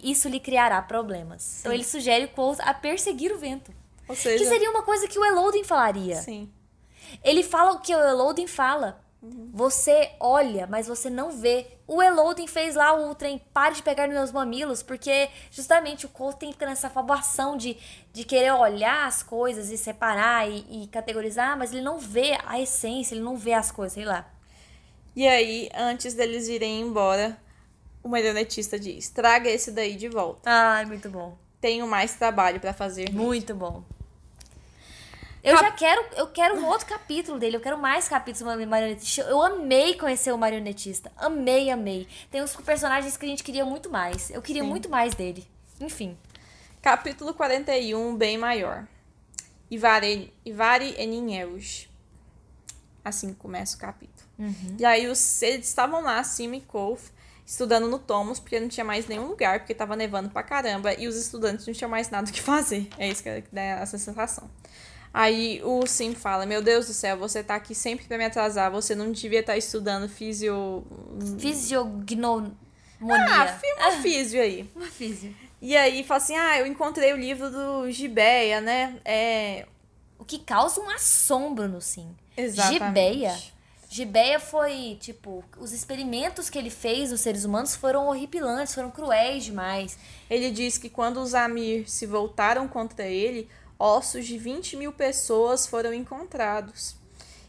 isso 0.03 0.29
lhe 0.29 0.39
criará 0.39 0.81
problemas. 0.81 1.59
Então 1.61 1.73
ele 1.73 1.83
sugere 1.85 2.25
o 2.27 2.29
Quoth 2.29 2.61
a 2.61 2.73
perseguir 2.73 3.33
o 3.33 3.39
vento. 3.39 3.73
Ou 4.09 4.15
seja, 4.15 4.39
Que 4.39 4.49
seria 4.49 4.71
uma 4.71 4.85
coisa 4.85 5.09
que 5.09 5.19
o 5.19 5.25
Elodin 5.25 5.65
falaria. 5.65 6.17
sim. 6.17 6.49
Ele 7.23 7.43
fala 7.43 7.73
o 7.73 7.81
que 7.81 7.95
o 7.95 7.99
Elodin 7.99 8.47
fala. 8.47 9.01
Você 9.53 10.11
olha, 10.21 10.67
mas 10.67 10.87
você 10.87 11.09
não 11.11 11.31
vê. 11.33 11.67
O 11.87 12.03
Elodin 12.03 12.47
fez 12.47 12.75
lá 12.77 12.93
o 12.95 13.15
trem 13.15 13.41
pare 13.53 13.75
de 13.77 13.83
pegar 13.83 14.07
nos 14.07 14.15
meus 14.15 14.33
mamilos, 14.33 14.83
porque 14.83 15.29
justamente 15.51 16.07
o 16.07 16.09
Cole 16.09 16.37
tem 16.37 16.55
nessa 16.61 16.91
fabuação 16.91 17.57
de, 17.57 17.77
de 18.13 18.25
querer 18.25 18.53
olhar 18.53 19.07
as 19.07 19.23
coisas 19.23 19.71
e 19.71 19.79
separar 19.79 20.49
e, 20.49 20.85
e 20.85 20.87
categorizar, 20.89 21.57
mas 21.57 21.73
ele 21.73 21.81
não 21.81 21.99
vê 21.99 22.39
a 22.45 22.61
essência, 22.61 23.15
ele 23.15 23.23
não 23.25 23.37
vê 23.37 23.53
as 23.55 23.73
coisas, 23.73 23.95
sei 23.95 24.05
lá. 24.05 24.29
E 25.15 25.27
aí, 25.27 25.71
antes 25.75 26.15
deles 26.15 26.47
irem 26.49 26.81
embora, 26.83 27.37
o 28.07 28.11
marionetista 28.11 28.79
diz: 28.79 29.09
"Traga 29.11 29.51
esse 29.51 29.71
daí 29.71 29.97
de 29.97 30.09
volta. 30.09 30.51
Ai, 30.51 30.85
muito 30.85 31.11
bom. 31.11 31.37
Tenho 31.61 31.87
mais 31.87 32.15
trabalho 32.15 32.61
pra 32.61 32.73
fazer." 32.73 33.11
Muito 33.13 33.55
bom. 33.55 33.83
Eu 35.43 35.57
já 35.59 35.71
quero, 35.71 36.05
eu 36.17 36.27
quero 36.27 36.57
um 36.57 36.67
outro 36.67 36.87
capítulo 36.87 37.39
dele, 37.39 37.57
eu 37.57 37.61
quero 37.61 37.79
mais 37.79 38.09
capítulos 38.09 38.53
do 38.53 38.67
marionetista. 38.67 39.23
Eu 39.23 39.41
amei 39.41 39.95
conhecer 39.95 40.33
o 40.33 40.39
marionetista. 40.39 41.13
Amei, 41.17 41.71
amei. 41.71 42.09
Tem 42.33 42.43
uns 42.43 42.57
personagens 42.57 43.17
que 43.17 43.25
a 43.25 43.29
gente 43.29 43.45
queria 43.45 43.65
muito 43.65 43.89
mais. 43.89 44.29
Eu 44.31 44.43
queria 44.43 44.63
Sim. 44.63 44.69
muito 44.69 44.89
mais 44.89 45.15
dele. 45.15 45.47
Enfim. 45.81 46.19
Capítulo 46.83 47.33
41, 47.33 48.17
bem 48.17 48.37
maior. 48.37 48.89
Ivari, 49.71 50.33
Ivari 50.45 50.97
Eninheus. 50.99 51.89
Assim 53.05 53.33
começa 53.33 53.77
o 53.77 53.79
capítulo. 53.79 54.27
E 54.79 54.85
aí 54.85 55.07
os, 55.07 55.43
eles 55.43 55.69
estavam 55.69 56.03
lá, 56.03 56.23
Sim 56.25 56.55
e 56.55 56.61
Kof, 56.61 57.13
estudando 57.47 57.87
no 57.89 57.99
Tomos, 57.99 58.41
porque 58.41 58.59
não 58.59 58.69
tinha 58.69 58.85
mais 58.85 59.07
nenhum 59.07 59.29
lugar, 59.29 59.61
porque 59.61 59.73
tava 59.73 59.95
nevando 59.95 60.29
pra 60.29 60.43
caramba, 60.43 60.93
e 60.95 61.07
os 61.07 61.17
estudantes 61.17 61.65
não 61.65 61.73
tinham 61.73 61.89
mais 61.89 62.11
nada 62.11 62.29
o 62.29 62.33
que 62.33 62.43
fazer. 62.43 62.89
É 62.99 63.09
isso 63.09 63.23
que 63.23 63.45
dá 63.53 63.63
essa 63.63 63.97
sensação. 63.97 64.51
Aí 65.15 65.63
o 65.65 65.87
Sim 65.87 66.15
fala, 66.15 66.45
meu 66.45 66.61
Deus 66.61 66.89
do 66.89 66.93
céu, 66.93 67.17
você 67.17 67.43
tá 67.43 67.55
aqui 67.55 67.75
sempre 67.75 68.07
pra 68.07 68.19
me 68.19 68.25
atrasar, 68.25 68.71
você 68.71 68.95
não 68.95 69.13
devia 69.13 69.41
estar 69.41 69.57
estudando 69.57 70.09
fisio... 70.09 70.85
Fisiognomonia. 71.39 72.53
Ah, 73.01 73.47
filma 73.47 74.03
físio 74.03 74.43
aí. 74.43 74.69
Uma 74.75 74.87
físio. 74.87 75.35
E 75.63 75.77
aí 75.77 76.03
fala 76.05 76.19
assim, 76.19 76.37
ah, 76.37 76.59
eu 76.59 76.67
encontrei 76.67 77.13
o 77.13 77.17
livro 77.17 77.51
do 77.51 77.91
Gibeia, 77.91 78.61
né? 78.61 78.99
É... 79.05 79.67
O 80.19 80.25
que 80.25 80.39
causa 80.39 80.81
um 80.81 80.91
assombro 80.91 81.69
no 81.69 81.81
Sim. 81.81 82.15
Exatamente. 82.37 82.85
Gibeia. 82.85 83.56
Gibeia 83.97 84.39
foi, 84.39 84.99
tipo, 85.01 85.43
os 85.59 85.73
experimentos 85.73 86.51
que 86.51 86.59
ele 86.59 86.69
fez 86.69 87.11
nos 87.11 87.21
seres 87.23 87.45
humanos 87.45 87.75
foram 87.75 88.09
horripilantes, 88.09 88.75
foram 88.75 88.91
cruéis 88.91 89.45
demais. 89.45 89.97
Ele 90.29 90.51
diz 90.51 90.77
que 90.77 90.91
quando 90.91 91.19
os 91.19 91.35
Amir 91.35 91.89
se 91.89 92.05
voltaram 92.05 92.69
contra 92.69 93.07
ele, 93.07 93.49
ossos 93.79 94.27
de 94.27 94.37
20 94.37 94.77
mil 94.77 94.93
pessoas 94.93 95.67
foram 95.67 95.95
encontrados. 95.95 96.95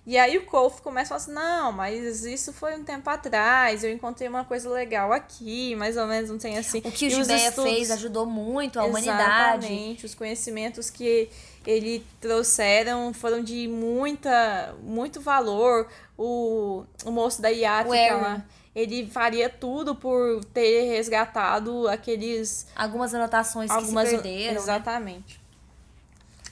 E 0.05 0.17
aí 0.17 0.37
o 0.37 0.45
Kof 0.45 0.81
começa 0.81 1.13
a 1.13 1.19
falar 1.19 1.33
assim, 1.35 1.47
não, 1.47 1.71
mas 1.73 2.23
isso 2.23 2.53
foi 2.53 2.77
um 2.77 2.83
tempo 2.85 3.09
atrás, 3.09 3.83
eu 3.83 3.91
encontrei 3.91 4.29
uma 4.29 4.45
coisa 4.45 4.69
legal 4.69 5.11
aqui, 5.11 5.75
mais 5.75 5.97
ou 5.97 6.07
menos, 6.07 6.29
não 6.29 6.37
tem 6.37 6.57
assim. 6.57 6.77
O 6.77 6.89
que 6.93 7.07
o 7.07 7.09
Gibeia 7.09 7.49
estudos- 7.49 7.69
fez 7.73 7.91
ajudou 7.91 8.25
muito 8.25 8.79
a 8.79 8.85
humanidade. 8.85 9.65
Exatamente, 9.65 10.05
os 10.05 10.15
conhecimentos 10.15 10.89
que 10.89 11.27
ele 11.67 12.05
trouxeram 12.21 13.13
foram 13.13 13.43
de 13.43 13.67
muita, 13.67 14.73
muito 14.81 15.19
valor. 15.19 15.87
O, 16.17 16.85
o 17.05 17.11
moço 17.11 17.41
da 17.41 17.49
Iática 17.49 18.15
lá, 18.15 18.45
ele 18.73 19.05
faria 19.05 19.49
tudo 19.49 19.93
por 19.93 20.43
ter 20.45 20.89
resgatado 20.89 21.87
aqueles 21.89 22.65
Algumas 22.75 23.13
anotações 23.13 23.69
algumas 23.69 24.09
que 24.09 24.15
se 24.15 24.21
perderam. 24.21 24.53
né? 24.53 24.59
exatamente 24.59 25.39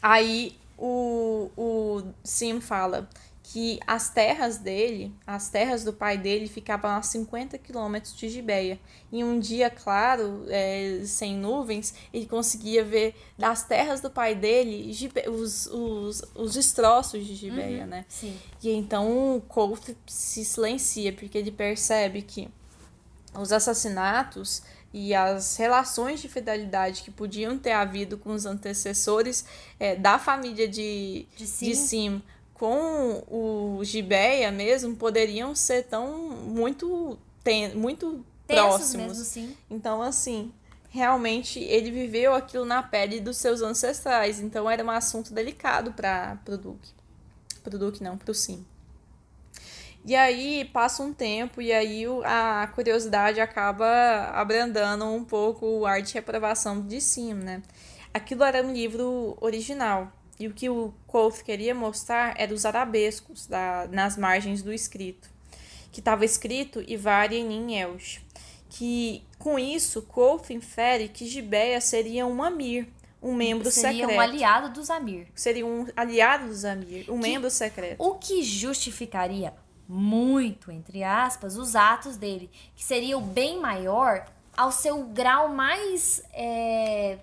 aí 0.01 0.55
o, 0.77 1.49
o 1.57 2.03
Sim 2.23 2.59
fala 2.59 3.09
que 3.51 3.79
as 3.85 4.09
terras 4.09 4.57
dele 4.57 5.13
as 5.25 5.49
terras 5.49 5.83
do 5.83 5.93
pai 5.93 6.17
dele 6.17 6.47
ficavam 6.47 6.91
a 6.91 7.01
50 7.01 7.57
quilômetros 7.59 8.15
de 8.15 8.27
Gibeia 8.27 8.79
em 9.11 9.23
um 9.23 9.39
dia 9.39 9.69
claro 9.69 10.45
é, 10.49 11.01
sem 11.05 11.37
nuvens 11.37 11.93
ele 12.13 12.25
conseguia 12.25 12.83
ver 12.83 13.15
das 13.37 13.63
terras 13.63 14.01
do 14.01 14.09
pai 14.09 14.33
dele 14.33 14.91
Gibe- 14.91 15.29
os, 15.29 15.67
os, 15.67 16.23
os 16.33 16.53
destroços 16.53 17.25
de 17.25 17.35
Gibeia 17.35 17.85
né 17.85 18.05
Sim. 18.09 18.35
e 18.63 18.69
então 18.71 19.37
o 19.37 19.41
Colt 19.41 19.89
se 20.07 20.43
silencia, 20.43 21.13
porque 21.13 21.37
ele 21.37 21.51
percebe 21.51 22.23
que 22.23 22.49
os 23.37 23.51
assassinatos 23.51 24.63
e 24.93 25.13
as 25.13 25.57
relações 25.57 26.21
de 26.21 26.29
fidelidade 26.29 27.03
que 27.03 27.11
podiam 27.11 27.57
ter 27.57 27.73
havido 27.73 28.17
com 28.17 28.31
os 28.31 28.45
antecessores 28.45 29.45
é, 29.79 29.95
da 29.95 30.17
família 30.17 30.67
de, 30.67 31.27
De 31.35 31.45
Sim. 31.45 31.65
de 31.65 31.75
Sim 31.75 32.21
com 32.55 33.23
o 33.29 33.83
Gibeia 33.83 34.51
mesmo 34.51 34.95
poderiam 34.95 35.53
ser 35.53 35.83
tão 35.83 36.29
muito, 36.29 37.19
ten, 37.43 37.75
muito 37.75 38.25
Tensos 38.47 38.65
próximos. 38.65 39.07
mesmo, 39.07 39.25
sim. 39.25 39.57
Então, 39.69 40.01
assim, 40.01 40.51
realmente 40.89 41.59
ele 41.59 41.91
viveu 41.91 42.33
aquilo 42.33 42.65
na 42.65 42.81
pele 42.81 43.19
dos 43.19 43.37
seus 43.37 43.61
ancestrais. 43.61 44.39
Então, 44.39 44.69
era 44.69 44.83
um 44.83 44.89
assunto 44.89 45.33
delicado 45.33 45.91
para 45.91 46.39
o 46.47 46.57
Duque. 46.57 46.89
Para 47.63 47.75
o 47.75 47.79
Duque, 47.79 48.03
não, 48.03 48.17
para 48.17 48.31
o 48.31 48.33
Sim. 48.33 48.65
E 50.05 50.15
aí 50.15 50.65
passa 50.65 51.01
um 51.01 51.11
tempo 51.11 51.59
e 51.59 51.73
aí 51.73 52.03
a 52.23 52.67
curiosidade 52.75 53.41
acaba 53.41 54.29
abrandando 54.35 55.03
um 55.05 55.25
pouco 55.25 55.65
o 55.65 55.85
ar 55.85 55.99
de 56.03 56.13
reprovação 56.13 56.79
de 56.79 57.01
Sim, 57.01 57.33
né? 57.33 57.63
Aquilo 58.13 58.43
era 58.43 58.61
um 58.63 58.71
livro 58.71 59.35
original. 59.41 60.13
E 60.39 60.47
o 60.47 60.53
que 60.53 60.69
o 60.69 60.93
Kolf 61.07 61.41
queria 61.43 61.73
mostrar 61.73 62.33
era 62.37 62.53
os 62.53 62.65
arabescos 62.65 63.47
da, 63.47 63.87
nas 63.89 64.17
margens 64.17 64.61
do 64.61 64.73
escrito. 64.73 65.29
Que 65.91 65.99
estava 65.99 66.25
escrito 66.25 66.83
Ivari 66.85 67.37
em 67.37 67.79
Elsh. 67.79 68.21
Que 68.69 69.23
com 69.39 69.57
isso, 69.57 70.01
Kolf 70.01 70.49
infere 70.49 71.07
que 71.07 71.25
Gibeia 71.25 71.79
seria 71.79 72.25
um 72.25 72.43
Amir, 72.43 72.87
um 73.21 73.33
membro 73.33 73.71
Seria 73.71 74.01
secreto. 74.01 74.17
um 74.17 74.21
aliado 74.21 74.69
do 74.73 74.83
Zamir. 74.83 75.27
Seria 75.33 75.65
um 75.65 75.87
aliado 75.95 76.47
dos 76.47 76.65
Amir, 76.65 77.09
um 77.09 77.17
membro 77.17 77.49
secreto. 77.49 78.03
O 78.03 78.15
que 78.15 78.43
justificaria 78.43 79.53
muito, 79.87 80.71
entre 80.71 81.03
aspas, 81.03 81.57
os 81.57 81.75
atos 81.75 82.17
dele, 82.17 82.49
que 82.75 82.83
seria 82.83 83.17
o 83.17 83.21
bem 83.21 83.59
maior 83.59 84.25
ao 84.55 84.71
seu 84.71 85.03
grau 85.05 85.49
mais 85.49 86.23
é, 86.33 87.19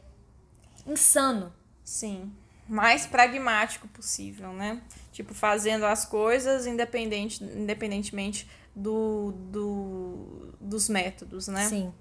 insano. 0.86 1.52
Sim. 1.84 2.32
Mais 2.68 3.06
pragmático 3.06 3.88
possível, 3.88 4.52
né? 4.52 4.80
Tipo, 5.12 5.34
fazendo 5.34 5.84
as 5.84 6.04
coisas 6.04 6.66
independente, 6.66 7.42
independentemente 7.42 8.48
do, 8.74 9.32
do, 9.50 10.54
dos 10.60 10.88
métodos, 10.88 11.48
né? 11.48 11.68
Sim. 11.68 11.92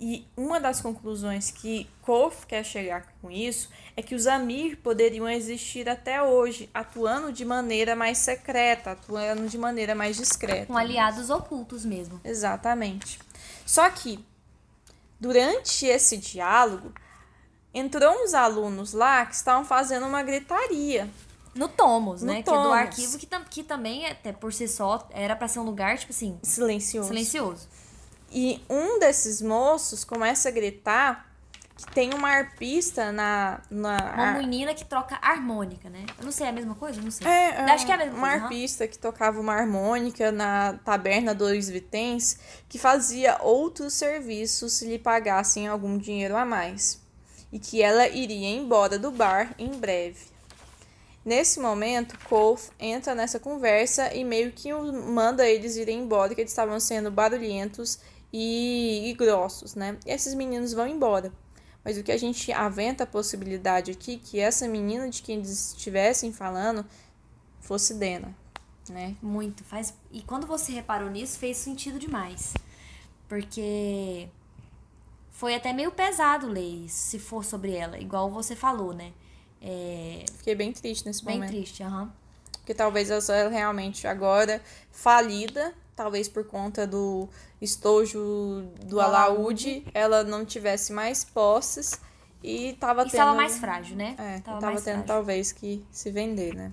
E 0.00 0.26
uma 0.36 0.60
das 0.60 0.80
conclusões 0.80 1.50
que 1.50 1.88
Kolf 2.02 2.44
quer 2.46 2.64
chegar 2.64 3.14
com 3.22 3.30
isso 3.30 3.70
é 3.96 4.02
que 4.02 4.14
os 4.14 4.26
Amir 4.26 4.76
poderiam 4.78 5.28
existir 5.28 5.88
até 5.88 6.20
hoje, 6.22 6.68
atuando 6.74 7.32
de 7.32 7.44
maneira 7.44 7.94
mais 7.94 8.18
secreta, 8.18 8.90
atuando 8.90 9.48
de 9.48 9.56
maneira 9.56 9.94
mais 9.94 10.16
discreta. 10.16 10.66
Com 10.66 10.76
aliados 10.76 11.30
ocultos 11.30 11.84
mesmo. 11.84 12.20
Exatamente. 12.24 13.18
Só 13.64 13.88
que, 13.88 14.22
durante 15.18 15.86
esse 15.86 16.16
diálogo, 16.16 16.92
entrou 17.74 18.12
uns 18.24 18.32
alunos 18.32 18.92
lá 18.92 19.26
que 19.26 19.34
estavam 19.34 19.64
fazendo 19.64 20.06
uma 20.06 20.22
gritaria. 20.22 21.08
No 21.54 21.68
Tomos, 21.68 22.22
No 22.22 22.28
né? 22.32 22.42
Que 22.42 22.50
é 22.50 22.52
do 22.52 22.58
Tomos. 22.62 22.72
arquivo 22.78 23.18
que, 23.18 23.26
tam- 23.26 23.44
que 23.48 23.62
também, 23.62 24.06
até 24.06 24.32
por 24.32 24.52
si 24.52 24.66
só, 24.66 25.06
era 25.10 25.36
pra 25.36 25.46
ser 25.48 25.58
um 25.60 25.64
lugar, 25.64 25.96
tipo 25.98 26.12
assim, 26.12 26.38
Silencioso. 26.42 27.08
silencioso. 27.08 27.68
E 28.32 28.60
um 28.68 28.98
desses 28.98 29.40
moços 29.40 30.04
começa 30.04 30.48
a 30.48 30.52
gritar 30.52 31.30
que 31.76 31.86
tem 31.92 32.12
uma 32.14 32.28
arpista 32.28 33.10
na. 33.12 33.60
na 33.70 33.96
Uma 34.14 34.24
ar- 34.30 34.38
menina 34.38 34.74
que 34.74 34.84
troca 34.84 35.16
harmônica, 35.22 35.88
né? 35.90 36.04
Eu 36.18 36.24
não 36.24 36.32
sei, 36.32 36.46
é 36.46 36.50
a 36.50 36.52
mesma 36.52 36.74
coisa? 36.74 36.98
Eu 37.00 37.04
não 37.04 37.10
sei. 37.10 37.26
É, 37.26 37.60
Acho 37.72 37.84
que 37.86 37.90
é 37.92 37.94
a 37.94 37.98
mesma 37.98 38.12
uma 38.14 38.20
coisa. 38.28 38.36
aham. 38.36 38.44
arpista 38.46 38.88
que 38.88 38.98
tocava 38.98 39.40
uma 39.40 39.54
harmônica 39.54 40.30
na 40.32 40.74
taberna 40.84 41.34
dos 41.34 41.68
Vitens, 41.68 42.38
que 42.68 42.78
fazia 42.78 43.38
outros 43.40 43.94
serviços 43.94 44.72
se 44.72 44.86
lhe 44.86 44.98
pagassem 44.98 45.68
algum 45.68 45.96
dinheiro 45.98 46.36
a 46.36 46.44
mais. 46.44 47.00
E 47.54 47.58
que 47.60 47.80
ela 47.80 48.08
iria 48.08 48.50
embora 48.50 48.98
do 48.98 49.12
bar 49.12 49.54
em 49.56 49.70
breve. 49.70 50.26
Nesse 51.24 51.60
momento, 51.60 52.18
Kolf 52.28 52.70
entra 52.78 53.14
nessa 53.14 53.38
conversa 53.38 54.12
e 54.12 54.24
meio 54.24 54.50
que 54.50 54.72
manda 54.72 55.48
eles 55.48 55.76
irem 55.76 56.00
embora, 56.00 56.34
que 56.34 56.40
eles 56.40 56.50
estavam 56.50 56.80
sendo 56.80 57.12
barulhentos 57.12 58.00
e, 58.32 59.08
e 59.08 59.14
grossos, 59.14 59.76
né? 59.76 59.96
E 60.04 60.10
esses 60.10 60.34
meninos 60.34 60.72
vão 60.72 60.88
embora. 60.88 61.32
Mas 61.84 61.96
o 61.96 62.02
que 62.02 62.10
a 62.10 62.18
gente 62.18 62.50
aventa 62.50 63.04
a 63.04 63.06
possibilidade 63.06 63.92
aqui 63.92 64.16
que 64.16 64.40
essa 64.40 64.66
menina 64.66 65.08
de 65.08 65.22
quem 65.22 65.36
eles 65.36 65.74
estivessem 65.74 66.32
falando 66.32 66.84
fosse 67.60 67.94
Dena, 67.94 68.34
né? 68.88 69.14
Muito. 69.22 69.62
Faz... 69.62 69.94
E 70.10 70.22
quando 70.22 70.46
você 70.46 70.72
reparou 70.72 71.08
nisso, 71.08 71.38
fez 71.38 71.56
sentido 71.56 71.98
demais. 72.00 72.52
Porque 73.28 74.28
foi 75.34 75.54
até 75.54 75.72
meio 75.72 75.90
pesado 75.90 76.46
ler 76.46 76.86
isso, 76.86 76.96
se 77.10 77.18
for 77.18 77.44
sobre 77.44 77.72
ela, 77.74 77.98
igual 77.98 78.30
você 78.30 78.54
falou, 78.56 78.94
né? 78.94 79.12
É 79.60 80.24
Fiquei 80.38 80.54
bem 80.54 80.72
triste 80.72 81.04
nesse 81.06 81.24
bem 81.24 81.34
momento. 81.36 81.50
triste, 81.50 81.82
aham. 81.82 82.10
Porque 82.58 82.72
talvez 82.72 83.10
ela 83.10 83.20
seja 83.20 83.48
realmente 83.48 84.06
agora 84.06 84.62
falida, 84.92 85.74
talvez 85.96 86.28
por 86.28 86.44
conta 86.46 86.86
do 86.86 87.28
estojo 87.60 88.64
do 88.86 89.00
alaúde, 89.00 89.84
ela 89.92 90.22
não 90.24 90.44
tivesse 90.44 90.92
mais 90.92 91.24
posses 91.24 92.00
e 92.42 92.74
tava 92.74 93.02
E 93.02 93.04
tendo... 93.04 93.14
estava 93.14 93.34
mais 93.34 93.58
frágil, 93.58 93.96
né? 93.96 94.14
É, 94.18 94.38
Tava 94.40 94.60
tava, 94.60 94.76
tendo 94.76 94.84
frágil. 94.84 95.06
talvez 95.06 95.50
que 95.52 95.84
se 95.90 96.10
vender, 96.10 96.54
né? 96.54 96.72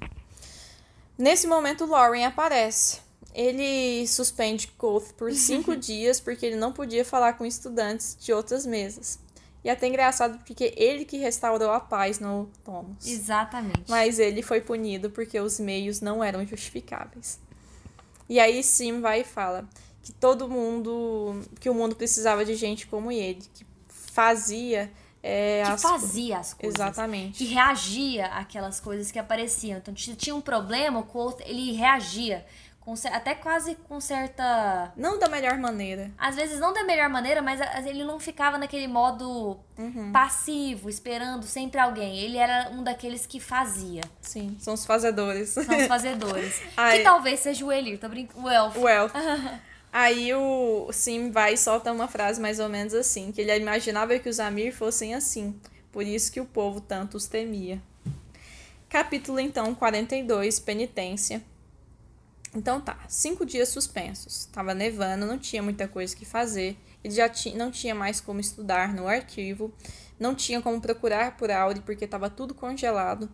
Nesse 1.18 1.48
momento, 1.48 1.86
Lauren 1.86 2.26
aparece. 2.26 3.00
Ele 3.34 4.06
suspende 4.08 4.68
Koth 4.78 5.14
por 5.14 5.32
cinco 5.34 5.76
dias 5.76 6.20
porque 6.20 6.46
ele 6.46 6.56
não 6.56 6.72
podia 6.72 7.06
falar 7.06 7.34
com 7.34 7.46
estudantes 7.46 8.18
de 8.20 8.34
outras 8.34 8.66
mesas. 8.66 9.20
E 9.64 9.70
é 9.70 9.72
até 9.72 9.88
engraçado 9.88 10.40
porque 10.40 10.74
ele 10.76 11.06
que 11.06 11.18
restaurou 11.18 11.72
a 11.72 11.80
paz 11.80 12.20
no 12.20 12.50
Thomas. 12.64 13.06
Exatamente. 13.06 13.84
Mas 13.88 14.18
ele 14.18 14.42
foi 14.42 14.60
punido 14.60 15.10
porque 15.12 15.40
os 15.40 15.60
meios 15.60 16.02
não 16.02 16.24
eram 16.24 16.46
justificáveis. 16.46 17.40
E 18.28 18.40
aí 18.40 18.64
Sim 18.64 19.02
vai 19.02 19.22
e 19.22 19.24
fala 19.24 19.68
que 20.02 20.12
todo 20.12 20.50
mundo, 20.50 21.42
que 21.60 21.70
o 21.70 21.76
mundo 21.76 21.96
precisava 21.96 22.44
de 22.44 22.56
gente 22.56 22.88
como 22.88 23.12
ele, 23.12 23.42
que 23.54 23.66
fazia 23.88 24.92
é, 25.24 25.62
que 25.64 25.72
as 25.72 25.82
fazia 25.82 26.40
as 26.40 26.54
coisas. 26.54 26.80
Exatamente. 26.80 27.38
Que 27.38 27.46
reagia 27.46 28.26
àquelas 28.28 28.80
coisas 28.80 29.12
que 29.12 29.20
apareciam. 29.20 29.78
Então, 29.78 29.96
se 29.96 30.16
tinha 30.16 30.36
um 30.36 30.42
problema, 30.42 31.00
o 31.00 31.04
Colt, 31.04 31.40
ele 31.46 31.74
reagia. 31.74 32.46
Com, 32.82 32.96
até 33.12 33.36
quase 33.36 33.76
com 33.88 34.02
certa... 34.02 34.92
Não 34.98 35.20
da 35.20 35.30
melhor 35.30 35.56
maneira. 35.58 36.12
Às 36.18 36.36
vezes 36.36 36.60
não 36.60 36.74
da 36.74 36.84
melhor 36.84 37.10
maneira, 37.10 37.40
mas 37.40 37.62
ele 37.86 38.04
não 38.04 38.20
ficava 38.20 38.58
naquele 38.58 38.88
modo 38.88 39.60
Uhum. 39.78 40.12
passivo, 40.12 40.90
esperando 40.90 41.44
sempre 41.46 41.80
alguém. 41.80 42.18
Ele 42.20 42.38
era 42.38 42.70
um 42.72 42.84
daqueles 42.84 43.26
que 43.28 43.40
fazia. 43.40 44.02
Sim, 44.20 44.58
são 44.60 44.74
os 44.74 44.84
fazedores. 44.86 45.50
São 45.50 45.64
os 45.78 45.86
fazedores. 45.88 46.60
Ai. 46.76 46.98
que 46.98 47.04
talvez 47.04 47.40
seja 47.40 47.64
o 47.64 47.72
Elir, 47.72 48.00
tô 48.00 48.10
brincando. 48.10 48.44
O 48.46 48.50
Elfo. 48.50 48.80
o 48.80 48.88
elfo. 48.88 49.16
Aí 49.94 50.34
o 50.34 50.90
Sim 50.92 51.32
vai 51.32 51.54
e 51.54 51.58
solta 51.58 51.92
uma 51.92 52.08
frase 52.08 52.42
mais 52.42 52.60
ou 52.60 52.68
menos 52.70 52.94
assim, 52.96 53.32
que 53.32 53.42
ele 53.42 53.56
imaginava 53.58 54.18
que 54.18 54.30
os 54.30 54.40
Amir 54.40 54.74
fossem 54.74 55.14
assim, 55.14 55.60
por 55.92 56.04
isso 56.04 56.32
que 56.32 56.40
o 56.40 56.46
povo 56.46 56.80
tanto 56.82 57.18
os 57.18 57.28
temia. 57.28 57.80
Capítulo 58.90 59.40
então 59.40 59.76
42, 59.76 60.60
Penitência. 60.60 61.42
Então 62.56 62.82
tá, 62.82 63.00
cinco 63.08 63.46
dias 63.46 63.70
suspensos. 63.70 64.46
Tava 64.46 64.74
nevando, 64.74 65.26
não 65.26 65.38
tinha 65.38 65.64
muita 65.64 65.88
coisa 65.88 66.16
que 66.16 66.26
fazer. 66.26 66.78
Ele 67.04 67.14
já 67.14 67.30
ti 67.30 67.54
não 67.56 67.72
tinha 67.72 67.96
mais 67.96 68.20
como 68.20 68.40
estudar 68.40 68.94
no 68.94 69.08
arquivo, 69.08 69.74
não 70.20 70.36
tinha 70.36 70.62
como 70.62 70.80
procurar 70.82 71.38
por 71.38 71.50
Auri 71.50 71.80
porque 71.82 72.06
estava 72.06 72.30
tudo 72.30 72.54
congelado. 72.54 73.30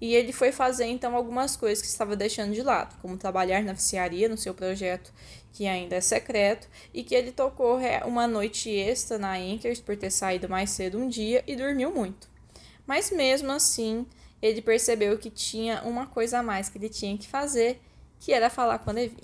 E 0.00 0.14
ele 0.16 0.32
foi 0.32 0.50
fazer 0.50 0.86
então 0.86 1.14
algumas 1.14 1.56
coisas 1.56 1.80
que 1.80 1.86
estava 1.86 2.16
deixando 2.16 2.52
de 2.52 2.62
lado, 2.62 2.96
como 3.00 3.16
trabalhar 3.16 3.62
na 3.62 3.72
oficiaria 3.72 4.28
no 4.28 4.36
seu 4.36 4.52
projeto, 4.52 5.12
que 5.52 5.64
ainda 5.66 5.94
é 5.94 6.00
secreto, 6.00 6.68
e 6.92 7.04
que 7.04 7.14
ele 7.14 7.30
tocou 7.30 7.76
re- 7.76 8.02
uma 8.04 8.26
noite 8.26 8.68
extra 8.68 9.16
na 9.16 9.34
Anchors 9.36 9.80
por 9.80 9.96
ter 9.96 10.10
saído 10.10 10.48
mais 10.48 10.70
cedo 10.70 10.98
um 10.98 11.08
dia 11.08 11.44
e 11.46 11.54
dormiu 11.54 11.92
muito. 11.94 12.28
Mas 12.84 13.12
mesmo 13.12 13.52
assim, 13.52 14.04
ele 14.40 14.60
percebeu 14.60 15.16
que 15.18 15.30
tinha 15.30 15.82
uma 15.82 16.06
coisa 16.06 16.40
a 16.40 16.42
mais 16.42 16.68
que 16.68 16.78
ele 16.78 16.88
tinha 16.88 17.16
que 17.16 17.28
fazer, 17.28 17.80
que 18.24 18.32
era 18.32 18.48
falar 18.48 18.78
com 18.78 18.90
a 18.90 18.92
Levi. 18.92 19.16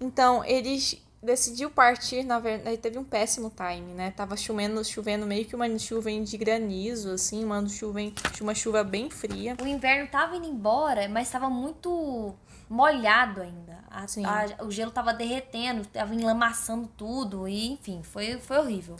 Então, 0.00 0.44
ele 0.44 0.78
decidiu 1.22 1.70
partir, 1.70 2.22
na 2.22 2.38
verdade, 2.38 2.76
teve 2.76 2.98
um 2.98 3.04
péssimo 3.04 3.50
time, 3.50 3.92
né? 3.92 4.10
Tava 4.12 4.36
chovendo, 4.36 4.84
chovendo 4.84 5.26
meio 5.26 5.44
que 5.44 5.56
uma 5.56 5.78
chuva 5.78 6.10
de 6.12 6.36
granizo, 6.36 7.10
assim, 7.10 7.42
uma 7.44 7.66
chuva, 7.68 7.98
uma 8.40 8.54
chuva 8.54 8.84
bem 8.84 9.10
fria. 9.10 9.56
O 9.60 9.66
inverno 9.66 10.06
tava 10.08 10.36
indo 10.36 10.46
embora, 10.46 11.08
mas 11.08 11.28
tava 11.30 11.48
muito 11.50 12.34
molhado 12.70 13.40
ainda. 13.40 13.78
A- 13.90 14.06
a- 14.26 14.64
o 14.64 14.70
gelo 14.70 14.90
tava 14.92 15.12
derretendo, 15.12 15.84
tava 15.86 16.14
enlamaçando 16.14 16.88
tudo. 16.96 17.48
E, 17.48 17.72
enfim, 17.72 18.02
foi, 18.04 18.38
foi 18.38 18.58
horrível. 18.58 18.96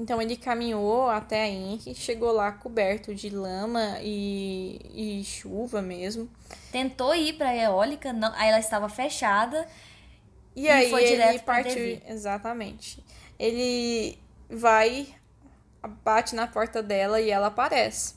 Então 0.00 0.20
ele 0.22 0.34
caminhou 0.34 1.10
até 1.10 1.42
a 1.42 1.46
Henry, 1.46 1.94
chegou 1.94 2.32
lá 2.32 2.50
coberto 2.50 3.14
de 3.14 3.28
lama 3.28 3.98
e, 4.00 4.80
e 5.20 5.24
chuva 5.24 5.82
mesmo. 5.82 6.26
Tentou 6.72 7.14
ir 7.14 7.34
pra 7.34 7.54
eólica, 7.54 8.10
não, 8.10 8.32
aí 8.34 8.48
ela 8.48 8.58
estava 8.58 8.88
fechada. 8.88 9.68
E, 10.56 10.70
aí 10.70 10.88
foi 10.88 11.02
ele 11.02 11.10
direto 11.10 11.42
pra 11.44 11.54
partiu. 11.62 12.00
Exatamente. 12.08 13.04
Ele 13.38 14.18
vai, 14.48 15.14
bate 16.02 16.34
na 16.34 16.46
porta 16.46 16.82
dela 16.82 17.20
e 17.20 17.28
ela 17.30 17.48
aparece. 17.48 18.14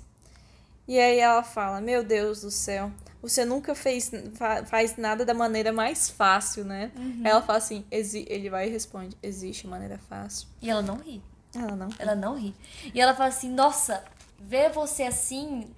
E 0.87 0.97
aí 0.97 1.19
ela 1.19 1.43
fala: 1.43 1.81
Meu 1.81 2.01
Deus 2.01 2.41
do 2.41 2.49
céu, 2.51 2.91
você 3.21 3.43
nunca 3.43 3.75
fez 3.75 4.09
fa- 4.35 4.63
faz 4.65 4.95
nada 4.95 5.25
da 5.25 5.33
maneira 5.33 5.73
mais 5.73 6.09
fácil, 6.09 6.63
né? 6.63 6.93
Uhum. 6.95 7.21
Aí 7.25 7.31
ela 7.31 7.41
fala 7.41 7.57
assim: 7.57 7.85
ele 7.91 8.49
vai 8.49 8.67
e 8.67 8.71
responde: 8.71 9.17
Existe 9.21 9.67
maneira 9.67 9.97
fácil. 9.97 10.47
E 10.61 10.69
ela 10.69 10.81
não 10.81 10.95
ri. 10.95 11.21
Ela 11.55 11.75
não. 11.75 11.89
Ela 11.99 12.15
não 12.15 12.35
ri. 12.35 12.55
E 12.93 12.99
ela 12.99 13.13
fala 13.13 13.29
assim: 13.29 13.49
Nossa, 13.49 14.03
ver 14.39 14.69
você 14.69 15.03
assim 15.03 15.71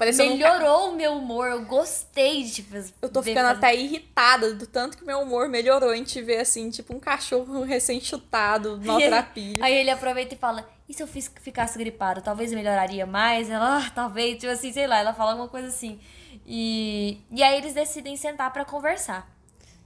Parecendo 0.00 0.32
um 0.32 0.36
melhorou 0.38 0.92
o 0.92 0.96
meu 0.96 1.12
humor. 1.12 1.48
Eu 1.48 1.62
gostei 1.66 2.42
de 2.42 2.52
te 2.52 2.62
fazer. 2.62 2.94
Eu 3.02 3.10
tô 3.10 3.22
ficando 3.22 3.48
até 3.48 3.76
irritada 3.76 4.54
do 4.54 4.66
tanto 4.66 4.96
que 4.96 5.04
meu 5.04 5.20
humor 5.20 5.46
melhorou 5.46 5.94
em 5.94 6.02
te 6.02 6.22
ver 6.22 6.38
assim, 6.38 6.70
tipo 6.70 6.96
um 6.96 6.98
cachorro 6.98 7.60
recém-chutado, 7.64 8.80
maltrapilho. 8.82 9.62
Aí 9.62 9.74
ele 9.74 9.90
aproveita 9.90 10.34
e 10.34 10.38
fala: 10.38 10.66
E 10.88 10.94
se 10.94 11.02
eu 11.02 11.06
ficasse 11.06 11.76
gripado? 11.76 12.22
Talvez 12.22 12.50
melhoraria 12.50 13.04
mais? 13.04 13.50
Ela, 13.50 13.84
ah, 13.84 13.90
talvez, 13.90 14.38
tipo 14.38 14.50
assim, 14.50 14.72
sei 14.72 14.86
lá, 14.86 15.00
ela 15.00 15.12
fala 15.12 15.32
alguma 15.32 15.48
coisa 15.48 15.68
assim. 15.68 16.00
E, 16.46 17.18
e 17.30 17.42
aí 17.42 17.58
eles 17.58 17.74
decidem 17.74 18.16
sentar 18.16 18.50
pra 18.54 18.64
conversar. 18.64 19.30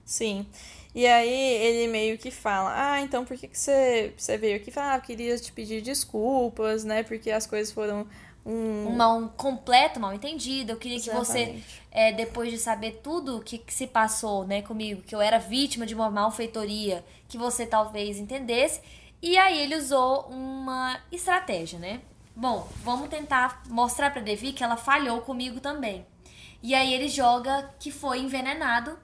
Sim. 0.04 0.46
E 0.94 1.06
aí 1.06 1.28
ele 1.28 1.90
meio 1.90 2.16
que 2.16 2.30
fala: 2.30 2.72
Ah, 2.74 3.00
então 3.00 3.24
por 3.24 3.36
que, 3.36 3.48
que 3.48 3.58
você, 3.58 4.14
você 4.16 4.38
veio 4.38 4.56
aqui? 4.56 4.70
Fala, 4.70 4.92
ah, 4.92 4.96
eu 4.96 5.02
queria 5.02 5.36
te 5.38 5.50
pedir 5.50 5.82
desculpas, 5.82 6.84
né? 6.84 7.02
Porque 7.02 7.30
as 7.30 7.46
coisas 7.46 7.72
foram 7.72 8.06
um. 8.46 8.86
Um 8.86 8.96
mal 8.96 9.28
completo, 9.36 9.98
mal 9.98 10.14
entendido. 10.14 10.72
Eu 10.72 10.76
queria 10.76 11.00
que 11.00 11.10
você, 11.10 11.40
Exatamente. 11.40 11.82
é, 11.90 12.12
depois 12.12 12.50
de 12.50 12.58
saber 12.58 13.00
tudo 13.02 13.38
o 13.38 13.42
que, 13.42 13.58
que 13.58 13.74
se 13.74 13.86
passou 13.86 14.46
né, 14.46 14.62
comigo, 14.62 15.02
que 15.02 15.14
eu 15.14 15.20
era 15.20 15.38
vítima 15.38 15.84
de 15.84 15.94
uma 15.94 16.10
malfeitoria, 16.10 17.04
que 17.28 17.36
você 17.36 17.66
talvez 17.66 18.18
entendesse. 18.18 18.80
E 19.20 19.36
aí 19.38 19.58
ele 19.58 19.76
usou 19.76 20.26
uma 20.28 21.00
estratégia, 21.10 21.78
né? 21.78 22.02
Bom, 22.36 22.68
vamos 22.82 23.08
tentar 23.08 23.62
mostrar 23.68 24.10
pra 24.10 24.20
Devi 24.20 24.52
que 24.52 24.62
ela 24.62 24.76
falhou 24.76 25.20
comigo 25.22 25.60
também. 25.60 26.06
E 26.62 26.74
aí 26.74 26.92
ele 26.92 27.08
joga 27.08 27.70
que 27.78 27.90
foi 27.90 28.20
envenenado, 28.20 28.98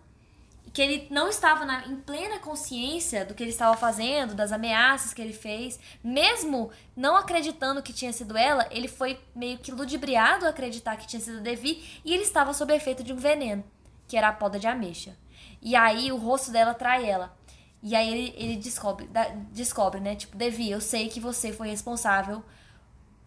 que 0.73 0.81
ele 0.81 1.09
não 1.11 1.29
estava 1.29 1.65
na- 1.65 1.87
em 1.87 1.97
plena 1.97 2.39
consciência 2.39 3.25
do 3.25 3.35
que 3.35 3.43
ele 3.43 3.51
estava 3.51 3.77
fazendo, 3.77 4.35
das 4.35 4.53
ameaças 4.53 5.13
que 5.13 5.21
ele 5.21 5.33
fez, 5.33 5.79
mesmo 6.03 6.71
não 6.97 7.17
acreditando 7.17 7.83
que 7.83 7.93
tinha 7.93 8.13
sido 8.13 8.37
ela, 8.37 8.67
ele 8.71 8.87
foi 8.87 9.19
meio 9.35 9.59
que 9.59 9.73
ludibriado 9.73 10.47
a 10.47 10.51
acreditar 10.51 10.97
que 10.97 11.07
tinha 11.07 11.21
sido 11.21 11.41
Devi 11.41 12.01
e 12.05 12.15
ele 12.15 12.23
estava 12.23 12.55
sob 12.55 12.73
efeito 12.75 13.03
de 13.03 13.13
um 13.13 13.17
veneno, 13.17 13.65
que 14.07 14.17
era 14.17 14.29
a 14.29 14.33
poda 14.33 14.59
de 14.59 14.67
ameixa. 14.67 15.17
E 15.61 15.75
aí 15.75 16.13
o 16.13 16.17
rosto 16.17 16.51
dela 16.53 16.73
trai 16.73 17.05
ela. 17.09 17.37
E 17.83 17.97
aí 17.97 18.09
ele, 18.13 18.35
ele 18.37 18.57
descobre, 18.57 19.07
da- 19.07 19.29
descobre, 19.51 20.01
né? 20.01 20.15
Tipo, 20.15 20.37
Devi, 20.37 20.71
eu 20.71 20.81
sei 20.81 21.09
que 21.09 21.19
você 21.19 21.53
foi 21.53 21.69
responsável 21.69 22.43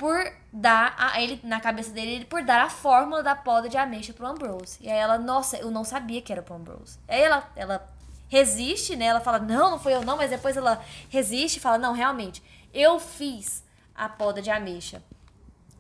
por 0.04 0.34
dar 0.52 0.94
a 0.98 1.22
ele 1.22 1.40
na 1.44 1.62
cabeça 1.62 1.90
dele 1.92 2.12
ele 2.12 2.26
por 2.26 2.44
dar 2.44 2.64
a 2.64 2.70
fórmula 2.70 3.24
da 3.24 3.38
poda 3.38 3.70
de 3.70 3.78
ameixa 3.78 4.12
pro 4.12 4.28
Ambrose. 4.28 4.78
E 4.82 4.90
aí 4.90 4.98
ela, 4.98 5.18
nossa, 5.18 5.56
eu 5.56 5.72
não 5.72 5.86
sabia 5.86 6.22
que 6.22 6.30
era 6.30 6.42
pro 6.42 6.56
Ambrose. 6.56 7.00
Aí 7.08 7.22
ela 7.22 7.50
ela 7.56 7.88
resiste, 8.28 8.98
né? 8.98 9.06
Ela 9.06 9.22
fala: 9.22 9.40
"Não, 9.40 9.72
não 9.72 9.80
foi 9.80 9.94
eu 9.94 10.04
não", 10.04 10.18
mas 10.18 10.30
depois 10.30 10.58
ela 10.58 10.84
resiste 11.10 11.58
e 11.58 11.62
fala: 11.62 11.78
"Não, 11.78 11.94
realmente, 11.94 12.44
eu 12.74 13.00
fiz 13.00 13.64
a 13.96 14.10
poda 14.10 14.42
de 14.42 14.52
ameixa 14.52 15.02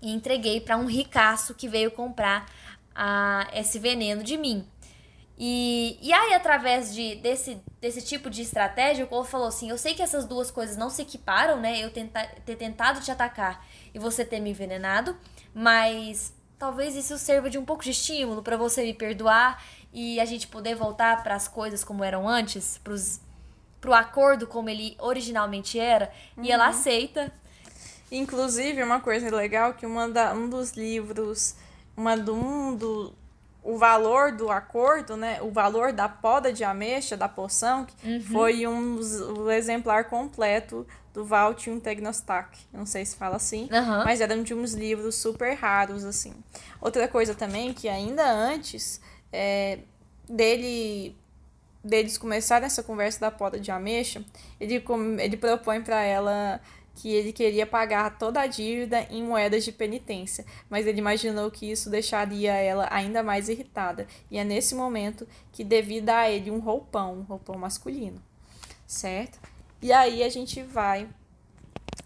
e 0.01 0.09
entreguei 0.13 0.61
pra 0.61 0.77
um 0.77 0.85
ricaço 0.85 1.53
que 1.53 1.67
veio 1.67 1.91
comprar 1.91 2.45
a, 2.95 3.49
esse 3.53 3.77
veneno 3.77 4.23
de 4.23 4.37
mim. 4.37 4.65
E, 5.37 5.97
e 6.01 6.13
aí, 6.13 6.33
através 6.33 6.93
de, 6.93 7.15
desse, 7.15 7.61
desse 7.81 8.01
tipo 8.01 8.29
de 8.29 8.43
estratégia, 8.43 9.03
o 9.03 9.07
Cole 9.09 9.27
falou 9.27 9.47
assim: 9.47 9.69
Eu 9.69 9.77
sei 9.77 9.93
que 9.93 10.01
essas 10.01 10.25
duas 10.25 10.49
coisas 10.49 10.77
não 10.77 10.89
se 10.89 11.01
equiparam, 11.01 11.59
né? 11.59 11.83
Eu 11.83 11.91
tentar, 11.91 12.25
ter 12.45 12.55
tentado 12.55 13.01
te 13.01 13.11
atacar 13.11 13.65
e 13.93 13.99
você 13.99 14.25
ter 14.25 14.39
me 14.39 14.51
envenenado, 14.51 15.15
mas 15.53 16.33
talvez 16.57 16.95
isso 16.95 17.17
sirva 17.17 17.49
de 17.49 17.57
um 17.57 17.65
pouco 17.65 17.83
de 17.83 17.91
estímulo 17.91 18.41
pra 18.41 18.57
você 18.57 18.83
me 18.83 18.93
perdoar 18.93 19.63
e 19.93 20.19
a 20.19 20.25
gente 20.25 20.47
poder 20.47 20.75
voltar 20.75 21.21
para 21.21 21.35
as 21.35 21.47
coisas 21.47 21.83
como 21.83 22.03
eram 22.03 22.27
antes, 22.27 22.79
pros, 22.83 23.19
pro 23.79 23.93
acordo 23.93 24.47
como 24.47 24.69
ele 24.69 24.95
originalmente 24.99 25.79
era. 25.79 26.11
E 26.41 26.51
ela 26.51 26.67
aceita. 26.67 27.31
Inclusive, 28.11 28.81
uma 28.81 28.99
coisa 28.99 29.33
legal 29.35 29.73
que 29.73 29.85
uma 29.85 30.09
da, 30.09 30.33
um 30.33 30.49
dos 30.49 30.71
livros, 30.71 31.55
uma 31.95 32.17
do, 32.17 32.33
um 32.33 32.75
do 32.75 33.13
o 33.63 33.77
valor 33.77 34.33
do 34.33 34.51
acordo, 34.51 35.15
né? 35.15 35.41
O 35.41 35.49
valor 35.49 35.93
da 35.93 36.09
poda 36.09 36.51
de 36.51 36.63
ameixa, 36.63 37.15
da 37.15 37.29
poção, 37.29 37.85
que 37.85 38.19
foi 38.21 38.67
um, 38.67 38.99
o 39.37 39.49
exemplar 39.49 40.05
completo 40.05 40.85
do 41.13 41.23
Valtium 41.23 41.79
Tegnostak. 41.79 42.57
Não 42.73 42.85
sei 42.85 43.05
se 43.05 43.15
fala 43.15 43.37
assim, 43.37 43.69
Aham. 43.71 44.03
mas 44.03 44.19
eram 44.19 44.43
de 44.43 44.53
uns 44.53 44.73
livros 44.73 45.15
super 45.15 45.53
raros, 45.53 46.03
assim. 46.03 46.33
Outra 46.81 47.07
coisa 47.07 47.33
também, 47.33 47.73
que 47.73 47.87
ainda 47.87 48.29
antes 48.29 48.99
é, 49.31 49.79
dele 50.27 51.15
deles 51.83 52.17
começarem 52.17 52.65
essa 52.65 52.81
conversa 52.81 53.19
da 53.19 53.29
poda 53.29 53.59
de 53.59 53.69
ameixa, 53.69 54.23
ele, 54.57 54.81
ele 55.19 55.35
propõe 55.35 55.81
para 55.81 56.01
ela 56.01 56.61
que 56.95 57.09
ele 57.13 57.33
queria 57.33 57.65
pagar 57.65 58.17
toda 58.17 58.41
a 58.41 58.47
dívida 58.47 59.07
em 59.09 59.23
moedas 59.23 59.63
de 59.63 59.71
penitência, 59.71 60.45
mas 60.69 60.85
ele 60.85 60.99
imaginou 60.99 61.49
que 61.49 61.69
isso 61.71 61.89
deixaria 61.89 62.53
ela 62.53 62.87
ainda 62.91 63.23
mais 63.23 63.49
irritada. 63.49 64.07
E 64.29 64.37
é 64.37 64.43
nesse 64.43 64.75
momento 64.75 65.27
que 65.51 65.63
devido 65.63 66.09
a 66.09 66.29
ele 66.29 66.51
um 66.51 66.59
roupão, 66.59 67.19
um 67.19 67.21
roupão 67.23 67.57
masculino, 67.57 68.21
certo? 68.85 69.39
E 69.81 69.91
aí 69.91 70.23
a 70.23 70.29
gente 70.29 70.61
vai 70.61 71.09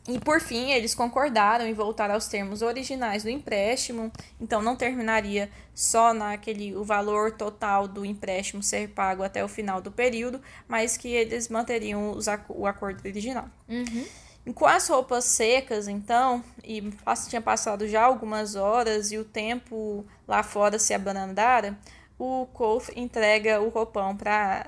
e 0.07 0.18
por 0.19 0.39
fim, 0.39 0.72
eles 0.72 0.95
concordaram 0.95 1.68
em 1.68 1.73
voltar 1.73 2.09
aos 2.09 2.27
termos 2.27 2.61
originais 2.61 3.23
do 3.23 3.30
empréstimo, 3.30 4.09
então 4.39 4.61
não 4.61 4.73
terminaria 4.73 5.49
só 5.76 6.14
naquele 6.14 6.73
o 6.73 6.84
valor 6.84 7.34
total 7.34 7.89
do 7.89 8.05
empréstimo 8.05 8.64
ser 8.64 8.88
pago 8.89 9.22
até 9.22 9.43
o 9.43 9.49
final 9.49 9.81
do 9.81 9.91
período, 9.91 10.41
mas 10.65 10.95
que 10.95 11.09
eles 11.09 11.49
manteriam 11.49 12.11
os 12.11 12.27
o 12.47 12.65
acordo 12.65 13.05
original. 13.05 13.49
E 13.68 14.27
Com 14.56 14.65
as 14.65 14.88
roupas 14.88 15.26
secas, 15.26 15.88
então, 15.88 16.44
e 16.64 16.82
tinha 17.28 17.41
passado 17.41 17.88
já 17.88 18.03
algumas 18.03 18.56
horas 18.56 19.11
e 19.11 19.18
o 19.18 19.26
tempo 19.26 20.06
lá 20.28 20.41
fora 20.44 20.80
se 20.80 20.94
abrandara, 20.94 21.78
o 22.18 22.45
Kof 22.53 22.91
entrega 22.95 23.60
o 23.61 23.69
roupão 23.69 24.15
para 24.15 24.68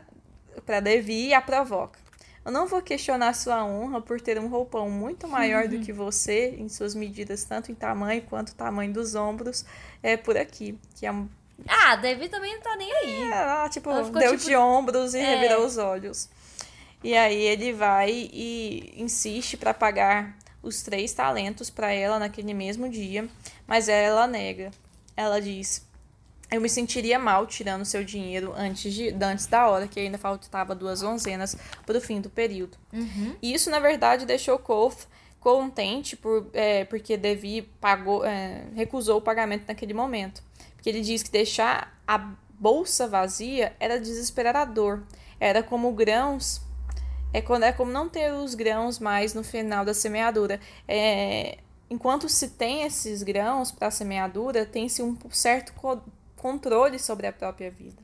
Devi 0.83 1.27
e 1.27 1.33
a 1.33 1.41
provoca. 1.41 1.97
Eu 2.45 2.51
não 2.51 2.67
vou 2.67 2.81
questionar 2.81 3.33
sua 3.33 3.63
honra 3.65 4.01
por 4.01 4.19
ter 4.19 4.39
um 4.39 4.47
roupão 4.47 4.89
muito 4.89 5.27
maior 5.27 5.67
do 5.67 5.79
que 5.85 5.91
você, 5.93 6.55
em 6.57 6.67
suas 6.69 6.95
medidas, 6.95 7.43
tanto 7.43 7.71
em 7.71 7.75
tamanho 7.75 8.21
quanto 8.23 8.55
tamanho 8.55 8.91
dos 8.93 9.13
ombros, 9.15 9.65
é 10.01 10.17
por 10.17 10.37
aqui. 10.37 10.77
Que 10.95 11.05
é, 11.05 11.13
Ah, 11.67 11.95
Devi 11.97 12.27
também 12.29 12.53
não 12.55 12.61
tá 12.61 12.75
nem 12.75 12.91
aí. 12.91 13.21
é, 13.23 13.31
ela, 13.31 13.69
tipo, 13.69 13.89
Ela 13.89 14.03
deu 14.09 14.31
tipo- 14.37 14.45
de 14.49 14.55
ombros 14.55 15.13
e 15.13 15.19
É. 15.19 15.35
revirou 15.35 15.65
os 15.65 15.77
olhos. 15.77 16.29
E 17.03 17.15
aí 17.15 17.41
ele 17.41 17.71
vai 17.71 18.29
e 18.31 18.93
insiste 18.97 19.55
para 19.55 19.73
pagar 19.73 20.37
os 20.61 20.81
três 20.81 21.13
talentos 21.13 21.69
para 21.69 21.91
ela 21.91 22.19
naquele 22.19 22.53
mesmo 22.53 22.89
dia, 22.89 23.27
mas 23.65 23.87
ela 23.87 24.27
nega. 24.27 24.71
Ela 25.15 25.39
diz: 25.39 25.87
Eu 26.51 26.59
me 26.59 26.69
sentiria 26.69 27.17
mal 27.17 27.47
tirando 27.47 27.85
seu 27.85 28.03
dinheiro 28.03 28.53
antes, 28.55 28.93
de, 28.93 29.09
antes 29.21 29.45
da 29.45 29.67
hora, 29.69 29.87
que 29.87 29.99
ainda 29.99 30.17
faltava 30.17 30.75
duas 30.75 31.01
onzenas 31.01 31.55
para 31.85 31.97
o 31.97 32.01
fim 32.01 32.19
do 32.19 32.29
período. 32.29 32.77
E 33.41 33.53
isso, 33.53 33.69
na 33.69 33.79
verdade, 33.79 34.25
deixou 34.25 34.59
Kof 34.59 35.07
contente 35.39 36.17
por, 36.17 36.49
é, 36.53 36.83
porque 36.83 37.15
Devi 37.15 37.61
pagou, 37.79 38.25
é, 38.25 38.65
recusou 38.75 39.17
o 39.17 39.21
pagamento 39.21 39.65
naquele 39.67 39.93
momento. 39.93 40.43
Porque 40.75 40.89
ele 40.89 41.01
diz 41.01 41.23
que 41.23 41.31
deixar 41.31 41.97
a 42.07 42.17
bolsa 42.59 43.07
vazia 43.07 43.73
era 43.79 43.99
desesperador. 43.99 45.03
Era 45.39 45.63
como 45.63 45.91
grãos. 45.93 46.61
É, 47.33 47.41
quando, 47.41 47.63
é 47.63 47.71
como 47.71 47.91
não 47.91 48.09
ter 48.09 48.33
os 48.33 48.55
grãos 48.55 48.99
mais 48.99 49.33
no 49.33 49.43
final 49.43 49.85
da 49.85 49.93
semeadura. 49.93 50.59
É, 50.87 51.57
enquanto 51.89 52.27
se 52.27 52.49
tem 52.49 52.83
esses 52.83 53.23
grãos 53.23 53.71
para 53.71 53.87
a 53.87 53.91
semeadura, 53.91 54.65
tem-se 54.65 55.01
um 55.01 55.17
certo 55.31 55.73
co- 55.73 56.01
controle 56.35 56.97
sobre 56.97 57.27
a 57.27 57.33
própria 57.33 57.69
vida. 57.69 58.01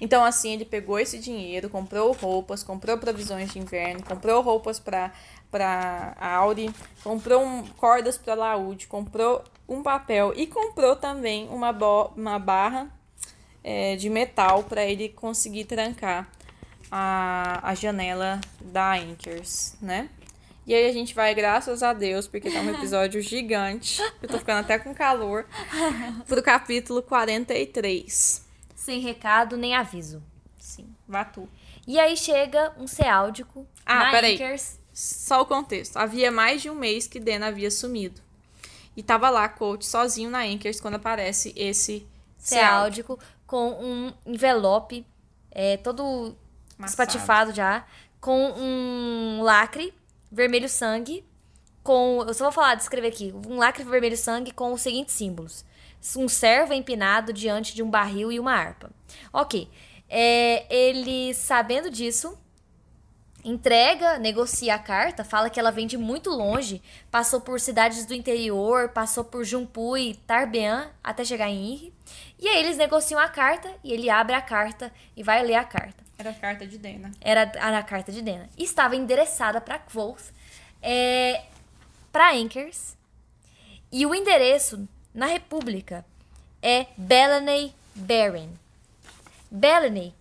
Então, 0.00 0.24
assim, 0.24 0.52
ele 0.52 0.64
pegou 0.64 0.98
esse 0.98 1.18
dinheiro, 1.18 1.68
comprou 1.68 2.12
roupas, 2.12 2.62
comprou 2.62 2.98
provisões 2.98 3.50
de 3.52 3.58
inverno, 3.58 4.02
comprou 4.02 4.40
roupas 4.42 4.78
para 4.78 5.12
para 5.50 6.14
Auri, 6.20 6.70
comprou 7.02 7.42
um, 7.42 7.66
cordas 7.68 8.18
para 8.18 8.34
Laúde, 8.34 8.86
comprou 8.86 9.42
um 9.66 9.82
papel 9.82 10.34
e 10.36 10.46
comprou 10.46 10.94
também 10.94 11.48
uma, 11.48 11.70
uma 12.14 12.38
barra 12.38 12.86
é, 13.64 13.96
de 13.96 14.10
metal 14.10 14.64
para 14.64 14.84
ele 14.84 15.08
conseguir 15.08 15.64
trancar 15.64 16.30
a, 16.90 17.60
a 17.62 17.74
janela 17.74 18.40
da 18.60 18.94
Anchors, 18.94 19.76
né? 19.80 20.08
E 20.66 20.74
aí 20.74 20.86
a 20.88 20.92
gente 20.92 21.14
vai, 21.14 21.34
graças 21.34 21.82
a 21.82 21.92
Deus, 21.92 22.28
porque 22.28 22.50
tá 22.50 22.60
um 22.60 22.70
episódio 22.76 23.20
gigante, 23.22 24.02
eu 24.22 24.28
tô 24.28 24.38
ficando 24.38 24.60
até 24.60 24.78
com 24.78 24.94
calor, 24.94 25.46
pro 26.26 26.42
capítulo 26.42 27.02
43. 27.02 28.46
Sem 28.74 29.00
recado 29.00 29.56
nem 29.56 29.74
aviso. 29.74 30.22
Sim, 30.58 30.94
vá 31.06 31.24
tu. 31.24 31.48
E 31.86 31.98
aí 31.98 32.16
chega 32.16 32.74
um 32.78 32.86
ceáldico 32.86 33.66
Ah, 33.86 34.10
peraí. 34.10 34.34
Anchors. 34.34 34.78
Só 34.92 35.40
o 35.40 35.46
contexto. 35.46 35.96
Havia 35.96 36.30
mais 36.30 36.60
de 36.60 36.68
um 36.68 36.74
mês 36.74 37.06
que 37.06 37.18
Dena 37.18 37.46
havia 37.46 37.70
sumido. 37.70 38.20
E 38.96 39.02
tava 39.02 39.30
lá, 39.30 39.48
coach, 39.48 39.86
sozinho 39.86 40.28
na 40.28 40.40
Anchors, 40.42 40.80
quando 40.80 40.96
aparece 40.96 41.54
esse 41.56 42.06
ceáldico. 42.36 43.16
Ceáldico 43.16 43.18
com 43.46 43.70
um 43.70 44.12
envelope 44.26 45.06
é, 45.50 45.76
todo 45.78 46.36
Amassado. 46.78 46.90
espatifado 46.90 47.52
já, 47.52 47.84
com 48.20 48.52
um 48.56 49.42
lacre 49.42 49.92
vermelho 50.30 50.68
sangue, 50.68 51.24
com. 51.82 52.24
Eu 52.26 52.34
só 52.34 52.44
vou 52.44 52.52
falar, 52.52 52.74
descrever 52.74 53.08
aqui. 53.08 53.34
Um 53.46 53.56
lacre 53.56 53.84
vermelho 53.84 54.16
sangue 54.16 54.52
com 54.52 54.72
os 54.72 54.80
seguintes 54.80 55.14
símbolos: 55.14 55.64
um 56.16 56.28
servo 56.28 56.72
empinado 56.72 57.32
diante 57.32 57.74
de 57.74 57.82
um 57.82 57.90
barril 57.90 58.30
e 58.30 58.38
uma 58.38 58.52
harpa. 58.52 58.90
Ok. 59.32 59.68
É, 60.10 60.64
ele, 60.74 61.34
sabendo 61.34 61.90
disso, 61.90 62.38
entrega, 63.44 64.18
negocia 64.18 64.74
a 64.74 64.78
carta, 64.78 65.22
fala 65.22 65.50
que 65.50 65.60
ela 65.60 65.70
vem 65.70 65.86
de 65.86 65.98
muito 65.98 66.30
longe, 66.30 66.82
passou 67.10 67.40
por 67.40 67.60
cidades 67.60 68.06
do 68.06 68.14
interior, 68.14 68.88
passou 68.88 69.22
por 69.22 69.44
Jumpuy, 69.44 70.14
Tarbean, 70.26 70.90
até 71.04 71.24
chegar 71.24 71.48
em 71.48 71.74
Irre. 71.74 71.94
E 72.38 72.48
aí 72.48 72.58
eles 72.60 72.78
negociam 72.78 73.20
a 73.20 73.28
carta 73.28 73.70
e 73.84 73.92
ele 73.92 74.08
abre 74.08 74.34
a 74.34 74.40
carta 74.40 74.92
e 75.16 75.22
vai 75.22 75.42
ler 75.42 75.56
a 75.56 75.64
carta. 75.64 76.07
Era 76.18 76.30
a 76.30 76.34
carta 76.34 76.66
de 76.66 76.76
Dena. 76.78 77.12
Era 77.20 77.42
a 77.78 77.82
carta 77.84 78.10
de 78.10 78.20
Dena. 78.20 78.50
E 78.58 78.64
estava 78.64 78.96
endereçada 78.96 79.60
para 79.60 79.78
Quoth, 79.78 80.32
é, 80.82 81.44
para 82.10 82.32
Anchors. 82.32 82.96
E 83.92 84.04
o 84.04 84.12
endereço 84.12 84.88
na 85.14 85.26
República 85.26 86.04
é 86.60 86.86
Bellany 86.96 87.72
Baron. 87.94 88.50
Bellany 89.48 90.12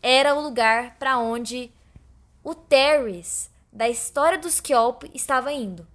era 0.00 0.34
o 0.34 0.40
lugar 0.40 0.96
para 0.98 1.18
onde 1.18 1.70
o 2.42 2.54
Terris 2.54 3.50
da 3.72 3.88
história 3.88 4.38
dos 4.38 4.60
Kjolp 4.60 5.04
estava 5.12 5.52
indo. 5.52 5.86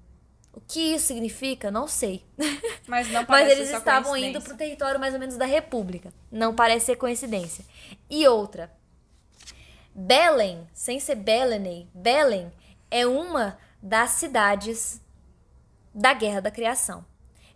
O 0.54 0.62
que 0.62 0.94
isso 0.94 1.08
significa, 1.08 1.72
não 1.72 1.88
sei. 1.88 2.24
Mas 2.88 3.08
não 3.08 3.22
Mas 3.28 3.28
parece 3.28 3.52
eles 3.52 3.70
só 3.70 3.78
estavam 3.78 4.16
indo 4.16 4.42
pro 4.42 4.56
território 4.56 5.00
mais 5.00 5.14
ou 5.14 5.20
menos 5.20 5.38
da 5.38 5.46
República. 5.46 6.14
Não 6.32 6.54
parece 6.54 6.88
ser 6.88 6.96
coincidência. 6.98 7.66
E 8.10 8.28
outra. 8.28 8.72
Belém, 9.98 10.68
sem 10.74 11.00
ser 11.00 11.16
Belene, 11.16 11.90
Belém 11.94 12.52
é 12.92 13.08
uma 13.08 13.58
das 13.82 14.12
cidades 14.12 15.02
da 15.94 16.14
Guerra 16.14 16.42
da 16.42 16.52
Criação. 16.52 17.06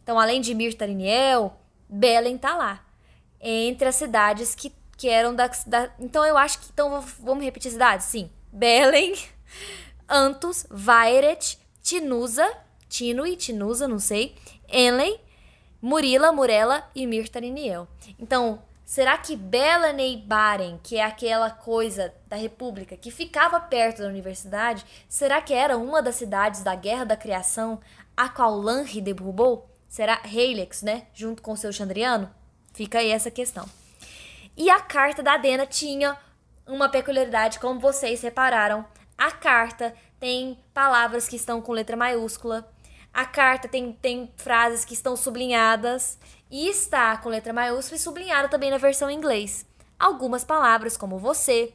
Então, 0.01 0.17
além 0.17 0.39
de 0.39 0.55
Mirtariniel, 0.55 1.59
Belém 1.89 2.37
tá 2.37 2.55
lá. 2.55 2.85
Entre 3.41 3.89
as 3.89 3.95
cidades 3.95 4.55
que, 4.55 4.73
que 4.97 5.09
eram 5.09 5.35
da, 5.35 5.47
da. 5.67 5.91
Então, 5.99 6.25
eu 6.25 6.37
acho 6.37 6.59
que. 6.59 6.67
Então, 6.71 7.01
vamos 7.19 7.43
repetir 7.43 7.71
cidades? 7.71 8.05
Sim. 8.05 8.29
Belém, 8.51 9.15
Antus, 10.07 10.65
Vairet, 10.69 11.59
Tinusa, 11.83 12.49
Tinui, 12.87 13.35
Tinusa, 13.35 13.87
não 13.87 13.99
sei, 13.99 14.35
Enley, 14.71 15.19
Murila, 15.81 16.31
Murela 16.31 16.89
e 16.95 17.05
Mirtariniel. 17.05 17.87
Então, 18.17 18.61
será 18.89 19.19
que 19.19 19.35
Belanei 19.35 20.17
Baren, 20.17 20.79
que 20.81 20.97
é 20.97 21.03
aquela 21.03 21.51
coisa 21.51 22.11
da 22.25 22.35
República 22.35 22.97
que 22.97 23.11
ficava 23.11 23.59
perto 23.59 24.01
da 24.01 24.07
universidade, 24.07 24.83
será 25.07 25.39
que 25.39 25.53
era 25.53 25.77
uma 25.77 26.01
das 26.01 26.15
cidades 26.15 26.63
da 26.63 26.73
Guerra 26.73 27.03
da 27.03 27.15
Criação 27.15 27.79
a 28.17 28.27
qual 28.27 28.57
Lanri 28.57 28.99
derrubou? 28.99 29.69
Será 29.87 30.19
Heilex, 30.25 30.81
né? 30.81 31.05
Junto 31.13 31.39
com 31.43 31.55
seu 31.55 31.71
Chandriano? 31.71 32.33
Fica 32.73 32.97
aí 32.97 33.11
essa 33.11 33.29
questão. 33.29 33.69
E 34.57 34.71
a 34.71 34.79
carta 34.79 35.21
da 35.21 35.37
Dena 35.37 35.67
tinha 35.67 36.17
uma 36.65 36.89
peculiaridade, 36.89 37.59
como 37.59 37.79
vocês 37.79 38.23
repararam. 38.23 38.83
A 39.15 39.29
carta 39.29 39.93
tem 40.19 40.57
palavras 40.73 41.27
que 41.27 41.35
estão 41.35 41.61
com 41.61 41.73
letra 41.73 41.95
maiúscula. 41.95 42.67
A 43.13 43.25
carta 43.25 43.67
tem, 43.67 43.91
tem 43.93 44.31
frases 44.37 44.85
que 44.85 44.93
estão 44.93 45.15
sublinhadas. 45.15 46.17
E 46.51 46.67
está 46.67 47.15
com 47.17 47.29
letra 47.29 47.53
maiúscula 47.53 47.95
e 47.95 47.99
sublinhada 47.99 48.47
também 48.49 48.71
na 48.71 48.77
versão 48.77 49.09
em 49.09 49.15
inglês. 49.15 49.65
Algumas 49.99 50.43
palavras, 50.43 50.97
como 50.97 51.19
você, 51.19 51.73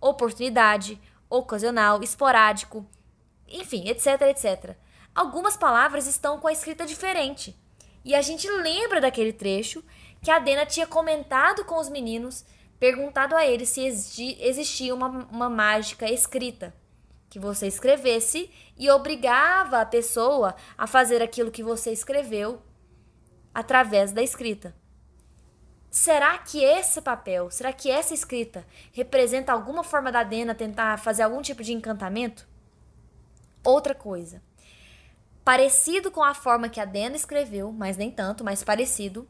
oportunidade, 0.00 1.00
ocasional, 1.28 2.02
esporádico, 2.02 2.86
enfim, 3.48 3.88
etc, 3.88 4.20
etc. 4.22 4.76
Algumas 5.14 5.56
palavras 5.56 6.06
estão 6.06 6.38
com 6.38 6.46
a 6.46 6.52
escrita 6.52 6.86
diferente. 6.86 7.56
E 8.04 8.14
a 8.14 8.22
gente 8.22 8.48
lembra 8.48 9.00
daquele 9.00 9.32
trecho 9.32 9.82
que 10.20 10.30
a 10.30 10.38
Dena 10.38 10.66
tinha 10.66 10.86
comentado 10.86 11.64
com 11.64 11.78
os 11.78 11.88
meninos, 11.88 12.44
perguntado 12.78 13.34
a 13.34 13.44
eles 13.46 13.68
se 13.70 13.84
exi- 13.84 14.36
existia 14.40 14.94
uma, 14.94 15.08
uma 15.08 15.50
mágica 15.50 16.08
escrita. 16.10 16.74
Que 17.32 17.38
você 17.38 17.66
escrevesse 17.66 18.50
e 18.76 18.90
obrigava 18.90 19.80
a 19.80 19.86
pessoa 19.86 20.54
a 20.76 20.86
fazer 20.86 21.22
aquilo 21.22 21.50
que 21.50 21.62
você 21.62 21.90
escreveu 21.90 22.60
através 23.54 24.12
da 24.12 24.20
escrita. 24.20 24.76
Será 25.90 26.36
que 26.36 26.62
esse 26.62 27.00
papel, 27.00 27.50
será 27.50 27.72
que 27.72 27.90
essa 27.90 28.12
escrita 28.12 28.66
representa 28.92 29.50
alguma 29.50 29.82
forma 29.82 30.12
da 30.12 30.22
Dena 30.22 30.54
tentar 30.54 30.98
fazer 30.98 31.22
algum 31.22 31.40
tipo 31.40 31.62
de 31.62 31.72
encantamento? 31.72 32.46
Outra 33.64 33.94
coisa. 33.94 34.42
Parecido 35.42 36.10
com 36.10 36.22
a 36.22 36.34
forma 36.34 36.68
que 36.68 36.80
a 36.80 36.84
Dena 36.84 37.16
escreveu, 37.16 37.72
mas 37.72 37.96
nem 37.96 38.10
tanto, 38.10 38.44
mas 38.44 38.62
parecido, 38.62 39.26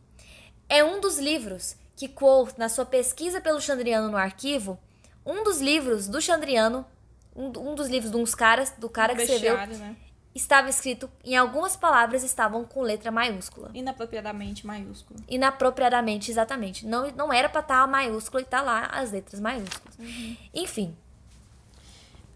é 0.69 0.83
um 0.83 1.01
dos 1.01 1.21
livros 1.21 1.77
que 1.95 2.09
Quoth, 2.09 2.59
na 2.59 2.69
sua 2.69 2.85
pesquisa 2.85 3.41
pelo 3.41 3.61
Chandriano 3.61 4.11
no 4.11 4.17
arquivo, 4.17 4.77
um 5.25 5.45
dos 5.45 5.61
livros 5.61 6.09
do 6.09 6.21
Chandriano, 6.21 6.85
um, 7.35 7.47
um 7.47 7.75
dos 7.75 7.89
livros 7.89 8.11
de 8.11 8.17
uns 8.17 8.35
caras, 8.35 8.71
do 8.79 8.89
cara 8.89 9.15
que 9.15 9.23
escreveu, 9.23 9.57
né? 9.57 9.97
estava 10.35 10.69
escrito, 10.69 11.11
em 11.25 11.37
algumas 11.37 11.77
palavras 11.77 12.23
estavam 12.23 12.65
com 12.65 12.81
letra 12.81 13.11
maiúscula. 13.11 13.71
Inapropriadamente 13.75 14.67
maiúsculo. 14.67 15.21
Inapropriadamente, 15.29 16.31
exatamente. 16.31 16.87
Não, 16.87 17.11
não 17.11 17.33
era 17.33 17.49
pra 17.49 17.61
estar 17.61 17.87
maiúscula 17.87 18.43
e 18.43 18.47
tá 18.47 18.63
lá 18.63 18.87
as 18.87 19.13
letras 19.13 19.41
maiúsculas. 19.41 19.97
Enfim, 20.55 20.97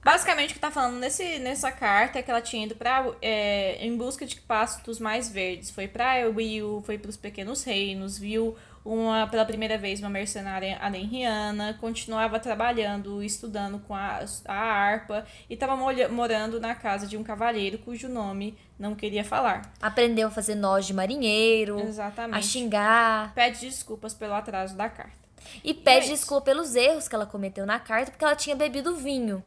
Basicamente, 0.06 0.52
o 0.52 0.54
que 0.54 0.60
tá 0.60 0.70
falando 0.70 1.00
nesse, 1.00 1.40
nessa 1.40 1.72
carta 1.72 2.20
é 2.20 2.22
que 2.22 2.30
ela 2.30 2.40
tinha 2.40 2.64
ido 2.64 2.76
pra, 2.76 3.12
é, 3.20 3.84
em 3.84 3.96
busca 3.96 4.24
de 4.24 4.36
pastos 4.36 5.00
mais 5.00 5.28
verdes. 5.28 5.68
Foi 5.68 5.88
pra 5.88 6.28
Will, 6.28 6.80
foi 6.86 6.96
pros 6.96 7.16
pequenos 7.16 7.64
reinos, 7.64 8.16
viu 8.16 8.56
uma, 8.86 9.26
pela 9.26 9.44
primeira 9.44 9.76
vez 9.76 9.98
uma 10.00 10.08
mercenária 10.08 10.78
alenriana, 10.80 11.76
continuava 11.80 12.38
trabalhando, 12.38 13.22
estudando 13.22 13.80
com 13.80 13.94
a, 13.94 14.24
a 14.46 14.54
harpa 14.54 15.26
e 15.50 15.54
estava 15.54 15.76
morando 15.76 16.60
na 16.60 16.74
casa 16.74 17.06
de 17.06 17.16
um 17.16 17.24
cavalheiro 17.24 17.78
cujo 17.78 18.08
nome 18.08 18.56
não 18.78 18.94
queria 18.94 19.24
falar. 19.24 19.72
aprendeu 19.82 20.28
a 20.28 20.30
fazer 20.30 20.54
nós 20.54 20.86
de 20.86 20.94
marinheiro, 20.94 21.78
a 21.78 21.82
Exatamente. 21.82 22.46
xingar. 22.46 23.34
Pede 23.34 23.60
desculpas 23.60 24.14
pelo 24.14 24.34
atraso 24.34 24.76
da 24.76 24.88
carta. 24.88 25.26
E 25.64 25.74
pede 25.74 25.96
é 25.96 26.12
isso. 26.12 26.14
desculpa 26.14 26.46
pelos 26.46 26.74
erros 26.74 27.08
que 27.08 27.14
ela 27.14 27.26
cometeu 27.26 27.66
na 27.66 27.78
carta 27.80 28.10
porque 28.10 28.24
ela 28.24 28.36
tinha 28.36 28.54
bebido 28.54 28.94
vinho. 28.94 29.42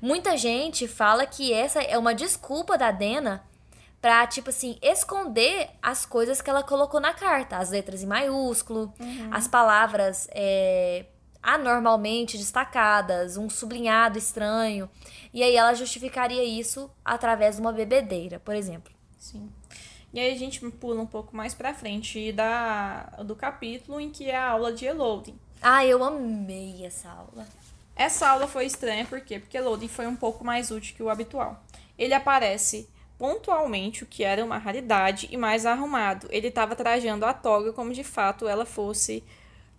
Muita 0.00 0.36
gente 0.36 0.86
fala 0.86 1.26
que 1.26 1.52
essa 1.52 1.82
é 1.82 1.96
uma 1.96 2.14
desculpa 2.14 2.76
da 2.76 2.90
Dena 2.90 3.42
pra, 4.02 4.26
tipo 4.26 4.50
assim, 4.50 4.76
esconder 4.82 5.70
as 5.80 6.04
coisas 6.04 6.42
que 6.42 6.50
ela 6.50 6.64
colocou 6.64 7.00
na 7.00 7.14
carta. 7.14 7.56
As 7.56 7.70
letras 7.70 8.02
em 8.02 8.06
maiúsculo, 8.06 8.92
as 9.30 9.46
palavras 9.46 10.28
é, 10.32 11.06
anormalmente 11.40 12.36
destacadas, 12.36 13.36
um 13.36 13.48
sublinhado 13.48 14.18
estranho. 14.18 14.90
E 15.32 15.40
aí 15.40 15.54
ela 15.54 15.72
justificaria 15.72 16.42
isso 16.42 16.90
através 17.04 17.54
de 17.54 17.60
uma 17.60 17.72
bebedeira, 17.72 18.40
por 18.40 18.56
exemplo. 18.56 18.92
Sim. 19.16 19.48
E 20.12 20.18
aí 20.18 20.34
a 20.34 20.36
gente 20.36 20.60
pula 20.72 21.00
um 21.00 21.06
pouco 21.06 21.34
mais 21.34 21.54
pra 21.54 21.72
frente 21.72 22.32
da, 22.32 23.04
do 23.24 23.36
capítulo 23.36 24.00
em 24.00 24.10
que 24.10 24.28
é 24.28 24.36
a 24.36 24.50
aula 24.50 24.72
de 24.72 24.84
Elodin. 24.84 25.38
Ah, 25.62 25.86
eu 25.86 26.02
amei 26.02 26.84
essa 26.84 27.08
aula. 27.08 27.46
Essa 27.94 28.28
aula 28.28 28.48
foi 28.48 28.66
estranha 28.66 29.06
por 29.06 29.20
quê? 29.20 29.38
Porque 29.38 29.56
Elodin 29.56 29.86
foi 29.86 30.08
um 30.08 30.16
pouco 30.16 30.44
mais 30.44 30.72
útil 30.72 30.96
que 30.96 31.02
o 31.02 31.08
habitual. 31.08 31.62
Ele 31.96 32.12
aparece 32.12 32.88
pontualmente, 33.22 34.02
o 34.02 34.06
que 34.06 34.24
era 34.24 34.44
uma 34.44 34.58
raridade, 34.58 35.28
e 35.30 35.36
mais 35.36 35.64
arrumado. 35.64 36.26
Ele 36.28 36.48
estava 36.48 36.74
trajando 36.74 37.24
a 37.24 37.32
toga 37.32 37.72
como 37.72 37.92
de 37.92 38.02
fato 38.02 38.48
ela 38.48 38.66
fosse 38.66 39.22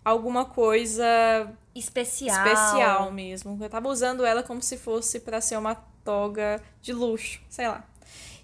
alguma 0.02 0.46
coisa 0.46 1.04
Especial. 1.76 2.38
especial 2.48 3.12
mesmo. 3.12 3.58
Eu 3.62 3.70
tava 3.70 3.90
usando 3.90 4.24
ela 4.24 4.44
como 4.44 4.62
se 4.62 4.78
fosse 4.78 5.20
para 5.20 5.42
ser 5.42 5.58
uma 5.58 5.76
toga 6.06 6.64
de 6.82 6.94
luxo, 6.94 7.42
sei 7.50 7.68
lá. 7.68 7.86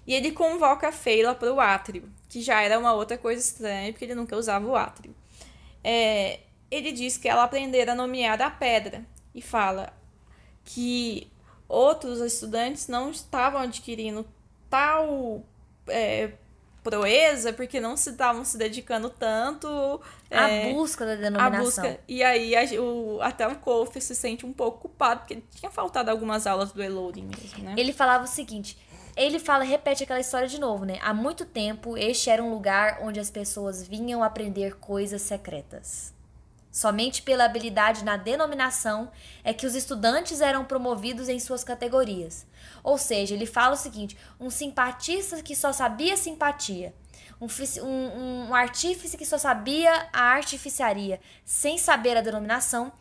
E 0.06 0.12
ele 0.14 0.32
convoca 0.32 0.88
a 0.88 0.92
Feila 0.92 1.34
para 1.34 1.50
o 1.50 1.58
átrio, 1.58 2.06
que 2.28 2.42
já 2.42 2.60
era 2.60 2.78
uma 2.78 2.92
outra 2.92 3.16
coisa 3.16 3.40
estranha, 3.40 3.90
porque 3.92 4.04
ele 4.04 4.14
nunca 4.14 4.36
usava 4.36 4.66
o 4.66 4.76
átrio. 4.76 5.16
É, 5.82 6.40
ele 6.70 6.92
diz 6.92 7.16
que 7.16 7.26
ela 7.26 7.44
aprendera 7.44 7.92
a 7.92 7.94
nomear 7.94 8.42
a 8.42 8.50
pedra 8.50 9.02
e 9.34 9.40
fala 9.40 9.94
que 10.62 11.26
outros 11.66 12.20
estudantes 12.20 12.86
não 12.86 13.10
estavam 13.10 13.62
adquirindo 13.62 14.26
tal 14.70 15.42
é, 15.88 16.30
proeza 16.82 17.52
porque 17.52 17.78
não 17.80 17.96
se 17.96 18.10
estavam 18.10 18.44
se 18.44 18.56
dedicando 18.56 19.10
tanto 19.10 20.00
A 20.30 20.48
é, 20.48 20.72
busca 20.72 21.04
da 21.04 21.14
denominação. 21.16 21.84
busca. 21.84 22.00
E 22.08 22.22
aí 22.22 22.56
a- 22.56 22.80
o, 22.80 23.20
até 23.20 23.46
o 23.46 23.56
Kofi 23.56 24.00
se 24.00 24.14
sente 24.14 24.46
um 24.46 24.52
pouco 24.52 24.82
culpado, 24.88 25.20
porque 25.20 25.42
tinha 25.54 25.70
faltado 25.70 26.10
algumas 26.10 26.46
aulas 26.46 26.72
do 26.72 26.82
Eloding 26.82 27.24
mesmo, 27.28 27.64
né? 27.64 27.74
Ele 27.76 27.92
falava 27.92 28.24
o 28.24 28.26
seguinte: 28.28 28.78
ele 29.16 29.38
fala, 29.38 29.64
repete 29.64 30.04
aquela 30.04 30.20
história 30.20 30.48
de 30.48 30.58
novo, 30.58 30.84
né? 30.86 30.98
Há 31.02 31.12
muito 31.12 31.44
tempo, 31.44 31.98
este 31.98 32.30
era 32.30 32.42
um 32.42 32.50
lugar 32.50 33.00
onde 33.02 33.20
as 33.20 33.30
pessoas 33.30 33.86
vinham 33.86 34.22
aprender 34.22 34.76
coisas 34.76 35.20
secretas. 35.20 36.14
Somente 36.70 37.22
pela 37.22 37.44
habilidade 37.44 38.04
na 38.04 38.16
denominação 38.16 39.10
é 39.42 39.52
que 39.52 39.66
os 39.66 39.74
estudantes 39.74 40.40
eram 40.40 40.64
promovidos 40.64 41.28
em 41.28 41.40
suas 41.40 41.64
categorias. 41.64 42.46
Ou 42.84 42.96
seja, 42.96 43.34
ele 43.34 43.46
fala 43.46 43.74
o 43.74 43.78
seguinte: 43.78 44.16
um 44.38 44.50
simpatista 44.50 45.42
que 45.42 45.56
só 45.56 45.72
sabia 45.72 46.16
simpatia, 46.16 46.94
um, 47.40 47.46
um, 47.82 48.48
um 48.50 48.54
artífice 48.54 49.16
que 49.16 49.26
só 49.26 49.36
sabia 49.36 50.08
a 50.12 50.22
artificiaria, 50.32 51.20
sem 51.44 51.76
saber 51.76 52.16
a 52.16 52.20
denominação, 52.20 52.92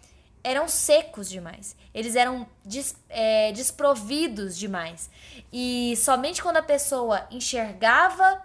eram 0.43 0.67
secos 0.67 1.29
demais. 1.29 1.75
Eles 1.93 2.15
eram 2.15 2.47
des- 2.65 2.95
é, 3.09 3.51
desprovidos 3.51 4.57
demais. 4.57 5.09
E 5.53 5.95
somente 5.97 6.41
quando 6.41 6.57
a 6.57 6.63
pessoa 6.63 7.27
enxergava 7.29 8.41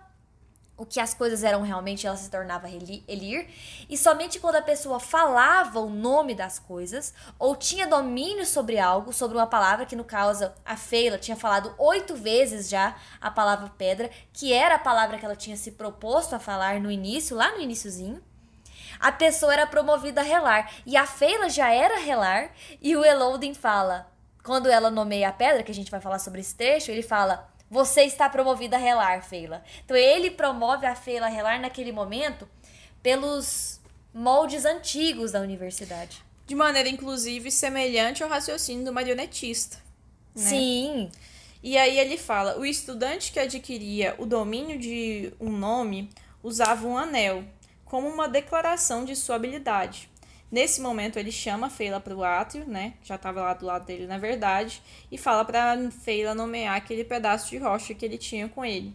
o 0.76 0.84
que 0.84 0.98
as 0.98 1.14
coisas 1.14 1.44
eram 1.44 1.62
realmente, 1.62 2.06
ela 2.06 2.16
se 2.16 2.30
tornava 2.30 2.68
elir. 2.68 3.48
E 3.88 3.96
somente 3.96 4.40
quando 4.40 4.56
a 4.56 4.62
pessoa 4.62 4.98
falava 4.98 5.78
o 5.80 5.88
nome 5.88 6.34
das 6.34 6.58
coisas, 6.58 7.14
ou 7.38 7.54
tinha 7.54 7.86
domínio 7.86 8.44
sobre 8.44 8.78
algo, 8.78 9.12
sobre 9.12 9.36
uma 9.36 9.46
palavra, 9.46 9.86
que 9.86 9.94
no 9.94 10.04
caso 10.04 10.50
a 10.64 10.76
Feila 10.76 11.18
tinha 11.18 11.36
falado 11.36 11.74
oito 11.78 12.16
vezes 12.16 12.68
já 12.68 12.96
a 13.20 13.30
palavra 13.30 13.70
pedra, 13.78 14.10
que 14.32 14.52
era 14.52 14.74
a 14.74 14.78
palavra 14.78 15.18
que 15.18 15.24
ela 15.24 15.36
tinha 15.36 15.56
se 15.56 15.72
proposto 15.72 16.34
a 16.34 16.38
falar 16.38 16.80
no 16.80 16.90
início, 16.90 17.36
lá 17.36 17.52
no 17.52 17.60
iniciozinho 17.60 18.22
a 19.00 19.12
pessoa 19.12 19.52
era 19.52 19.66
promovida 19.66 20.20
a 20.20 20.24
relar. 20.24 20.70
E 20.86 20.96
a 20.96 21.06
Feila 21.06 21.50
já 21.50 21.70
era 21.70 21.98
relar. 21.98 22.50
E 22.80 22.96
o 22.96 23.04
Elodin 23.04 23.52
fala, 23.52 24.10
quando 24.42 24.70
ela 24.70 24.90
nomeia 24.90 25.28
a 25.28 25.32
pedra, 25.32 25.62
que 25.62 25.70
a 25.70 25.74
gente 25.74 25.90
vai 25.90 26.00
falar 26.00 26.18
sobre 26.18 26.40
esse 26.40 26.54
trecho, 26.54 26.90
ele 26.90 27.02
fala: 27.02 27.52
Você 27.70 28.02
está 28.02 28.28
promovida 28.28 28.76
a 28.76 28.78
relar, 28.78 29.22
Feila. 29.22 29.64
Então 29.84 29.96
ele 29.96 30.30
promove 30.30 30.86
a 30.86 30.94
Feila 30.94 31.26
a 31.26 31.30
relar 31.30 31.60
naquele 31.60 31.92
momento 31.92 32.48
pelos 33.02 33.80
moldes 34.12 34.64
antigos 34.64 35.32
da 35.32 35.40
universidade. 35.40 36.24
De 36.46 36.54
maneira, 36.54 36.88
inclusive, 36.88 37.50
semelhante 37.50 38.22
ao 38.22 38.28
raciocínio 38.28 38.84
do 38.84 38.92
marionetista. 38.92 39.78
né? 40.34 40.42
Sim. 40.42 41.10
E 41.62 41.78
aí 41.78 41.98
ele 41.98 42.18
fala: 42.18 42.58
o 42.58 42.64
estudante 42.66 43.32
que 43.32 43.40
adquiria 43.40 44.14
o 44.18 44.26
domínio 44.26 44.78
de 44.78 45.32
um 45.40 45.50
nome 45.50 46.10
usava 46.42 46.86
um 46.86 46.98
anel, 46.98 47.42
como 47.86 48.06
uma 48.06 48.28
declaração 48.28 49.04
de 49.04 49.16
sua 49.16 49.36
habilidade. 49.36 50.10
Nesse 50.54 50.80
momento 50.80 51.18
ele 51.18 51.32
chama 51.32 51.66
a 51.66 51.70
Feila 51.70 51.98
para 51.98 52.14
o 52.14 52.22
átrio, 52.22 52.64
né? 52.64 52.92
Já 53.02 53.16
estava 53.16 53.42
lá 53.42 53.54
do 53.54 53.66
lado 53.66 53.84
dele, 53.86 54.06
na 54.06 54.18
verdade, 54.18 54.80
e 55.10 55.18
fala 55.18 55.44
para 55.44 55.90
Feila 55.90 56.32
nomear 56.32 56.76
aquele 56.76 57.02
pedaço 57.02 57.50
de 57.50 57.58
rocha 57.58 57.92
que 57.92 58.04
ele 58.04 58.16
tinha 58.16 58.48
com 58.48 58.64
ele. 58.64 58.94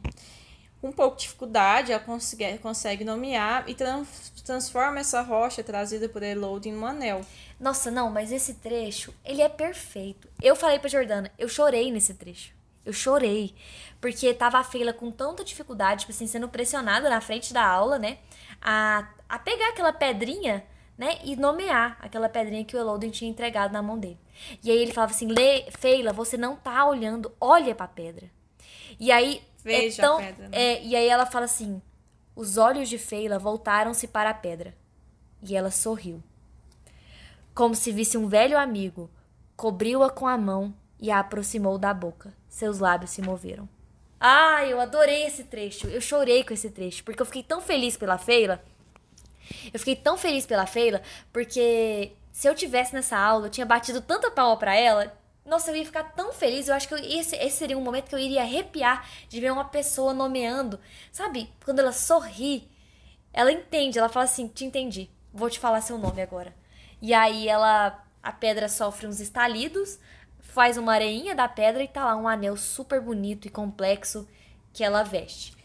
Com 0.79 0.87
um 0.87 0.91
pouco 0.93 1.17
de 1.17 1.23
dificuldade, 1.23 1.91
ela 1.91 2.01
consegue, 2.01 2.57
consegue 2.59 3.03
nomear 3.03 3.65
e 3.67 3.75
tran- 3.75 4.05
transforma 4.45 5.01
essa 5.01 5.21
rocha 5.21 5.61
trazida 5.61 6.07
por 6.07 6.23
Elodin 6.23 6.71
num 6.71 6.85
anel. 6.85 7.25
Nossa, 7.59 7.91
não, 7.91 8.09
mas 8.09 8.31
esse 8.31 8.53
trecho, 8.53 9.13
ele 9.25 9.41
é 9.41 9.49
perfeito. 9.49 10.29
Eu 10.41 10.55
falei 10.55 10.79
pra 10.79 10.87
Jordana, 10.87 11.29
eu 11.37 11.49
chorei 11.49 11.91
nesse 11.91 12.13
trecho. 12.13 12.53
Eu 12.85 12.93
chorei. 12.93 13.53
Porque 13.99 14.33
tava 14.33 14.59
a 14.59 14.63
Feila 14.63 14.93
com 14.93 15.11
tanta 15.11 15.43
dificuldade, 15.43 15.99
tipo 16.05 16.13
assim, 16.13 16.25
sendo 16.25 16.47
pressionada 16.47 17.09
na 17.09 17.19
frente 17.19 17.53
da 17.53 17.67
aula, 17.67 17.99
né? 17.99 18.17
A, 18.61 19.09
a 19.27 19.37
pegar 19.37 19.67
aquela 19.71 19.91
pedrinha, 19.91 20.63
né? 20.99 21.17
E 21.23 21.35
nomear 21.35 21.97
aquela 21.99 22.29
pedrinha 22.29 22.63
que 22.63 22.75
o 22.75 22.79
Elodin 22.79 23.09
tinha 23.09 23.31
entregado 23.31 23.71
na 23.71 23.81
mão 23.81 23.97
dele. 23.97 24.19
E 24.63 24.69
aí 24.69 24.77
ele 24.77 24.93
falava 24.93 25.13
assim, 25.13 25.29
Feila, 25.79 26.13
você 26.13 26.37
não 26.37 26.55
tá 26.55 26.85
olhando, 26.85 27.31
olha 27.41 27.73
pra 27.73 27.87
pedra. 27.87 28.29
E 28.99 29.11
aí. 29.11 29.41
Veja 29.63 30.01
é 30.01 30.05
tão, 30.05 30.17
a 30.17 30.19
pedra, 30.19 30.49
né? 30.49 30.57
é, 30.57 30.83
e 30.83 30.95
aí 30.95 31.07
ela 31.07 31.25
fala 31.25 31.45
assim: 31.45 31.81
os 32.35 32.57
olhos 32.57 32.87
de 32.87 32.97
Feila 32.97 33.39
voltaram-se 33.39 34.07
para 34.07 34.29
a 34.29 34.33
pedra. 34.33 34.75
E 35.41 35.55
ela 35.55 35.71
sorriu 35.71 36.21
como 37.59 37.75
se 37.75 37.91
visse 37.91 38.17
um 38.17 38.25
velho 38.25 38.57
amigo, 38.57 39.09
cobriu-a 39.57 40.09
com 40.09 40.25
a 40.25 40.37
mão 40.37 40.73
e 40.97 41.11
a 41.11 41.19
aproximou 41.19 41.77
da 41.77 41.93
boca. 41.93 42.33
Seus 42.47 42.79
lábios 42.79 43.11
se 43.11 43.21
moveram. 43.21 43.67
Ah, 44.17 44.65
eu 44.65 44.79
adorei 44.79 45.25
esse 45.25 45.43
trecho. 45.43 45.85
Eu 45.87 45.99
chorei 45.99 46.45
com 46.45 46.53
esse 46.53 46.69
trecho, 46.69 47.03
porque 47.03 47.21
eu 47.21 47.25
fiquei 47.25 47.43
tão 47.43 47.59
feliz 47.59 47.97
pela 47.97 48.17
Feila. 48.17 48.63
Eu 49.73 49.79
fiquei 49.79 49.95
tão 49.95 50.17
feliz 50.17 50.45
pela 50.45 50.65
Feila, 50.65 51.01
porque 51.31 52.13
se 52.31 52.47
eu 52.47 52.55
tivesse 52.55 52.93
nessa 52.93 53.17
aula, 53.17 53.47
eu 53.47 53.49
tinha 53.49 53.65
batido 53.65 54.01
tanta 54.01 54.31
palma 54.31 54.57
pra 54.57 54.75
ela. 54.75 55.13
Nossa, 55.45 55.71
eu 55.71 55.75
ia 55.75 55.85
ficar 55.85 56.03
tão 56.03 56.31
feliz. 56.31 56.67
Eu 56.67 56.75
acho 56.75 56.87
que 56.87 56.95
esse, 56.95 57.35
esse 57.35 57.57
seria 57.57 57.77
um 57.77 57.83
momento 57.83 58.07
que 58.09 58.15
eu 58.15 58.19
iria 58.19 58.41
arrepiar 58.41 59.07
de 59.27 59.39
ver 59.39 59.51
uma 59.51 59.65
pessoa 59.65 60.13
nomeando. 60.13 60.79
Sabe? 61.11 61.51
Quando 61.65 61.79
ela 61.79 61.91
sorri, 61.91 62.69
ela 63.33 63.51
entende, 63.51 63.99
ela 63.99 64.09
fala 64.09 64.25
assim: 64.25 64.47
Te 64.47 64.63
entendi, 64.63 65.09
vou 65.33 65.49
te 65.49 65.59
falar 65.59 65.81
seu 65.81 65.97
nome 65.97 66.21
agora. 66.21 66.53
E 67.01 67.13
aí 67.13 67.47
ela. 67.47 68.05
A 68.21 68.33
pedra 68.33 68.67
sofre 68.67 69.07
uns 69.07 69.21
estalidos, 69.21 69.97
faz 70.39 70.77
uma 70.77 70.93
areinha 70.93 71.33
da 71.33 71.47
pedra 71.47 71.81
e 71.81 71.87
tá 71.87 72.03
lá 72.03 72.17
um 72.17 72.27
anel 72.27 72.57
super 72.57 72.99
bonito 72.99 73.47
e 73.47 73.49
complexo 73.49 74.27
que 74.73 74.83
ela 74.83 75.03
veste. 75.03 75.55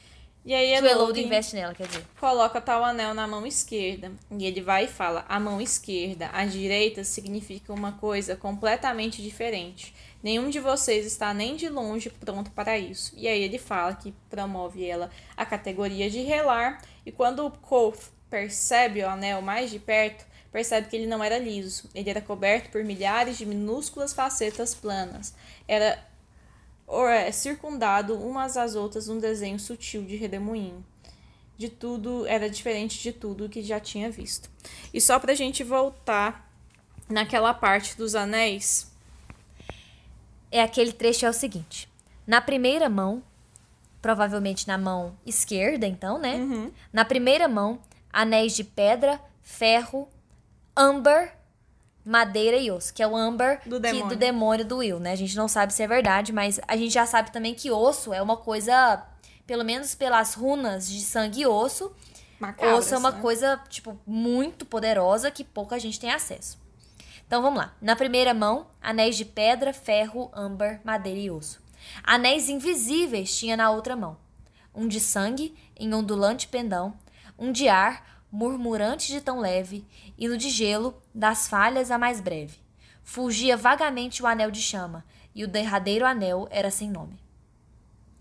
E 0.45 0.53
aí 0.55 0.75
Que 0.75 0.83
o 0.83 0.87
Elodin 0.87 1.23
Elodin 1.23 1.29
veste 1.29 1.57
nela, 1.57 1.75
quer 1.75 1.87
dizer. 1.87 2.05
coloca 2.21 2.61
tal 2.61 2.85
anel 2.85 3.15
na 3.15 3.27
mão 3.27 3.47
esquerda. 3.47 4.13
E 4.31 4.45
ele 4.45 4.61
vai 4.61 4.85
e 4.85 4.89
fala: 4.89 5.25
a 5.27 5.41
mão 5.41 5.61
esquerda, 5.61 6.29
a 6.33 6.45
direita 6.45 7.03
significa 7.03 7.73
uma 7.73 7.93
coisa 7.93 8.37
completamente 8.37 9.23
diferente. 9.23 9.95
Nenhum 10.23 10.51
de 10.51 10.61
vocês 10.61 11.07
está 11.07 11.33
nem 11.33 11.57
de 11.57 11.69
longe 11.69 12.11
pronto 12.11 12.51
para 12.51 12.79
isso. 12.79 13.13
E 13.17 13.27
aí 13.27 13.43
ele 13.43 13.59
fala 13.59 13.95
que 13.95 14.13
promove 14.29 14.85
ela 14.85 15.11
a 15.37 15.47
categoria 15.47 16.11
de 16.11 16.21
relar. 16.23 16.83
E 17.07 17.13
quando 17.13 17.47
o 17.47 17.51
Kof 17.51 18.11
percebe 18.29 19.03
o 19.03 19.09
anel 19.09 19.41
mais 19.41 19.71
de 19.71 19.79
perto, 19.79 20.27
percebe 20.51 20.89
que 20.89 20.97
ele 20.97 21.07
não 21.07 21.23
era 21.23 21.39
liso. 21.39 21.89
Ele 21.95 22.11
era 22.11 22.21
coberto 22.21 22.71
por 22.71 22.85
milhares 22.85 23.39
de 23.39 23.47
minúsculas 23.47 24.13
facetas 24.13 24.75
planas. 24.75 25.35
Era 25.67 25.99
or- 26.87 27.09
é, 27.11 27.31
circundado 27.33 28.15
umas 28.19 28.57
às 28.57 28.75
outras 28.75 29.09
num 29.09 29.19
desenho 29.19 29.59
sutil 29.59 30.03
de 30.05 30.17
redemoinho 30.17 30.85
de 31.57 31.69
tudo, 31.69 32.27
era 32.27 32.51
diferente 32.51 33.01
de 33.01 33.13
tudo 33.13 33.49
que 33.49 33.63
já 33.63 33.79
tinha 33.79 34.11
visto. 34.11 34.51
E 34.93 35.01
só 35.01 35.19
pra 35.21 35.35
gente 35.35 35.63
voltar 35.63 36.51
naquela 37.09 37.55
parte 37.55 37.97
dos 37.97 38.15
anéis, 38.15 38.93
É 40.51 40.63
aquele 40.63 40.93
trecho 40.93 41.27
é 41.27 41.31
o 41.31 41.33
seguinte: 41.33 41.89
na 42.27 42.41
primeira 42.41 42.89
mão, 42.89 43.23
provavelmente 44.01 44.69
na 44.69 44.79
mão 44.79 45.17
esquerda, 45.27 45.87
então, 45.87 46.19
né? 46.19 46.37
Uhum. 46.37 46.71
Na 46.93 47.05
primeira 47.05 47.49
mão, 47.49 47.81
anéis 48.13 48.55
de 48.55 48.63
pedra, 48.63 49.21
ferro, 49.43 50.09
âmbar, 50.77 51.37
madeira 52.05 52.57
e 52.57 52.71
osso, 52.71 52.93
que 52.93 53.03
é 53.03 53.07
o 53.07 53.17
âmbar 53.17 53.61
Do 53.67 53.77
que- 53.77 53.81
demônio. 53.83 54.09
do 54.09 54.17
demônio 54.17 54.65
do 54.65 54.77
Will, 54.79 55.01
né? 55.01 55.13
A 55.13 55.17
gente 55.17 55.37
não 55.37 55.49
sabe 55.49 55.73
se 55.73 55.83
é 55.83 55.87
verdade, 55.87 56.33
mas 56.33 56.61
a 56.69 56.77
gente 56.77 56.93
já 56.93 57.07
sabe 57.07 57.31
também 57.33 57.55
que 57.55 57.71
osso 57.71 58.13
é 58.13 58.21
uma 58.21 58.37
coisa, 58.37 59.03
pelo 59.47 59.65
menos 59.65 59.95
pelas 59.95 60.35
runas 60.35 60.89
de 60.89 61.01
sangue 61.01 61.41
e 61.43 61.47
osso, 61.47 61.93
macabras, 62.39 62.79
Osso 62.87 62.95
é 62.95 62.99
uma 62.99 63.13
né? 63.13 63.21
coisa, 63.23 63.59
tipo, 63.71 63.99
muito 64.07 64.67
poderosa 64.67 65.31
que 65.31 65.43
pouca 65.45 65.79
gente 65.79 65.99
tem 65.99 66.11
acesso. 66.11 66.59
Então 67.27 67.41
vamos 67.41 67.59
lá. 67.59 67.75
Na 67.81 67.97
primeira 67.97 68.35
mão, 68.35 68.67
anéis 68.83 69.17
de 69.17 69.25
pedra, 69.25 69.73
ferro, 69.73 70.31
âmbar, 70.35 70.81
madeira 70.85 71.19
e 71.19 71.31
osso. 71.31 71.63
Anéis 72.03 72.49
invisíveis 72.51 73.35
tinha 73.39 73.57
na 73.57 73.71
outra 73.71 73.97
mão. 73.97 74.17
Um 74.75 74.87
de 74.89 75.01
sangue, 75.01 75.55
em 75.79 75.95
ondulante 75.95 76.49
pendão. 76.49 76.93
Um 77.39 77.51
de 77.51 77.69
ar, 77.69 78.14
murmurante 78.35 79.13
de 79.13 79.21
tão 79.21 79.39
leve. 79.39 79.87
E 80.19 80.27
no 80.27 80.37
de 80.37 80.51
gelo, 80.51 81.01
das 81.15 81.47
falhas 81.47 81.91
a 81.93 81.97
mais 81.97 82.21
breve. 82.21 82.59
Fulgia 83.05 83.57
vagamente 83.57 84.23
o 84.23 84.27
anel 84.27 84.51
de 84.51 84.61
chama. 84.61 85.05
E 85.33 85.45
o 85.45 85.49
derradeiro 85.49 86.05
anel 86.05 86.49
era 86.51 86.71
sem 86.71 86.91
nome. 86.91 87.17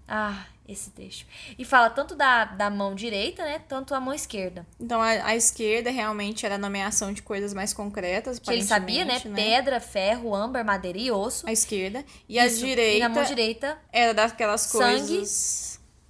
Ah, 0.08 0.46
esse 0.68 0.92
trecho. 0.92 1.26
E 1.58 1.66
fala 1.66 1.90
tanto 1.90 2.14
da, 2.14 2.46
da 2.46 2.70
mão 2.70 2.94
direita, 2.94 3.44
né? 3.44 3.60
Tanto 3.68 3.96
a 3.96 4.00
mão 4.00 4.14
esquerda. 4.14 4.68
Então 4.80 5.02
a, 5.02 5.10
a 5.10 5.36
esquerda 5.36 5.90
realmente 5.90 6.46
era 6.46 6.56
a 6.56 6.60
nomeação 6.60 7.12
de 7.12 7.24
coisas 7.24 7.54
mais 7.54 7.74
concretas, 7.74 8.38
Que 8.38 8.52
ele 8.52 8.64
sabia, 8.64 9.06
né? 9.06 9.16
aparentemente, 9.16 9.50
Pedra, 9.50 9.80
ferro, 9.80 10.36
âmbar, 10.36 10.64
madeira 10.64 11.00
e 11.00 11.10
osso. 11.10 11.48
A 11.48 11.52
esquerda. 11.52 12.06
E 12.30 12.38
a 12.38 12.46
Isso. 12.46 12.64
direita 12.64 12.98
E 12.98 13.00
na 13.00 13.10
mão 13.10 13.24
direita, 13.24 13.80
era 13.92 14.14
daquelas 14.14 14.62
sangue. 14.62 15.24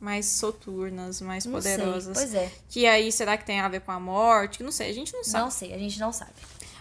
Mais 0.04 0.26
soturnas, 0.26 1.22
mais 1.22 1.46
não 1.46 1.62
sei. 1.62 1.78
poderosas. 1.78 2.18
Pois 2.18 2.34
é. 2.36 2.52
Que 2.70 2.86
aí 2.86 3.10
será 3.12 3.38
que 3.38 3.46
tem 3.46 3.62
a 3.62 3.70
ver 3.70 3.80
com 3.82 3.92
a 3.92 4.00
morte? 4.00 4.62
Não 4.62 4.72
sei, 4.72 4.90
a 4.90 4.94
gente 4.94 5.14
não 5.14 5.24
sabe. 5.24 5.44
Não 5.46 5.52
sei, 5.52 5.74
a 5.74 5.78
gente 5.78 5.98
não 6.00 6.12
sabe. 6.12 6.32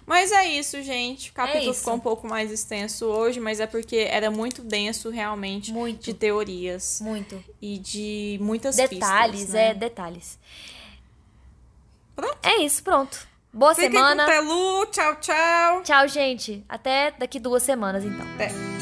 Mas 0.04 0.32
é 0.32 0.44
isso, 0.46 0.82
gente. 0.82 1.30
O 1.30 1.32
capítulo 1.32 1.70
isso. 1.70 1.78
ficou 1.78 1.94
um 1.94 2.00
pouco 2.00 2.26
mais 2.26 2.50
extenso 2.50 3.06
hoje, 3.06 3.38
mas 3.38 3.60
é 3.60 3.66
porque 3.68 3.96
era 3.96 4.28
muito 4.32 4.60
denso, 4.62 5.08
realmente, 5.10 5.72
Muito. 5.72 6.02
de 6.02 6.12
teorias 6.12 6.98
Muito. 7.00 7.42
e 7.60 7.78
de 7.78 8.38
muitas 8.40 8.74
Detalhes, 8.74 9.36
pistas, 9.36 9.54
né? 9.54 9.68
é, 9.68 9.74
detalhes. 9.74 10.38
Pronto. 12.16 12.38
É 12.42 12.60
isso, 12.60 12.82
pronto. 12.82 13.28
Boa 13.52 13.74
Fiquem 13.74 13.92
semana. 13.92 14.24
com 14.24 14.30
o 14.30 14.34
Telu. 14.34 14.86
Tchau, 14.86 15.16
tchau. 15.20 15.82
Tchau, 15.84 16.08
gente. 16.08 16.64
Até 16.68 17.12
daqui 17.12 17.38
duas 17.38 17.62
semanas, 17.62 18.04
então. 18.04 18.26
Até. 18.34 18.81